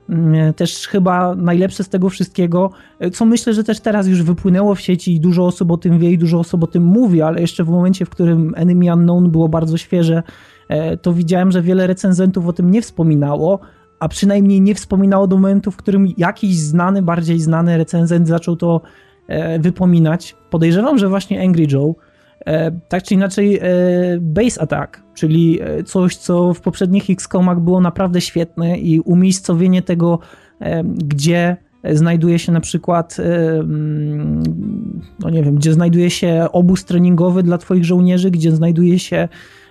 Mm, 0.09 0.53
też 0.53 0.87
chyba 0.87 1.35
najlepsze 1.35 1.83
z 1.83 1.89
tego 1.89 2.09
wszystkiego, 2.09 2.71
co 3.13 3.25
myślę, 3.25 3.53
że 3.53 3.63
też 3.63 3.79
teraz 3.79 4.07
już 4.07 4.23
wypłynęło 4.23 4.75
w 4.75 4.81
sieci 4.81 5.15
i 5.15 5.19
dużo 5.19 5.45
osób 5.45 5.71
o 5.71 5.77
tym 5.77 5.99
wie 5.99 6.11
i 6.11 6.17
dużo 6.17 6.39
osób 6.39 6.63
o 6.63 6.67
tym 6.67 6.83
mówi, 6.83 7.21
ale 7.21 7.41
jeszcze 7.41 7.63
w 7.63 7.69
momencie, 7.69 8.05
w 8.05 8.09
którym 8.09 8.53
Enemy 8.55 8.93
Unknown 8.93 9.31
było 9.31 9.49
bardzo 9.49 9.77
świeże, 9.77 10.23
to 11.01 11.13
widziałem, 11.13 11.51
że 11.51 11.61
wiele 11.61 11.87
recenzentów 11.87 12.47
o 12.47 12.53
tym 12.53 12.71
nie 12.71 12.81
wspominało, 12.81 13.59
a 13.99 14.07
przynajmniej 14.07 14.61
nie 14.61 14.75
wspominało 14.75 15.27
do 15.27 15.35
momentu, 15.35 15.71
w 15.71 15.77
którym 15.77 16.07
jakiś 16.17 16.59
znany, 16.59 17.01
bardziej 17.01 17.39
znany 17.39 17.77
recenzent 17.77 18.27
zaczął 18.27 18.55
to 18.55 18.81
e, 19.27 19.59
wypominać. 19.59 20.35
Podejrzewam, 20.49 20.97
że 20.97 21.09
właśnie 21.09 21.41
Angry 21.41 21.67
Joe, 21.71 21.89
e, 21.89 22.04
tak 22.89 23.03
czy 23.03 23.13
inaczej 23.13 23.57
e, 23.57 23.61
Base 24.21 24.61
Attack, 24.61 25.01
czyli 25.13 25.59
e, 25.61 25.83
coś, 25.83 26.15
co 26.15 26.53
w 26.53 26.61
poprzednich 26.61 27.09
XCOMach 27.09 27.59
było 27.59 27.81
naprawdę 27.81 28.21
świetne 28.21 28.77
i 28.77 28.99
umiejscowienie 28.99 29.81
tego, 29.81 30.19
e, 30.61 30.83
gdzie 30.83 31.57
znajduje 31.93 32.39
się 32.39 32.51
na 32.51 32.59
przykład, 32.59 33.17
e, 33.19 33.59
mm, 33.59 34.43
no 35.19 35.29
nie 35.29 35.43
wiem, 35.43 35.55
gdzie 35.55 35.73
znajduje 35.73 36.09
się 36.09 36.47
obóz 36.51 36.85
treningowy 36.85 37.43
dla 37.43 37.57
twoich 37.57 37.85
żołnierzy, 37.85 38.31
gdzie 38.31 38.51
znajduje 38.51 38.99
się 38.99 39.27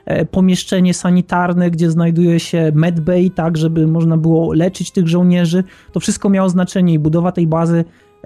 E, 0.07 0.25
pomieszczenie 0.25 0.95
sanitarne, 0.95 1.71
gdzie 1.71 1.91
znajduje 1.91 2.41
się 2.41 2.73
medbay, 2.75 3.31
tak, 3.31 3.57
żeby 3.57 3.87
można 3.87 4.17
było 4.17 4.53
leczyć 4.53 4.91
tych 4.91 5.09
żołnierzy. 5.09 5.65
To 5.93 6.01
wszystko 6.01 6.31
miało 6.31 6.49
znaczenie 6.49 6.95
i 6.95 6.99
budowa 6.99 7.33
tej 7.33 7.47
bazy 7.47 7.79
e, 7.79 7.85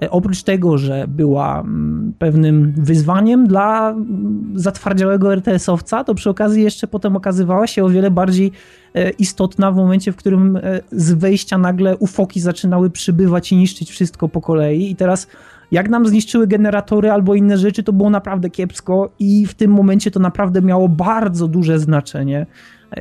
oprócz 0.09 0.43
tego, 0.43 0.77
że 0.77 1.05
była 1.07 1.59
mm, 1.59 2.13
pewnym 2.19 2.73
wyzwaniem 2.77 3.47
dla 3.47 3.89
mm, 3.89 4.53
zatwardziałego 4.55 5.33
RTS-owca, 5.33 6.03
to 6.03 6.15
przy 6.15 6.29
okazji 6.29 6.63
jeszcze 6.63 6.87
potem 6.87 7.15
okazywała 7.15 7.67
się 7.67 7.83
o 7.83 7.89
wiele 7.89 8.11
bardziej 8.11 8.51
e, 8.95 9.09
istotna 9.09 9.71
w 9.71 9.75
momencie, 9.75 10.11
w 10.11 10.15
którym 10.15 10.59
z 10.91 11.13
wejścia 11.13 11.57
nagle 11.57 11.97
ufoki 11.97 12.39
zaczynały 12.39 12.89
przybywać 12.89 13.51
i 13.51 13.55
niszczyć 13.55 13.91
wszystko 13.91 14.29
po 14.29 14.41
kolei 14.41 14.91
i 14.91 14.95
teraz 14.95 15.27
jak 15.71 15.89
nam 15.89 16.07
zniszczyły 16.07 16.47
generatory 16.47 17.11
albo 17.11 17.35
inne 17.35 17.57
rzeczy, 17.57 17.83
to 17.83 17.93
było 17.93 18.09
naprawdę 18.09 18.49
kiepsko 18.49 19.09
i 19.19 19.45
w 19.45 19.53
tym 19.53 19.71
momencie 19.71 20.11
to 20.11 20.19
naprawdę 20.19 20.61
miało 20.61 20.89
bardzo 20.89 21.47
duże 21.47 21.79
znaczenie. 21.79 22.45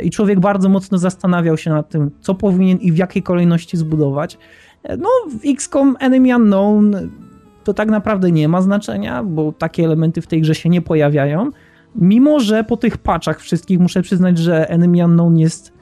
I 0.03 0.11
człowiek 0.11 0.41
bardzo 0.41 0.69
mocno 0.69 0.99
zastanawiał 0.99 1.57
się 1.57 1.71
nad 1.71 1.89
tym, 1.89 2.11
co 2.21 2.35
powinien 2.35 2.79
i 2.79 2.93
w 2.93 2.97
jakiej 2.97 3.23
kolejności 3.23 3.77
zbudować. 3.77 4.39
No, 4.99 5.09
w 5.31 5.41
XCOM 5.45 5.97
Enemy 6.01 6.37
Unknown 6.37 6.97
to 7.65 7.75
tak 7.75 7.89
naprawdę 7.89 8.33
nie 8.33 8.49
ma 8.49 8.63
znaczenia, 8.63 9.25
bo 9.25 9.53
takie 9.53 9.85
elementy 9.85 10.21
w 10.21 10.27
tej 10.27 10.41
grze 10.41 10.55
się 10.55 10.69
nie 10.69 10.83
pojawiają. 10.83 11.51
Mimo, 11.95 12.41
że 12.41 12.65
po 12.65 12.77
tych 12.77 12.99
patchach 12.99 13.41
wszystkich 13.41 13.81
muszę 13.81 14.03
przyznać, 14.03 14.39
że 14.39 14.71
Enemy 14.71 15.05
Unknown 15.05 15.39
jest 15.39 15.73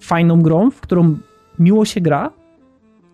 fajną 0.00 0.42
grą, 0.42 0.70
w 0.70 0.80
którą 0.80 1.16
miło 1.58 1.84
się 1.84 2.00
gra, 2.00 2.30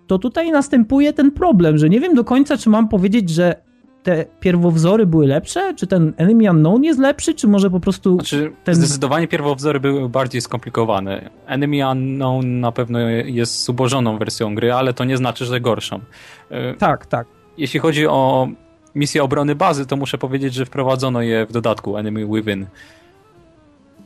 to 0.07 0.19
tutaj 0.19 0.51
następuje 0.51 1.13
ten 1.13 1.31
problem, 1.31 1.79
że 1.79 1.89
nie 1.89 2.01
wiem 2.01 2.15
do 2.15 2.25
końca, 2.25 2.57
czy 2.57 2.71
mam 2.71 2.89
powiedzieć, 2.89 3.31
że 3.31 3.68
te 4.09 4.25
pierwowzory 4.41 5.07
były 5.07 5.27
lepsze, 5.27 5.75
czy 5.75 5.87
ten 5.87 6.13
Enemy 6.17 6.51
Unknown 6.51 6.85
jest 6.85 7.01
lepszy, 7.01 7.35
czy 7.35 7.49
może 7.49 7.71
po 7.71 7.81
prostu 7.81 8.15
znaczy, 8.15 8.53
ten... 8.65 8.75
Zdecydowanie 8.75 9.29
pierwowzory 9.29 9.81
były 9.81 10.09
bardziej 10.09 10.41
skomplikowane. 10.41 11.31
Enemy 11.47 11.91
Unknown 11.91 12.61
na 12.61 12.73
pewno 12.73 12.99
jest 13.25 13.65
zubożoną 13.65 14.19
wersją 14.19 14.55
gry, 14.55 14.73
ale 14.73 14.93
to 14.93 15.05
nie 15.05 15.17
znaczy, 15.17 15.45
że 15.45 15.61
gorszą. 15.61 16.01
E, 16.51 16.75
tak, 16.75 17.07
tak. 17.07 17.27
Jeśli 17.59 17.81
chodzi 17.81 18.07
o 18.07 18.49
misję 18.95 19.23
obrony 19.23 19.55
bazy, 19.55 19.87
to 19.87 19.97
muszę 19.97 20.19
powiedzieć, 20.19 20.55
że 20.55 20.67
wprowadzono 20.67 21.23
je 21.23 21.47
w 21.47 21.53
dodatku 21.53 21.97
Enemy 21.97 22.27
Within. 22.27 22.67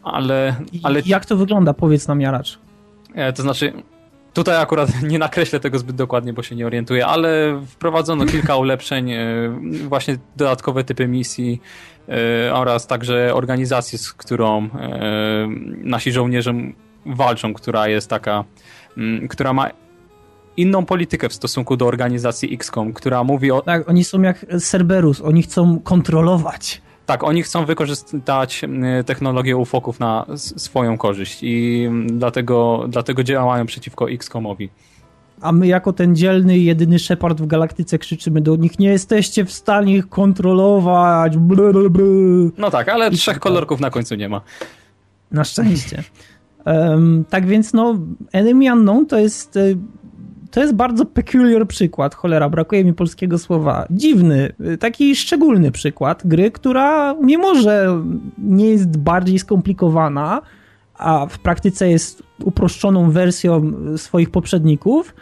Ale... 0.03 0.57
ale... 0.83 1.03
Jak 1.07 1.27
to 1.27 1.37
wygląda? 1.37 1.75
Powiedz 1.75 2.09
nam, 2.09 2.21
Jaracz. 2.21 2.59
E, 3.15 3.33
to 3.33 3.43
znaczy, 3.43 3.73
Tutaj 4.35 4.57
akurat 4.57 5.03
nie 5.11 5.19
nakreślę 5.19 5.61
tego 5.61 5.79
zbyt 5.79 5.97
dokładnie, 5.97 6.33
bo 6.33 6.43
się 6.43 6.57
nie 6.57 6.67
orientuję, 6.67 7.07
ale 7.07 7.61
wprowadzono 7.67 8.27
kilka 8.27 8.57
ulepszeń, 8.65 9.11
e, 9.13 9.25
właśnie 9.89 10.17
dodatkowe 10.37 10.85
typy 10.85 11.09
misji 11.09 11.61
e, 12.09 12.55
oraz 12.55 12.87
także 12.87 13.35
organizację, 13.35 13.99
z 13.99 14.13
którą 14.13 14.65
e, 14.65 15.49
nasi 15.83 16.13
żołnierze 16.13 16.55
walczą, 17.07 17.55
która 17.55 17.89
jest 17.89 18.11
taka, 18.11 18.45
która 19.29 19.53
ma 19.53 19.71
inną 20.57 20.85
politykę 20.87 21.29
w 21.29 21.35
stosunku 21.35 21.77
do 21.77 21.87
organizacji 21.87 22.55
XCOM, 22.55 22.93
która 22.93 23.25
mówi 23.25 23.51
o... 23.51 23.63
Tak, 23.63 23.89
oni 23.89 24.05
są 24.05 24.23
jak 24.23 24.47
Cerberus, 24.61 25.21
oni 25.21 25.43
chcą 25.43 25.81
kontrolować. 25.81 26.83
Tak, 27.07 27.25
oni 27.25 27.43
chcą 27.43 27.65
wykorzystać 27.65 28.65
mm, 28.65 29.05
technologię 29.05 29.57
ufoków 29.57 30.01
na 30.01 30.27
swoją 30.37 30.99
korzyść 30.99 31.39
i 31.43 31.85
mm, 31.87 32.19
dlatego, 32.19 32.85
dlatego 32.89 33.23
działają 33.23 33.67
przeciwko 33.67 34.11
XCOMowi 34.11 34.71
a 35.43 35.53
my 35.53 35.67
jako 35.67 35.93
ten 35.93 36.17
dzielny, 36.17 36.59
jedyny 36.59 36.99
Shepard 36.99 37.41
w 37.41 37.47
galaktyce 37.47 37.99
krzyczymy 37.99 38.41
do 38.41 38.57
nich, 38.57 38.79
nie 38.79 38.89
jesteście 38.89 39.45
w 39.45 39.53
stanie 39.53 39.97
ich 39.97 40.09
kontrolować. 40.09 41.37
No 42.59 42.71
tak, 42.71 42.89
ale 42.89 43.09
I 43.09 43.17
trzech 43.17 43.39
kolorków 43.39 43.81
na 43.81 43.91
końcu 43.91 44.15
nie 44.15 44.29
ma. 44.29 44.41
Na 45.31 45.45
szczęście. 45.45 46.03
Um, 46.67 47.25
tak 47.31 47.47
więc 47.47 47.73
no, 47.73 47.99
Enemy 48.33 48.73
Unknown 48.73 49.07
to 49.07 49.19
jest 49.19 49.57
e, 49.57 49.61
to 50.53 50.61
jest 50.61 50.75
bardzo 50.75 51.07
peculiar 51.07 51.67
przykład, 51.67 52.15
cholera, 52.15 52.49
brakuje 52.49 52.85
mi 52.85 52.95
polskiego 52.95 53.39
słowa. 53.39 53.87
Dziwny, 53.91 54.53
e, 54.61 54.77
taki 54.77 55.17
szczególny 55.17 55.71
przykład 55.71 56.27
gry, 56.27 56.51
która 56.51 57.15
mimo, 57.15 57.55
że 57.55 58.03
nie 58.39 58.71
jest 58.71 58.99
bardziej 58.99 59.39
skomplikowana, 59.39 60.43
a 60.95 61.27
w 61.27 61.39
praktyce 61.39 61.89
jest 61.89 62.23
uproszczoną 62.45 63.11
wersją 63.11 63.73
swoich 63.97 64.31
poprzedników, 64.31 65.15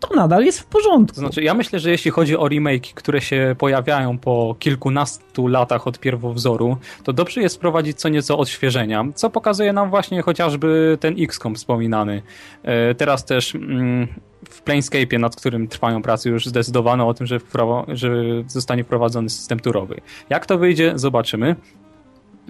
to 0.00 0.14
nadal 0.14 0.44
jest 0.44 0.60
w 0.60 0.66
porządku. 0.66 1.20
Znaczy, 1.20 1.42
ja 1.42 1.54
myślę, 1.54 1.78
że 1.78 1.90
jeśli 1.90 2.10
chodzi 2.10 2.36
o 2.36 2.48
remake, 2.48 2.94
które 2.94 3.20
się 3.20 3.56
pojawiają 3.58 4.18
po 4.18 4.56
kilkunastu 4.58 5.46
latach 5.46 5.86
od 5.86 5.98
pierwowzoru, 5.98 6.76
to 7.04 7.12
dobrze 7.12 7.40
jest 7.42 7.56
wprowadzić 7.56 7.98
co 7.98 8.08
nieco 8.08 8.38
odświeżenia, 8.38 9.04
co 9.14 9.30
pokazuje 9.30 9.72
nam 9.72 9.90
właśnie 9.90 10.22
chociażby 10.22 10.98
ten 11.00 11.14
XCOM 11.18 11.54
wspominany. 11.54 12.22
E, 12.62 12.94
teraz 12.94 13.24
też 13.24 13.54
mm, 13.54 14.08
w 14.48 14.62
Planescape, 14.62 15.18
nad 15.18 15.36
którym 15.36 15.68
trwają 15.68 16.02
prace, 16.02 16.28
już 16.28 16.46
zdecydowano 16.46 17.08
o 17.08 17.14
tym, 17.14 17.26
że, 17.26 17.40
że 17.88 18.10
zostanie 18.46 18.84
wprowadzony 18.84 19.30
system 19.30 19.60
turowy. 19.60 20.00
Jak 20.30 20.46
to 20.46 20.58
wyjdzie, 20.58 20.92
zobaczymy 20.94 21.56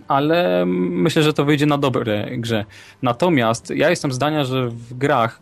ale 0.08 0.64
myślę, 0.66 1.22
że 1.22 1.32
to 1.32 1.44
wyjdzie 1.44 1.66
na 1.66 1.78
dobre 1.78 2.28
grze. 2.38 2.64
Natomiast 3.02 3.70
ja 3.70 3.90
jestem 3.90 4.12
zdania, 4.12 4.44
że 4.44 4.68
w 4.68 4.94
grach 4.94 5.40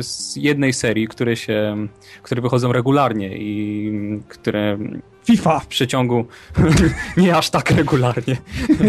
z 0.00 0.36
jednej 0.36 0.72
serii, 0.72 1.08
które 1.08 1.36
się, 1.36 1.86
które 2.22 2.42
wychodzą 2.42 2.72
regularnie 2.72 3.36
i 3.38 3.92
które 4.28 4.78
FIFA 5.24 5.58
w 5.58 5.66
przeciągu 5.66 6.26
nie 7.16 7.36
aż 7.36 7.50
tak 7.50 7.70
regularnie. 7.70 8.36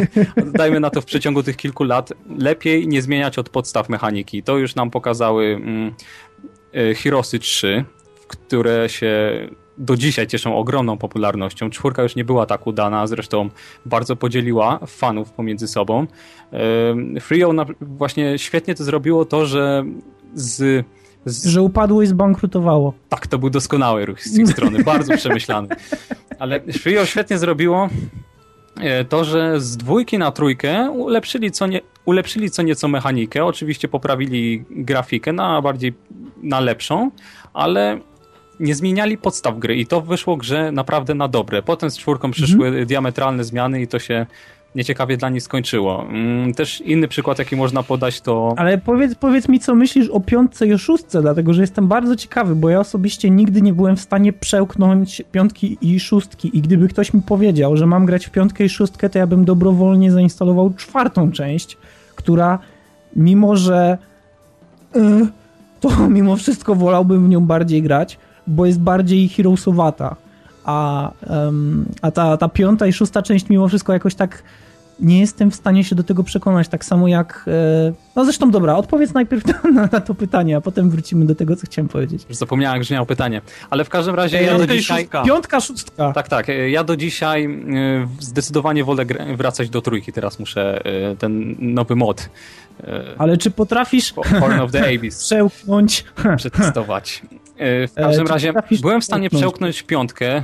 Dajmy 0.53 0.80
na 0.80 0.90
to 0.90 1.02
w 1.02 1.06
przeciągu 1.06 1.44
tych 1.44 1.57
kilku 1.57 1.84
lat 1.84 2.14
lepiej 2.38 2.88
nie 2.88 3.02
zmieniać 3.02 3.38
od 3.38 3.49
podstaw 3.49 3.90
mechaniki. 3.90 4.44
To 4.44 4.57
już 4.57 4.76
nam 4.76 4.91
pokazały 4.91 5.45
mm, 5.45 5.94
Heroesy 6.95 7.40
3, 7.40 7.86
które 8.28 8.90
się 8.90 9.12
do 9.78 9.98
dzisiaj 9.98 10.28
cieszą 10.28 10.58
ogromną 10.58 10.98
popularnością. 10.98 11.70
Czwórka 11.70 12.04
już 12.04 12.16
nie 12.16 12.26
była 12.26 12.45
tak 12.45 12.68
udana, 12.68 13.08
zresztą 13.08 13.50
bardzo 13.86 14.16
podzieliła 14.16 14.80
fanów 14.88 15.32
pomiędzy 15.32 15.68
sobą. 15.68 16.08
Frio 17.22 17.54
właśnie 17.82 18.40
świetnie 18.40 18.76
to 18.76 18.84
zrobiło 18.84 19.26
to, 19.26 19.45
że 19.45 19.84
z, 20.34 20.86
z... 21.26 21.45
Że 21.45 21.62
upadło 21.62 22.02
i 22.02 22.08
zbankrutowało. 22.08 22.94
Tak, 23.10 23.28
to 23.28 23.40
był 23.40 23.50
doskonały 23.50 24.06
ruch 24.06 24.22
z 24.22 24.38
ich 24.38 24.50
strony, 24.50 24.84
bardzo 24.84 25.18
przemyślany. 25.18 25.68
Ale 26.40 26.60
Frio 26.60 27.06
świetnie 27.06 27.38
zrobiło 27.38 27.90
e, 28.80 29.06
to, 29.06 29.24
że 29.24 29.62
z 29.62 29.78
dwójki 29.78 30.18
na 30.18 30.32
trójkę 30.32 30.91
ulepszyli 30.91 31.52
co, 31.52 31.68
nie, 31.68 31.82
ulepszyli 32.06 32.52
co 32.52 32.62
nieco 32.62 32.88
mechanikę, 32.88 33.46
oczywiście 33.46 33.88
poprawili 33.88 34.66
grafikę 34.70 35.34
na 35.34 35.62
bardziej 35.62 35.94
na 36.44 36.60
lepszą, 36.60 37.12
ale 37.54 38.00
nie 38.60 38.76
zmieniali 38.76 39.18
podstaw 39.18 39.60
gry 39.60 39.76
i 39.76 39.86
to 39.86 40.02
wyszło 40.02 40.38
grze 40.38 40.72
naprawdę 40.72 41.14
na 41.14 41.28
dobre. 41.28 41.62
Potem 41.62 41.92
z 41.92 41.98
czwórką 41.98 42.32
przyszły 42.32 42.68
mhm. 42.68 42.86
diametralne 42.86 43.44
zmiany 43.44 43.82
i 43.82 43.88
to 43.88 44.00
się 44.00 44.26
nieciekawie 44.76 45.18
dla 45.18 45.30
nich 45.30 45.44
skończyło. 45.44 46.06
Mm, 46.10 46.54
też 46.54 46.82
inny 46.82 47.08
przykład, 47.08 47.40
jaki 47.40 47.56
można 47.56 47.84
podać, 47.84 48.22
to. 48.22 48.54
Ale 48.58 48.78
powiedz, 48.78 49.16
powiedz 49.16 49.50
mi, 49.50 49.60
co 49.60 49.76
myślisz 49.76 50.10
o 50.10 50.20
piątce 50.20 50.68
i 50.68 50.74
o 50.74 50.78
szóstce, 50.78 51.22
dlatego 51.22 51.54
że 51.54 51.62
jestem 51.62 51.88
bardzo 51.88 52.16
ciekawy, 52.16 52.56
bo 52.56 52.70
ja 52.70 52.80
osobiście 52.80 53.30
nigdy 53.30 53.62
nie 53.62 53.74
byłem 53.74 53.95
w 53.95 54.02
stanie 54.02 54.34
przełknąć 54.34 55.24
piątki 55.32 55.78
i 55.82 56.00
szóstki. 56.00 56.58
I 56.58 56.62
gdyby 56.62 56.88
ktoś 56.88 57.14
mi 57.14 57.22
powiedział, 57.22 57.78
że 57.78 57.86
mam 57.86 58.06
grać 58.06 58.26
w 58.26 58.32
piątkę 58.32 58.66
i 58.66 58.70
szóstkę, 58.70 59.10
to 59.10 59.20
ja 59.20 59.28
bym 59.28 59.45
dobrowolnie 59.45 60.12
zainstalował 60.12 60.74
czwartą 60.74 61.32
część, 61.32 61.78
która 62.16 62.60
mimo, 63.16 63.56
że. 63.56 63.98
Yy, 64.95 65.28
to 65.80 65.90
mimo 66.10 66.36
wszystko 66.36 66.76
wolałbym 66.76 67.26
w 67.26 67.30
nią 67.30 67.41
bardziej 67.41 67.82
grać 67.82 68.18
bo 68.48 68.66
jest 68.66 68.80
bardziej 68.80 69.30
heroesowata. 69.30 70.16
A, 70.66 71.12
um, 71.30 71.86
a 72.02 72.12
ta, 72.12 72.38
ta 72.38 72.50
piąta 72.50 72.88
i 72.88 72.94
szósta 72.94 73.22
część 73.22 73.50
mimo 73.50 73.68
wszystko 73.68 73.94
jakoś 73.94 74.16
tak 74.16 74.44
nie 74.99 75.20
jestem 75.20 75.52
w 75.52 75.56
stanie 75.56 75.84
się 75.84 75.95
do 75.95 76.03
tego 76.03 76.24
przekonać, 76.24 76.68
tak 76.68 76.86
samo 76.86 77.07
jak... 77.07 77.45
E... 77.48 77.94
No 78.15 78.26
zresztą 78.26 78.52
dobra, 78.52 78.76
odpowiedz 78.76 79.14
najpierw 79.14 79.44
na, 79.74 79.90
na, 79.91 80.02
to 80.02 80.15
pytanie, 80.15 80.57
a 80.57 80.61
potem 80.61 80.90
wrócimy 80.90 81.26
do 81.26 81.36
tego, 81.36 81.56
co 81.56 81.65
chciałem 81.65 81.90
powiedzieć. 81.90 82.26
Już 82.30 82.38
zapomniałem, 82.38 82.84
że 82.84 82.95
miał 82.95 83.06
pytanie. 83.06 83.41
Ale 83.70 83.84
w 83.84 83.90
każdym 83.90 84.15
razie 84.15 84.44
ja 84.44 84.57
do 84.57 84.68
dzisiaj... 84.68 85.02
Szóstka. 85.02 85.24
Piątka, 85.24 85.61
szóstka. 85.61 86.14
Tak, 86.14 86.28
tak. 86.28 86.48
Ja 86.70 86.84
do 86.84 86.98
dzisiaj 86.98 87.45
e, 87.45 88.07
zdecydowanie 88.20 88.84
wolę 88.84 89.06
wracać 89.38 89.70
do 89.70 89.82
trójki. 89.82 90.14
Teraz 90.14 90.40
muszę 90.40 90.86
e, 90.86 91.15
ten 91.15 91.56
nowy 91.60 91.95
mod 91.95 92.30
ale 93.18 93.38
czy 93.38 93.52
potrafisz 93.52 94.14
Horn 94.14 94.60
of 94.60 94.72
the 94.72 94.95
Abyss 94.95 95.20
przełknąć? 95.26 96.06
Przetestować. 96.38 97.22
E, 97.64 97.88
w 97.88 97.94
każdym 97.94 98.26
e, 98.26 98.30
razie 98.30 98.53
byłem 98.81 99.02
w 99.02 99.06
stanie 99.06 99.30
przełknąć 99.30 99.84
piątkę. 99.84 100.27
E, 100.27 100.44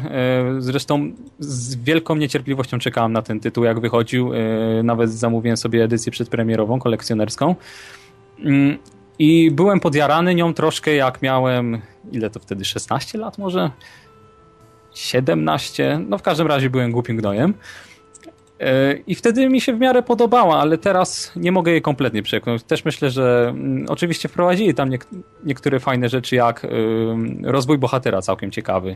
zresztą 0.60 1.12
z 1.40 1.76
wielką 1.76 2.16
niecierpliwością 2.16 2.80
czekałem 2.80 3.14
na 3.14 3.22
ten 3.22 3.40
tytuł, 3.40 3.64
jak 3.64 3.80
wychodził. 3.80 4.32
Nawet 4.84 5.12
zamówiłem 5.12 5.58
sobie 5.58 5.84
edycję 5.84 6.12
przedpremierową, 6.12 6.80
kolekcjonerską. 6.80 7.56
Mm, 8.40 8.78
I 9.20 9.52
byłem 9.52 9.80
podjarany 9.80 10.36
nią 10.36 10.54
troszkę, 10.54 10.96
jak 10.96 11.22
miałem, 11.22 11.82
ile 12.12 12.30
to 12.30 12.40
wtedy, 12.40 12.66
16 12.66 13.18
lat 13.18 13.38
może? 13.38 13.72
17? 14.94 16.00
No 16.10 16.18
w 16.18 16.22
każdym 16.22 16.48
razie 16.48 16.70
byłem 16.70 16.92
głupim 16.92 17.18
gnojem. 17.18 17.54
E, 18.60 18.94
I 19.08 19.16
wtedy 19.16 19.50
mi 19.50 19.62
się 19.62 19.74
w 19.74 19.80
miarę 19.80 20.04
podobała, 20.04 20.60
ale 20.60 20.78
teraz 20.78 21.32
nie 21.36 21.52
mogę 21.52 21.72
jej 21.72 21.82
kompletnie 21.82 22.24
przekonać. 22.24 22.64
Też 22.64 22.86
myślę, 22.86 23.10
że 23.10 23.48
mm, 23.50 23.86
oczywiście 23.90 24.30
wprowadzili 24.30 24.74
tam 24.74 24.90
niektóre 25.44 25.80
fajne 25.80 26.10
rzeczy, 26.10 26.36
jak 26.36 26.68
rozwój 27.44 27.78
bohatera, 27.78 28.22
całkiem 28.22 28.52
ciekawy, 28.52 28.96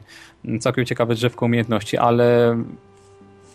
całkiem 0.60 0.86
ciekawe 0.86 1.16
drzewko 1.16 1.46
umiejętności, 1.46 1.98
ale 1.98 2.58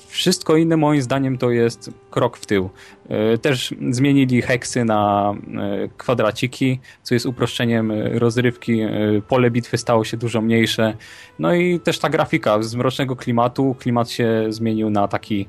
wszystko 0.08 0.56
inne 0.56 0.76
moim 0.76 1.02
zdaniem 1.02 1.38
to 1.38 1.50
jest 1.50 1.90
krok 2.10 2.36
w 2.36 2.46
tył. 2.46 2.70
E, 3.08 3.38
też 3.38 3.74
zmienili 3.90 4.42
heksy 4.42 4.84
na 4.84 5.32
e, 5.34 5.88
kwadraciki, 5.96 6.80
co 7.02 7.14
jest 7.14 7.26
uproszczeniem 7.26 7.92
rozrywki. 7.92 8.80
Pole 9.28 9.50
bitwy 9.50 9.78
stało 9.78 10.04
się 10.04 10.16
dużo 10.16 10.40
mniejsze. 10.40 10.94
No 11.38 11.54
i 11.54 11.80
też 11.80 11.98
ta 11.98 12.08
grafika 12.08 12.62
z 12.62 12.74
mrocznego 12.74 13.16
klimatu, 13.16 13.76
klimat 13.78 14.10
się 14.10 14.46
zmienił 14.48 14.90
na 14.90 15.08
taki 15.08 15.48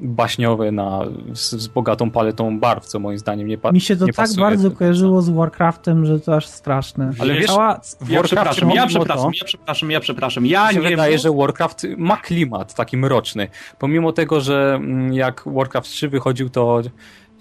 baśniowy 0.00 0.72
na, 0.72 1.00
z, 1.34 1.50
z, 1.50 1.68
bogatą 1.68 2.10
paletą 2.10 2.60
barw, 2.60 2.86
co 2.86 2.98
moim 2.98 3.18
zdaniem 3.18 3.48
nie, 3.48 3.58
pa, 3.58 3.72
Mi 3.72 3.80
się 3.80 3.96
to 3.96 4.06
tak 4.06 4.14
pasuje. 4.14 4.40
bardzo 4.40 4.70
kojarzyło 4.70 5.22
z 5.22 5.30
Warcraftem, 5.30 6.06
że 6.06 6.20
to 6.20 6.36
aż 6.36 6.46
straszne. 6.46 7.10
Ale 7.18 7.34
wiesz, 7.34 7.46
Cała... 7.46 7.80
ja, 8.08 8.22
przepraszam, 8.22 8.70
ja 8.70 8.86
przepraszam, 8.86 9.30
ja 9.34 9.44
przepraszam, 9.44 9.90
ja 9.90 10.00
przepraszam, 10.00 10.46
ja 10.46 10.72
nie 10.72 10.80
wydaje, 10.80 11.18
że 11.18 11.32
Warcraft 11.32 11.86
ma 11.96 12.16
klimat 12.16 12.74
taki 12.74 12.96
mroczny. 12.96 13.48
Pomimo 13.78 14.12
tego, 14.12 14.40
że 14.40 14.74
mm, 14.74 15.12
jak 15.12 15.42
Warcraft 15.46 15.90
3 15.90 16.08
wychodził, 16.08 16.50
to 16.50 16.82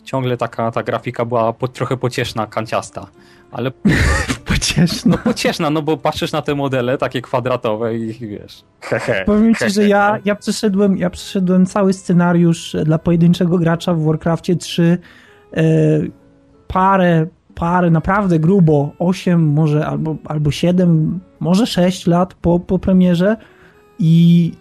ciągle 0.03 0.37
taka 0.37 0.71
ta 0.71 0.83
grafika 0.83 1.25
była 1.25 1.53
po, 1.53 1.67
trochę 1.67 1.97
pocieszna, 1.97 2.47
kanciasta. 2.47 3.07
Ale 3.51 3.71
pocieszna. 4.45 5.11
No 5.11 5.17
pocieszna, 5.17 5.69
no 5.69 5.81
bo 5.81 5.97
patrzysz 5.97 6.31
na 6.31 6.41
te 6.41 6.55
modele 6.55 6.97
takie 6.97 7.21
kwadratowe 7.21 7.97
i 7.97 8.13
wiesz. 8.27 8.63
Powiem 9.25 9.55
ci, 9.55 9.69
że 9.69 9.87
ja, 9.87 10.19
ja, 10.25 10.35
przeszedłem, 10.35 10.97
ja 10.97 11.09
przeszedłem 11.09 11.65
cały 11.65 11.93
scenariusz 11.93 12.75
dla 12.85 12.97
pojedynczego 12.97 13.57
gracza 13.57 13.93
w 13.93 14.03
Warcraftie 14.03 14.55
3 14.55 14.97
e, 15.53 15.63
parę, 16.67 17.27
parę, 17.55 17.89
naprawdę 17.89 18.39
grubo, 18.39 18.91
8 18.99 19.53
może 19.53 19.87
albo, 19.87 20.15
albo 20.25 20.51
7, 20.51 21.19
może 21.39 21.67
6 21.67 22.07
lat 22.07 22.33
po, 22.33 22.59
po 22.59 22.79
premierze 22.79 23.37
i 23.99 24.51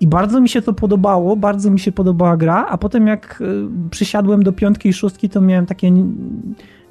i 0.00 0.06
bardzo 0.06 0.40
mi 0.40 0.48
się 0.48 0.62
to 0.62 0.72
podobało, 0.72 1.36
bardzo 1.36 1.70
mi 1.70 1.80
się 1.80 1.92
podobała 1.92 2.36
gra, 2.36 2.66
a 2.68 2.78
potem 2.78 3.06
jak 3.06 3.42
e, 3.42 3.88
przysiadłem 3.90 4.42
do 4.42 4.52
piątki 4.52 4.88
i 4.88 4.92
szóstki, 4.92 5.28
to 5.28 5.40
miałem 5.40 5.66
takie 5.66 5.92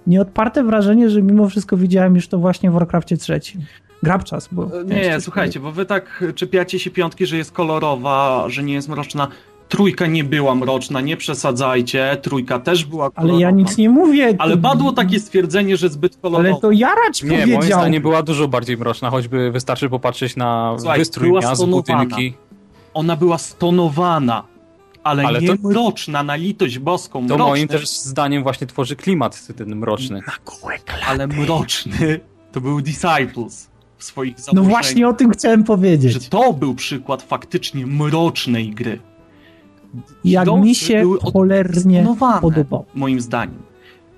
nieodparte 0.07 0.64
wrażenie, 0.64 1.10
że 1.10 1.22
mimo 1.22 1.49
wszystko 1.49 1.77
widziałem 1.77 2.15
już 2.15 2.27
to 2.27 2.38
właśnie 2.38 2.72
w 2.72 2.73
Warcraftie 2.73 3.18
trzecim. 3.18 3.61
Grabczas, 4.03 4.49
bo... 4.52 4.69
Nie, 4.86 5.02
nie 5.02 5.22
słuchajcie, 5.22 5.60
bo 5.60 5.72
wy 5.72 5.86
tak 5.86 6.23
czepiacie 6.36 6.80
się 6.80 6.91
piątki, 6.91 7.26
że 7.26 7.38
jest 7.38 7.52
kolorowa, 7.52 8.45
że 8.48 8.64
nie 8.64 8.73
jest 8.73 8.90
mroczna. 8.90 9.27
Trójka 9.69 10.07
nie 10.07 10.23
była 10.23 10.56
mroczna, 10.56 11.02
nie 11.02 11.18
przesadzajcie. 11.18 12.18
Trójka 12.22 12.60
też 12.60 12.86
była 12.86 13.11
kolorowa. 13.11 13.34
Ale 13.34 13.41
ja 13.41 13.52
nic 13.52 13.77
nie 13.77 13.90
mówię. 13.90 14.36
Ale 14.40 14.57
padło 14.57 14.91
takie 14.91 15.19
stwierdzenie, 15.19 15.77
że 15.77 15.90
zbyt 15.90 16.18
kolorowa. 16.18 16.49
Ale 16.49 16.61
to 16.61 16.72
Jaracz 16.72 17.23
nie, 17.23 17.30
powiedział. 17.30 17.48
Nie, 17.48 17.57
moim 17.57 17.68
zdaniem 17.68 18.02
była 18.02 18.23
dużo 18.23 18.48
bardziej 18.48 18.77
mroczna, 18.77 19.10
choćby 19.10 19.52
wystarczy 19.52 19.90
popatrzeć 19.90 20.36
na 20.36 20.76
Słuchaj, 20.77 20.99
wystrój 20.99 21.32
miast, 21.32 21.65
budynki. 21.65 22.34
Ona 22.96 23.16
była 23.16 23.38
stonowana 23.38 24.44
ale, 25.06 25.24
ale 25.24 25.42
nie 25.42 25.48
to, 25.48 25.68
mroczna, 25.68 26.24
na 26.24 26.36
litość 26.36 26.80
boską. 26.80 27.28
To 27.28 27.36
mroczny. 27.36 27.46
moim 27.46 27.68
też 27.68 27.90
zdaniem 27.90 28.44
właśnie 28.44 28.68
tworzy 28.68 28.96
klimat 28.96 29.48
ten 29.58 29.76
mroczny. 29.76 30.22
Na 30.28 30.34
Ale 31.08 31.28
mroczny 31.28 32.20
to 32.52 32.62
był 32.62 32.82
Disciples 32.82 33.70
w 33.98 34.04
swoich 34.04 34.40
założeniach. 34.40 34.66
No 34.66 34.70
właśnie 34.70 35.08
o 35.08 35.14
tym 35.14 35.32
chciałem 35.32 35.64
powiedzieć. 35.64 36.14
Że 36.14 36.20
to 36.20 36.54
był 36.54 36.76
przykład 36.76 37.22
faktycznie 37.22 37.88
mrocznej 37.88 38.70
gry. 38.70 39.00
Jak 40.24 40.48
mi 40.48 40.76
się 40.76 41.04
cholernie 41.34 42.08
podobał. 42.42 42.86
Moim 42.94 43.22
zdaniem. 43.22 43.62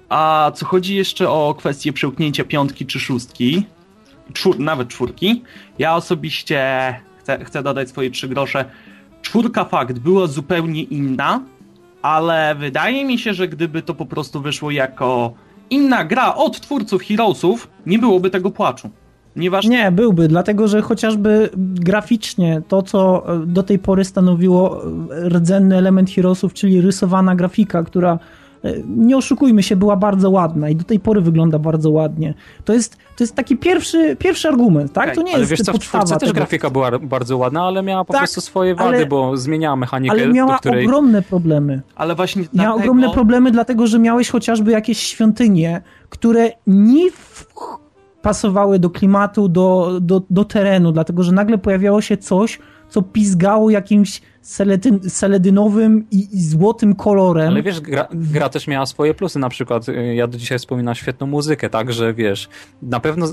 A 0.10 0.52
co 0.56 0.66
chodzi 0.66 0.96
jeszcze 0.96 1.30
o 1.30 1.56
kwestię 1.58 1.94
przełknięcia 1.94 2.44
piątki 2.44 2.86
czy 2.86 3.00
szóstki, 3.00 3.66
czwór, 4.34 4.60
nawet 4.60 4.88
czwórki, 4.88 5.44
ja 5.80 5.96
osobiście 5.96 6.62
chcę, 7.44 7.64
dodać 7.64 7.90
swoje 7.90 8.12
trzy 8.12 8.28
grosze 8.28 8.66
czwórka 9.22 9.66
fakt 9.66 10.00
była 10.00 10.28
zupełnie 10.28 10.84
inna, 10.84 11.42
ale 12.02 12.56
wydaje 12.56 13.06
mi 13.06 13.20
się, 13.20 13.34
że 13.34 13.48
gdyby 13.48 13.82
to 13.82 13.94
po 13.94 14.06
prostu 14.06 14.42
wyszło 14.42 14.72
jako 14.72 15.34
inna 15.70 16.06
gra 16.06 16.36
od 16.36 16.62
twórców 16.62 17.04
Heroesów, 17.04 17.68
nie 17.86 18.00
byłoby 18.00 18.30
tego 18.30 18.52
płaczu. 18.52 18.90
Ponieważ... 19.34 19.66
Nie, 19.66 19.92
byłby, 19.92 20.28
dlatego 20.28 20.68
że 20.68 20.82
chociażby 20.82 21.50
graficznie 21.58 22.62
to, 22.68 22.82
co 22.82 23.24
do 23.46 23.64
tej 23.64 23.80
pory 23.80 24.06
stanowiło 24.06 24.82
rdzenny 25.28 25.78
element 25.78 26.12
Heroesów, 26.12 26.54
czyli 26.54 26.82
rysowana 26.82 27.36
grafika, 27.36 27.84
która 27.84 28.14
E, 28.14 28.20
nie 28.88 29.18
oszukujmy 29.18 29.64
się, 29.64 29.76
była 29.76 29.96
bardzo 29.96 30.30
ładna 30.30 30.70
i 30.70 30.76
do 30.76 30.84
tej 30.84 31.00
pory 31.00 31.22
wygląda 31.22 31.60
bardzo 31.60 31.92
ładnie. 31.92 32.34
To 32.66 32.74
jest, 32.74 32.96
to 32.96 33.24
jest 33.24 33.36
taki 33.36 33.58
pierwszy, 33.58 34.16
pierwszy 34.16 34.48
argument, 34.48 34.94
tak? 34.94 35.16
To 35.16 35.22
nie 35.22 35.32
ale 35.32 35.40
jest 35.40 35.52
wiesz 35.52 35.62
co, 35.62 35.74
w 35.74 35.80
czwórce 35.80 36.18
też 36.18 36.32
grafika 36.32 36.70
była 36.70 37.00
bardzo 37.00 37.38
ładna, 37.38 37.64
ale 37.64 37.84
miała 37.84 38.06
po 38.06 38.14
tak, 38.14 38.22
prostu 38.22 38.42
swoje 38.42 38.76
wady, 38.76 38.98
ale, 38.98 39.06
bo 39.06 39.38
zmieniała 39.38 39.76
mechanikę, 39.76 40.12
Ale 40.12 40.28
miała 40.28 40.58
której... 40.58 40.86
ogromne 40.86 41.22
problemy. 41.22 41.82
Ale 41.96 42.16
właśnie 42.16 42.42
Miała 42.42 42.50
dlatego... 42.54 42.78
ogromne 42.78 43.10
problemy, 43.10 43.52
dlatego 43.52 43.88
że 43.88 44.00
miałeś 44.00 44.30
chociażby 44.30 44.72
jakieś 44.72 44.98
świątynie, 45.00 45.82
które 46.10 46.52
nie 46.68 47.10
pasowały 48.22 48.80
do 48.80 48.90
klimatu, 48.90 49.50
do, 49.50 50.00
do, 50.02 50.22
do 50.30 50.46
terenu, 50.46 50.92
dlatego 50.92 51.24
że 51.24 51.32
nagle 51.32 51.58
pojawiało 51.58 52.02
się 52.02 52.18
coś, 52.18 52.60
co 52.90 53.02
pizgało 53.02 53.70
jakimś 53.70 54.22
seledyn, 54.42 55.10
seledynowym 55.10 56.06
i, 56.12 56.28
i, 56.38 56.42
złotym 56.42 56.96
kolorem. 56.96 57.48
Ale 57.48 57.64
wiesz, 57.64 57.82
gra, 57.82 58.08
gra, 58.14 58.50
też 58.50 58.68
miała 58.68 58.86
swoje 58.86 59.14
plusy, 59.14 59.40
na 59.40 59.50
przykład 59.50 59.90
y, 59.90 60.16
ja 60.16 60.28
do 60.28 60.38
dzisiaj 60.38 60.60
wspominam 60.60 60.96
świetną 60.96 61.28
muzykę, 61.28 61.70
tak, 61.70 61.94
że 61.94 62.14
wiesz, 62.14 62.50
na 62.82 63.00
pewno, 63.00 63.28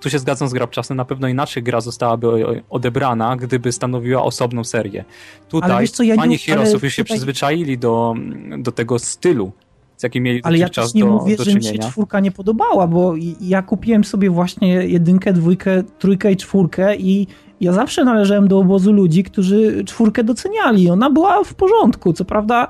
tu 0.00 0.10
się 0.10 0.18
zgadzam 0.18 0.48
z 0.48 0.52
grabczasem, 0.52 0.96
na 0.96 1.04
pewno 1.04 1.28
inaczej 1.28 1.62
gra 1.62 1.80
zostałaby 1.80 2.44
odebrana, 2.70 3.36
gdyby 3.36 3.72
stanowiła 3.72 4.22
osobną 4.22 4.64
serię. 4.64 5.04
Tutaj 5.48 5.88
co, 5.88 6.02
ja 6.02 6.16
fani 6.16 6.38
Heroesów 6.38 6.84
już 6.84 6.94
się 6.94 7.04
przyzwyczaili 7.04 7.78
do, 7.78 8.14
do 8.58 8.72
tego 8.72 8.98
stylu, 8.98 9.52
z 9.96 10.02
jakim 10.02 10.24
mieli 10.24 10.40
Ale 10.42 10.58
ja 10.58 10.68
też 10.68 10.94
nie 10.94 11.04
do, 11.04 11.10
mówię, 11.10 11.36
do 11.36 11.44
że 11.44 11.54
mi 11.54 11.64
się 11.64 11.78
czwórka 11.78 12.20
nie 12.20 12.30
podobała, 12.30 12.86
bo 12.86 13.14
ja 13.40 13.62
kupiłem 13.62 14.04
sobie 14.04 14.30
właśnie 14.30 14.68
jedynkę, 14.68 15.32
dwójkę, 15.32 15.82
trójkę 15.98 16.32
i 16.32 16.36
czwórkę 16.36 16.96
i 16.96 17.26
ja 17.60 17.72
zawsze 17.72 18.04
należałem 18.04 18.48
do 18.48 18.58
obozu 18.58 18.92
ludzi, 18.92 19.24
którzy 19.24 19.84
czwórkę 19.84 20.24
doceniali. 20.24 20.90
Ona 20.90 21.10
była 21.10 21.44
w 21.44 21.54
porządku. 21.54 22.12
Co 22.12 22.24
prawda, 22.24 22.68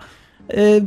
y, 0.53 0.87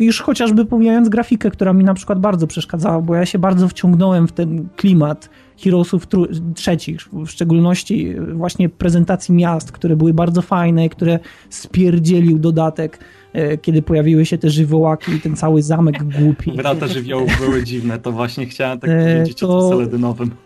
już 0.00 0.20
chociażby 0.20 0.64
pomijając 0.64 1.08
grafikę, 1.08 1.50
która 1.50 1.72
mi 1.72 1.84
na 1.84 1.94
przykład 1.94 2.20
bardzo 2.20 2.46
przeszkadzała, 2.46 3.00
bo 3.00 3.14
ja 3.14 3.26
się 3.26 3.38
bardzo 3.38 3.68
wciągnąłem 3.68 4.28
w 4.28 4.32
ten 4.32 4.68
klimat 4.76 5.30
Heroesów 5.64 6.06
trzecich, 6.54 7.00
w 7.12 7.26
szczególności 7.26 8.14
właśnie 8.34 8.68
prezentacji 8.68 9.34
miast, 9.34 9.72
które 9.72 9.96
były 9.96 10.14
bardzo 10.14 10.42
fajne, 10.42 10.88
które 10.88 11.18
spierdzielił 11.50 12.38
dodatek, 12.38 12.98
y, 13.36 13.58
kiedy 13.58 13.82
pojawiły 13.82 14.26
się 14.26 14.38
te 14.38 14.50
żywiołaki 14.50 15.12
i 15.12 15.20
ten 15.20 15.36
cały 15.36 15.62
zamek 15.62 16.04
głupi. 16.18 16.52
Brata 16.52 16.86
żywiołów 16.86 17.30
były 17.40 17.64
dziwne, 17.64 17.98
to 17.98 18.12
właśnie 18.12 18.46
chciałem 18.46 18.80
tak 18.80 18.90
y, 18.90 19.14
powiedzieć 19.14 19.38
to... 19.38 19.58
o 19.58 19.68
Seledynowym. 19.68 20.28
E, 20.28 20.43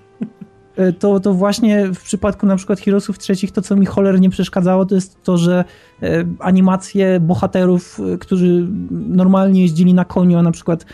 to, 0.99 1.21
to 1.21 1.35
właśnie 1.35 1.87
w 1.95 2.03
przypadku 2.03 2.47
na 2.47 2.57
przykład 2.57 2.81
Heroesów 2.81 3.19
trzecich 3.19 3.53
to, 3.53 3.63
co 3.63 3.77
mi 3.77 3.87
cholernie 3.87 4.31
przeszkadzało, 4.31 4.87
to 4.87 4.95
jest 4.95 5.23
to, 5.23 5.37
że 5.37 5.65
e, 6.03 6.25
animacje 6.39 7.21
bohaterów, 7.21 8.01
e, 8.15 8.19
którzy 8.19 8.69
normalnie 8.91 9.63
jeździli 9.63 9.95
na 9.95 10.05
koniu, 10.05 10.39
a 10.39 10.43
na 10.43 10.53
przykład 10.53 10.87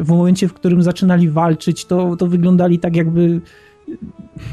w 0.00 0.08
momencie, 0.08 0.48
w 0.48 0.54
którym 0.54 0.82
zaczynali 0.82 1.30
walczyć, 1.30 1.84
to, 1.84 2.16
to 2.16 2.26
wyglądali 2.26 2.78
tak 2.78 2.96
jakby 2.96 3.40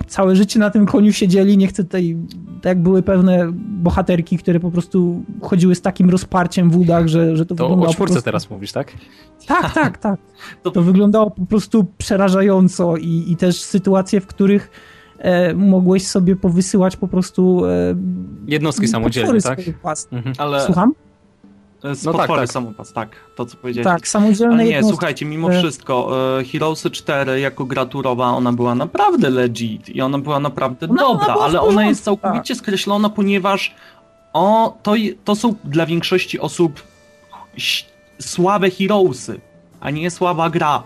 całe 0.08 0.36
życie 0.36 0.60
na 0.60 0.70
tym 0.70 0.86
koniu 0.86 1.14
siedzieli, 1.14 1.58
nie 1.58 1.68
chcę 1.68 1.84
tutaj, 1.84 2.18
tak 2.62 2.66
jak 2.66 2.82
były 2.82 3.04
pewne 3.04 3.52
bohaterki, 3.54 4.38
które 4.38 4.60
po 4.60 4.72
prostu 4.72 5.24
chodziły 5.42 5.76
z 5.76 5.82
takim 5.82 6.10
rozparciem 6.10 6.70
w 6.70 6.78
udach, 6.78 7.08
że, 7.08 7.38
że 7.38 7.46
to, 7.46 7.56
to 7.56 7.64
wyglądało 7.64 7.90
o 7.90 7.94
czwórce 7.94 8.14
prostu... 8.14 8.26
teraz 8.26 8.50
mówisz, 8.50 8.72
tak? 8.72 8.94
Tak, 9.48 9.74
tak, 9.74 9.98
tak. 9.98 10.20
To, 10.64 10.72
to 10.72 10.82
wyglądało 10.82 11.32
po 11.32 11.46
prostu 11.46 11.86
przerażająco 11.98 12.98
i, 12.98 13.26
i 13.28 13.36
też 13.36 13.62
sytuacje, 13.62 14.22
w 14.22 14.28
których 14.28 14.72
e, 15.18 15.54
mogłeś 15.54 16.08
sobie 16.08 16.36
powysyłać 16.36 16.98
po 16.98 17.08
prostu 17.08 17.66
e, 17.66 17.96
jednostki 18.48 18.88
samodzielne, 18.88 19.42
tak? 19.42 19.60
Mhm. 20.12 20.36
Ale... 20.38 20.62
Słucham? 20.62 20.94
Z 21.84 22.04
no 22.04 22.14
tak, 22.14 22.28
tak. 22.28 22.52
samopas, 22.52 22.94
tak, 22.94 23.10
to 23.36 23.46
co 23.46 23.58
powiedziałeś. 23.58 23.86
Tak, 23.86 24.08
samodzielne 24.08 24.54
Ale 24.54 24.64
nie, 24.64 24.70
jednostki. 24.70 24.98
słuchajcie, 24.98 25.26
mimo 25.26 25.50
wszystko, 25.50 26.18
e, 26.40 26.44
Heroesy 26.44 26.92
4 26.92 27.40
jako 27.40 27.66
graturowa, 27.66 28.26
ona 28.28 28.54
była 28.54 28.76
naprawdę 28.76 29.30
legit 29.30 29.90
i 29.90 30.02
ona 30.02 30.18
była 30.18 30.40
naprawdę 30.40 30.88
dobra, 30.88 31.06
ona 31.08 31.44
ale 31.44 31.62
ona 31.62 31.86
jest 31.86 32.04
całkowicie 32.04 32.54
tak. 32.56 32.64
skreślona, 32.64 33.10
ponieważ 33.10 33.76
o, 34.34 34.78
to, 34.84 34.94
to 35.26 35.36
są 35.36 35.56
dla 35.64 35.86
większości 35.86 36.40
osób 36.40 36.84
słabe 38.20 38.70
Heroesy, 38.70 39.40
a 39.80 39.90
nie 39.90 40.12
słaba 40.12 40.50
gra. 40.50 40.84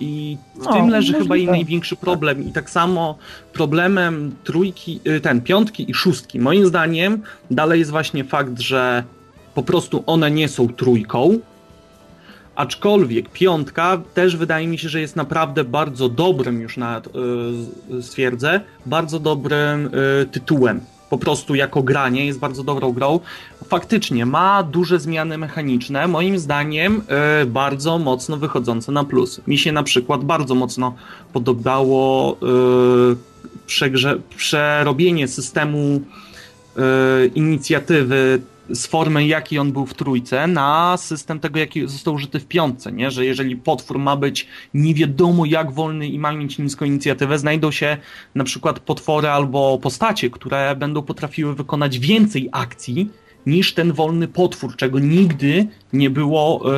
I 0.00 0.36
w 0.54 0.64
no, 0.64 0.72
tym 0.72 0.88
leży 0.88 1.12
chyba 1.12 1.36
i 1.36 1.46
największy 1.46 1.96
problem. 1.96 2.48
I 2.48 2.52
tak 2.52 2.70
samo 2.70 3.18
problemem 3.52 4.36
trójki, 4.44 5.00
y, 5.06 5.20
ten, 5.20 5.40
piątki 5.40 5.90
i 5.90 5.94
szóstki, 5.94 6.40
moim 6.40 6.66
zdaniem, 6.66 7.22
dalej 7.50 7.78
jest 7.78 7.90
właśnie 7.90 8.24
fakt, 8.24 8.60
że 8.60 9.04
po 9.58 9.62
prostu 9.62 10.02
one 10.06 10.30
nie 10.30 10.48
są 10.48 10.68
trójką. 10.68 11.38
Aczkolwiek 12.56 13.28
piątka 13.28 14.00
też 14.14 14.36
wydaje 14.36 14.66
mi 14.66 14.78
się, 14.78 14.88
że 14.88 15.00
jest 15.00 15.16
naprawdę 15.16 15.64
bardzo 15.64 16.08
dobrym, 16.08 16.60
już 16.60 16.76
nawet 16.76 17.08
stwierdzę, 18.00 18.60
bardzo 18.86 19.20
dobrym 19.20 19.82
yy, 19.82 20.26
tytułem. 20.26 20.80
Po 21.10 21.18
prostu 21.18 21.54
jako 21.54 21.82
granie 21.82 22.26
jest 22.26 22.38
bardzo 22.38 22.64
dobrą 22.64 22.92
grą. 22.92 23.20
Faktycznie 23.68 24.26
ma 24.26 24.62
duże 24.62 25.00
zmiany 25.00 25.38
mechaniczne, 25.38 26.08
moim 26.08 26.38
zdaniem 26.38 27.02
yy, 27.40 27.46
bardzo 27.46 27.98
mocno 27.98 28.36
wychodzące 28.36 28.92
na 28.92 29.04
plus. 29.04 29.40
Mi 29.46 29.58
się 29.58 29.72
na 29.72 29.82
przykład 29.82 30.24
bardzo 30.24 30.54
mocno 30.54 30.94
podobało 31.32 32.36
przegrze- 33.66 34.18
przerobienie 34.36 35.28
systemu 35.28 36.00
inicjatywy 37.34 38.40
z 38.70 38.86
formy, 38.86 39.26
jaki 39.26 39.58
on 39.58 39.72
był 39.72 39.86
w 39.86 39.94
trójce, 39.94 40.46
na 40.46 40.96
system 40.96 41.40
tego, 41.40 41.58
jaki 41.58 41.88
został 41.88 42.14
użyty 42.14 42.40
w 42.40 42.46
piątce, 42.46 42.92
nie? 42.92 43.10
Że 43.10 43.24
jeżeli 43.24 43.56
potwór 43.56 43.98
ma 43.98 44.16
być 44.16 44.46
nie 44.74 44.94
wiadomo 44.94 45.44
jak 45.44 45.72
wolny 45.72 46.08
i 46.08 46.18
ma 46.18 46.32
mieć 46.32 46.58
niską 46.58 46.84
inicjatywę, 46.84 47.38
znajdą 47.38 47.70
się 47.70 47.96
na 48.34 48.44
przykład 48.44 48.80
potwory 48.80 49.28
albo 49.28 49.78
postacie, 49.78 50.30
które 50.30 50.76
będą 50.76 51.02
potrafiły 51.02 51.54
wykonać 51.54 51.98
więcej 51.98 52.48
akcji 52.52 53.10
niż 53.46 53.74
ten 53.74 53.92
wolny 53.92 54.28
potwór, 54.28 54.76
czego 54.76 54.98
nigdy 54.98 55.66
nie 55.92 56.10
było 56.10 56.60
yy, 56.64 56.70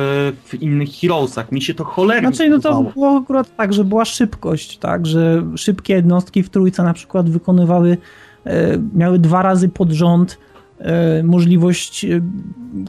w 0.45 0.53
innych 0.61 0.89
Heroesach. 0.89 1.51
Mi 1.51 1.61
się 1.61 1.73
to 1.73 1.83
cholernie 1.83 2.27
Znaczy, 2.27 2.49
no 2.49 2.59
to 2.59 2.83
było 2.83 3.17
akurat 3.17 3.55
tak, 3.55 3.73
że 3.73 3.83
była 3.83 4.05
szybkość, 4.05 4.77
tak, 4.77 5.05
że 5.05 5.43
szybkie 5.55 5.93
jednostki 5.93 6.43
w 6.43 6.49
trójce 6.49 6.83
na 6.83 6.93
przykład 6.93 7.29
wykonywały, 7.29 7.97
yy, 8.45 8.51
miały 8.95 9.19
dwa 9.19 9.41
razy 9.41 9.69
pod 9.69 9.91
rząd 9.91 10.37
E, 10.37 10.50
możliwość 11.23 12.05
e, 12.05 12.21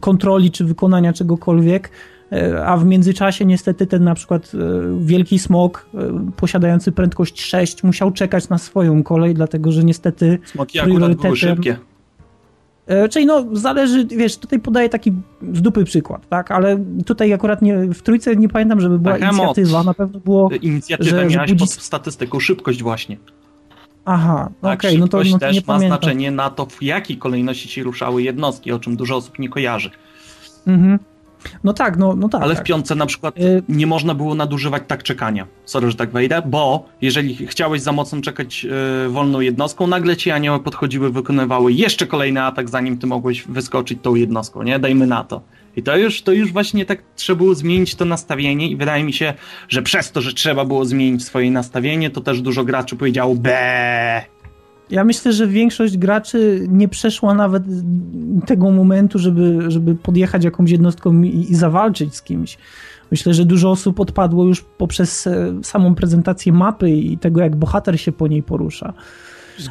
kontroli 0.01 0.51
czy 0.51 0.65
wykonania 0.65 1.13
czegokolwiek, 1.13 1.91
e, 2.33 2.67
a 2.67 2.77
w 2.77 2.85
międzyczasie 2.85 3.45
niestety 3.45 3.87
ten 3.87 4.05
na 4.05 4.15
przykład 4.15 4.53
wielki 5.01 5.39
smok 5.39 5.87
posiadający 6.37 6.93
prędkość 6.93 7.41
6 7.41 7.85
musiał 7.85 8.11
czekać 8.11 8.49
na 8.49 8.59
swoją 8.59 9.03
kolej, 9.03 9.35
dlatego 9.35 9.73
że 9.73 9.85
niestety 9.85 10.39
Smoki 10.45 10.81
akurat 10.81 11.15
były 11.15 11.37
szybkie. 11.37 11.77
Czyli 13.11 13.27
no, 13.27 13.45
zależy, 13.53 14.07
wiesz, 14.07 14.37
tutaj 14.37 14.61
podaję 14.61 14.89
taki 14.89 15.13
z 15.53 15.63
dupy 15.63 15.85
przykład, 15.85 16.29
tak, 16.29 16.51
ale 16.51 16.85
tutaj 17.07 17.33
akurat 17.33 17.63
nie, 17.63 17.77
w 17.95 18.03
trójce 18.03 18.37
nie 18.37 18.49
pamiętam, 18.49 18.81
żeby 18.81 18.99
była 18.99 19.19
inicjatywa, 19.19 19.83
na 19.83 19.95
pewno 19.95 20.21
było... 20.21 20.51
Inicjatywę 20.63 21.11
że, 21.11 21.27
miałaś 21.27 21.51
budzi... 21.51 21.65
pod 21.65 21.71
statystyką, 21.71 22.41
szybkość 22.41 22.83
właśnie. 22.83 23.17
Aha, 24.05 24.51
tak, 24.63 24.79
okej, 24.79 24.91
okay, 24.91 25.01
no 25.01 25.09
to, 25.09 25.23
no 25.31 25.39
też 25.39 25.57
ma 25.57 25.63
pamiętam. 25.63 25.99
znaczenie 25.99 26.31
na 26.31 26.51
to, 26.51 26.67
w 26.67 26.83
jakiej 26.83 27.17
kolejności 27.17 27.69
się 27.69 27.83
ruszały 27.83 28.23
jednostki, 28.23 28.73
o 28.73 28.79
czym 28.79 28.97
dużo 28.97 29.17
osób 29.17 29.39
nie 29.39 29.49
kojarzy. 29.49 29.91
Mhm. 30.67 30.99
No 31.65 31.73
tak, 31.73 31.97
no, 31.99 32.17
no 32.17 32.29
tak. 32.29 32.43
Ale 32.43 32.55
tak. 32.55 32.65
w 32.65 32.67
piątce 32.67 32.95
na 32.95 33.07
przykład 33.07 33.39
Y- 33.39 33.63
nie 33.69 33.87
można 33.87 34.15
było 34.15 34.35
nadużywać 34.35 34.83
tak 34.87 35.03
czekania. 35.03 35.47
Sorry, 35.65 35.91
że 35.91 35.97
tak 35.97 36.11
wejdę, 36.11 36.43
bo 36.47 36.85
jeżeli 37.01 37.47
chciałeś 37.47 37.83
za 37.83 37.93
mocno 37.93 38.21
czekać 38.21 38.67
y, 39.07 39.09
wolną 39.09 39.41
jednostką, 39.41 39.87
nagle 39.87 40.17
ci 40.17 40.31
anioły 40.31 40.61
podchodziły, 40.61 41.11
wykonywały 41.11 41.73
jeszcze 41.73 42.07
kolejny 42.07 42.43
atak, 42.43 42.69
zanim 42.69 42.99
ty 42.99 43.07
mogłeś 43.07 43.43
wyskoczyć 43.43 43.99
tą 44.03 44.15
jednostką, 44.15 44.63
nie? 44.63 44.79
Dajmy 44.79 45.07
na 45.07 45.25
to. 45.25 45.41
I 45.77 45.83
to 45.83 45.97
już, 45.97 46.23
to 46.23 46.33
już 46.33 46.53
właśnie 46.53 46.87
tak 46.87 47.03
trzeba 47.17 47.37
było 47.37 47.55
zmienić 47.55 47.95
to 47.95 48.05
nastawienie 48.05 48.71
i 48.71 48.77
wydaje 48.77 49.05
mi 49.05 49.13
się, 49.13 49.35
że 49.69 49.83
przez 49.83 50.13
to, 50.13 50.21
że 50.21 50.33
trzeba 50.33 50.65
było 50.65 50.85
zmienić 50.85 51.25
swoje 51.25 51.51
nastawienie, 51.51 52.11
to 52.11 52.21
też 52.21 52.41
dużo 52.41 52.65
graczy 52.65 52.97
powiedziało 52.97 53.35
be. 53.35 54.23
Ja 54.91 55.05
myślę, 55.05 55.33
że 55.33 55.47
większość 55.47 55.99
graczy 55.99 56.67
nie 56.69 56.89
przeszła 56.89 57.35
nawet 57.35 57.63
tego 58.47 58.71
momentu, 58.71 59.19
żeby, 59.19 59.71
żeby 59.71 59.95
podjechać 59.95 60.45
jakąś 60.45 60.71
jednostką 60.71 61.23
i, 61.23 61.47
i 61.51 61.55
zawalczyć 61.55 62.15
z 62.15 62.23
kimś. 62.23 62.59
Myślę, 63.11 63.35
że 63.35 63.45
dużo 63.45 63.71
osób 63.71 64.01
odpadło 64.01 64.45
już 64.45 64.61
poprzez 64.61 65.27
e, 65.27 65.55
samą 65.63 65.95
prezentację 65.95 66.53
mapy 66.53 66.91
i 66.91 67.19
tego, 67.19 67.41
jak 67.41 67.57
bohater 67.57 68.01
się 68.01 68.13
po 68.13 68.29
niej 68.29 68.43
porusza. 68.43 68.93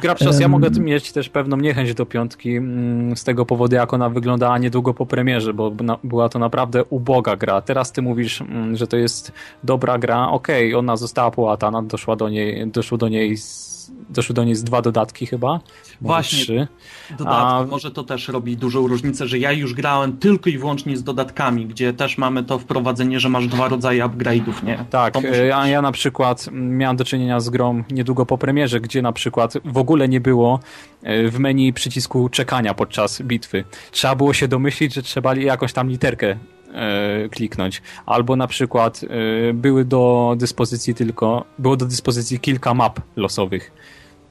Grabczas, 0.02 0.40
ja 0.40 0.48
mogę 0.48 0.70
mieć 0.70 1.12
też 1.12 1.28
pewną 1.28 1.56
niechęć 1.56 1.94
do 1.94 2.06
piątki 2.06 2.56
mm, 2.56 3.16
z 3.16 3.24
tego 3.24 3.46
powodu, 3.46 3.76
jak 3.76 3.94
ona 3.94 4.08
wyglądała 4.08 4.58
niedługo 4.58 4.94
po 4.94 5.06
premierze, 5.06 5.54
bo 5.54 5.72
była 6.04 6.28
to 6.28 6.38
naprawdę 6.38 6.84
uboga 6.84 7.36
gra. 7.36 7.60
Teraz 7.60 7.92
ty 7.92 8.02
mówisz, 8.02 8.40
mm, 8.40 8.76
że 8.76 8.86
to 8.86 8.96
jest 8.96 9.32
dobra 9.64 9.98
gra. 9.98 10.28
Okej, 10.28 10.68
okay, 10.68 10.78
ona 10.78 10.96
została 10.96 11.30
połatana, 11.30 11.82
doszła 11.82 12.16
do 12.16 12.28
niej, 12.28 12.66
doszło 12.66 12.98
do 12.98 13.08
niej 13.08 13.36
z, 13.36 13.90
doszły 14.10 14.34
do 14.34 14.44
niej 14.44 14.54
z 14.54 14.64
dwa 14.64 14.82
dodatki 14.82 15.26
chyba. 15.26 15.60
Właśnie. 16.02 16.42
Trzy. 16.42 16.66
Dodatki. 17.10 17.42
A... 17.42 17.66
Może 17.70 17.90
to 17.90 18.02
też 18.04 18.28
robi 18.28 18.56
dużą 18.56 18.86
różnicę, 18.86 19.26
że 19.28 19.38
ja 19.38 19.52
już 19.52 19.74
grałem 19.74 20.16
tylko 20.16 20.50
i 20.50 20.58
wyłącznie 20.58 20.96
z 20.96 21.04
dodatkami, 21.04 21.66
gdzie 21.66 21.92
też 21.92 22.18
mamy 22.18 22.44
to 22.44 22.58
wprowadzenie, 22.58 23.20
że 23.20 23.28
masz 23.28 23.46
dwa 23.46 23.68
rodzaje 23.68 24.04
upgrade'ów, 24.04 24.64
nie? 24.64 24.84
Tak, 24.90 25.14
ja, 25.48 25.66
ja 25.66 25.82
na 25.82 25.92
przykład 25.92 26.48
miałem 26.52 26.96
do 26.96 27.04
czynienia 27.04 27.40
z 27.40 27.50
grą 27.50 27.84
niedługo 27.90 28.26
po 28.26 28.38
premierze, 28.38 28.80
gdzie 28.80 29.02
na 29.02 29.12
przykład 29.12 29.54
w 29.64 29.78
ogóle 29.78 30.08
nie 30.08 30.20
było 30.20 30.60
e, 31.02 31.28
w 31.28 31.38
menu 31.38 31.72
przycisku 31.72 32.28
czekania 32.28 32.74
podczas 32.74 33.22
bitwy. 33.22 33.64
Trzeba 33.90 34.14
było 34.14 34.32
się 34.32 34.48
domyślić, 34.48 34.94
że 34.94 35.02
trzeba 35.02 35.34
jakąś 35.34 35.72
tam 35.72 35.88
literkę 35.88 36.36
e, 36.74 37.28
kliknąć. 37.28 37.82
Albo 38.06 38.36
na 38.36 38.46
przykład 38.46 39.00
e, 39.04 39.52
były 39.52 39.84
do 39.84 40.34
dyspozycji 40.38 40.94
tylko, 40.94 41.44
było 41.58 41.76
do 41.76 41.86
dyspozycji 41.86 42.40
kilka 42.40 42.74
map 42.74 43.00
losowych, 43.16 43.72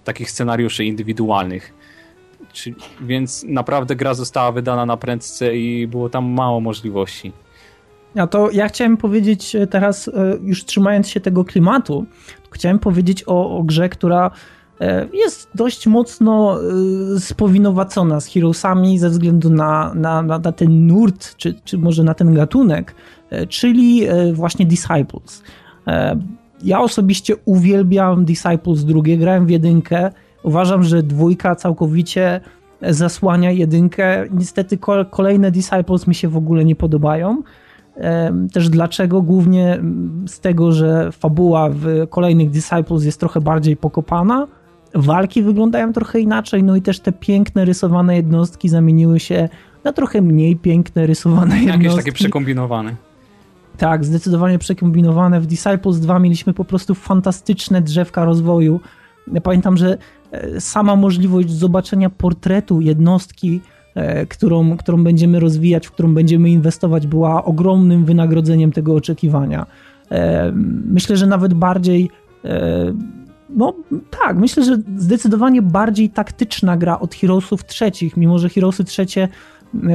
takich 0.04 0.32
scenariuszy 0.32 0.86
indywidualnych. 0.86 1.74
Więc 3.02 3.46
naprawdę 3.48 3.96
gra 3.96 4.14
została 4.14 4.52
wydana 4.52 4.86
na 4.86 4.98
prędce 4.98 5.58
i 5.58 5.88
było 5.88 6.10
tam 6.10 6.26
mało 6.26 6.60
możliwości. 6.60 7.32
Ja 8.16 8.28
to 8.28 8.52
ja 8.52 8.68
chciałem 8.68 8.98
powiedzieć 8.98 9.56
teraz, 9.70 10.10
już 10.44 10.66
trzymając 10.66 11.08
się 11.08 11.20
tego 11.20 11.46
klimatu, 11.46 12.06
chciałem 12.52 12.80
powiedzieć 12.80 13.24
o, 13.28 13.58
o 13.58 13.64
grze, 13.64 13.90
która 13.90 14.32
jest 15.14 15.50
dość 15.56 15.88
mocno 15.88 16.58
spowinowacona 17.20 18.20
z 18.20 18.28
Heroesami 18.28 19.00
ze 19.00 19.10
względu 19.10 19.50
na, 19.50 19.94
na, 19.96 20.22
na 20.22 20.52
ten 20.52 20.88
nurt, 20.88 21.36
czy, 21.38 21.54
czy 21.64 21.78
może 21.78 22.04
na 22.04 22.14
ten 22.14 22.34
gatunek, 22.34 22.96
czyli 23.50 24.08
właśnie 24.34 24.66
Disciples. 24.66 25.44
Ja 26.64 26.80
osobiście 26.80 27.36
uwielbiam 27.46 28.26
Disciples 28.26 28.86
drugie, 28.86 29.18
grałem 29.18 29.46
w 29.46 29.50
jedynkę, 29.50 30.12
uważam, 30.44 30.84
że 30.84 31.04
dwójka 31.04 31.56
całkowicie 31.56 32.42
zasłania 32.90 33.52
jedynkę. 33.52 34.26
Niestety 34.32 34.78
kolejne 35.12 35.52
Disciples 35.52 36.08
mi 36.08 36.16
się 36.16 36.28
w 36.28 36.38
ogóle 36.38 36.66
nie 36.66 36.76
podobają. 36.76 37.44
Też 38.54 38.70
dlaczego? 38.70 39.22
Głównie 39.22 39.80
z 40.28 40.40
tego, 40.40 40.72
że 40.72 41.12
fabuła 41.12 41.70
w 41.70 42.08
kolejnych 42.10 42.50
Disciples 42.50 43.04
jest 43.04 43.20
trochę 43.20 43.42
bardziej 43.42 43.78
pokopana, 43.78 44.48
walki 44.96 45.44
wyglądają 45.44 45.94
trochę 45.94 46.20
inaczej, 46.20 46.64
no 46.64 46.76
i 46.76 46.82
też 46.82 47.00
te 47.00 47.12
piękne 47.12 47.66
rysowane 47.66 48.16
jednostki 48.16 48.70
zamieniły 48.70 49.20
się 49.20 49.50
na 49.84 49.94
trochę 49.94 50.22
mniej 50.22 50.56
piękne 50.56 51.08
rysowane 51.08 51.56
jednostki. 51.56 51.84
Jakieś 51.84 51.96
takie 51.96 52.12
przekombinowane. 52.12 52.96
Tak, 53.82 54.06
zdecydowanie 54.06 54.60
przekombinowane. 54.60 55.42
W 55.42 55.46
Disciples 55.46 56.00
2 56.00 56.20
mieliśmy 56.20 56.54
po 56.54 56.66
prostu 56.66 56.96
fantastyczne 56.96 57.82
drzewka 57.82 58.26
rozwoju. 58.26 58.80
Ja 59.34 59.42
pamiętam, 59.42 59.78
że 59.78 59.98
sama 60.60 60.96
możliwość 60.96 61.52
zobaczenia 61.52 62.10
portretu 62.10 62.82
jednostki, 62.82 63.62
którą, 64.30 64.78
którą 64.78 65.04
będziemy 65.04 65.40
rozwijać, 65.40 65.88
w 65.88 65.92
którą 65.92 66.14
będziemy 66.14 66.50
inwestować, 66.50 67.08
była 67.08 67.46
ogromnym 67.46 68.06
wynagrodzeniem 68.06 68.72
tego 68.72 68.96
oczekiwania. 68.96 69.66
Myślę, 70.86 71.18
że 71.18 71.28
nawet 71.28 71.54
bardziej. 71.54 72.10
No 73.50 73.74
tak, 74.24 74.38
myślę, 74.38 74.64
że 74.64 74.78
zdecydowanie 74.98 75.62
bardziej 75.62 76.10
taktyczna 76.10 76.78
gra 76.78 77.00
od 77.00 77.16
Heroesów 77.16 77.66
trzecich, 77.66 78.18
mimo 78.18 78.40
że 78.40 78.50
Heroesy 78.50 78.84
trzecie 78.84 79.28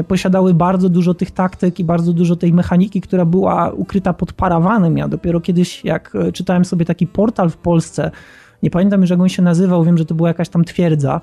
posiadały 0.09 0.55
bardzo 0.55 0.89
dużo 0.89 1.15
tych 1.15 1.31
taktyk 1.31 1.81
i 1.81 1.85
bardzo 1.85 2.12
dużo 2.12 2.36
tej 2.36 2.53
mechaniki, 2.53 3.01
która 3.01 3.24
była 3.24 3.70
ukryta 3.70 4.12
pod 4.12 4.32
parawanem. 4.32 4.98
Ja 4.98 5.09
dopiero 5.09 5.40
kiedyś, 5.40 5.85
jak 5.85 6.12
czytałem 6.32 6.65
sobie 6.65 6.85
taki 6.85 7.07
portal 7.07 7.51
w 7.51 7.57
Polsce, 7.57 8.11
nie 8.62 8.70
pamiętam 8.70 9.01
już 9.01 9.11
jak 9.11 9.20
on 9.20 9.28
się 9.28 9.43
nazywał, 9.43 9.85
wiem, 9.85 9.98
że 9.98 10.05
to 10.05 10.15
była 10.15 10.28
jakaś 10.28 10.48
tam 10.48 10.65
twierdza. 10.65 11.20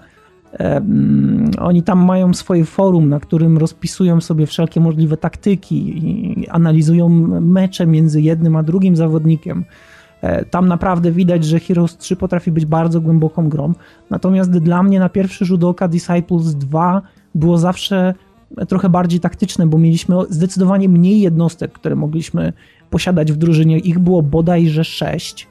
Um, 0.60 1.52
oni 1.60 1.84
tam 1.84 2.06
mają 2.06 2.34
swoje 2.34 2.66
forum, 2.66 3.10
na 3.10 3.20
którym 3.20 3.58
rozpisują 3.58 4.22
sobie 4.22 4.46
wszelkie 4.46 4.80
możliwe 4.80 5.18
taktyki 5.18 6.08
i 6.08 6.50
analizują 6.50 7.10
mecze 7.42 7.88
między 7.88 8.22
jednym 8.22 8.56
a 8.56 8.64
drugim 8.64 8.96
zawodnikiem. 8.96 9.66
E, 10.22 10.46
tam 10.46 10.68
naprawdę 10.68 11.12
widać, 11.12 11.46
że 11.46 11.60
Heroes 11.60 11.98
3 11.98 12.16
potrafi 12.16 12.52
być 12.52 12.66
bardzo 12.66 13.02
głęboką 13.02 13.50
grą. 13.50 13.74
Natomiast 14.10 14.52
dla 14.52 14.84
mnie 14.84 15.00
na 15.00 15.10
pierwszy 15.10 15.46
rzut 15.46 15.64
oka 15.64 15.88
Disciples 15.88 16.56
2 16.56 17.02
było 17.36 17.58
zawsze 17.58 18.14
trochę 18.68 18.90
bardziej 18.90 19.20
taktyczne, 19.20 19.68
bo 19.68 19.78
mieliśmy 19.78 20.16
zdecydowanie 20.30 20.90
mniej 20.90 21.22
jednostek, 21.22 21.72
które 21.72 21.96
mogliśmy 21.96 22.54
posiadać 22.90 23.32
w 23.32 23.38
drużynie. 23.38 23.80
Ich 23.80 24.00
było 24.00 24.22
bodajże 24.22 24.84
sześć. 24.84 25.48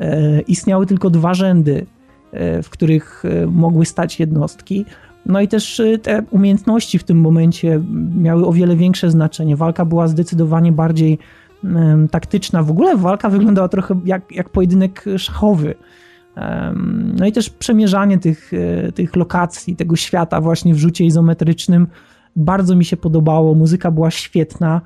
E, 0.00 0.40
istniały 0.40 0.86
tylko 0.86 1.10
dwa 1.10 1.34
rzędy, 1.34 1.86
e, 2.32 2.62
w 2.62 2.70
których 2.70 3.22
mogły 3.46 3.86
stać 3.86 4.20
jednostki. 4.20 4.84
No 5.26 5.40
i 5.40 5.48
też 5.48 5.82
te 6.02 6.22
umiejętności 6.30 6.98
w 6.98 7.04
tym 7.04 7.20
momencie 7.20 7.80
miały 8.16 8.46
o 8.46 8.52
wiele 8.52 8.76
większe 8.76 9.10
znaczenie. 9.10 9.56
Walka 9.56 9.84
była 9.84 10.08
zdecydowanie 10.08 10.72
bardziej 10.72 11.18
taktyczna. 12.10 12.62
W 12.62 12.70
ogóle 12.70 12.96
walka 12.96 13.30
wyglądała 13.30 13.68
trochę 13.68 14.00
jak, 14.04 14.32
jak 14.32 14.48
pojedynek 14.48 15.04
szachowy. 15.16 15.74
No 17.18 17.26
i 17.26 17.32
też 17.32 17.50
przemierzanie 17.50 18.18
tych, 18.18 18.52
tych 18.94 19.16
lokacji, 19.16 19.76
tego 19.76 19.96
świata 19.96 20.40
właśnie 20.40 20.74
w 20.74 20.78
rzucie 20.78 21.04
izometrycznym 21.04 21.86
bardzo 22.36 22.76
mi 22.76 22.84
się 22.84 22.96
podobało. 22.96 23.54
Muzyka 23.54 23.90
była 23.90 24.10
świetna 24.10 24.80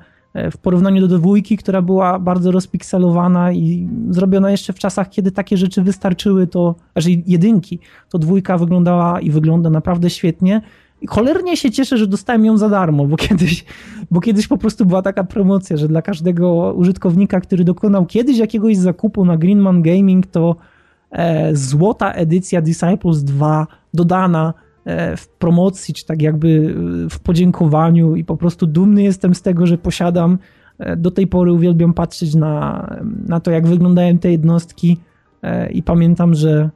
w 0.51 0.57
porównaniu 0.57 1.07
do 1.07 1.17
dwójki, 1.17 1.57
która 1.57 1.81
była 1.81 2.19
bardzo 2.19 2.51
rozpikselowana 2.51 3.51
i 3.51 3.89
zrobiona 4.09 4.51
jeszcze 4.51 4.73
w 4.73 4.79
czasach, 4.79 5.09
kiedy 5.09 5.31
takie 5.31 5.57
rzeczy 5.57 5.81
wystarczyły, 5.81 6.47
to, 6.47 6.75
znaczy 6.93 7.09
jedynki, 7.25 7.79
to 8.09 8.19
dwójka 8.19 8.57
wyglądała 8.57 9.19
i 9.19 9.31
wygląda 9.31 9.69
naprawdę 9.69 10.09
świetnie. 10.09 10.61
I 11.01 11.07
cholernie 11.07 11.57
się 11.57 11.71
cieszę, 11.71 11.97
że 11.97 12.07
dostałem 12.07 12.45
ją 12.45 12.57
za 12.57 12.69
darmo, 12.69 13.05
bo 13.05 13.17
kiedyś, 13.17 13.65
bo 14.11 14.21
kiedyś 14.21 14.47
po 14.47 14.57
prostu 14.57 14.85
była 14.85 15.01
taka 15.01 15.23
promocja, 15.23 15.77
że 15.77 15.87
dla 15.87 16.01
każdego 16.01 16.73
użytkownika, 16.73 17.41
który 17.41 17.63
dokonał 17.63 18.05
kiedyś 18.05 18.37
jakiegoś 18.37 18.77
zakupu 18.77 19.25
na 19.25 19.37
Greenman 19.37 19.81
Gaming, 19.81 20.27
to 20.27 20.55
e, 21.11 21.55
złota 21.55 22.11
edycja 22.11 22.61
Disciples 22.61 23.23
2 23.23 23.67
dodana 23.93 24.53
e, 24.57 24.62
w 25.17 25.27
promocji, 25.39 25.93
czy 25.93 26.05
tak 26.05 26.21
jakby 26.21 26.75
w 27.09 27.19
podziękowaniu 27.19 28.15
i 28.15 28.23
po 28.23 28.37
prostu 28.37 28.67
dumny 28.67 29.03
jestem 29.03 29.35
z 29.35 29.41
tego, 29.41 29.67
że 29.67 29.77
posiadam. 29.77 30.37
E, 30.79 30.95
do 30.95 31.11
tej 31.11 31.27
pory 31.27 31.51
uwielbiam 31.51 31.93
patrzeć 31.93 32.35
na, 32.35 32.87
na 33.27 33.39
to, 33.39 33.51
jak 33.51 33.67
wyglądają 33.67 34.17
te 34.17 34.31
jednostki 34.31 34.97
e, 35.43 35.71
i 35.71 35.83
pamiętam, 35.83 36.33
że 36.33 36.69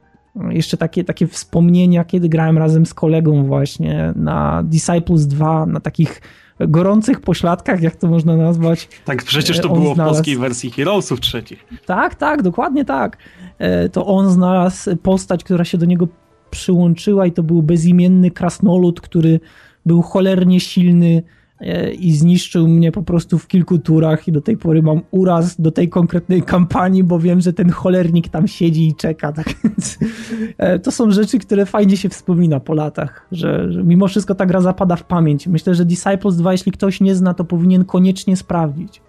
jeszcze 0.48 0.76
takie, 0.76 1.04
takie 1.04 1.26
wspomnienia, 1.26 2.04
kiedy 2.04 2.28
grałem 2.28 2.58
razem 2.58 2.86
z 2.86 2.94
kolegą 2.94 3.44
właśnie 3.44 4.12
na 4.16 4.62
Disciples 4.62 5.26
2, 5.26 5.66
na 5.66 5.80
takich 5.80 6.20
gorących 6.60 7.20
pośladkach, 7.20 7.82
jak 7.82 7.96
to 7.96 8.06
można 8.08 8.36
nazwać. 8.36 8.88
Tak, 9.04 9.22
przecież 9.22 9.60
to 9.60 9.68
było 9.68 9.94
znalazł... 9.94 10.14
w 10.14 10.16
polskiej 10.16 10.36
wersji 10.36 10.70
Heroesów 10.70 11.20
trzecich. 11.20 11.64
Tak, 11.86 12.14
tak, 12.14 12.42
dokładnie 12.42 12.84
tak. 12.84 13.16
To 13.92 14.06
on 14.06 14.30
znalazł 14.30 14.96
postać, 14.96 15.44
która 15.44 15.64
się 15.64 15.78
do 15.78 15.86
niego 15.86 16.08
przyłączyła 16.50 17.26
i 17.26 17.32
to 17.32 17.42
był 17.42 17.62
bezimienny 17.62 18.30
krasnolud, 18.30 19.00
który 19.00 19.40
był 19.86 20.02
cholernie 20.02 20.60
silny, 20.60 21.22
e, 21.60 21.92
i 21.92 22.12
zniszczył 22.12 22.68
mnie 22.68 22.92
po 22.92 23.02
prostu 23.02 23.38
w 23.38 23.46
kilku 23.46 23.78
turach 23.78 24.28
i 24.28 24.32
do 24.32 24.40
tej 24.40 24.56
pory 24.56 24.82
mam 24.82 25.00
uraz 25.10 25.60
do 25.60 25.70
tej 25.70 25.88
konkretnej 25.88 26.42
kampanii, 26.42 27.04
bo 27.04 27.18
wiem, 27.18 27.40
że 27.40 27.52
ten 27.52 27.70
cholernik 27.70 28.28
tam 28.28 28.48
siedzi 28.48 28.88
i 28.88 28.94
czeka, 28.94 29.32
tak 29.32 29.46
więc 29.64 29.98
e, 30.58 30.78
to 30.78 30.90
są 30.90 31.10
rzeczy, 31.10 31.38
które 31.38 31.66
fajnie 31.66 31.96
się 31.96 32.08
wspomina 32.08 32.60
po 32.60 32.74
latach, 32.74 33.26
że, 33.32 33.72
że 33.72 33.84
mimo 33.84 34.08
wszystko 34.08 34.34
ta 34.34 34.46
gra 34.46 34.60
zapada 34.60 34.96
w 34.96 35.04
pamięć. 35.04 35.46
Myślę, 35.46 35.74
że 35.74 35.84
Disciples 35.84 36.36
2, 36.36 36.52
jeśli 36.52 36.72
ktoś 36.72 37.00
nie 37.00 37.14
zna, 37.14 37.34
to 37.34 37.44
powinien 37.44 37.84
koniecznie 37.84 38.36
sprawdzić. 38.36 39.02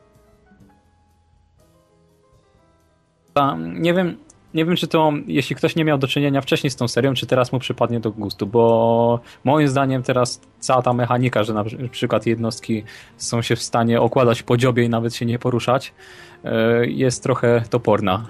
Nie 3.79 3.93
wiem, 3.93 4.17
nie 4.53 4.65
wiem, 4.65 4.75
czy 4.75 4.87
to, 4.87 5.13
jeśli 5.27 5.55
ktoś 5.55 5.75
nie 5.75 5.85
miał 5.85 5.97
do 5.97 6.07
czynienia 6.07 6.41
wcześniej 6.41 6.71
z 6.71 6.75
tą 6.75 6.87
serią, 6.87 7.13
czy 7.13 7.25
teraz 7.25 7.51
mu 7.51 7.59
przypadnie 7.59 7.99
do 7.99 8.11
gustu, 8.11 8.47
bo 8.47 9.19
moim 9.43 9.67
zdaniem 9.67 10.03
teraz 10.03 10.41
cała 10.59 10.81
ta 10.81 10.93
mechanika, 10.93 11.43
że 11.43 11.53
na 11.53 11.63
przykład 11.91 12.25
jednostki 12.25 12.83
są 13.17 13.41
się 13.41 13.55
w 13.55 13.63
stanie 13.63 14.01
okładać 14.01 14.43
po 14.43 14.57
dziobie 14.57 14.83
i 14.83 14.89
nawet 14.89 15.15
się 15.15 15.25
nie 15.25 15.39
poruszać, 15.39 15.93
e, 16.43 16.87
jest 16.87 17.23
trochę 17.23 17.63
toporna. 17.69 18.25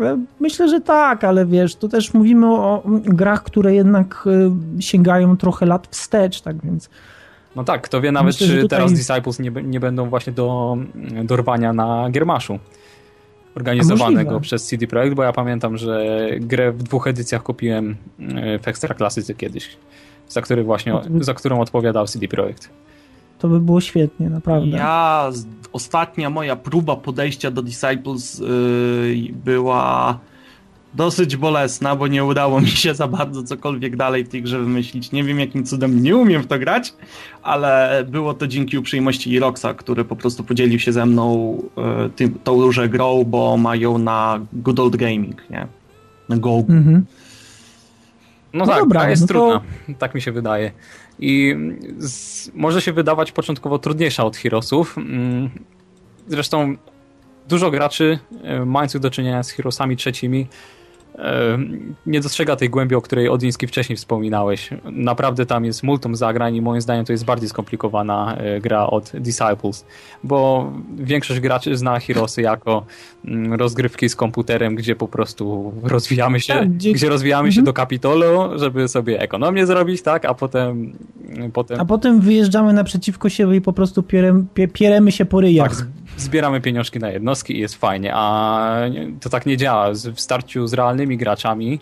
E, 0.00 0.18
myślę, 0.40 0.68
że 0.68 0.80
tak, 0.80 1.24
ale 1.24 1.46
wiesz, 1.46 1.76
tu 1.76 1.88
też 1.88 2.14
mówimy 2.14 2.46
o 2.46 2.82
grach, 3.04 3.42
które 3.42 3.74
jednak 3.74 4.24
e, 4.26 4.82
sięgają 4.82 5.36
trochę 5.36 5.66
lat 5.66 5.88
wstecz, 5.90 6.40
tak 6.40 6.56
więc. 6.64 6.90
No 7.56 7.64
tak, 7.64 7.82
kto 7.82 8.00
wie 8.00 8.12
nawet, 8.12 8.26
Myślę, 8.26 8.46
czy 8.46 8.62
tutaj... 8.62 8.78
teraz 8.78 8.92
Disciples 8.92 9.38
nie, 9.38 9.50
nie 9.50 9.80
będą 9.80 10.08
właśnie 10.08 10.32
do 10.32 10.76
dorwania 11.24 11.72
na 11.72 12.10
Giermaszu 12.10 12.58
organizowanego 13.56 14.40
przez 14.40 14.66
CD 14.66 14.86
Projekt, 14.86 15.16
bo 15.16 15.22
ja 15.22 15.32
pamiętam, 15.32 15.76
że 15.76 16.26
grę 16.40 16.72
w 16.72 16.82
dwóch 16.82 17.06
edycjach 17.06 17.42
kupiłem 17.42 17.96
e, 18.20 18.58
w 18.58 18.68
Extra 18.68 18.94
Klasyce 18.94 19.34
kiedyś, 19.34 19.76
za, 20.28 20.42
który 20.42 20.64
właśnie, 20.64 21.00
by... 21.08 21.24
za 21.24 21.34
którą 21.34 21.60
odpowiadał 21.60 22.06
CD 22.06 22.28
Projekt. 22.28 22.70
To 23.38 23.48
by 23.48 23.60
było 23.60 23.80
świetnie, 23.80 24.30
naprawdę. 24.30 24.76
Ja, 24.76 25.30
ostatnia 25.72 26.30
moja 26.30 26.56
próba 26.56 26.96
podejścia 26.96 27.50
do 27.50 27.62
Disciples 27.62 28.38
yy, 28.38 29.32
była 29.44 30.18
dosyć 30.96 31.36
bolesna, 31.36 31.96
bo 31.96 32.06
nie 32.06 32.24
udało 32.24 32.60
mi 32.60 32.68
się 32.68 32.94
za 32.94 33.08
bardzo 33.08 33.42
cokolwiek 33.42 33.96
dalej 33.96 34.24
w 34.24 34.28
tej 34.28 34.42
grze 34.42 34.58
wymyślić. 34.58 35.12
Nie 35.12 35.24
wiem, 35.24 35.40
jakim 35.40 35.64
cudem 35.64 36.02
nie 36.02 36.16
umiem 36.16 36.42
w 36.42 36.46
to 36.46 36.58
grać, 36.58 36.94
ale 37.42 38.04
było 38.08 38.34
to 38.34 38.46
dzięki 38.46 38.78
uprzejmości 38.78 39.32
Iroxa, 39.32 39.74
który 39.76 40.04
po 40.04 40.16
prostu 40.16 40.44
podzielił 40.44 40.78
się 40.78 40.92
ze 40.92 41.06
mną 41.06 41.58
e, 41.76 42.10
tym, 42.10 42.38
tą 42.44 42.62
różę 42.62 42.88
grą, 42.88 43.24
bo 43.24 43.56
mają 43.56 43.98
na 43.98 44.40
Good 44.52 44.80
Old 44.80 44.96
Gaming, 44.96 45.50
nie? 45.50 45.66
Na 46.28 46.36
Go. 46.36 46.50
Mhm. 46.68 47.04
No, 48.52 48.64
no, 48.64 48.72
tak, 48.72 48.80
dobra, 48.80 49.10
jest 49.10 49.22
no 49.22 49.28
trudna, 49.28 49.60
to... 49.86 49.92
tak 49.98 50.14
mi 50.14 50.22
się 50.22 50.32
wydaje. 50.32 50.72
I 51.18 51.56
z, 51.98 52.50
może 52.54 52.82
się 52.82 52.92
wydawać 52.92 53.32
początkowo 53.32 53.78
trudniejsza 53.78 54.24
od 54.24 54.36
Heroesów. 54.36 54.98
Mm, 54.98 55.50
zresztą 56.28 56.76
dużo 57.48 57.70
graczy, 57.70 58.18
e, 58.42 58.64
mających 58.64 59.00
do 59.00 59.10
czynienia 59.10 59.42
z 59.42 59.50
Heroesami 59.50 59.96
trzecimi, 59.96 60.46
nie 62.06 62.20
dostrzega 62.20 62.56
tej 62.56 62.70
głębi, 62.70 62.94
o 62.94 63.00
której 63.00 63.28
Odiński 63.28 63.66
wcześniej 63.66 63.96
wspominałeś. 63.96 64.70
Naprawdę 64.84 65.46
tam 65.46 65.64
jest 65.64 65.82
multum 65.82 66.16
zagrań 66.16 66.56
i 66.56 66.60
moim 66.60 66.80
zdaniem 66.80 67.04
to 67.04 67.12
jest 67.12 67.24
bardziej 67.24 67.48
skomplikowana 67.48 68.36
e, 68.36 68.60
gra 68.60 68.86
od 68.86 69.12
Disciples, 69.14 69.86
bo 70.24 70.72
większość 70.96 71.40
graczy 71.40 71.76
zna 71.76 72.00
Heroesy 72.00 72.42
jako 72.42 72.84
mm, 73.24 73.54
rozgrywki 73.54 74.08
z 74.08 74.16
komputerem, 74.16 74.74
gdzie 74.74 74.96
po 74.96 75.08
prostu 75.08 75.72
rozwijamy 75.82 76.40
się, 76.40 76.54
tak, 76.54 76.72
gdzie... 76.72 76.92
gdzie... 76.92 77.08
rozwijamy 77.08 77.48
mhm. 77.48 77.52
się 77.52 77.62
do 77.62 77.72
Kapitolu, 77.72 78.58
żeby 78.58 78.88
sobie 78.88 79.20
ekonomię 79.20 79.66
zrobić, 79.66 80.02
tak, 80.02 80.24
a 80.24 80.34
potem 80.34 80.92
potem... 81.52 81.80
A 81.80 81.84
potem 81.84 82.20
wyjeżdżamy 82.20 82.72
naprzeciwko 82.72 83.28
siebie 83.28 83.56
i 83.56 83.60
po 83.60 83.72
prostu 83.72 84.02
pierem, 84.02 84.46
pieremy 84.72 85.12
się 85.12 85.24
po 85.24 85.40
ryjach. 85.40 85.76
Tak, 85.76 85.86
zbieramy 86.16 86.60
pieniążki 86.60 86.98
na 86.98 87.10
jednostki 87.10 87.56
i 87.56 87.60
jest 87.60 87.74
fajnie, 87.74 88.12
a 88.14 88.80
to 89.20 89.30
tak 89.30 89.46
nie 89.46 89.56
działa. 89.56 89.90
W 89.92 90.20
starciu 90.20 90.66
z 90.66 90.74
realnymi 90.74 91.16
graczami 91.16 91.80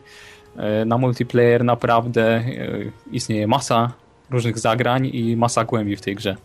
e, 0.56 0.84
na 0.84 0.98
multiplayer 0.98 1.64
naprawdę 1.64 2.22
e, 2.22 2.44
istnieje 3.12 3.46
masa 3.46 3.92
różnych 4.30 4.58
zagrań 4.58 5.10
i 5.12 5.36
masa 5.36 5.64
głębi 5.64 5.96
w 5.96 6.00
tej 6.00 6.14
grze. 6.14 6.36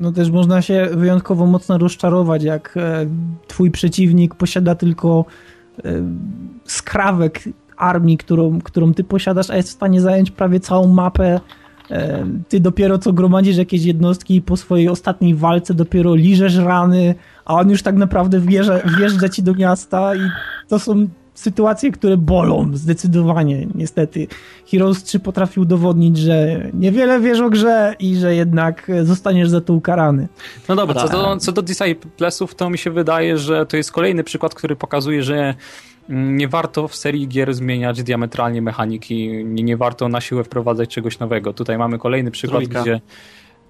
No 0.00 0.12
też 0.12 0.30
można 0.30 0.62
się 0.62 0.88
wyjątkowo 0.92 1.46
mocno 1.46 1.78
rozczarować, 1.78 2.42
jak 2.42 2.76
e, 2.76 3.06
twój 3.48 3.70
przeciwnik 3.70 4.34
posiada 4.34 4.74
tylko 4.74 5.24
skrawek 6.64 7.40
armii, 7.76 8.18
którą, 8.18 8.60
którą 8.60 8.94
ty 8.94 9.04
posiadasz, 9.04 9.50
a 9.50 9.56
jest 9.56 9.68
w 9.68 9.72
stanie 9.72 10.00
zająć 10.00 10.30
prawie 10.30 10.60
całą 10.60 10.86
mapę 10.86 11.40
ty 12.48 12.60
dopiero 12.60 12.98
co 12.98 13.12
gromadzisz 13.12 13.56
jakieś 13.56 13.84
jednostki 13.84 14.36
i 14.36 14.42
po 14.42 14.56
swojej 14.56 14.88
ostatniej 14.88 15.34
walce 15.34 15.74
dopiero 15.74 16.14
liżesz 16.14 16.56
rany, 16.56 17.14
a 17.44 17.54
on 17.54 17.70
już 17.70 17.82
tak 17.82 17.94
naprawdę 17.94 18.40
wjeżdża, 18.40 18.78
wjeżdża 18.98 19.28
ci 19.28 19.42
do 19.42 19.54
miasta 19.54 20.14
i 20.14 20.20
to 20.68 20.78
są 20.78 21.06
sytuacje, 21.34 21.92
które 21.92 22.16
bolą 22.16 22.70
zdecydowanie, 22.72 23.66
niestety. 23.74 24.26
Heroes 24.70 25.02
3 25.02 25.20
potrafił 25.20 25.62
udowodnić, 25.62 26.18
że 26.18 26.66
niewiele 26.74 27.20
wiesz 27.20 27.40
o 27.40 27.50
grze 27.50 27.94
i 27.98 28.16
że 28.16 28.34
jednak 28.34 28.90
zostaniesz 29.02 29.48
za 29.48 29.60
to 29.60 29.74
ukarany. 29.74 30.28
No 30.68 30.76
dobra, 30.76 30.94
co 30.94 31.08
do, 31.08 31.36
co 31.36 31.52
do 31.52 31.62
to 32.56 32.70
mi 32.70 32.78
się 32.78 32.90
wydaje, 32.90 33.38
że 33.38 33.66
to 33.66 33.76
jest 33.76 33.92
kolejny 33.92 34.24
przykład, 34.24 34.54
który 34.54 34.76
pokazuje, 34.76 35.22
że 35.22 35.54
nie 36.10 36.48
warto 36.48 36.88
w 36.88 36.94
serii 36.94 37.28
gier 37.28 37.54
zmieniać 37.54 38.02
diametralnie 38.02 38.62
mechaniki, 38.62 39.28
nie, 39.44 39.62
nie 39.62 39.76
warto 39.76 40.08
na 40.08 40.20
siłę 40.20 40.44
wprowadzać 40.44 40.90
czegoś 40.94 41.18
nowego. 41.18 41.52
Tutaj 41.52 41.78
mamy 41.78 41.98
kolejny 41.98 42.30
przykład, 42.30 42.62
Trójka. 42.62 42.82
gdzie 42.82 43.00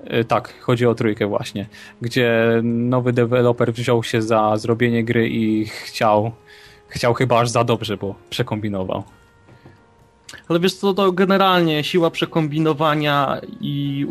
e, 0.04 0.24
tak, 0.24 0.54
chodzi 0.60 0.86
o 0.86 0.94
trójkę 0.94 1.26
właśnie, 1.26 1.66
gdzie 2.02 2.60
nowy 2.62 3.12
deweloper 3.12 3.72
wziął 3.72 4.02
się 4.02 4.22
za 4.22 4.56
zrobienie 4.56 5.04
gry 5.04 5.28
i 5.28 5.66
chciał, 5.66 6.32
chciał 6.88 7.14
chyba 7.14 7.40
aż 7.40 7.48
za 7.48 7.64
dobrze, 7.64 7.96
bo 7.96 8.14
przekombinował. 8.30 9.04
Ale 10.48 10.60
wiesz 10.60 10.74
co, 10.74 10.94
to 10.94 11.12
generalnie 11.12 11.84
siła 11.84 12.10
przekombinowania 12.10 13.40
i, 13.60 14.06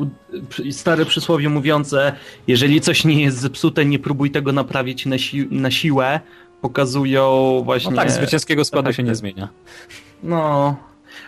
i 0.63 0.73
stare 0.73 1.05
przysłowie 1.05 1.49
mówiące, 1.49 2.13
jeżeli 2.47 2.81
coś 2.81 3.05
nie 3.05 3.21
jest 3.21 3.37
zepsute, 3.37 3.85
nie 3.85 3.99
próbuj 3.99 4.31
tego 4.31 4.51
naprawić 4.51 5.05
na, 5.05 5.17
si 5.17 5.47
na 5.51 5.71
siłę, 5.71 6.19
pokazują 6.61 7.61
właśnie... 7.65 7.91
No 7.91 7.97
tak, 7.97 8.11
zwycięskiego 8.11 8.65
składu 8.65 8.93
się 8.93 9.03
nie 9.03 9.15
zmienia. 9.15 9.49
No, 10.23 10.75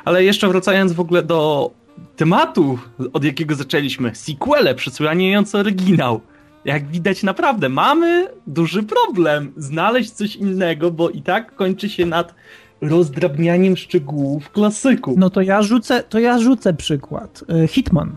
ale 0.06 0.24
jeszcze 0.24 0.48
wracając 0.48 0.94
w 0.94 1.00
ogóle 1.00 1.24
do 1.24 1.72
tematu, 2.16 2.80
od 3.14 3.24
jakiego 3.24 3.56
zaczęliśmy, 3.56 4.16
sequele 4.16 4.76
przesłaniające 4.76 5.58
oryginał. 5.58 6.22
Jak 6.66 6.88
widać 6.88 7.24
naprawdę 7.24 7.70
mamy 7.70 8.28
duży 8.48 8.84
problem 8.84 9.54
znaleźć 9.58 10.12
coś 10.12 10.36
innego, 10.36 10.92
bo 10.92 11.10
i 11.10 11.22
tak 11.22 11.56
kończy 11.56 11.90
się 11.90 12.06
nad 12.06 12.36
rozdrabnianiem 12.82 13.78
szczegółów 13.78 14.52
klasyku. 14.52 15.16
No 15.18 15.30
to 15.30 15.42
ja 15.42 15.62
rzucę, 15.62 16.04
to 16.10 16.20
ja 16.20 16.40
rzucę 16.40 16.74
przykład. 16.74 17.44
E, 17.64 17.68
Hitman. 17.68 18.16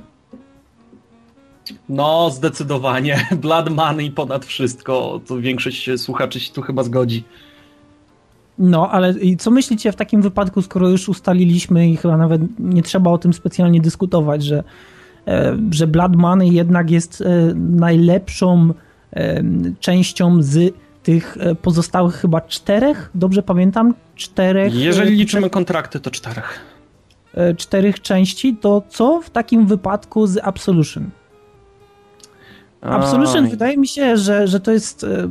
No, 1.88 2.30
zdecydowanie. 2.30 3.26
Blood 3.42 3.70
Money 3.70 4.10
ponad 4.10 4.44
wszystko. 4.44 5.20
To 5.26 5.40
większość 5.40 5.90
słuchaczy 5.96 6.40
się 6.40 6.52
tu 6.52 6.62
chyba 6.62 6.82
zgodzi. 6.82 7.24
No, 8.58 8.90
ale 8.90 9.14
co 9.38 9.50
myślicie 9.50 9.92
w 9.92 9.96
takim 9.96 10.22
wypadku, 10.22 10.62
skoro 10.62 10.88
już 10.88 11.08
ustaliliśmy 11.08 11.88
i 11.88 11.96
chyba 11.96 12.16
nawet 12.16 12.42
nie 12.58 12.82
trzeba 12.82 13.10
o 13.10 13.18
tym 13.18 13.32
specjalnie 13.32 13.80
dyskutować, 13.80 14.44
że, 14.44 14.64
e, 15.26 15.56
że 15.70 15.86
Blood 15.86 16.16
Money 16.16 16.52
jednak 16.52 16.90
jest 16.90 17.20
e, 17.20 17.54
najlepszą 17.54 18.74
e, 19.12 19.42
częścią 19.80 20.42
z 20.42 20.74
tych 21.02 21.36
pozostałych 21.62 22.14
chyba 22.14 22.40
czterech, 22.40 23.10
dobrze 23.14 23.42
pamiętam? 23.42 23.94
Czterech. 24.14 24.74
Jeżeli 24.74 25.16
liczymy 25.16 25.50
kontrakty, 25.50 26.00
to 26.00 26.10
czterech. 26.10 26.60
Czterech 27.56 28.00
części, 28.00 28.56
to 28.60 28.82
co 28.88 29.20
w 29.20 29.30
takim 29.30 29.66
wypadku 29.66 30.26
z 30.26 30.38
Absolution? 30.42 31.10
Absolution 32.84 33.48
wydaje 33.48 33.76
mi 33.76 33.88
się, 33.88 34.16
że, 34.16 34.48
że, 34.48 34.60
to 34.60 34.72
jest, 34.72 35.04
e, 35.04 35.28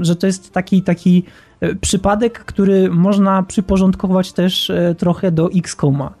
że 0.00 0.16
to 0.16 0.26
jest 0.26 0.52
taki, 0.52 0.82
taki 0.82 1.22
e, 1.60 1.74
przypadek, 1.74 2.44
który 2.44 2.90
można 2.90 3.42
przyporządkować 3.42 4.32
też 4.32 4.70
e, 4.70 4.94
trochę 4.98 5.30
do 5.30 5.50
X-Koma. 5.56 6.14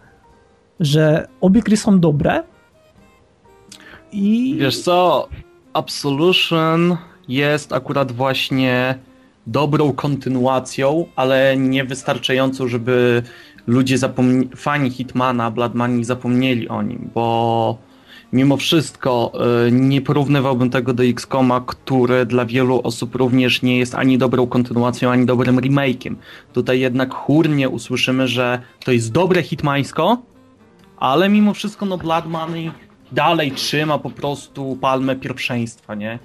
Że 0.80 1.28
obie 1.40 1.62
gry 1.62 1.76
są 1.76 2.00
dobre 2.00 2.42
i... 4.12 4.56
Wiesz 4.58 4.82
co, 4.82 5.28
Absolution 5.72 6.96
jest 7.28 7.72
akurat 7.72 8.12
właśnie 8.12 8.98
dobrą 9.46 9.92
kontynuacją, 9.92 11.06
ale 11.16 11.56
niewystarczającą, 11.56 12.68
żeby 12.68 13.22
ludzie 13.66 13.98
zapomnieli, 13.98 14.50
fani 14.56 14.90
Hitmana, 14.90 15.50
Blood 15.50 15.72
zapomnieli 16.00 16.68
o 16.68 16.82
nim, 16.82 17.10
bo 17.14 17.78
mimo 18.32 18.56
wszystko 18.56 19.32
y, 19.68 19.72
nie 19.72 20.00
porównywałbym 20.00 20.70
tego 20.70 20.92
do 20.92 21.04
XCOMa, 21.04 21.60
który 21.66 22.26
dla 22.26 22.44
wielu 22.44 22.80
osób 22.84 23.14
również 23.14 23.62
nie 23.62 23.78
jest 23.78 23.94
ani 23.94 24.18
dobrą 24.18 24.46
kontynuacją, 24.46 25.10
ani 25.10 25.26
dobrym 25.26 25.56
remake'iem. 25.56 26.14
Tutaj 26.52 26.80
jednak 26.80 27.14
chórnie 27.14 27.68
usłyszymy, 27.68 28.28
że 28.28 28.62
to 28.84 28.92
jest 28.92 29.12
dobre 29.12 29.42
hitmańsko, 29.42 30.22
ale 30.96 31.28
mimo 31.28 31.54
wszystko 31.54 31.86
no 31.86 31.98
Blood 31.98 32.26
Money 32.26 32.70
dalej 33.12 33.52
trzyma 33.52 33.98
po 33.98 34.10
prostu 34.10 34.78
palmę 34.80 35.16
pierwszeństwa, 35.16 35.94
nie? 35.94 36.18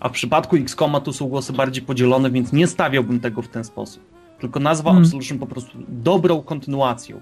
A 0.00 0.08
w 0.08 0.12
przypadku 0.12 0.56
X-Koma 0.56 1.00
tu 1.00 1.12
są 1.12 1.28
głosy 1.28 1.52
bardziej 1.52 1.82
podzielone, 1.84 2.30
więc 2.30 2.52
nie 2.52 2.66
stawiałbym 2.66 3.20
tego 3.20 3.42
w 3.42 3.48
ten 3.48 3.64
sposób. 3.64 4.02
Tylko 4.40 4.60
nazwa 4.60 4.90
hmm. 4.90 5.04
Absolution 5.04 5.38
po 5.38 5.46
prostu 5.46 5.78
dobrą 5.88 6.42
kontynuacją. 6.42 7.20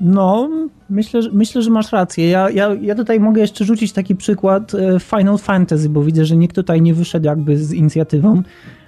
No, 0.00 0.48
myślę, 0.90 1.22
że, 1.22 1.30
myślę, 1.32 1.62
że 1.62 1.70
masz 1.70 1.92
rację. 1.92 2.28
Ja, 2.28 2.50
ja, 2.50 2.74
ja 2.80 2.94
tutaj 2.94 3.20
mogę 3.20 3.40
jeszcze 3.40 3.64
rzucić 3.64 3.92
taki 3.92 4.16
przykład 4.16 4.74
e, 4.74 5.00
Final 5.00 5.38
Fantasy, 5.38 5.88
bo 5.88 6.02
widzę, 6.02 6.24
że 6.24 6.36
nikt 6.36 6.54
tutaj 6.54 6.82
nie 6.82 6.94
wyszedł 6.94 7.26
jakby 7.26 7.56
z 7.56 7.72
inicjatywą. 7.72 8.42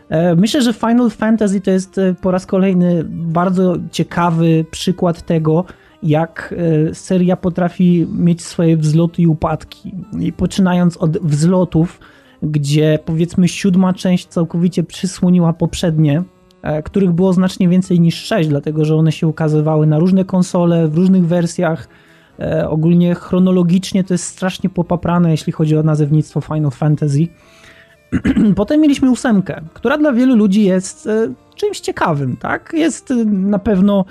E, 0.08 0.34
myślę, 0.36 0.62
że 0.62 0.72
Final 0.72 1.10
Fantasy 1.10 1.60
to 1.60 1.70
jest 1.70 1.98
e, 1.98 2.14
po 2.14 2.30
raz 2.30 2.46
kolejny 2.46 3.04
bardzo 3.08 3.76
ciekawy 3.90 4.64
przykład 4.70 5.22
tego, 5.22 5.64
jak 6.02 6.54
seria 6.92 7.36
potrafi 7.36 8.06
mieć 8.12 8.42
swoje 8.42 8.76
wzloty 8.76 9.22
i 9.22 9.26
upadki. 9.26 9.94
I 10.20 10.32
poczynając 10.32 10.96
od 10.96 11.18
wzlotów, 11.18 12.00
gdzie 12.42 12.98
powiedzmy 13.04 13.48
siódma 13.48 13.92
część 13.92 14.26
całkowicie 14.26 14.82
przysłoniła 14.82 15.52
poprzednie, 15.52 16.22
których 16.84 17.12
było 17.12 17.32
znacznie 17.32 17.68
więcej 17.68 18.00
niż 18.00 18.14
6, 18.14 18.48
dlatego 18.48 18.84
że 18.84 18.96
one 18.96 19.12
się 19.12 19.26
ukazywały 19.26 19.86
na 19.86 19.98
różne 19.98 20.24
konsole, 20.24 20.88
w 20.88 20.94
różnych 20.94 21.26
wersjach. 21.26 21.88
E, 22.38 22.68
ogólnie 22.68 23.14
chronologicznie 23.14 24.04
to 24.04 24.14
jest 24.14 24.24
strasznie 24.24 24.70
popaprane, 24.70 25.30
jeśli 25.30 25.52
chodzi 25.52 25.76
o 25.76 25.82
nazewnictwo 25.82 26.40
Final 26.40 26.70
Fantasy. 26.70 27.28
Potem 28.56 28.80
mieliśmy 28.80 29.10
ósemkę, 29.10 29.60
która 29.74 29.98
dla 29.98 30.12
wielu 30.12 30.36
ludzi 30.36 30.64
jest 30.64 31.06
e, 31.06 31.32
czymś 31.54 31.80
ciekawym, 31.80 32.36
tak? 32.36 32.72
Jest 32.74 33.10
na 33.26 33.58
pewno 33.58 34.04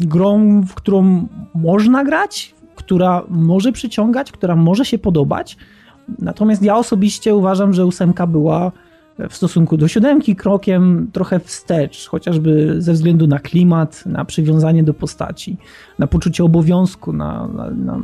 grą, 0.00 0.62
w 0.62 0.74
którą 0.74 1.28
można 1.54 2.04
grać, 2.04 2.54
która 2.74 3.22
może 3.28 3.72
przyciągać, 3.72 4.32
która 4.32 4.56
może 4.56 4.84
się 4.84 4.98
podobać. 4.98 5.56
Natomiast 6.18 6.62
ja 6.62 6.76
osobiście 6.76 7.34
uważam, 7.34 7.72
że 7.72 7.86
ósemka 7.86 8.26
była 8.26 8.72
w 9.18 9.36
stosunku 9.36 9.76
do 9.76 9.88
siódemki 9.88 10.36
krokiem 10.36 11.08
trochę 11.12 11.40
wstecz, 11.40 12.08
chociażby 12.08 12.74
ze 12.78 12.92
względu 12.92 13.26
na 13.26 13.38
klimat, 13.38 14.06
na 14.06 14.24
przywiązanie 14.24 14.84
do 14.84 14.94
postaci, 14.94 15.56
na 15.98 16.06
poczucie 16.06 16.44
obowiązku, 16.44 17.12
na, 17.12 17.48
na, 17.48 17.70
na 17.70 18.00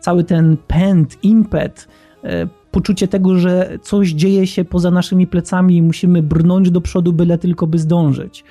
cały 0.00 0.24
ten 0.24 0.56
pęd, 0.66 1.24
impet, 1.24 1.88
e, 2.24 2.46
poczucie 2.70 3.08
tego, 3.08 3.38
że 3.38 3.78
coś 3.82 4.10
dzieje 4.10 4.46
się 4.46 4.64
poza 4.64 4.90
naszymi 4.90 5.26
plecami 5.26 5.76
i 5.76 5.82
musimy 5.82 6.22
brnąć 6.22 6.70
do 6.70 6.80
przodu, 6.80 7.12
byle 7.12 7.38
tylko 7.38 7.66
by 7.66 7.78
zdążyć. 7.78 8.44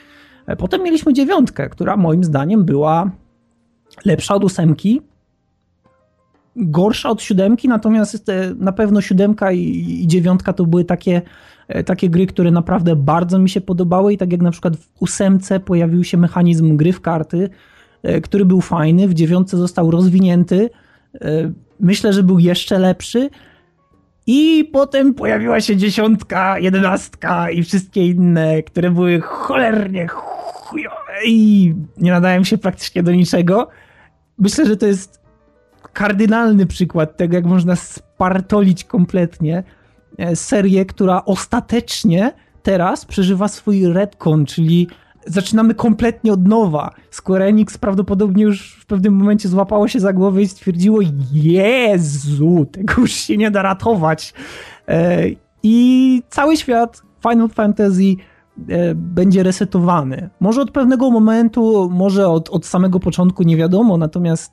E, 0.47 0.55
potem 0.55 0.83
mieliśmy 0.83 1.13
dziewiątkę, 1.13 1.69
która 1.69 1.97
moim 1.97 2.23
zdaniem 2.23 2.65
była 2.65 3.11
lepsza 4.05 4.35
od 4.35 4.43
ósemki, 4.43 5.01
gorsza 6.55 7.09
od 7.09 7.21
siódemki, 7.21 7.67
natomiast 7.67 8.29
e, 8.29 8.55
na 8.57 8.71
pewno 8.71 9.01
siódemka 9.01 9.51
i, 9.51 9.61
i 10.03 10.07
dziewiątka 10.07 10.53
to 10.53 10.65
były 10.65 10.85
takie 10.85 11.21
takie 11.85 12.09
gry, 12.09 12.27
które 12.27 12.51
naprawdę 12.51 12.95
bardzo 12.95 13.39
mi 13.39 13.49
się 13.49 13.61
podobały 13.61 14.13
i 14.13 14.17
tak 14.17 14.31
jak 14.31 14.41
na 14.41 14.51
przykład 14.51 14.75
w 14.77 14.89
ósemce 14.99 15.59
pojawił 15.59 16.03
się 16.03 16.17
mechanizm 16.17 16.77
gry 16.77 16.93
w 16.93 17.01
karty, 17.01 17.49
e, 18.03 18.21
który 18.21 18.45
był 18.45 18.61
fajny, 18.61 19.07
w 19.07 19.13
dziewiątce 19.13 19.57
został 19.57 19.91
rozwinięty, 19.91 20.69
e, 21.21 21.51
myślę, 21.79 22.13
że 22.13 22.23
był 22.23 22.39
jeszcze 22.39 22.79
lepszy 22.79 23.29
i 24.27 24.69
potem 24.73 25.13
pojawiła 25.13 25.61
się 25.61 25.77
dziesiątka, 25.77 26.59
jedenastka 26.59 27.51
i 27.51 27.63
wszystkie 27.63 28.07
inne, 28.07 28.63
które 28.63 28.91
były 28.91 29.21
cholernie 29.21 30.07
chujowe 30.07 31.25
i 31.25 31.73
nie 31.97 32.11
nadają 32.11 32.43
się 32.43 32.57
praktycznie 32.57 33.03
do 33.03 33.11
niczego. 33.11 33.67
Myślę, 34.37 34.65
że 34.65 34.77
to 34.77 34.85
jest 34.85 35.21
kardynalny 35.93 36.65
przykład 36.65 37.17
tego, 37.17 37.35
jak 37.35 37.45
można 37.45 37.75
spartolić 37.75 38.83
kompletnie 38.83 39.63
E, 39.63 39.80
serię, 40.35 40.85
która 40.85 41.25
ostatecznie 41.25 42.33
teraz 42.63 43.05
przeżywa 43.05 43.47
swój 43.47 43.87
retcon, 43.87 44.45
czyli 44.45 44.87
zaczynamy 45.25 45.75
kompletnie 45.75 46.33
od 46.33 46.47
nowa. 46.47 46.93
Square 47.11 47.41
Enix 47.41 47.77
prawdopodobnie 47.77 48.43
już 48.43 48.75
w 48.81 48.85
pewnym 48.85 49.13
momencie 49.13 49.49
złapało 49.49 49.87
się 49.87 49.99
za 49.99 50.13
głowę 50.13 50.41
i 50.41 50.47
stwierdziło, 50.47 50.99
Jezu, 51.33 52.65
tego 52.71 52.93
już 52.97 53.11
się 53.11 53.37
nie 53.37 53.51
da 53.51 53.61
ratować. 53.61 54.33
E, 54.87 55.23
I 55.63 56.23
cały 56.29 56.57
świat 56.57 57.01
Final 57.29 57.49
Fantasy 57.49 58.15
e, 58.69 58.95
będzie 58.95 59.43
resetowany. 59.43 60.29
Może 60.39 60.61
od 60.61 60.71
pewnego 60.71 61.11
momentu, 61.11 61.89
może 61.93 62.27
od, 62.27 62.49
od 62.49 62.65
samego 62.65 62.99
początku, 62.99 63.43
nie 63.43 63.57
wiadomo, 63.57 63.97
natomiast 63.97 64.51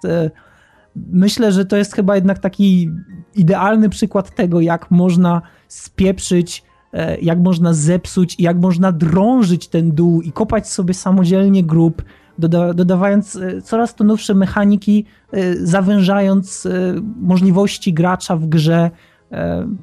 myślę, 1.11 1.53
że 1.53 1.65
to 1.65 1.77
jest 1.77 1.95
chyba 1.95 2.15
jednak 2.15 2.39
taki 2.39 2.91
idealny 3.35 3.89
przykład 3.89 4.35
tego, 4.35 4.61
jak 4.61 4.91
można 4.91 5.43
spieprzyć, 5.69 6.62
e, 6.93 7.19
jak 7.19 7.39
można 7.39 7.73
zepsuć 7.73 8.37
jak 8.41 8.59
można 8.59 8.93
drążyć 8.93 9.69
ten 9.69 9.93
dół 9.93 10.23
i 10.23 10.33
kopać 10.33 10.69
sobie 10.69 10.95
samodzielnie 10.95 11.65
grób, 11.65 12.03
doda 12.39 12.75
dodawając 12.75 13.37
e, 13.37 13.62
coraz 13.62 13.95
to 13.95 14.05
nowsze 14.05 14.35
mechaniki, 14.35 15.05
e, 15.33 15.57
zawężając 15.57 16.69
możliwości 17.20 17.93
gracza 17.93 18.37
w 18.37 18.47
grze, 18.47 18.91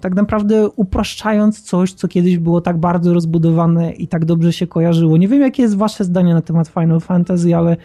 tak 0.01 0.15
naprawdę 0.15 0.69
upraszczając 0.69 1.61
coś, 1.61 1.93
co 1.93 2.07
kiedyś 2.07 2.37
było 2.37 2.61
tak 2.61 2.77
bardzo 2.77 3.13
rozbudowane 3.13 3.91
i 3.91 4.07
tak 4.07 4.25
dobrze 4.25 4.53
się 4.53 4.67
kojarzyło. 4.67 5.17
Nie 5.17 5.27
wiem, 5.27 5.41
jakie 5.41 5.63
jest 5.63 5.77
wasze 5.77 6.03
zdanie 6.03 6.33
na 6.33 6.41
temat 6.41 6.67
Final 6.67 6.99
Fantasy, 6.99 7.55
ale 7.55 7.77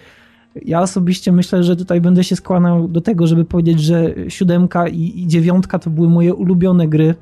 ja 0.65 0.81
osobiście 0.81 1.33
myślę, 1.33 1.65
że 1.65 1.77
tutaj 1.77 2.01
będę 2.01 2.25
się 2.25 2.37
skłaniał 2.37 2.89
do 2.89 3.01
tego, 3.01 3.27
żeby 3.27 3.45
powiedzieć, 3.45 3.81
że 3.81 4.15
siódemka 4.29 4.89
i, 4.89 5.25
dziewiątka 5.27 5.79
to 5.79 5.91
były 5.91 6.09
moje 6.09 6.35
ulubione 6.35 6.89
gry. 6.89 7.15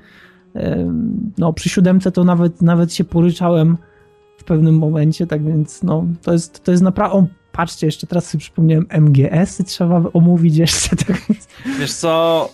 No, 1.38 1.52
przy 1.52 1.68
siódemce 1.68 2.12
to 2.12 2.24
nawet, 2.24 2.62
nawet 2.62 2.94
się 2.94 3.04
poryczałem 3.04 3.76
w 4.38 4.44
pewnym 4.44 4.78
momencie, 4.78 5.26
tak 5.26 5.44
więc 5.44 5.82
no, 5.82 6.06
to 6.22 6.32
jest, 6.32 6.64
to 6.64 6.70
jest 6.70 6.82
naprawdę... 6.82 7.26
Patrzcie, 7.52 7.86
jeszcze 7.86 8.06
teraz 8.06 8.26
sobie 8.26 8.40
przypomniałem 8.40 8.86
MGS-y 8.90 9.64
trzeba 9.64 10.02
omówić 10.12 10.56
jeszcze. 10.56 10.96
Tak 11.06 11.22
więc... 11.28 11.48
Wiesz 11.78 11.92
co, 11.92 12.48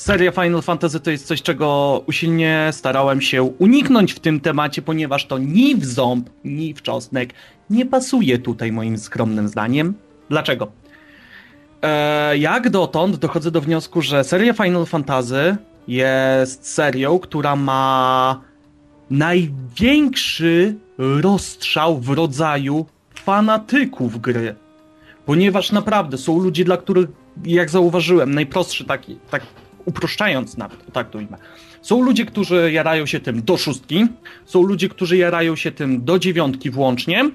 seria 0.00 0.32
Final 0.32 0.62
Fantasy 0.62 1.00
to 1.00 1.10
jest 1.10 1.26
coś, 1.26 1.42
czego 1.42 2.02
usilnie 2.06 2.68
starałem 2.72 3.20
się 3.20 3.42
uniknąć 3.42 4.12
w 4.12 4.20
tym 4.20 4.40
temacie, 4.40 4.82
ponieważ 4.82 5.26
to 5.26 5.38
ni 5.38 5.76
w 5.76 5.84
ząb, 5.84 6.30
ni 6.44 6.74
w 6.74 6.82
czosnek 6.82 7.34
nie 7.70 7.86
pasuje 7.86 8.38
tutaj 8.38 8.72
moim 8.72 8.98
skromnym 8.98 9.48
zdaniem. 9.48 9.94
Dlaczego? 10.28 10.72
Eee, 11.82 12.40
jak 12.40 12.70
dotąd 12.70 13.16
dochodzę 13.16 13.50
do 13.50 13.60
wniosku, 13.60 14.02
że 14.02 14.24
seria 14.24 14.52
Final 14.52 14.86
Fantasy 14.86 15.56
jest 15.88 16.66
serią, 16.66 17.18
która 17.18 17.56
ma 17.56 18.40
największy 19.10 20.76
rozstrzał 20.98 22.00
w 22.00 22.08
rodzaju 22.08 22.86
fanatyków 23.14 24.20
gry. 24.20 24.54
Ponieważ 25.26 25.72
naprawdę 25.72 26.18
są 26.18 26.38
ludzie, 26.38 26.64
dla 26.64 26.76
których, 26.76 27.08
jak 27.44 27.70
zauważyłem, 27.70 28.34
najprostszy 28.34 28.84
taki, 28.84 29.18
tak 29.30 29.42
uproszczając 29.90 30.56
nawet, 30.56 30.92
tak 30.92 31.10
to 31.10 31.18
ujmę. 31.18 31.36
Są 31.82 32.02
ludzie, 32.02 32.24
którzy 32.26 32.72
jarają 32.72 33.06
się 33.06 33.20
tym 33.20 33.42
do 33.42 33.56
szóstki, 33.56 34.06
są 34.44 34.62
ludzie, 34.62 34.88
którzy 34.88 35.16
jarają 35.16 35.56
się 35.56 35.70
tym 35.72 36.04
do 36.04 36.18
dziewiątki 36.18 36.70
włącznie, 36.70 37.30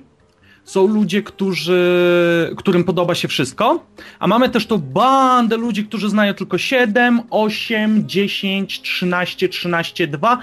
są 0.63 0.87
ludzie, 0.87 1.23
którzy, 1.23 2.53
którym 2.57 2.83
podoba 2.83 3.15
się 3.15 3.27
wszystko, 3.27 3.85
a 4.19 4.27
mamy 4.27 4.49
też 4.49 4.67
tą 4.67 4.77
bandę 4.77 5.57
ludzi, 5.57 5.85
którzy 5.85 6.09
znają 6.09 6.33
tylko 6.33 6.57
7, 6.57 7.21
8, 7.29 8.07
10, 8.07 8.81
13, 8.81 9.49
13, 9.49 10.07
2, 10.07 10.37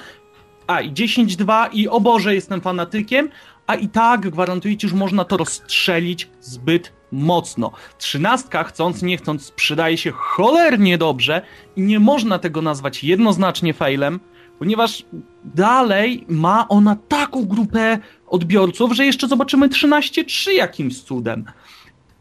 a 0.67 0.81
i 0.81 0.93
10, 0.93 1.37
2 1.37 1.67
i 1.67 1.89
o 1.89 2.01
Boże, 2.01 2.35
jestem 2.35 2.61
fanatykiem, 2.61 3.29
a 3.67 3.75
i 3.75 3.89
tak 3.89 4.31
gwarantuję 4.31 4.77
ci, 4.77 4.89
że 4.89 4.97
można 4.97 5.25
to 5.25 5.37
rozstrzelić 5.37 6.29
zbyt 6.41 6.93
mocno. 7.13 7.71
Trzynastka, 7.99 8.65
chcąc 8.65 9.03
nie 9.03 9.17
chcąc, 9.17 9.45
sprzedaje 9.45 9.99
się 9.99 10.11
cholernie 10.11 10.99
dobrze 10.99 11.43
i 11.77 11.83
nie 11.83 12.01
można 12.01 12.39
tego 12.39 12.63
nazwać 12.63 13.05
jednoznacznie 13.05 13.75
failem, 13.75 14.21
ponieważ 14.59 15.05
dalej 15.45 16.25
ma 16.29 16.69
ona 16.69 16.97
taką 17.09 17.45
grupę 17.45 17.99
odbiorców, 18.27 18.93
że 18.93 19.07
jeszcze 19.07 19.29
zobaczymy 19.29 19.69
13.3 19.69 20.51
jakimś 20.51 21.01
cudem. 21.01 21.45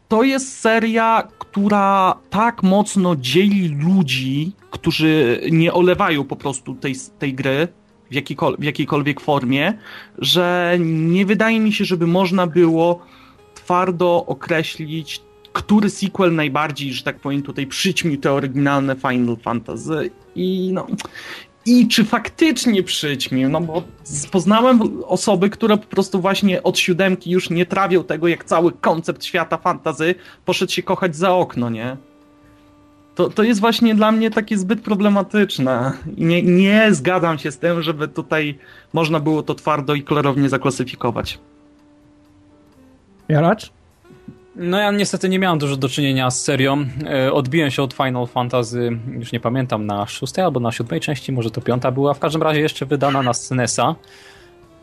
To 0.07 0.23
jest 0.23 0.59
seria, 0.59 1.27
która 1.39 2.15
tak 2.29 2.63
mocno 2.63 3.15
dzieli 3.15 3.67
ludzi, 3.67 4.51
którzy 4.71 5.41
nie 5.51 5.73
olewają 5.73 6.23
po 6.23 6.35
prostu 6.35 6.75
tej, 6.75 6.95
tej 7.19 7.33
gry 7.33 7.67
w, 8.11 8.63
jakiejkolwiek 8.63 9.19
formie, 9.19 9.73
że 10.17 10.77
nie 10.79 11.25
wydaje 11.25 11.59
mi 11.59 11.73
się, 11.73 11.85
żeby 11.85 12.07
można 12.07 12.47
było 12.47 13.05
twardo 13.63 14.25
określić, 14.25 15.21
który 15.53 15.89
sequel 15.89 16.35
najbardziej, 16.35 16.93
że 16.93 17.03
tak 17.03 17.19
powiem, 17.19 17.41
tutaj 17.41 17.67
przyćmił 17.67 18.17
te 18.17 18.31
oryginalne 18.31 18.95
Final 18.95 19.37
Fantasy. 19.43 20.11
I 20.35 20.69
no, 20.73 20.87
i 21.65 21.87
czy 21.87 22.05
faktycznie 22.05 22.83
przyćmił, 22.83 23.49
no 23.49 23.61
bo 23.61 23.83
poznałem 24.31 25.03
osoby, 25.05 25.49
które 25.49 25.77
po 25.77 25.87
prostu 25.87 26.21
właśnie 26.21 26.63
od 26.63 26.79
siódemki 26.79 27.31
już 27.31 27.49
nie 27.49 27.65
trawią 27.65 28.03
tego, 28.03 28.27
jak 28.27 28.43
cały 28.43 28.71
koncept 28.71 29.25
świata 29.25 29.57
fantazy 29.57 30.15
poszedł 30.45 30.71
się 30.71 30.83
kochać 30.83 31.15
za 31.15 31.33
okno, 31.33 31.69
nie? 31.69 31.97
to, 33.15 33.29
to 33.29 33.43
jest 33.43 33.59
właśnie 33.59 33.95
dla 33.95 34.11
mnie 34.11 34.31
takie 34.31 34.57
zbyt 34.57 34.81
problematyczne. 34.81 35.91
Nie, 36.17 36.43
nie 36.43 36.87
zgadzam 36.91 37.39
się 37.39 37.51
z 37.51 37.57
tym, 37.57 37.81
żeby 37.81 38.07
tutaj 38.07 38.59
można 38.93 39.19
było 39.19 39.43
to 39.43 39.55
twardo 39.55 39.95
i 39.95 40.03
klarownie 40.03 40.49
zaklasyfikować. 40.49 41.39
Jaracz? 43.29 43.71
No 44.55 44.79
ja 44.79 44.91
niestety 44.91 45.29
nie 45.29 45.39
miałem 45.39 45.59
dużo 45.59 45.75
do 45.75 45.89
czynienia 45.89 46.31
z 46.31 46.41
serią. 46.41 46.85
E, 47.05 47.33
odbiłem 47.33 47.71
się 47.71 47.83
od 47.83 47.93
Final 47.93 48.27
Fantasy, 48.27 48.97
już 49.07 49.31
nie 49.31 49.39
pamiętam, 49.39 49.85
na 49.85 50.07
szóstej 50.07 50.43
albo 50.43 50.59
na 50.59 50.71
siódmej 50.71 50.99
części, 50.99 51.31
może 51.31 51.51
to 51.51 51.61
piąta 51.61 51.91
była. 51.91 52.13
W 52.13 52.19
każdym 52.19 52.43
razie 52.43 52.59
jeszcze 52.59 52.85
wydana 52.85 53.21
na 53.23 53.33
SNESa. 53.33 53.95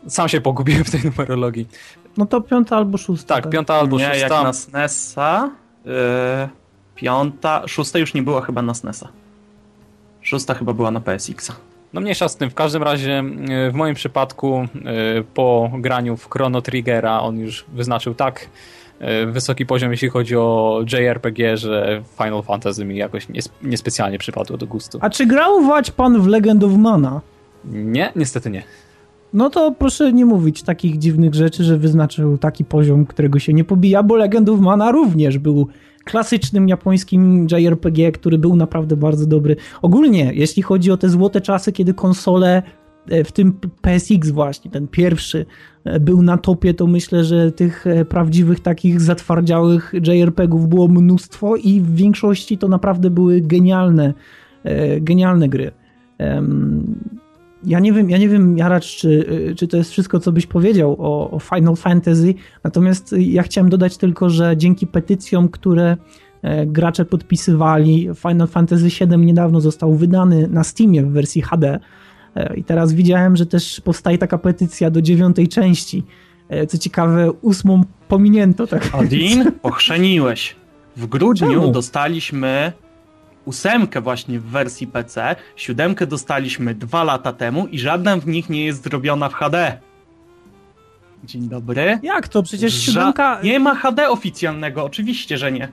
Sam 0.07 0.29
się 0.29 0.41
pogubiłem 0.41 0.83
w 0.83 0.91
tej 0.91 1.01
numerologii. 1.03 1.67
No 2.17 2.25
to 2.25 2.41
piąta 2.41 2.77
albo 2.77 2.97
szósta. 2.97 3.35
Tak, 3.35 3.43
tak. 3.43 3.53
piąta 3.53 3.73
albo 3.73 3.97
nie, 3.97 4.05
szósta. 4.05 4.35
jak 4.35 4.43
na 4.43 4.53
SNESa, 4.53 5.51
yy, 5.85 5.91
piąta, 6.95 7.63
szósta 7.67 7.99
już 7.99 8.13
nie 8.13 8.23
była 8.23 8.41
chyba 8.41 8.61
na 8.61 8.73
SNESa. 8.73 9.07
Szósta 10.21 10.53
chyba 10.53 10.73
była 10.73 10.91
na 10.91 10.99
PSX-a. 10.99 11.68
No 11.93 12.01
mniejsza 12.01 12.27
z 12.29 12.37
tym, 12.37 12.49
w 12.49 12.55
każdym 12.55 12.83
razie 12.83 13.23
w 13.71 13.73
moim 13.73 13.95
przypadku 13.95 14.67
po 15.33 15.71
graniu 15.73 16.17
w 16.17 16.29
Chrono 16.29 16.61
Triggera 16.61 17.19
on 17.19 17.39
już 17.39 17.65
wyznaczył 17.73 18.13
tak 18.13 18.49
E, 18.99 19.25
wysoki 19.25 19.65
poziom, 19.65 19.91
jeśli 19.91 20.09
chodzi 20.09 20.35
o 20.35 20.81
JRPG, 20.93 21.57
że 21.57 22.03
Final 22.17 22.43
Fantasy 22.43 22.85
mi 22.85 22.97
jakoś 22.97 23.27
niespecjalnie 23.63 24.17
przypadło 24.17 24.57
do 24.57 24.67
gustu. 24.67 24.97
A 25.01 25.09
czy 25.09 25.25
grał 25.25 25.67
wać 25.67 25.91
pan 25.91 26.21
w 26.21 26.27
Legend 26.27 26.63
of 26.63 26.71
Mana? 26.71 27.21
Nie, 27.65 28.11
niestety 28.15 28.49
nie. 28.49 28.63
No 29.33 29.49
to 29.49 29.75
proszę 29.79 30.13
nie 30.13 30.25
mówić 30.25 30.63
takich 30.63 30.97
dziwnych 30.97 31.35
rzeczy, 31.35 31.63
że 31.63 31.77
wyznaczył 31.77 32.37
taki 32.37 32.65
poziom, 32.65 33.05
którego 33.05 33.39
się 33.39 33.53
nie 33.53 33.63
pobija, 33.63 34.03
bo 34.03 34.15
Legend 34.15 34.49
of 34.49 34.59
Mana 34.59 34.91
również 34.91 35.37
był 35.37 35.67
klasycznym 36.11 36.69
japońskim 36.69 37.47
JRPG, 37.51 38.11
który 38.11 38.37
był 38.37 38.55
naprawdę 38.55 38.97
bardzo 38.97 39.25
dobry. 39.25 39.55
Ogólnie, 39.81 40.31
jeśli 40.33 40.63
chodzi 40.63 40.91
o 40.91 40.97
te 40.97 41.09
złote 41.09 41.41
czasy, 41.41 41.71
kiedy 41.71 41.93
konsole 41.93 42.63
E, 43.09 43.23
w 43.23 43.31
tym 43.31 43.53
PSX 43.81 44.29
właśnie, 44.29 44.71
ten 44.71 44.87
pierwszy 44.87 45.45
e, 45.83 45.99
był 45.99 46.21
na 46.21 46.37
topie, 46.37 46.73
to 46.73 46.87
myślę, 46.87 47.23
że 47.23 47.51
tych 47.51 47.87
e, 47.87 48.05
prawdziwych 48.05 48.59
takich 48.59 49.01
zatwardziałych 49.01 49.93
JRPG-ów 50.07 50.67
było 50.67 50.87
mnóstwo 50.87 51.55
i 51.55 51.81
w 51.81 51.95
większości 51.95 52.57
to 52.57 52.67
naprawdę 52.67 53.09
były 53.09 53.41
genialne, 53.41 54.13
genialne 55.01 55.49
gry. 55.49 55.71
Ja 57.63 57.79
nie 57.79 57.93
wiem, 57.93 58.09
ja 58.09 58.17
nie 58.17 58.29
wiem, 58.29 58.57
Jaracz, 58.57 58.95
czy, 58.95 59.25
czy 59.57 59.67
to 59.67 59.77
jest 59.77 59.91
wszystko, 59.91 60.19
co 60.19 60.31
byś 60.31 60.45
powiedział 60.45 60.95
o, 60.99 61.31
o 61.31 61.39
Final 61.39 61.75
Fantasy, 61.75 62.33
natomiast 62.63 63.15
ja 63.17 63.43
chciałem 63.43 63.69
dodać 63.69 63.97
tylko, 63.97 64.29
że 64.29 64.57
dzięki 64.57 64.87
petycjom, 64.87 65.49
które 65.49 65.97
gracze 66.65 67.05
podpisywali, 67.05 68.09
Final 68.15 68.47
Fantasy 68.47 68.87
VII 68.87 69.17
niedawno 69.17 69.61
został 69.61 69.93
wydany 69.93 70.47
na 70.47 70.63
Steamie 70.63 71.03
w 71.03 71.11
wersji 71.11 71.41
HD, 71.41 71.79
E, 72.35 72.55
I 72.55 72.63
teraz 72.63 72.93
widziałem, 72.93 73.35
że 73.35 73.45
też 73.45 73.81
powstaje 73.81 74.17
taka 74.17 74.37
petycja 74.37 74.91
do 74.91 75.01
dziewiątej 75.01 75.47
części. 75.47 76.03
E, 76.49 76.67
co 76.67 76.77
ciekawe, 76.77 77.31
ósmą 77.31 77.83
pominięto. 78.07 78.67
Tak 78.67 78.89
Odin, 78.93 79.51
pochrzeniłeś. 79.61 80.55
W 80.97 81.07
grudniu 81.07 81.61
Czemu? 81.61 81.71
dostaliśmy 81.71 82.71
ósemkę 83.45 84.01
właśnie 84.01 84.39
w 84.39 84.43
wersji 84.43 84.87
PC, 84.87 85.35
siódemkę 85.55 86.07
dostaliśmy 86.07 86.75
dwa 86.75 87.03
lata 87.03 87.33
temu 87.33 87.67
i 87.67 87.79
żadna 87.79 88.17
w 88.17 88.27
nich 88.27 88.49
nie 88.49 88.65
jest 88.65 88.83
zrobiona 88.83 89.29
w 89.29 89.33
HD. 89.33 89.77
Dzień 91.23 91.49
dobry. 91.49 91.99
Jak 92.03 92.27
to? 92.27 92.43
Przecież 92.43 92.81
siódemka... 92.81 93.39
Nie 93.43 93.59
ma 93.59 93.75
HD 93.75 94.09
oficjalnego, 94.09 94.83
oczywiście, 94.83 95.37
że 95.37 95.51
nie. 95.51 95.67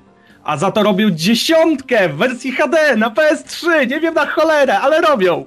A 0.44 0.56
za 0.56 0.70
to 0.70 0.82
robią 0.82 1.10
dziesiątkę 1.10 2.08
w 2.08 2.16
wersji 2.16 2.52
HD 2.52 2.96
na 2.96 3.10
PS3, 3.10 3.90
nie 3.90 4.00
wiem 4.00 4.14
na 4.14 4.26
cholerę, 4.26 4.78
ale 4.80 5.00
robią. 5.00 5.46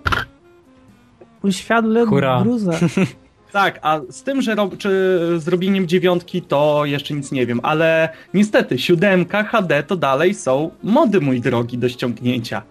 Uświadle 1.43 2.05
gruza. 2.05 2.71
Tak, 3.51 3.79
a 3.81 3.99
z 4.09 4.23
tym, 4.23 4.41
że 4.41 4.55
czy 4.77 5.17
zrobieniem 5.37 5.87
dziewiątki 5.87 6.41
to 6.41 6.85
jeszcze 6.85 7.13
nic 7.13 7.31
nie 7.31 7.45
wiem, 7.45 7.59
ale 7.63 8.09
niestety 8.33 8.79
siódemka 8.79 9.43
HD 9.43 9.83
to 9.83 9.95
dalej 9.95 10.33
są 10.33 10.71
mody, 10.83 11.21
mój 11.21 11.41
drogi, 11.41 11.77
do 11.77 11.89
ściągnięcia. 11.89 12.61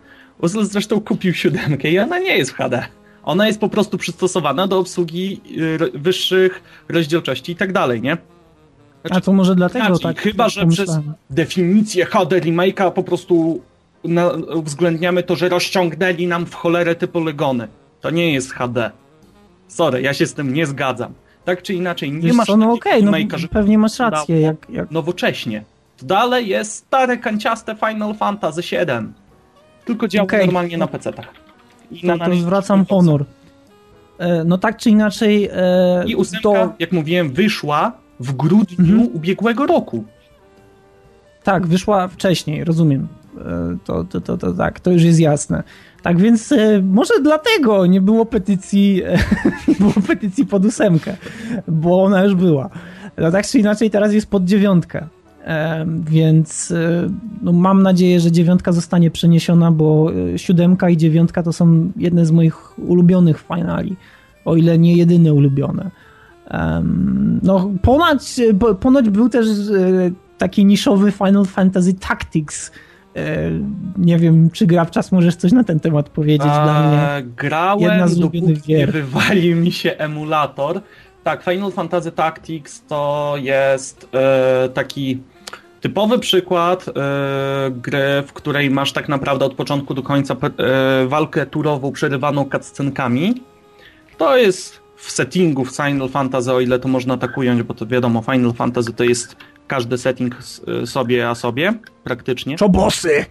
Uzel 0.40 0.64
zresztą 0.64 1.00
kupił 1.00 1.34
siódemkę 1.34 1.90
i 1.90 1.98
ona 1.98 2.18
nie 2.18 2.36
jest 2.36 2.50
w 2.50 2.54
HD. 2.54 2.86
Ona 3.24 3.46
jest 3.46 3.60
po 3.60 3.68
prostu 3.68 3.98
przystosowana 3.98 4.66
do 4.66 4.78
obsługi 4.78 5.40
y, 5.94 5.98
wyższych 5.98 6.62
rozdzielczości 6.88 7.52
i 7.52 7.56
tak 7.56 7.72
dalej, 7.72 8.02
nie? 8.02 8.16
Znaczy, 9.02 9.16
a 9.16 9.20
to 9.20 9.32
może 9.32 9.54
dlatego 9.54 9.86
znaczy, 9.86 10.02
tak. 10.02 10.20
Chyba, 10.20 10.48
że 10.48 10.66
przez 10.66 10.98
definicję 11.30 12.04
HD 12.04 12.40
remake'a 12.40 12.92
po 12.92 13.02
prostu 13.02 13.60
na, 14.04 14.30
uwzględniamy 14.54 15.22
to, 15.22 15.36
że 15.36 15.48
rozciągnęli 15.48 16.26
nam 16.26 16.46
w 16.46 16.54
cholerę 16.54 16.94
te 16.94 17.08
polegony. 17.08 17.68
To 18.00 18.10
nie 18.10 18.32
jest 18.32 18.52
HD. 18.52 18.90
Sorry, 19.68 20.02
ja 20.02 20.14
się 20.14 20.26
z 20.26 20.34
tym 20.34 20.54
nie 20.54 20.66
zgadzam. 20.66 21.12
Tak 21.44 21.62
czy 21.62 21.74
inaczej, 21.74 22.12
nie 22.12 22.20
Wiesz 22.20 22.36
masz 22.36 22.46
co, 22.46 22.56
no 22.56 22.72
okej, 22.72 23.08
okay, 23.08 23.26
no 23.26 23.48
pewnie 23.50 23.78
masz 23.78 23.98
rację. 23.98 24.40
Jak, 24.40 24.70
jak... 24.70 24.90
Nowocześnie. 24.90 25.64
To 25.96 26.06
dalej 26.06 26.48
jest 26.48 26.72
stare, 26.72 27.16
kanciaste 27.16 27.76
Final 27.76 28.14
Fantasy 28.14 28.62
VII. 28.62 29.12
Tylko 29.84 30.08
działa 30.08 30.24
okay. 30.24 30.40
normalnie 30.40 30.78
na 30.78 30.86
PC-tach. 30.86 31.28
I 31.90 32.00
to, 32.00 32.16
na 32.16 32.26
to 32.26 32.36
zwracam 32.36 32.86
honor. 32.86 33.24
E, 34.18 34.44
no 34.44 34.58
tak 34.58 34.76
czy 34.76 34.90
inaczej... 34.90 35.48
E, 35.52 36.04
I 36.06 36.14
ósemka, 36.14 36.42
to... 36.42 36.72
jak 36.78 36.92
mówiłem, 36.92 37.32
wyszła 37.32 37.92
w 38.20 38.32
grudniu 38.32 38.94
mhm. 38.94 39.08
ubiegłego 39.14 39.66
roku. 39.66 40.04
Tak, 41.42 41.66
wyszła 41.66 42.08
wcześniej, 42.08 42.64
rozumiem. 42.64 43.08
E, 43.40 43.76
to, 43.84 44.04
to, 44.04 44.20
to, 44.20 44.38
to, 44.38 44.52
tak, 44.52 44.80
to 44.80 44.90
już 44.90 45.02
jest 45.02 45.20
jasne. 45.20 45.62
Tak 46.02 46.20
więc 46.20 46.52
e, 46.52 46.82
może 46.82 47.14
dlatego 47.22 47.86
nie 47.86 48.00
było 48.00 48.26
petycji, 48.26 49.02
e, 49.04 49.18
nie 49.68 49.74
było 49.74 49.92
petycji 50.06 50.46
pod 50.46 50.64
ósemkę, 50.64 51.16
bo 51.68 52.02
ona 52.02 52.24
już 52.24 52.34
była. 52.34 52.70
No 53.18 53.30
tak 53.30 53.46
czy 53.46 53.58
inaczej 53.58 53.90
teraz 53.90 54.12
jest 54.12 54.30
pod 54.30 54.44
dziewiątkę. 54.44 55.06
Więc 55.86 56.74
no, 57.42 57.52
mam 57.52 57.82
nadzieję, 57.82 58.20
że 58.20 58.32
dziewiątka 58.32 58.72
zostanie 58.72 59.10
przeniesiona, 59.10 59.72
bo 59.72 60.10
siódemka 60.36 60.90
i 60.90 60.96
dziewiątka 60.96 61.42
to 61.42 61.52
są 61.52 61.92
jedne 61.96 62.26
z 62.26 62.30
moich 62.30 62.78
ulubionych 62.78 63.44
finali, 63.54 63.96
o 64.44 64.56
ile 64.56 64.78
nie 64.78 64.96
jedyne 64.96 65.34
ulubione. 65.34 65.90
No, 67.42 67.70
ponoć, 67.82 68.40
ponoć 68.80 69.10
był 69.10 69.28
też 69.28 69.46
taki 70.38 70.64
niszowy 70.64 71.12
Final 71.12 71.44
Fantasy 71.44 71.94
Tactics, 71.94 72.70
E, 72.70 72.87
nie 73.98 74.18
wiem, 74.18 74.50
czy 74.50 74.66
gra 74.66 74.84
w 74.84 74.90
czas 74.90 75.12
możesz 75.12 75.36
coś 75.36 75.52
na 75.52 75.64
ten 75.64 75.80
temat 75.80 76.08
powiedzieć 76.08 76.48
A, 76.50 76.64
dla 76.64 76.88
mnie. 76.88 77.30
Grałem, 77.36 77.80
jedna 77.80 78.08
z 78.08 78.18
ulubionych 78.18 78.62
gier. 78.62 78.92
wywalił 78.92 79.56
mi 79.56 79.72
się 79.72 79.90
emulator. 79.90 80.80
Tak, 81.24 81.44
Final 81.44 81.72
Fantasy 81.72 82.12
Tactics 82.12 82.82
to 82.86 83.34
jest 83.36 84.08
e, 84.14 84.68
taki 84.74 85.20
typowy 85.80 86.18
przykład 86.18 86.88
e, 86.88 86.92
gry, 87.70 88.22
w 88.26 88.32
której 88.32 88.70
masz 88.70 88.92
tak 88.92 89.08
naprawdę 89.08 89.44
od 89.44 89.54
początku 89.54 89.94
do 89.94 90.02
końca 90.02 90.34
e, 90.34 91.06
walkę 91.06 91.46
turową 91.46 91.92
przerywaną 91.92 92.48
cutscenkami. 92.50 93.42
To 94.18 94.36
jest 94.36 94.80
w 94.96 95.10
settingu 95.10 95.64
w 95.64 95.76
Final 95.76 96.08
Fantasy, 96.08 96.52
o 96.52 96.60
ile 96.60 96.78
to 96.78 96.88
można 96.88 97.16
tak 97.16 97.38
ująć, 97.38 97.62
bo 97.62 97.74
to 97.74 97.86
wiadomo, 97.86 98.22
Final 98.22 98.52
Fantasy 98.52 98.92
to 98.92 99.04
jest 99.04 99.36
każdy 99.68 99.98
setting 99.98 100.36
sobie 100.84 101.28
a 101.28 101.34
sobie, 101.34 101.74
praktycznie. 102.04 102.56
Czobosy! 102.56 103.24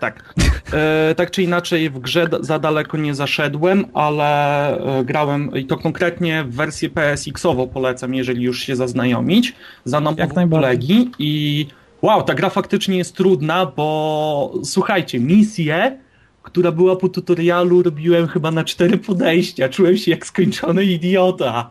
Tak. 0.00 0.34
E, 0.72 1.14
tak 1.14 1.30
czy 1.30 1.42
inaczej 1.42 1.90
w 1.90 1.98
grze 1.98 2.28
za 2.40 2.58
daleko 2.58 2.96
nie 2.96 3.14
zaszedłem, 3.14 3.84
ale 3.94 4.70
e, 4.78 5.04
grałem 5.04 5.56
i 5.56 5.64
to 5.64 5.76
konkretnie 5.76 6.44
w 6.44 6.54
wersję 6.54 6.90
PSX-ową 6.90 7.68
polecam, 7.68 8.14
jeżeli 8.14 8.42
już 8.42 8.60
się 8.60 8.76
zaznajomić, 8.76 9.54
za 9.84 10.00
namową 10.00 10.50
kolegi 10.50 11.10
i 11.18 11.66
wow, 12.02 12.22
ta 12.22 12.34
gra 12.34 12.50
faktycznie 12.50 12.98
jest 12.98 13.16
trudna, 13.16 13.66
bo 13.66 14.52
słuchajcie, 14.64 15.20
misję, 15.20 15.98
która 16.42 16.72
była 16.72 16.96
po 16.96 17.08
tutorialu 17.08 17.82
robiłem 17.82 18.28
chyba 18.28 18.50
na 18.50 18.64
cztery 18.64 18.98
podejścia, 18.98 19.68
czułem 19.68 19.96
się 19.96 20.10
jak 20.10 20.26
skończony 20.26 20.84
idiota. 20.84 21.70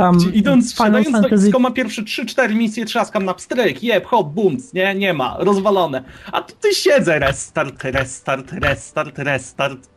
Tam 0.00 0.18
Gdzie 0.18 0.30
idąc, 0.30 0.74
Final 0.74 1.04
Fantasy... 1.04 1.50
ma 1.60 1.70
pierwsze 1.70 2.02
3-4 2.02 2.54
misje, 2.54 2.84
trzaskam 2.84 3.24
na 3.24 3.34
pstryk, 3.34 3.82
jeb, 3.82 4.06
hop, 4.06 4.28
bumc, 4.28 4.72
nie, 4.72 4.94
nie 4.94 5.14
ma, 5.14 5.36
rozwalone. 5.38 6.04
A 6.32 6.42
tu 6.42 6.54
ty 6.60 6.74
siedzę, 6.74 7.18
restart, 7.18 7.84
restart, 7.84 8.52
restart, 8.52 9.18
restart. 9.18 9.88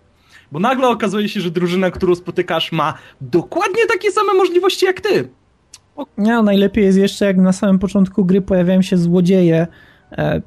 Bo 0.52 0.60
nagle 0.60 0.88
okazuje 0.88 1.30
się, 1.30 1.42
że 1.42 1.52
drużyna, 1.52 1.92
którą 1.92 2.16
spotykasz 2.16 2.72
ma 2.72 2.94
dokładnie 3.22 3.86
takie 3.88 4.12
same 4.12 4.34
możliwości 4.34 4.86
jak 4.86 5.02
ty. 5.02 5.30
O... 5.96 6.06
Nie, 6.18 6.42
najlepiej 6.42 6.86
jest 6.86 6.98
jeszcze 6.98 7.26
jak 7.26 7.38
na 7.38 7.52
samym 7.52 7.80
początku 7.80 8.26
gry 8.26 8.42
pojawiają 8.42 8.82
się 8.82 8.98
złodzieje 8.98 9.68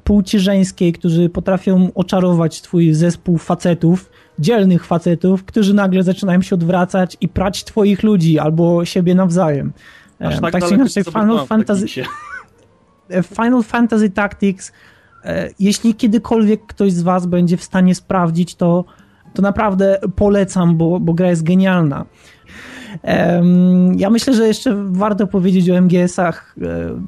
płci 0.03 0.39
żeńskiej, 0.39 0.93
którzy 0.93 1.29
potrafią 1.29 1.89
oczarować 1.95 2.61
twój 2.61 2.93
zespół 2.93 3.37
facetów 3.37 4.09
dzielnych 4.39 4.85
facetów, 4.85 5.43
którzy 5.43 5.73
nagle 5.73 6.03
zaczynają 6.03 6.41
się 6.41 6.55
odwracać 6.55 7.17
i 7.21 7.27
prać 7.27 7.63
twoich 7.63 8.03
ludzi 8.03 8.39
albo 8.39 8.85
siebie 8.85 9.15
nawzajem. 9.15 9.73
Aż 10.19 10.41
tak, 10.41 10.51
tak 10.51 10.65
czy 10.67 10.75
inaczej, 10.75 11.03
Final 11.03 11.45
Fantasy, 11.45 11.85
Final 13.35 13.63
Fantasy 13.63 14.09
Tactics 14.09 14.71
E, 15.27 15.49
jeśli 15.59 15.95
kiedykolwiek 15.95 16.65
ktoś 16.65 16.93
z 16.93 17.01
Was 17.01 17.25
będzie 17.25 17.57
w 17.57 17.63
stanie 17.63 17.95
sprawdzić, 17.95 18.55
to, 18.55 18.85
to 19.33 19.41
naprawdę 19.41 19.99
polecam, 20.15 20.77
bo, 20.77 20.99
bo 20.99 21.13
gra 21.13 21.29
jest 21.29 21.43
genialna. 21.43 22.05
Ja 23.95 24.09
myślę, 24.09 24.33
że 24.33 24.47
jeszcze 24.47 24.75
warto 24.85 25.27
powiedzieć 25.27 25.69
o 25.69 25.81
MGS-ach, 25.81 26.55
e, 26.61 27.01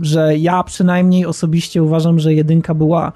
że 0.00 0.36
ja 0.36 0.62
przynajmniej 0.62 1.26
osobiście 1.26 1.82
uważam, 1.82 2.18
że 2.18 2.34
jedynka 2.34 2.74
była 2.74 3.12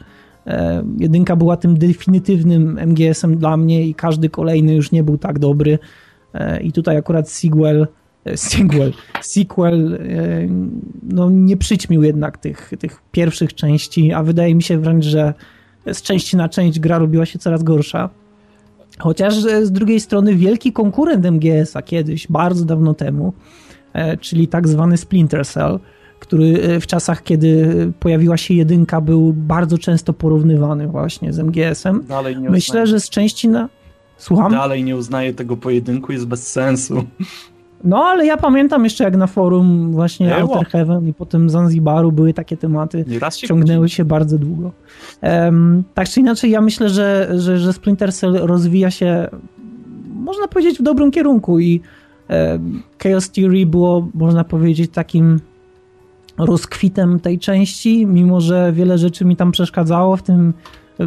e, 0.46 0.84
jedynka 0.98 1.36
była 1.36 1.56
tym 1.56 1.78
definitywnym 1.78 2.78
MGS-em 2.86 3.36
dla 3.36 3.56
mnie 3.56 3.86
i 3.86 3.94
każdy 3.94 4.28
kolejny 4.28 4.74
już 4.74 4.92
nie 4.92 5.02
był 5.02 5.18
tak 5.18 5.38
dobry. 5.38 5.78
I 6.62 6.72
tutaj 6.72 6.96
akurat 6.96 7.30
sequel 7.30 7.86
sequel, 8.36 8.92
sequel 9.22 9.98
no, 11.02 11.30
nie 11.30 11.56
przyćmił 11.56 12.02
jednak 12.02 12.38
tych, 12.38 12.72
tych 12.78 13.02
pierwszych 13.12 13.54
części, 13.54 14.12
a 14.12 14.22
wydaje 14.22 14.54
mi 14.54 14.62
się 14.62 14.78
wręcz, 14.78 15.04
że 15.04 15.34
z 15.92 16.02
części 16.02 16.36
na 16.36 16.48
część 16.48 16.80
gra 16.80 16.98
robiła 16.98 17.26
się 17.26 17.38
coraz 17.38 17.62
gorsza. 17.62 18.10
Chociaż 19.00 19.34
z 19.62 19.72
drugiej 19.72 20.00
strony 20.00 20.34
wielki 20.34 20.72
konkurent 20.72 21.26
MGS-a 21.26 21.82
kiedyś, 21.82 22.26
bardzo 22.28 22.64
dawno 22.64 22.94
temu, 22.94 23.32
e, 23.92 24.16
czyli 24.16 24.48
tak 24.48 24.68
zwany 24.68 24.96
Splinter 24.96 25.46
Cell, 25.46 25.78
który 26.20 26.62
e, 26.62 26.80
w 26.80 26.86
czasach, 26.86 27.22
kiedy 27.22 27.68
pojawiła 28.00 28.36
się 28.36 28.54
jedynka, 28.54 29.00
był 29.00 29.32
bardzo 29.32 29.78
często 29.78 30.12
porównywany 30.12 30.88
właśnie 30.88 31.32
z 31.32 31.38
MGS-em. 31.38 32.04
Myślę, 32.50 32.86
że 32.86 33.00
z 33.00 33.10
części 33.10 33.48
na... 33.48 33.68
Słucham? 34.16 34.52
Dalej 34.52 34.84
nie 34.84 34.96
uznaję 34.96 35.34
tego 35.34 35.56
pojedynku, 35.56 36.12
jest 36.12 36.26
bez 36.26 36.52
sensu. 36.52 37.04
No, 37.84 38.04
ale 38.04 38.26
ja 38.26 38.36
pamiętam 38.36 38.84
jeszcze 38.84 39.04
jak 39.04 39.16
na 39.16 39.26
forum 39.26 39.92
właśnie 39.92 40.36
Eło. 40.36 40.54
Outer 40.54 40.68
Heaven 40.68 41.08
i 41.08 41.14
potem 41.14 41.50
Zanzibaru 41.50 42.12
były 42.12 42.34
takie 42.34 42.56
tematy, 42.56 43.04
się 43.30 43.46
ciągnęły 43.46 43.88
się 43.88 44.04
bardzo 44.04 44.38
długo. 44.38 44.72
Um, 45.22 45.84
tak 45.94 46.08
czy 46.08 46.20
inaczej, 46.20 46.50
ja 46.50 46.60
myślę, 46.60 46.88
że, 46.88 47.28
że, 47.36 47.58
że 47.58 47.72
Splinter 47.72 48.12
Cell 48.12 48.32
rozwija 48.32 48.90
się, 48.90 49.28
można 50.14 50.48
powiedzieć, 50.48 50.78
w 50.78 50.82
dobrym 50.82 51.10
kierunku 51.10 51.60
i 51.60 51.80
um, 52.28 52.82
Chaos 53.02 53.30
Theory 53.30 53.66
było, 53.66 54.08
można 54.14 54.44
powiedzieć, 54.44 54.90
takim 54.90 55.40
rozkwitem 56.38 57.20
tej 57.20 57.38
części, 57.38 58.06
mimo 58.06 58.40
że 58.40 58.72
wiele 58.72 58.98
rzeczy 58.98 59.24
mi 59.24 59.36
tam 59.36 59.52
przeszkadzało, 59.52 60.16
w 60.16 60.22
tym 60.22 60.52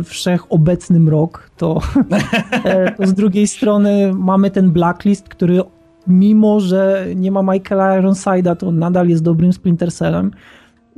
wszechobecnym 0.03 1.09
rok, 1.09 1.49
to, 1.57 1.81
e, 2.63 2.91
to 2.91 3.07
z 3.07 3.13
drugiej 3.13 3.47
strony 3.47 4.13
mamy 4.13 4.51
ten 4.51 4.71
blacklist, 4.71 5.29
który 5.29 5.61
mimo 6.07 6.59
że 6.59 7.05
nie 7.15 7.31
ma 7.31 7.43
Michaela 7.43 8.01
Ironside'a, 8.01 8.55
to 8.55 8.71
nadal 8.71 9.09
jest 9.09 9.23
dobrym 9.23 9.53
Splinter 9.53 9.93
Cellem. 9.93 10.31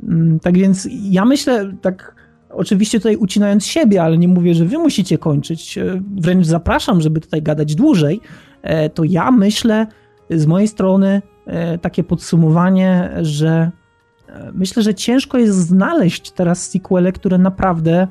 Mm, 0.02 0.40
tak 0.40 0.58
więc 0.58 0.88
ja 0.90 1.24
myślę, 1.24 1.72
tak 1.80 2.14
oczywiście 2.50 2.98
tutaj 2.98 3.16
ucinając 3.16 3.66
siebie, 3.66 4.02
ale 4.02 4.18
nie 4.18 4.28
mówię, 4.28 4.54
że 4.54 4.64
wy 4.64 4.78
musicie 4.78 5.18
kończyć, 5.18 5.78
e, 5.78 6.00
wręcz 6.16 6.46
zapraszam, 6.46 7.00
żeby 7.00 7.20
tutaj 7.20 7.42
gadać 7.42 7.74
dłużej, 7.74 8.20
e, 8.62 8.90
to 8.90 9.04
ja 9.04 9.30
myślę 9.30 9.86
z 10.30 10.46
mojej 10.46 10.68
strony 10.68 11.22
e, 11.46 11.78
takie 11.78 12.04
podsumowanie, 12.04 13.10
że 13.22 13.70
myślę, 14.52 14.82
że 14.82 14.94
ciężko 14.94 15.38
jest 15.38 15.58
znaleźć 15.58 16.30
teraz 16.30 16.70
sequele, 16.70 17.12
które 17.12 17.38
naprawdę 17.38 18.08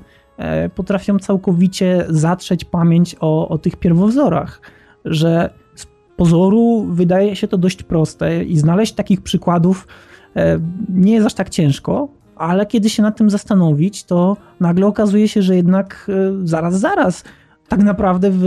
potrafią 0.75 1.19
całkowicie 1.19 2.05
zatrzeć 2.09 2.65
pamięć 2.65 3.15
o, 3.19 3.49
o 3.49 3.57
tych 3.57 3.75
pierwowzorach, 3.75 4.61
że 5.05 5.49
pozoru 6.15 6.85
wydaje 6.89 7.35
się 7.35 7.47
to 7.47 7.57
dość 7.57 7.83
proste 7.83 8.43
i 8.43 8.57
znaleźć 8.57 8.93
takich 8.93 9.21
przykładów 9.21 9.87
e, 10.35 10.59
nie 10.89 11.13
jest 11.13 11.25
aż 11.25 11.33
tak 11.33 11.49
ciężko, 11.49 12.07
ale 12.35 12.65
kiedy 12.65 12.89
się 12.89 13.03
nad 13.03 13.17
tym 13.17 13.29
zastanowić, 13.29 14.03
to 14.03 14.37
nagle 14.59 14.87
okazuje 14.87 15.27
się, 15.27 15.41
że 15.41 15.55
jednak 15.55 16.07
e, 16.09 16.47
zaraz, 16.47 16.79
zaraz, 16.79 17.23
tak 17.67 17.83
naprawdę 17.83 18.29
w 18.31 18.45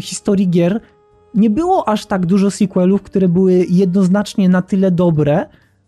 historii 0.00 0.48
gier 0.48 0.80
nie 1.34 1.50
było 1.50 1.88
aż 1.88 2.06
tak 2.06 2.26
dużo 2.26 2.50
sequelów, 2.50 3.02
które 3.02 3.28
były 3.28 3.66
jednoznacznie 3.68 4.48
na 4.48 4.62
tyle 4.62 4.90
dobre, 4.90 5.46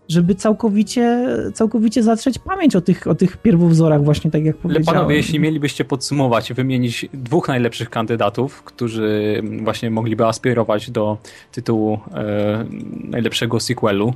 żeby 0.08 0.34
całkowicie, 0.34 1.26
całkowicie 1.54 2.02
zatrzeć 2.02 2.38
pamięć 2.38 2.76
o 2.76 2.80
tych, 2.80 3.06
o 3.06 3.14
tych 3.14 3.36
pierwowzorach, 3.36 4.04
właśnie 4.04 4.30
tak 4.30 4.44
jak 4.44 4.56
powiedziałem. 4.56 4.88
Ale 4.88 4.96
panowie, 4.96 5.16
jeśli 5.16 5.40
mielibyście 5.40 5.84
podsumować, 5.84 6.52
wymienić 6.52 7.08
dwóch 7.12 7.48
najlepszych 7.48 7.90
kandydatów, 7.90 8.62
którzy 8.62 9.42
właśnie 9.62 9.90
mogliby 9.90 10.24
aspirować 10.24 10.90
do 10.90 11.18
tytułu 11.52 12.00
e, 12.14 12.64
najlepszego 13.04 13.60
sequelu, 13.60 14.14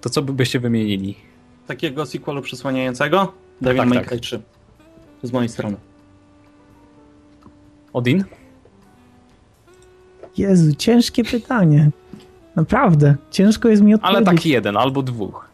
to 0.00 0.10
co 0.10 0.22
byście 0.22 0.60
wymienili? 0.60 1.14
Takiego 1.66 2.06
sequelu 2.06 2.42
przysłaniającego? 2.42 3.32
Devil 3.60 3.78
tak, 3.78 3.88
May 3.88 4.04
tak. 4.04 4.20
3. 4.20 4.40
Z 5.22 5.32
mojej 5.32 5.48
strony. 5.48 5.76
Odin? 7.92 8.24
Jezu, 10.38 10.74
ciężkie 10.74 11.24
pytanie. 11.24 11.90
Naprawdę, 12.58 13.16
ciężko 13.30 13.68
jest 13.68 13.82
mi 13.82 13.94
odpowiedzieć. 13.94 14.16
Ale 14.16 14.36
taki 14.36 14.50
jeden, 14.50 14.76
albo 14.76 15.02
dwóch. 15.02 15.48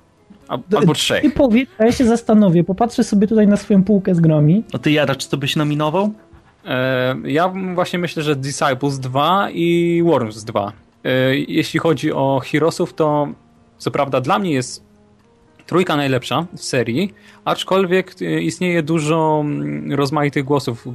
Albo 0.48 0.94
trzech. 0.94 1.22
Ty 1.22 1.30
powiedz, 1.30 1.68
a 1.78 1.84
ja 1.84 1.92
się 1.92 2.04
zastanowię. 2.04 2.64
Popatrzę 2.64 3.04
sobie 3.04 3.26
tutaj 3.26 3.46
na 3.46 3.56
swoją 3.56 3.84
półkę 3.84 4.14
z 4.14 4.20
grami. 4.20 4.64
A 4.72 4.78
ty, 4.78 4.90
Jara, 4.90 5.14
czy 5.14 5.30
to 5.30 5.36
byś 5.36 5.56
nominował? 5.56 6.12
E, 6.66 7.16
ja 7.24 7.52
właśnie 7.74 7.98
myślę, 7.98 8.22
że 8.22 8.36
Disciples 8.36 8.98
2 8.98 9.50
i 9.50 10.02
Worms 10.04 10.44
2. 10.44 10.72
E, 11.04 11.36
jeśli 11.36 11.80
chodzi 11.80 12.12
o 12.12 12.40
Heroesów, 12.44 12.94
to 12.94 13.28
co 13.78 13.90
prawda 13.90 14.20
dla 14.20 14.38
mnie 14.38 14.52
jest 14.52 14.84
trójka 15.66 15.96
najlepsza 15.96 16.46
w 16.56 16.60
serii, 16.60 17.14
aczkolwiek 17.44 18.14
e, 18.22 18.40
istnieje 18.40 18.82
dużo 18.82 19.40
mm, 19.44 19.92
rozmaitych 19.92 20.44
głosów, 20.44 20.88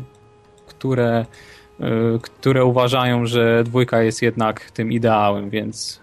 które 0.68 1.26
które 2.22 2.66
uważają, 2.66 3.26
że 3.26 3.64
dwójka 3.64 4.02
jest 4.02 4.22
jednak 4.22 4.72
tym 4.72 4.92
ideałem, 4.92 5.50
więc 5.50 6.00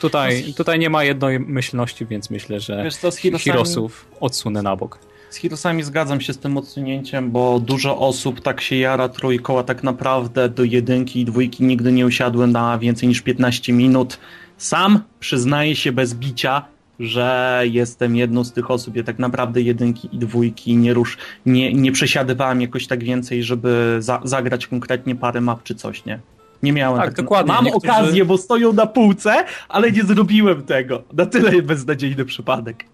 tutaj, 0.00 0.54
tutaj 0.56 0.78
nie 0.78 0.90
ma 0.90 1.04
jednomyślności, 1.04 2.06
więc 2.06 2.30
myślę, 2.30 2.60
że 2.60 2.84
Wiesz 2.84 2.96
co, 2.96 3.10
Heroesów 3.44 4.06
odsunę 4.20 4.62
na 4.62 4.76
bok. 4.76 4.98
Z 5.30 5.36
Heroesami 5.36 5.82
zgadzam 5.82 6.20
się 6.20 6.32
z 6.32 6.38
tym 6.38 6.56
odsunięciem, 6.56 7.30
bo 7.30 7.60
dużo 7.60 7.98
osób 7.98 8.40
tak 8.40 8.60
się 8.60 8.76
jara 8.76 9.08
trójką, 9.08 9.58
a 9.58 9.62
tak 9.62 9.82
naprawdę 9.82 10.48
do 10.48 10.64
jedynki 10.64 11.20
i 11.20 11.24
dwójki 11.24 11.64
nigdy 11.64 11.92
nie 11.92 12.06
usiadłem 12.06 12.52
na 12.52 12.78
więcej 12.78 13.08
niż 13.08 13.20
15 13.20 13.72
minut. 13.72 14.18
Sam 14.56 15.02
przyznaję 15.20 15.76
się 15.76 15.92
bez 15.92 16.14
bicia, 16.14 16.64
że 17.00 17.60
jestem 17.64 18.16
jedną 18.16 18.44
z 18.44 18.52
tych 18.52 18.70
osób, 18.70 18.96
ja 18.96 19.02
tak 19.02 19.18
naprawdę 19.18 19.60
jedynki 19.60 20.08
i 20.12 20.18
dwójki 20.18 20.76
nie 20.76 20.94
rusz, 20.94 21.18
nie, 21.46 21.72
nie 21.72 21.92
przesiadywałem 21.92 22.60
jakoś 22.60 22.86
tak 22.86 23.04
więcej, 23.04 23.42
żeby 23.42 23.96
za, 23.98 24.20
zagrać 24.24 24.66
konkretnie 24.66 25.14
parę 25.14 25.40
map 25.40 25.62
czy 25.62 25.74
coś, 25.74 26.04
nie? 26.04 26.18
Nie 26.62 26.72
miałem 26.72 26.96
tak, 27.00 27.06
tak 27.06 27.16
dokładnie. 27.24 27.52
Mam 27.52 27.64
Niektórzy... 27.64 27.92
okazję, 27.92 28.24
bo 28.24 28.38
stoją 28.38 28.72
na 28.72 28.86
półce, 28.86 29.44
ale 29.68 29.92
nie 29.92 30.02
zrobiłem 30.02 30.62
tego. 30.62 31.02
Na 31.12 31.26
tyle 31.26 31.62
beznadziejny 31.62 32.24
przypadek. 32.24 32.84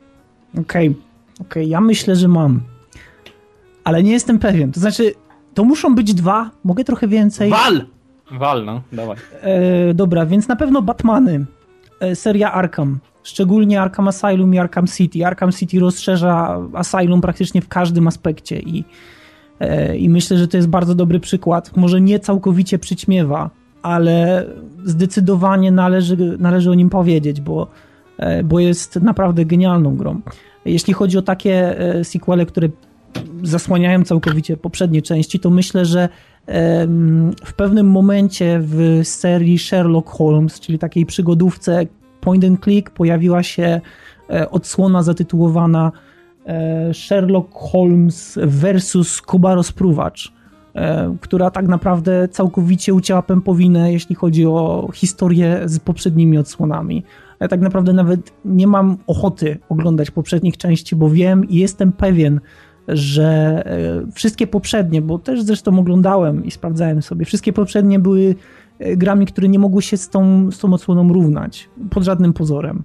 Okej, 0.53 0.63
okay. 0.63 0.89
okej, 1.35 1.47
okay. 1.47 1.65
ja 1.65 1.81
myślę, 1.81 2.17
że 2.17 2.29
mam. 2.29 2.61
Ale 3.85 4.03
nie 4.03 4.13
jestem 4.13 4.39
pewien. 4.39 4.73
To 4.73 4.81
znaczy, 4.81 5.15
to 5.55 5.65
muszą 5.65 5.95
być 5.95 6.15
dwa, 6.15 6.51
mogę 6.65 6.85
trochę 6.85 7.09
więcej. 7.09 7.51
Wal! 7.51 7.87
Wal, 8.31 8.65
no, 8.65 8.83
dawaj. 8.93 9.17
E, 9.43 9.95
dobra, 9.95 10.27
więc 10.27 10.49
na 10.49 10.57
pewno 10.57 10.83
Batmany. 10.83 11.45
E, 12.01 12.17
seria 12.17 12.53
Arkham 12.53 12.99
szczególnie 13.27 13.81
Arkham 13.81 14.09
Asylum 14.09 14.55
i 14.55 14.59
Arkham 14.59 14.87
City. 14.87 15.27
Arkham 15.27 15.53
City 15.53 15.81
rozszerza 15.81 16.61
Asylum 16.73 17.21
praktycznie 17.21 17.63
w 17.63 17.69
każdym 17.69 18.07
aspekcie 18.07 18.61
i, 18.61 18.85
e, 19.61 19.97
i 19.97 20.09
myślę, 20.09 20.39
że 20.39 20.49
to 20.49 20.57
jest 20.57 20.69
bardzo 20.69 20.95
dobry 20.95 21.21
przykład. 21.21 21.77
Może 21.77 22.01
nie 22.01 22.19
całkowicie 22.19 22.79
przyćmiewa, 22.79 23.51
ale 23.83 24.47
zdecydowanie 24.85 25.71
należy, 25.71 26.17
należy 26.39 26.71
o 26.71 26.75
nim 26.75 26.91
powiedzieć, 26.91 27.41
bo, 27.41 27.67
e, 28.19 28.43
bo 28.43 28.61
jest 28.61 28.97
naprawdę 28.97 29.45
genialną 29.45 29.97
grą. 29.97 30.21
Jeśli 30.65 30.95
chodzi 30.95 31.19
o 31.19 31.23
takie 31.23 31.81
e, 31.81 32.05
sequele, 32.05 32.47
które 32.47 32.69
zasłaniają 33.43 34.05
całkowicie 34.05 34.57
poprzednie 34.57 35.03
części, 35.03 35.41
to 35.41 35.51
myślę, 35.51 35.85
że 35.85 36.09
w 37.45 37.53
pewnym 37.57 37.91
momencie 37.91 38.61
w 38.63 39.01
serii 39.03 39.59
Sherlock 39.59 40.09
Holmes, 40.09 40.61
czyli 40.61 40.79
takiej 40.79 41.07
przygodówce 41.07 41.87
point 42.27 42.45
and 42.45 42.61
click 42.65 42.91
pojawiła 42.91 43.43
się 43.43 43.81
e, 44.31 44.51
odsłona 44.51 45.03
zatytułowana 45.03 45.93
e, 46.47 46.95
Sherlock 46.95 47.55
Holmes 47.55 48.39
versus 48.43 49.21
Kuba 49.21 49.55
Rozpruwacz, 49.55 50.33
e, 50.75 51.17
która 51.21 51.51
tak 51.51 51.69
naprawdę 51.69 52.29
całkowicie 52.29 52.95
ucięła 52.95 53.23
pępowinę, 53.23 53.93
jeśli 53.93 54.15
chodzi 54.15 54.47
o 54.47 54.89
historię 54.95 55.61
z 55.65 55.79
poprzednimi 55.79 56.39
odsłonami. 56.39 57.03
Ja 57.41 57.49
tak 57.49 57.61
naprawdę 57.61 57.93
nawet 57.93 58.33
nie 58.45 58.67
mam 58.67 58.97
ochoty 59.07 59.59
oglądać 59.69 60.11
poprzednich 60.11 60.57
części, 60.57 60.97
bo 60.97 61.11
wiem 61.11 61.49
i 61.49 61.57
jestem 61.57 61.93
pewien, 61.93 62.41
że 62.89 63.63
wszystkie 64.15 64.47
poprzednie, 64.47 65.03
bo 65.03 65.19
też 65.19 65.43
zresztą 65.43 65.79
oglądałem 65.79 66.45
i 66.45 66.51
sprawdzałem 66.51 67.03
sobie, 67.03 67.25
wszystkie 67.25 67.53
poprzednie 67.53 67.99
były 67.99 68.35
grami, 68.79 69.27
które 69.27 69.49
nie 69.49 69.59
mogły 69.59 69.83
się 69.83 69.97
z 69.97 70.09
tą, 70.09 70.51
z 70.51 70.59
tą 70.59 70.73
odsłoną 70.73 71.13
równać 71.13 71.71
pod 71.91 72.05
żadnym 72.05 72.33
pozorem. 72.33 72.83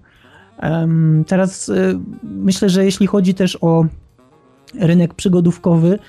Teraz 1.28 1.70
e, 1.70 2.00
myślę, 2.24 2.70
że 2.70 2.86
jeśli 2.86 3.08
chodzi 3.08 3.34
też 3.34 3.58
o 3.62 3.86
rynek 4.80 5.14
przygodówkowy, 5.14 6.00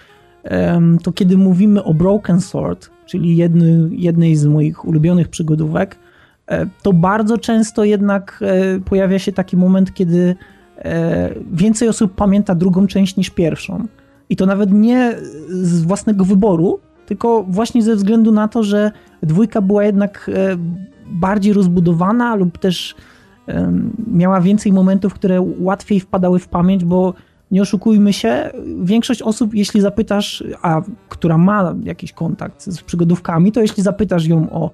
to 1.02 1.12
kiedy 1.12 1.36
mówimy 1.36 1.84
o 1.84 1.94
Broken 1.94 2.40
Sword, 2.40 2.90
czyli 3.06 3.36
jedny, 3.36 3.88
jednej 3.90 4.36
z 4.36 4.46
moich 4.46 4.84
ulubionych 4.84 5.28
przygodówek, 5.28 5.98
e, 6.46 6.66
to 6.82 6.92
bardzo 6.92 7.38
często 7.38 7.84
jednak 7.84 8.40
e, 8.42 8.80
pojawia 8.80 9.18
się 9.18 9.32
taki 9.32 9.56
moment, 9.56 9.94
kiedy 9.94 10.36
e, 10.78 11.34
więcej 11.52 11.88
osób 11.88 12.14
pamięta 12.14 12.54
drugą 12.54 12.86
część 12.86 13.16
niż 13.16 13.30
pierwszą. 13.30 13.86
I 14.30 14.36
to 14.36 14.46
nawet 14.46 14.72
nie 14.72 15.16
z 15.48 15.82
własnego 15.82 16.24
wyboru, 16.24 16.80
tylko 17.06 17.44
właśnie 17.48 17.82
ze 17.82 17.96
względu 17.96 18.32
na 18.32 18.48
to, 18.48 18.62
że 18.62 18.90
dwójka 19.22 19.60
była 19.60 19.84
jednak 19.84 20.30
bardziej 21.06 21.52
rozbudowana 21.52 22.34
lub 22.34 22.58
też 22.58 22.94
miała 24.06 24.40
więcej 24.40 24.72
momentów, 24.72 25.14
które 25.14 25.46
łatwiej 25.58 26.00
wpadały 26.00 26.38
w 26.38 26.48
pamięć, 26.48 26.84
bo 26.84 27.14
nie 27.50 27.62
oszukujmy 27.62 28.12
się, 28.12 28.50
większość 28.82 29.22
osób, 29.22 29.54
jeśli 29.54 29.80
zapytasz, 29.80 30.44
a 30.62 30.82
która 31.08 31.38
ma 31.38 31.74
jakiś 31.82 32.12
kontakt 32.12 32.62
z 32.62 32.82
przygodówkami, 32.82 33.52
to 33.52 33.60
jeśli 33.60 33.82
zapytasz 33.82 34.26
ją 34.26 34.50
o 34.50 34.70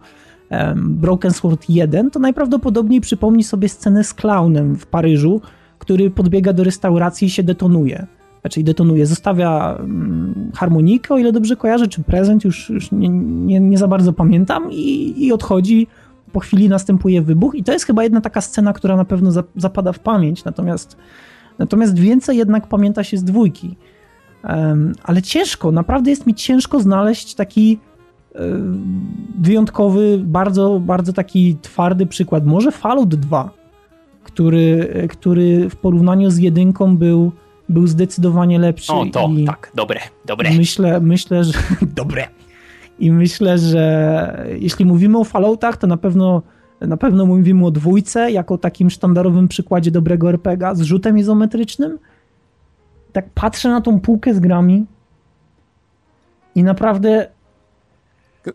Broken 0.76 1.30
Sword 1.30 1.68
1, 1.68 2.10
to 2.10 2.18
najprawdopodobniej 2.18 3.00
przypomni 3.00 3.44
sobie 3.44 3.68
scenę 3.68 4.04
z 4.04 4.14
klaunem 4.14 4.76
w 4.76 4.86
Paryżu, 4.86 5.40
który 5.78 6.10
podbiega 6.10 6.52
do 6.52 6.64
restauracji 6.64 7.26
i 7.26 7.30
się 7.30 7.42
detonuje. 7.42 8.06
Znaczy 8.40 8.62
detonuje, 8.62 9.06
zostawia 9.06 9.76
um, 9.80 10.50
harmonikę, 10.54 11.14
o 11.14 11.18
ile 11.18 11.32
dobrze 11.32 11.56
kojarzę, 11.56 11.88
czy 11.88 12.02
prezent, 12.02 12.44
już, 12.44 12.70
już 12.70 12.92
nie, 12.92 13.08
nie, 13.08 13.60
nie, 13.60 13.78
za 13.78 13.88
bardzo 13.88 14.12
pamiętam, 14.12 14.72
i, 14.72 15.14
i 15.26 15.32
odchodzi. 15.32 15.86
Po 16.32 16.40
chwili 16.40 16.68
następuje 16.68 17.22
wybuch, 17.22 17.54
i 17.54 17.64
to 17.64 17.72
jest 17.72 17.84
chyba 17.84 18.02
jedna 18.02 18.20
taka 18.20 18.40
scena, 18.40 18.72
która 18.72 18.96
na 18.96 19.04
pewno 19.04 19.32
za, 19.32 19.44
zapada 19.56 19.92
w 19.92 19.98
pamięć. 19.98 20.44
Natomiast 20.44 20.96
Natomiast 21.58 21.98
więcej 21.98 22.36
jednak 22.36 22.66
pamięta 22.66 23.04
się 23.04 23.16
z 23.16 23.24
dwójki. 23.24 23.76
Um, 24.44 24.92
ale 25.02 25.22
ciężko, 25.22 25.72
naprawdę 25.72 26.10
jest 26.10 26.26
mi 26.26 26.34
ciężko 26.34 26.80
znaleźć 26.80 27.34
taki 27.34 27.78
um, 28.34 29.06
wyjątkowy, 29.40 30.20
bardzo, 30.24 30.80
bardzo 30.80 31.12
taki 31.12 31.56
twardy 31.62 32.06
przykład. 32.06 32.46
Może 32.46 32.72
Fallout 32.72 33.14
2, 33.14 33.50
który, 34.24 34.88
który 35.10 35.70
w 35.70 35.76
porównaniu 35.76 36.30
z 36.30 36.38
jedynką 36.38 36.96
był, 36.96 37.32
był 37.68 37.86
zdecydowanie 37.86 38.58
lepszy. 38.58 38.92
O, 38.92 39.06
to 39.12 39.28
i 39.36 39.44
tak, 39.44 39.72
dobre, 39.74 40.00
dobre. 40.24 40.50
Myślę, 40.50 41.00
myślę, 41.00 41.44
że... 41.44 41.52
dobre. 41.96 42.28
I 42.98 43.10
myślę, 43.12 43.58
że 43.58 44.46
jeśli 44.58 44.84
mówimy 44.84 45.18
o 45.18 45.24
Falloutach, 45.24 45.76
to 45.76 45.86
na 45.86 45.96
pewno 45.96 46.42
na 46.80 46.96
pewno 46.96 47.26
mówimy 47.26 47.66
o 47.66 47.70
dwójce 47.70 48.30
jako 48.30 48.58
takim 48.58 48.90
sztandarowym 48.90 49.48
przykładzie 49.48 49.90
dobrego 49.90 50.28
RPGa 50.28 50.74
z 50.74 50.80
rzutem 50.80 51.18
izometrycznym. 51.18 51.98
Tak 53.12 53.30
patrzę 53.34 53.68
na 53.68 53.80
tą 53.80 54.00
półkę 54.00 54.34
z 54.34 54.40
grami 54.40 54.86
i 56.54 56.62
naprawdę 56.62 57.28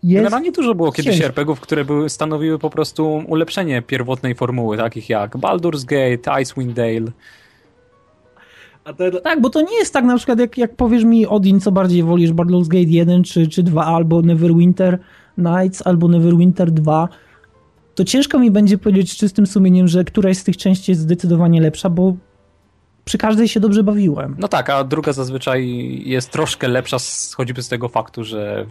Generalnie 0.04 0.52
dużo 0.52 0.76
było 0.76 0.92
kiedyś 0.92 1.12
ciężko. 1.12 1.28
RPGów, 1.28 1.60
które 1.60 1.86
były, 1.86 2.10
stanowiły 2.10 2.60
po 2.60 2.70
prostu 2.70 3.24
ulepszenie 3.28 3.82
pierwotnej 3.82 4.36
formuły, 4.36 4.78
takich 4.78 5.10
jak 5.10 5.38
Baldur's 5.38 5.86
Gate, 5.86 6.42
Icewind 6.42 6.74
Dale. 6.74 7.12
Te... 8.98 9.12
Tak, 9.12 9.42
bo 9.42 9.50
to 9.50 9.62
nie 9.62 9.78
jest 9.78 9.94
tak 9.94 10.06
na 10.06 10.18
przykład 10.18 10.40
jak, 10.40 10.58
jak 10.58 10.76
powiesz 10.76 11.04
mi 11.04 11.28
Odin, 11.28 11.60
co 11.60 11.72
bardziej 11.72 12.04
wolisz, 12.04 12.32
Baldur's 12.32 12.68
Gate 12.68 12.90
1 12.90 13.24
czy, 13.24 13.48
czy 13.48 13.64
2, 13.64 13.86
albo 13.86 14.22
Neverwinter 14.22 15.00
Nights, 15.38 15.88
albo 15.88 16.08
Neverwinter 16.08 16.72
2, 16.72 17.10
to 17.96 18.04
ciężko 18.04 18.40
mi 18.40 18.52
będzie 18.52 18.78
powiedzieć 18.78 19.12
z 19.12 19.18
czystym 19.18 19.48
sumieniem, 19.48 19.88
że 19.88 20.04
któraś 20.04 20.38
z 20.38 20.44
tych 20.44 20.58
części 20.58 20.92
jest 20.92 21.02
zdecydowanie 21.02 21.62
lepsza, 21.62 21.90
bo 21.90 22.14
przy 23.06 23.18
każdej 23.18 23.48
się 23.48 23.60
dobrze 23.60 23.84
bawiłem. 23.84 24.36
No 24.40 24.48
tak, 24.48 24.70
a 24.70 24.84
druga 24.84 25.14
zazwyczaj 25.14 26.02
jest 26.06 26.32
troszkę 26.32 26.68
lepsza 26.68 26.98
choćby 27.36 27.64
z 27.64 27.68
tego 27.68 27.90
faktu, 27.90 28.24
że 28.24 28.66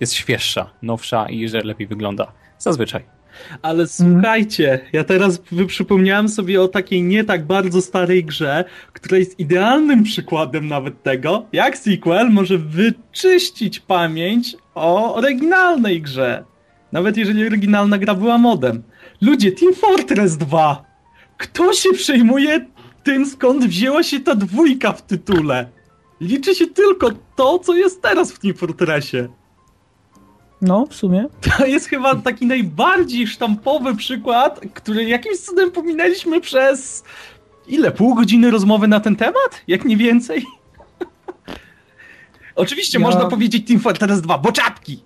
jest 0.00 0.12
świeższa, 0.12 0.70
nowsza 0.82 1.28
i 1.28 1.48
że 1.48 1.60
lepiej 1.60 1.86
wygląda. 1.86 2.32
Zazwyczaj. 2.58 3.04
Ale 3.62 3.86
słuchajcie, 3.86 4.80
ja 4.92 5.04
teraz 5.04 5.42
przypomniałem 5.66 6.28
sobie 6.28 6.62
o 6.62 6.68
takiej 6.68 7.02
nie 7.02 7.24
tak 7.24 7.46
bardzo 7.46 7.82
starej 7.82 8.24
grze, 8.24 8.64
która 8.92 9.18
jest 9.18 9.38
idealnym 9.40 10.02
przykładem 10.02 10.68
nawet 10.68 11.02
tego, 11.02 11.46
jak 11.52 11.78
sequel 11.78 12.30
może 12.30 12.58
wyczyścić 12.58 13.80
pamięć 13.80 14.56
o 14.74 15.14
oryginalnej 15.14 16.02
grze. 16.02 16.44
Nawet 16.92 17.16
jeżeli 17.16 17.46
oryginalna 17.46 17.98
gra 17.98 18.14
była 18.14 18.38
modem. 18.38 18.82
Ludzie, 19.20 19.52
Team 19.52 19.74
Fortress 19.74 20.36
2! 20.36 20.84
Kto 21.36 21.72
się 21.72 21.92
przejmuje 21.92 22.66
tym, 23.02 23.26
skąd 23.26 23.64
wzięła 23.64 24.02
się 24.02 24.20
ta 24.20 24.34
dwójka 24.34 24.92
w 24.92 25.02
tytule? 25.02 25.68
Liczy 26.20 26.54
się 26.54 26.66
tylko 26.66 27.10
to, 27.36 27.58
co 27.58 27.74
jest 27.74 28.02
teraz 28.02 28.32
w 28.32 28.38
Team 28.38 28.54
Fortressie. 28.54 29.28
No, 30.62 30.86
w 30.86 30.94
sumie. 30.94 31.26
To 31.58 31.66
jest 31.66 31.88
chyba 31.88 32.16
taki 32.16 32.46
najbardziej 32.46 33.26
sztampowy 33.26 33.96
przykład, 33.96 34.60
który 34.74 35.04
jakimś 35.04 35.38
cudem 35.38 35.70
pominęliśmy 35.70 36.40
przez 36.40 37.04
ile? 37.66 37.90
Pół 37.90 38.14
godziny 38.14 38.50
rozmowy 38.50 38.88
na 38.88 39.00
ten 39.00 39.16
temat? 39.16 39.62
Jak 39.68 39.84
nie 39.84 39.96
więcej? 39.96 40.44
Oczywiście 42.54 42.98
ja... 42.98 43.06
można 43.06 43.24
powiedzieć 43.24 43.68
Team 43.68 43.80
Fortress 43.80 44.20
2, 44.20 44.38
bo 44.38 44.52
czapki! 44.52 45.02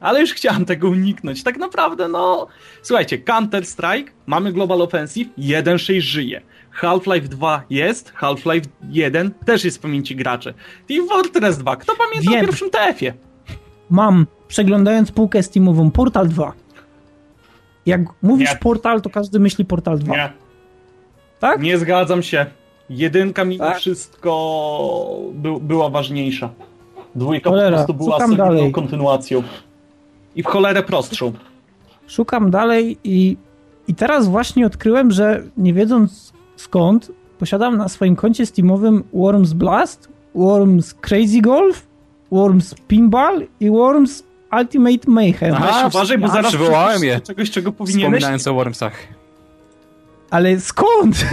ale 0.00 0.20
już 0.20 0.34
chciałem 0.34 0.64
tego 0.64 0.88
uniknąć. 0.88 1.42
Tak 1.42 1.56
naprawdę, 1.56 2.08
no. 2.08 2.46
Słuchajcie, 2.82 3.18
Counter-Strike, 3.18 4.10
mamy 4.26 4.52
Global 4.52 4.82
Offensive, 4.82 5.28
1.6 5.38 6.00
żyje. 6.00 6.42
Half-Life 6.70 7.28
2 7.28 7.62
jest, 7.70 8.12
Half-Life 8.12 8.68
1 8.90 9.30
też 9.46 9.64
jest 9.64 9.78
w 9.78 9.80
pamięci 9.80 10.16
graczy. 10.16 10.54
Team 10.88 11.08
Fortress 11.08 11.58
2, 11.58 11.76
kto 11.76 11.92
pamięta 11.96 12.30
Wiem. 12.30 12.40
o 12.40 12.46
pierwszym 12.46 12.70
TF-ie? 12.70 13.14
Mam, 13.90 14.26
przeglądając 14.50 15.12
półkę 15.12 15.42
Steamową, 15.42 15.90
Portal 15.90 16.28
2. 16.28 16.52
Jak 17.86 18.00
mówisz 18.22 18.50
Nie. 18.50 18.56
Portal, 18.56 19.02
to 19.02 19.10
każdy 19.10 19.40
myśli 19.40 19.64
Portal 19.64 19.98
2. 19.98 20.16
Nie. 20.16 20.32
Tak? 21.40 21.62
Nie 21.62 21.78
zgadzam 21.78 22.22
się. 22.22 22.46
Jedynka 22.90 23.44
mimo 23.44 23.64
tak? 23.64 23.78
wszystko 23.78 24.30
by, 25.32 25.60
była 25.60 25.90
ważniejsza. 25.90 26.50
Dwójka 27.14 27.50
Cholera, 27.50 27.70
po 27.70 27.76
prostu 27.76 27.94
była 27.94 28.18
solidną 28.18 28.72
kontynuacją 28.72 29.42
i 30.36 30.42
w 30.42 30.46
cholerę 30.46 30.82
prostszą. 30.82 31.32
Szukam 32.06 32.50
dalej 32.50 32.98
i, 33.04 33.36
i 33.88 33.94
teraz 33.94 34.28
właśnie 34.28 34.66
odkryłem, 34.66 35.10
że 35.10 35.42
nie 35.56 35.74
wiedząc 35.74 36.32
skąd, 36.56 37.12
posiadam 37.38 37.76
na 37.76 37.88
swoim 37.88 38.16
koncie 38.16 38.46
Steamowym 38.46 39.04
Worms 39.12 39.52
Blast, 39.52 40.08
Worms 40.34 40.94
Crazy 40.94 41.40
Golf, 41.40 41.86
Worms 42.30 42.74
Pinball 42.88 43.46
i 43.60 43.70
Worms 43.70 44.29
Ultimate 44.52 45.10
Mayhem. 45.10 45.54
Aha, 45.54 45.86
uważaj, 45.86 46.18
bo 46.18 46.28
zaraz 46.28 46.46
przywołałem 46.46 47.04
je. 47.04 47.20
czegoś, 47.20 47.50
czego 47.50 47.72
powinieneś... 47.72 48.04
Wspominając 48.04 48.46
o 48.46 48.54
Wormsach. 48.54 48.92
Ale 50.30 50.60
skąd? 50.60 51.16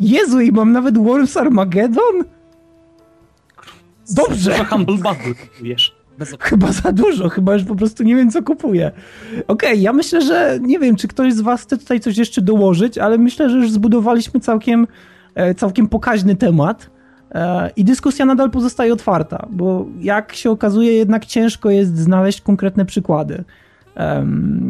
Jezu, 0.00 0.40
i 0.40 0.52
mam 0.52 0.72
nawet 0.72 0.98
Worms 0.98 1.36
Armageddon? 1.36 2.24
Dobrze. 4.10 4.64
Humble 4.64 4.94
Bundle 4.94 5.34
wiesz. 5.62 5.96
Chyba 6.40 6.72
za 6.72 6.92
dużo, 6.92 7.28
chyba 7.28 7.54
już 7.54 7.64
po 7.64 7.74
prostu 7.74 8.02
nie 8.02 8.16
wiem, 8.16 8.30
co 8.30 8.42
kupuję. 8.42 8.92
Okej, 9.32 9.44
okay, 9.46 9.76
ja 9.76 9.92
myślę, 9.92 10.20
że 10.20 10.58
nie 10.62 10.78
wiem, 10.78 10.96
czy 10.96 11.08
ktoś 11.08 11.34
z 11.34 11.40
was 11.40 11.62
chce 11.62 11.78
tutaj 11.78 12.00
coś 12.00 12.16
jeszcze 12.16 12.42
dołożyć, 12.42 12.98
ale 12.98 13.18
myślę, 13.18 13.50
że 13.50 13.56
już 13.56 13.70
zbudowaliśmy 13.70 14.40
całkiem, 14.40 14.86
e, 15.34 15.54
całkiem 15.54 15.88
pokaźny 15.88 16.36
temat 16.36 16.90
i 17.76 17.84
dyskusja 17.84 18.24
nadal 18.24 18.50
pozostaje 18.50 18.92
otwarta, 18.92 19.46
bo 19.50 19.86
jak 20.00 20.34
się 20.34 20.50
okazuje, 20.50 20.92
jednak 20.92 21.26
ciężko 21.26 21.70
jest 21.70 21.98
znaleźć 21.98 22.40
konkretne 22.40 22.84
przykłady. 22.84 23.44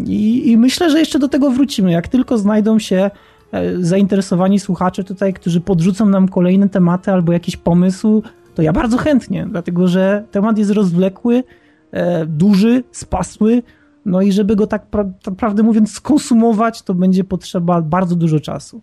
I, 0.07 0.51
I, 0.51 0.59
myślę, 0.59 0.91
że 0.91 0.99
jeszcze 0.99 1.19
do 1.19 1.29
tego 1.29 1.51
wrócimy. 1.51 1.93
Jak 1.93 2.09
tylko 2.09 2.39
znajdą 2.39 2.79
się 2.79 3.11
e, 3.53 3.83
zainteresowani 3.83 4.61
słuchacze 4.61 5.05
tutaj, 5.05 5.35
którzy 5.35 5.61
podrzucą 5.61 6.07
nam 6.07 6.29
kolejne 6.29 6.69
tematy 6.69 7.13
albo 7.13 7.33
jakiś 7.33 7.57
pomysł, 7.57 8.23
to 8.55 8.63
ja 8.63 8.73
bardzo 8.73 8.99
chętnie, 8.99 9.47
dlatego 9.51 9.89
że 9.89 10.25
temat 10.31 10.59
jest 10.59 10.71
rozwlekły, 10.71 11.45
e, 11.93 12.27
duży, 12.27 12.85
spasły, 12.93 13.63
no 14.07 14.23
i 14.23 14.33
żeby 14.33 14.57
go 14.57 14.67
tak, 14.67 14.87
pra 14.87 15.05
tak 15.23 15.35
prawdę 15.35 15.63
mówiąc 15.63 15.93
skonsumować, 15.93 16.83
to 16.83 16.95
będzie 16.95 17.25
potrzeba 17.25 17.83
bardzo 17.83 18.17
dużo 18.17 18.41
czasu. 18.41 18.81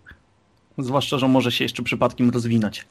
Zwłaszcza, 0.77 1.17
że 1.17 1.27
może 1.27 1.51
się 1.51 1.65
jeszcze 1.65 1.83
przypadkiem 1.83 2.29
rozwinąć. 2.29 2.85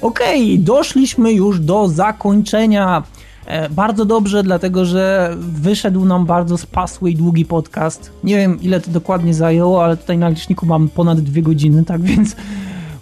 Okej, 0.00 0.52
okay, 0.52 0.64
doszliśmy 0.64 1.32
już 1.32 1.60
do 1.60 1.88
zakończenia 1.88 3.02
E, 3.46 3.68
bardzo 3.68 4.04
dobrze, 4.04 4.42
dlatego 4.42 4.84
że 4.84 5.34
wyszedł 5.38 6.04
nam 6.04 6.26
bardzo 6.26 6.58
spasły 6.58 7.10
i 7.10 7.16
długi 7.16 7.44
podcast. 7.44 8.12
Nie 8.24 8.36
wiem, 8.36 8.62
ile 8.62 8.80
to 8.80 8.90
dokładnie 8.90 9.34
zajęło, 9.34 9.84
ale 9.84 9.96
tutaj 9.96 10.18
na 10.18 10.28
liczniku 10.28 10.66
mam 10.66 10.88
ponad 10.88 11.20
dwie 11.20 11.42
godziny, 11.42 11.84
tak 11.84 12.02
więc 12.02 12.36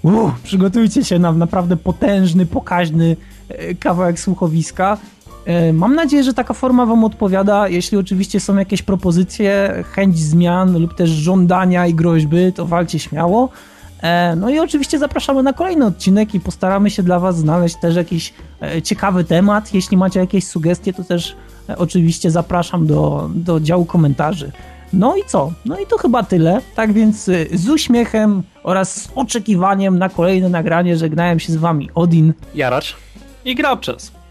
uh, 0.02 0.32
przygotujcie 0.42 1.04
się 1.04 1.18
na 1.18 1.32
naprawdę 1.32 1.76
potężny, 1.76 2.46
pokaźny 2.46 3.16
e, 3.48 3.74
kawałek 3.74 4.20
słuchowiska. 4.20 4.98
E, 5.44 5.72
mam 5.72 5.94
nadzieję, 5.94 6.22
że 6.22 6.34
taka 6.34 6.54
forma 6.54 6.86
Wam 6.86 7.04
odpowiada. 7.04 7.68
Jeśli 7.68 7.98
oczywiście 7.98 8.40
są 8.40 8.56
jakieś 8.56 8.82
propozycje, 8.82 9.84
chęć 9.90 10.18
zmian 10.18 10.78
lub 10.78 10.94
też 10.94 11.10
żądania 11.10 11.86
i 11.86 11.94
groźby, 11.94 12.52
to 12.52 12.66
walcie 12.66 12.98
śmiało. 12.98 13.48
E, 14.02 14.36
no 14.36 14.50
i 14.50 14.58
oczywiście 14.58 14.98
zapraszamy 14.98 15.42
na 15.42 15.52
kolejny 15.52 15.86
odcinek 15.86 16.34
i 16.34 16.40
postaramy 16.40 16.90
się 16.90 17.02
dla 17.02 17.20
Was 17.20 17.36
znaleźć 17.38 17.76
też 17.76 17.96
jakiś 17.96 18.34
e, 18.62 18.82
ciekawy 18.82 19.24
temat. 19.24 19.74
Jeśli 19.74 19.96
macie 19.96 20.20
jakieś 20.20 20.46
sugestie, 20.46 20.92
to 20.92 21.04
też 21.04 21.36
oczywiście 21.76 22.30
zapraszam 22.30 22.86
do, 22.86 23.30
do 23.34 23.60
działu 23.60 23.84
komentarzy. 23.84 24.52
No 24.92 25.16
i 25.16 25.20
co? 25.26 25.52
No 25.64 25.78
i 25.78 25.86
to 25.86 25.98
chyba 25.98 26.22
tyle. 26.22 26.60
Tak 26.74 26.92
więc 26.92 27.24
z 27.52 27.68
uśmiechem 27.68 28.42
oraz 28.62 29.02
z 29.02 29.08
oczekiwaniem 29.14 29.98
na 29.98 30.08
kolejne 30.08 30.48
nagranie 30.48 30.96
żegnałem 30.96 31.40
się 31.40 31.52
z 31.52 31.56
Wami 31.56 31.90
Odin, 31.94 32.32
Jaracz 32.54 32.96
i 33.44 33.54
Grabczas. 33.54 34.21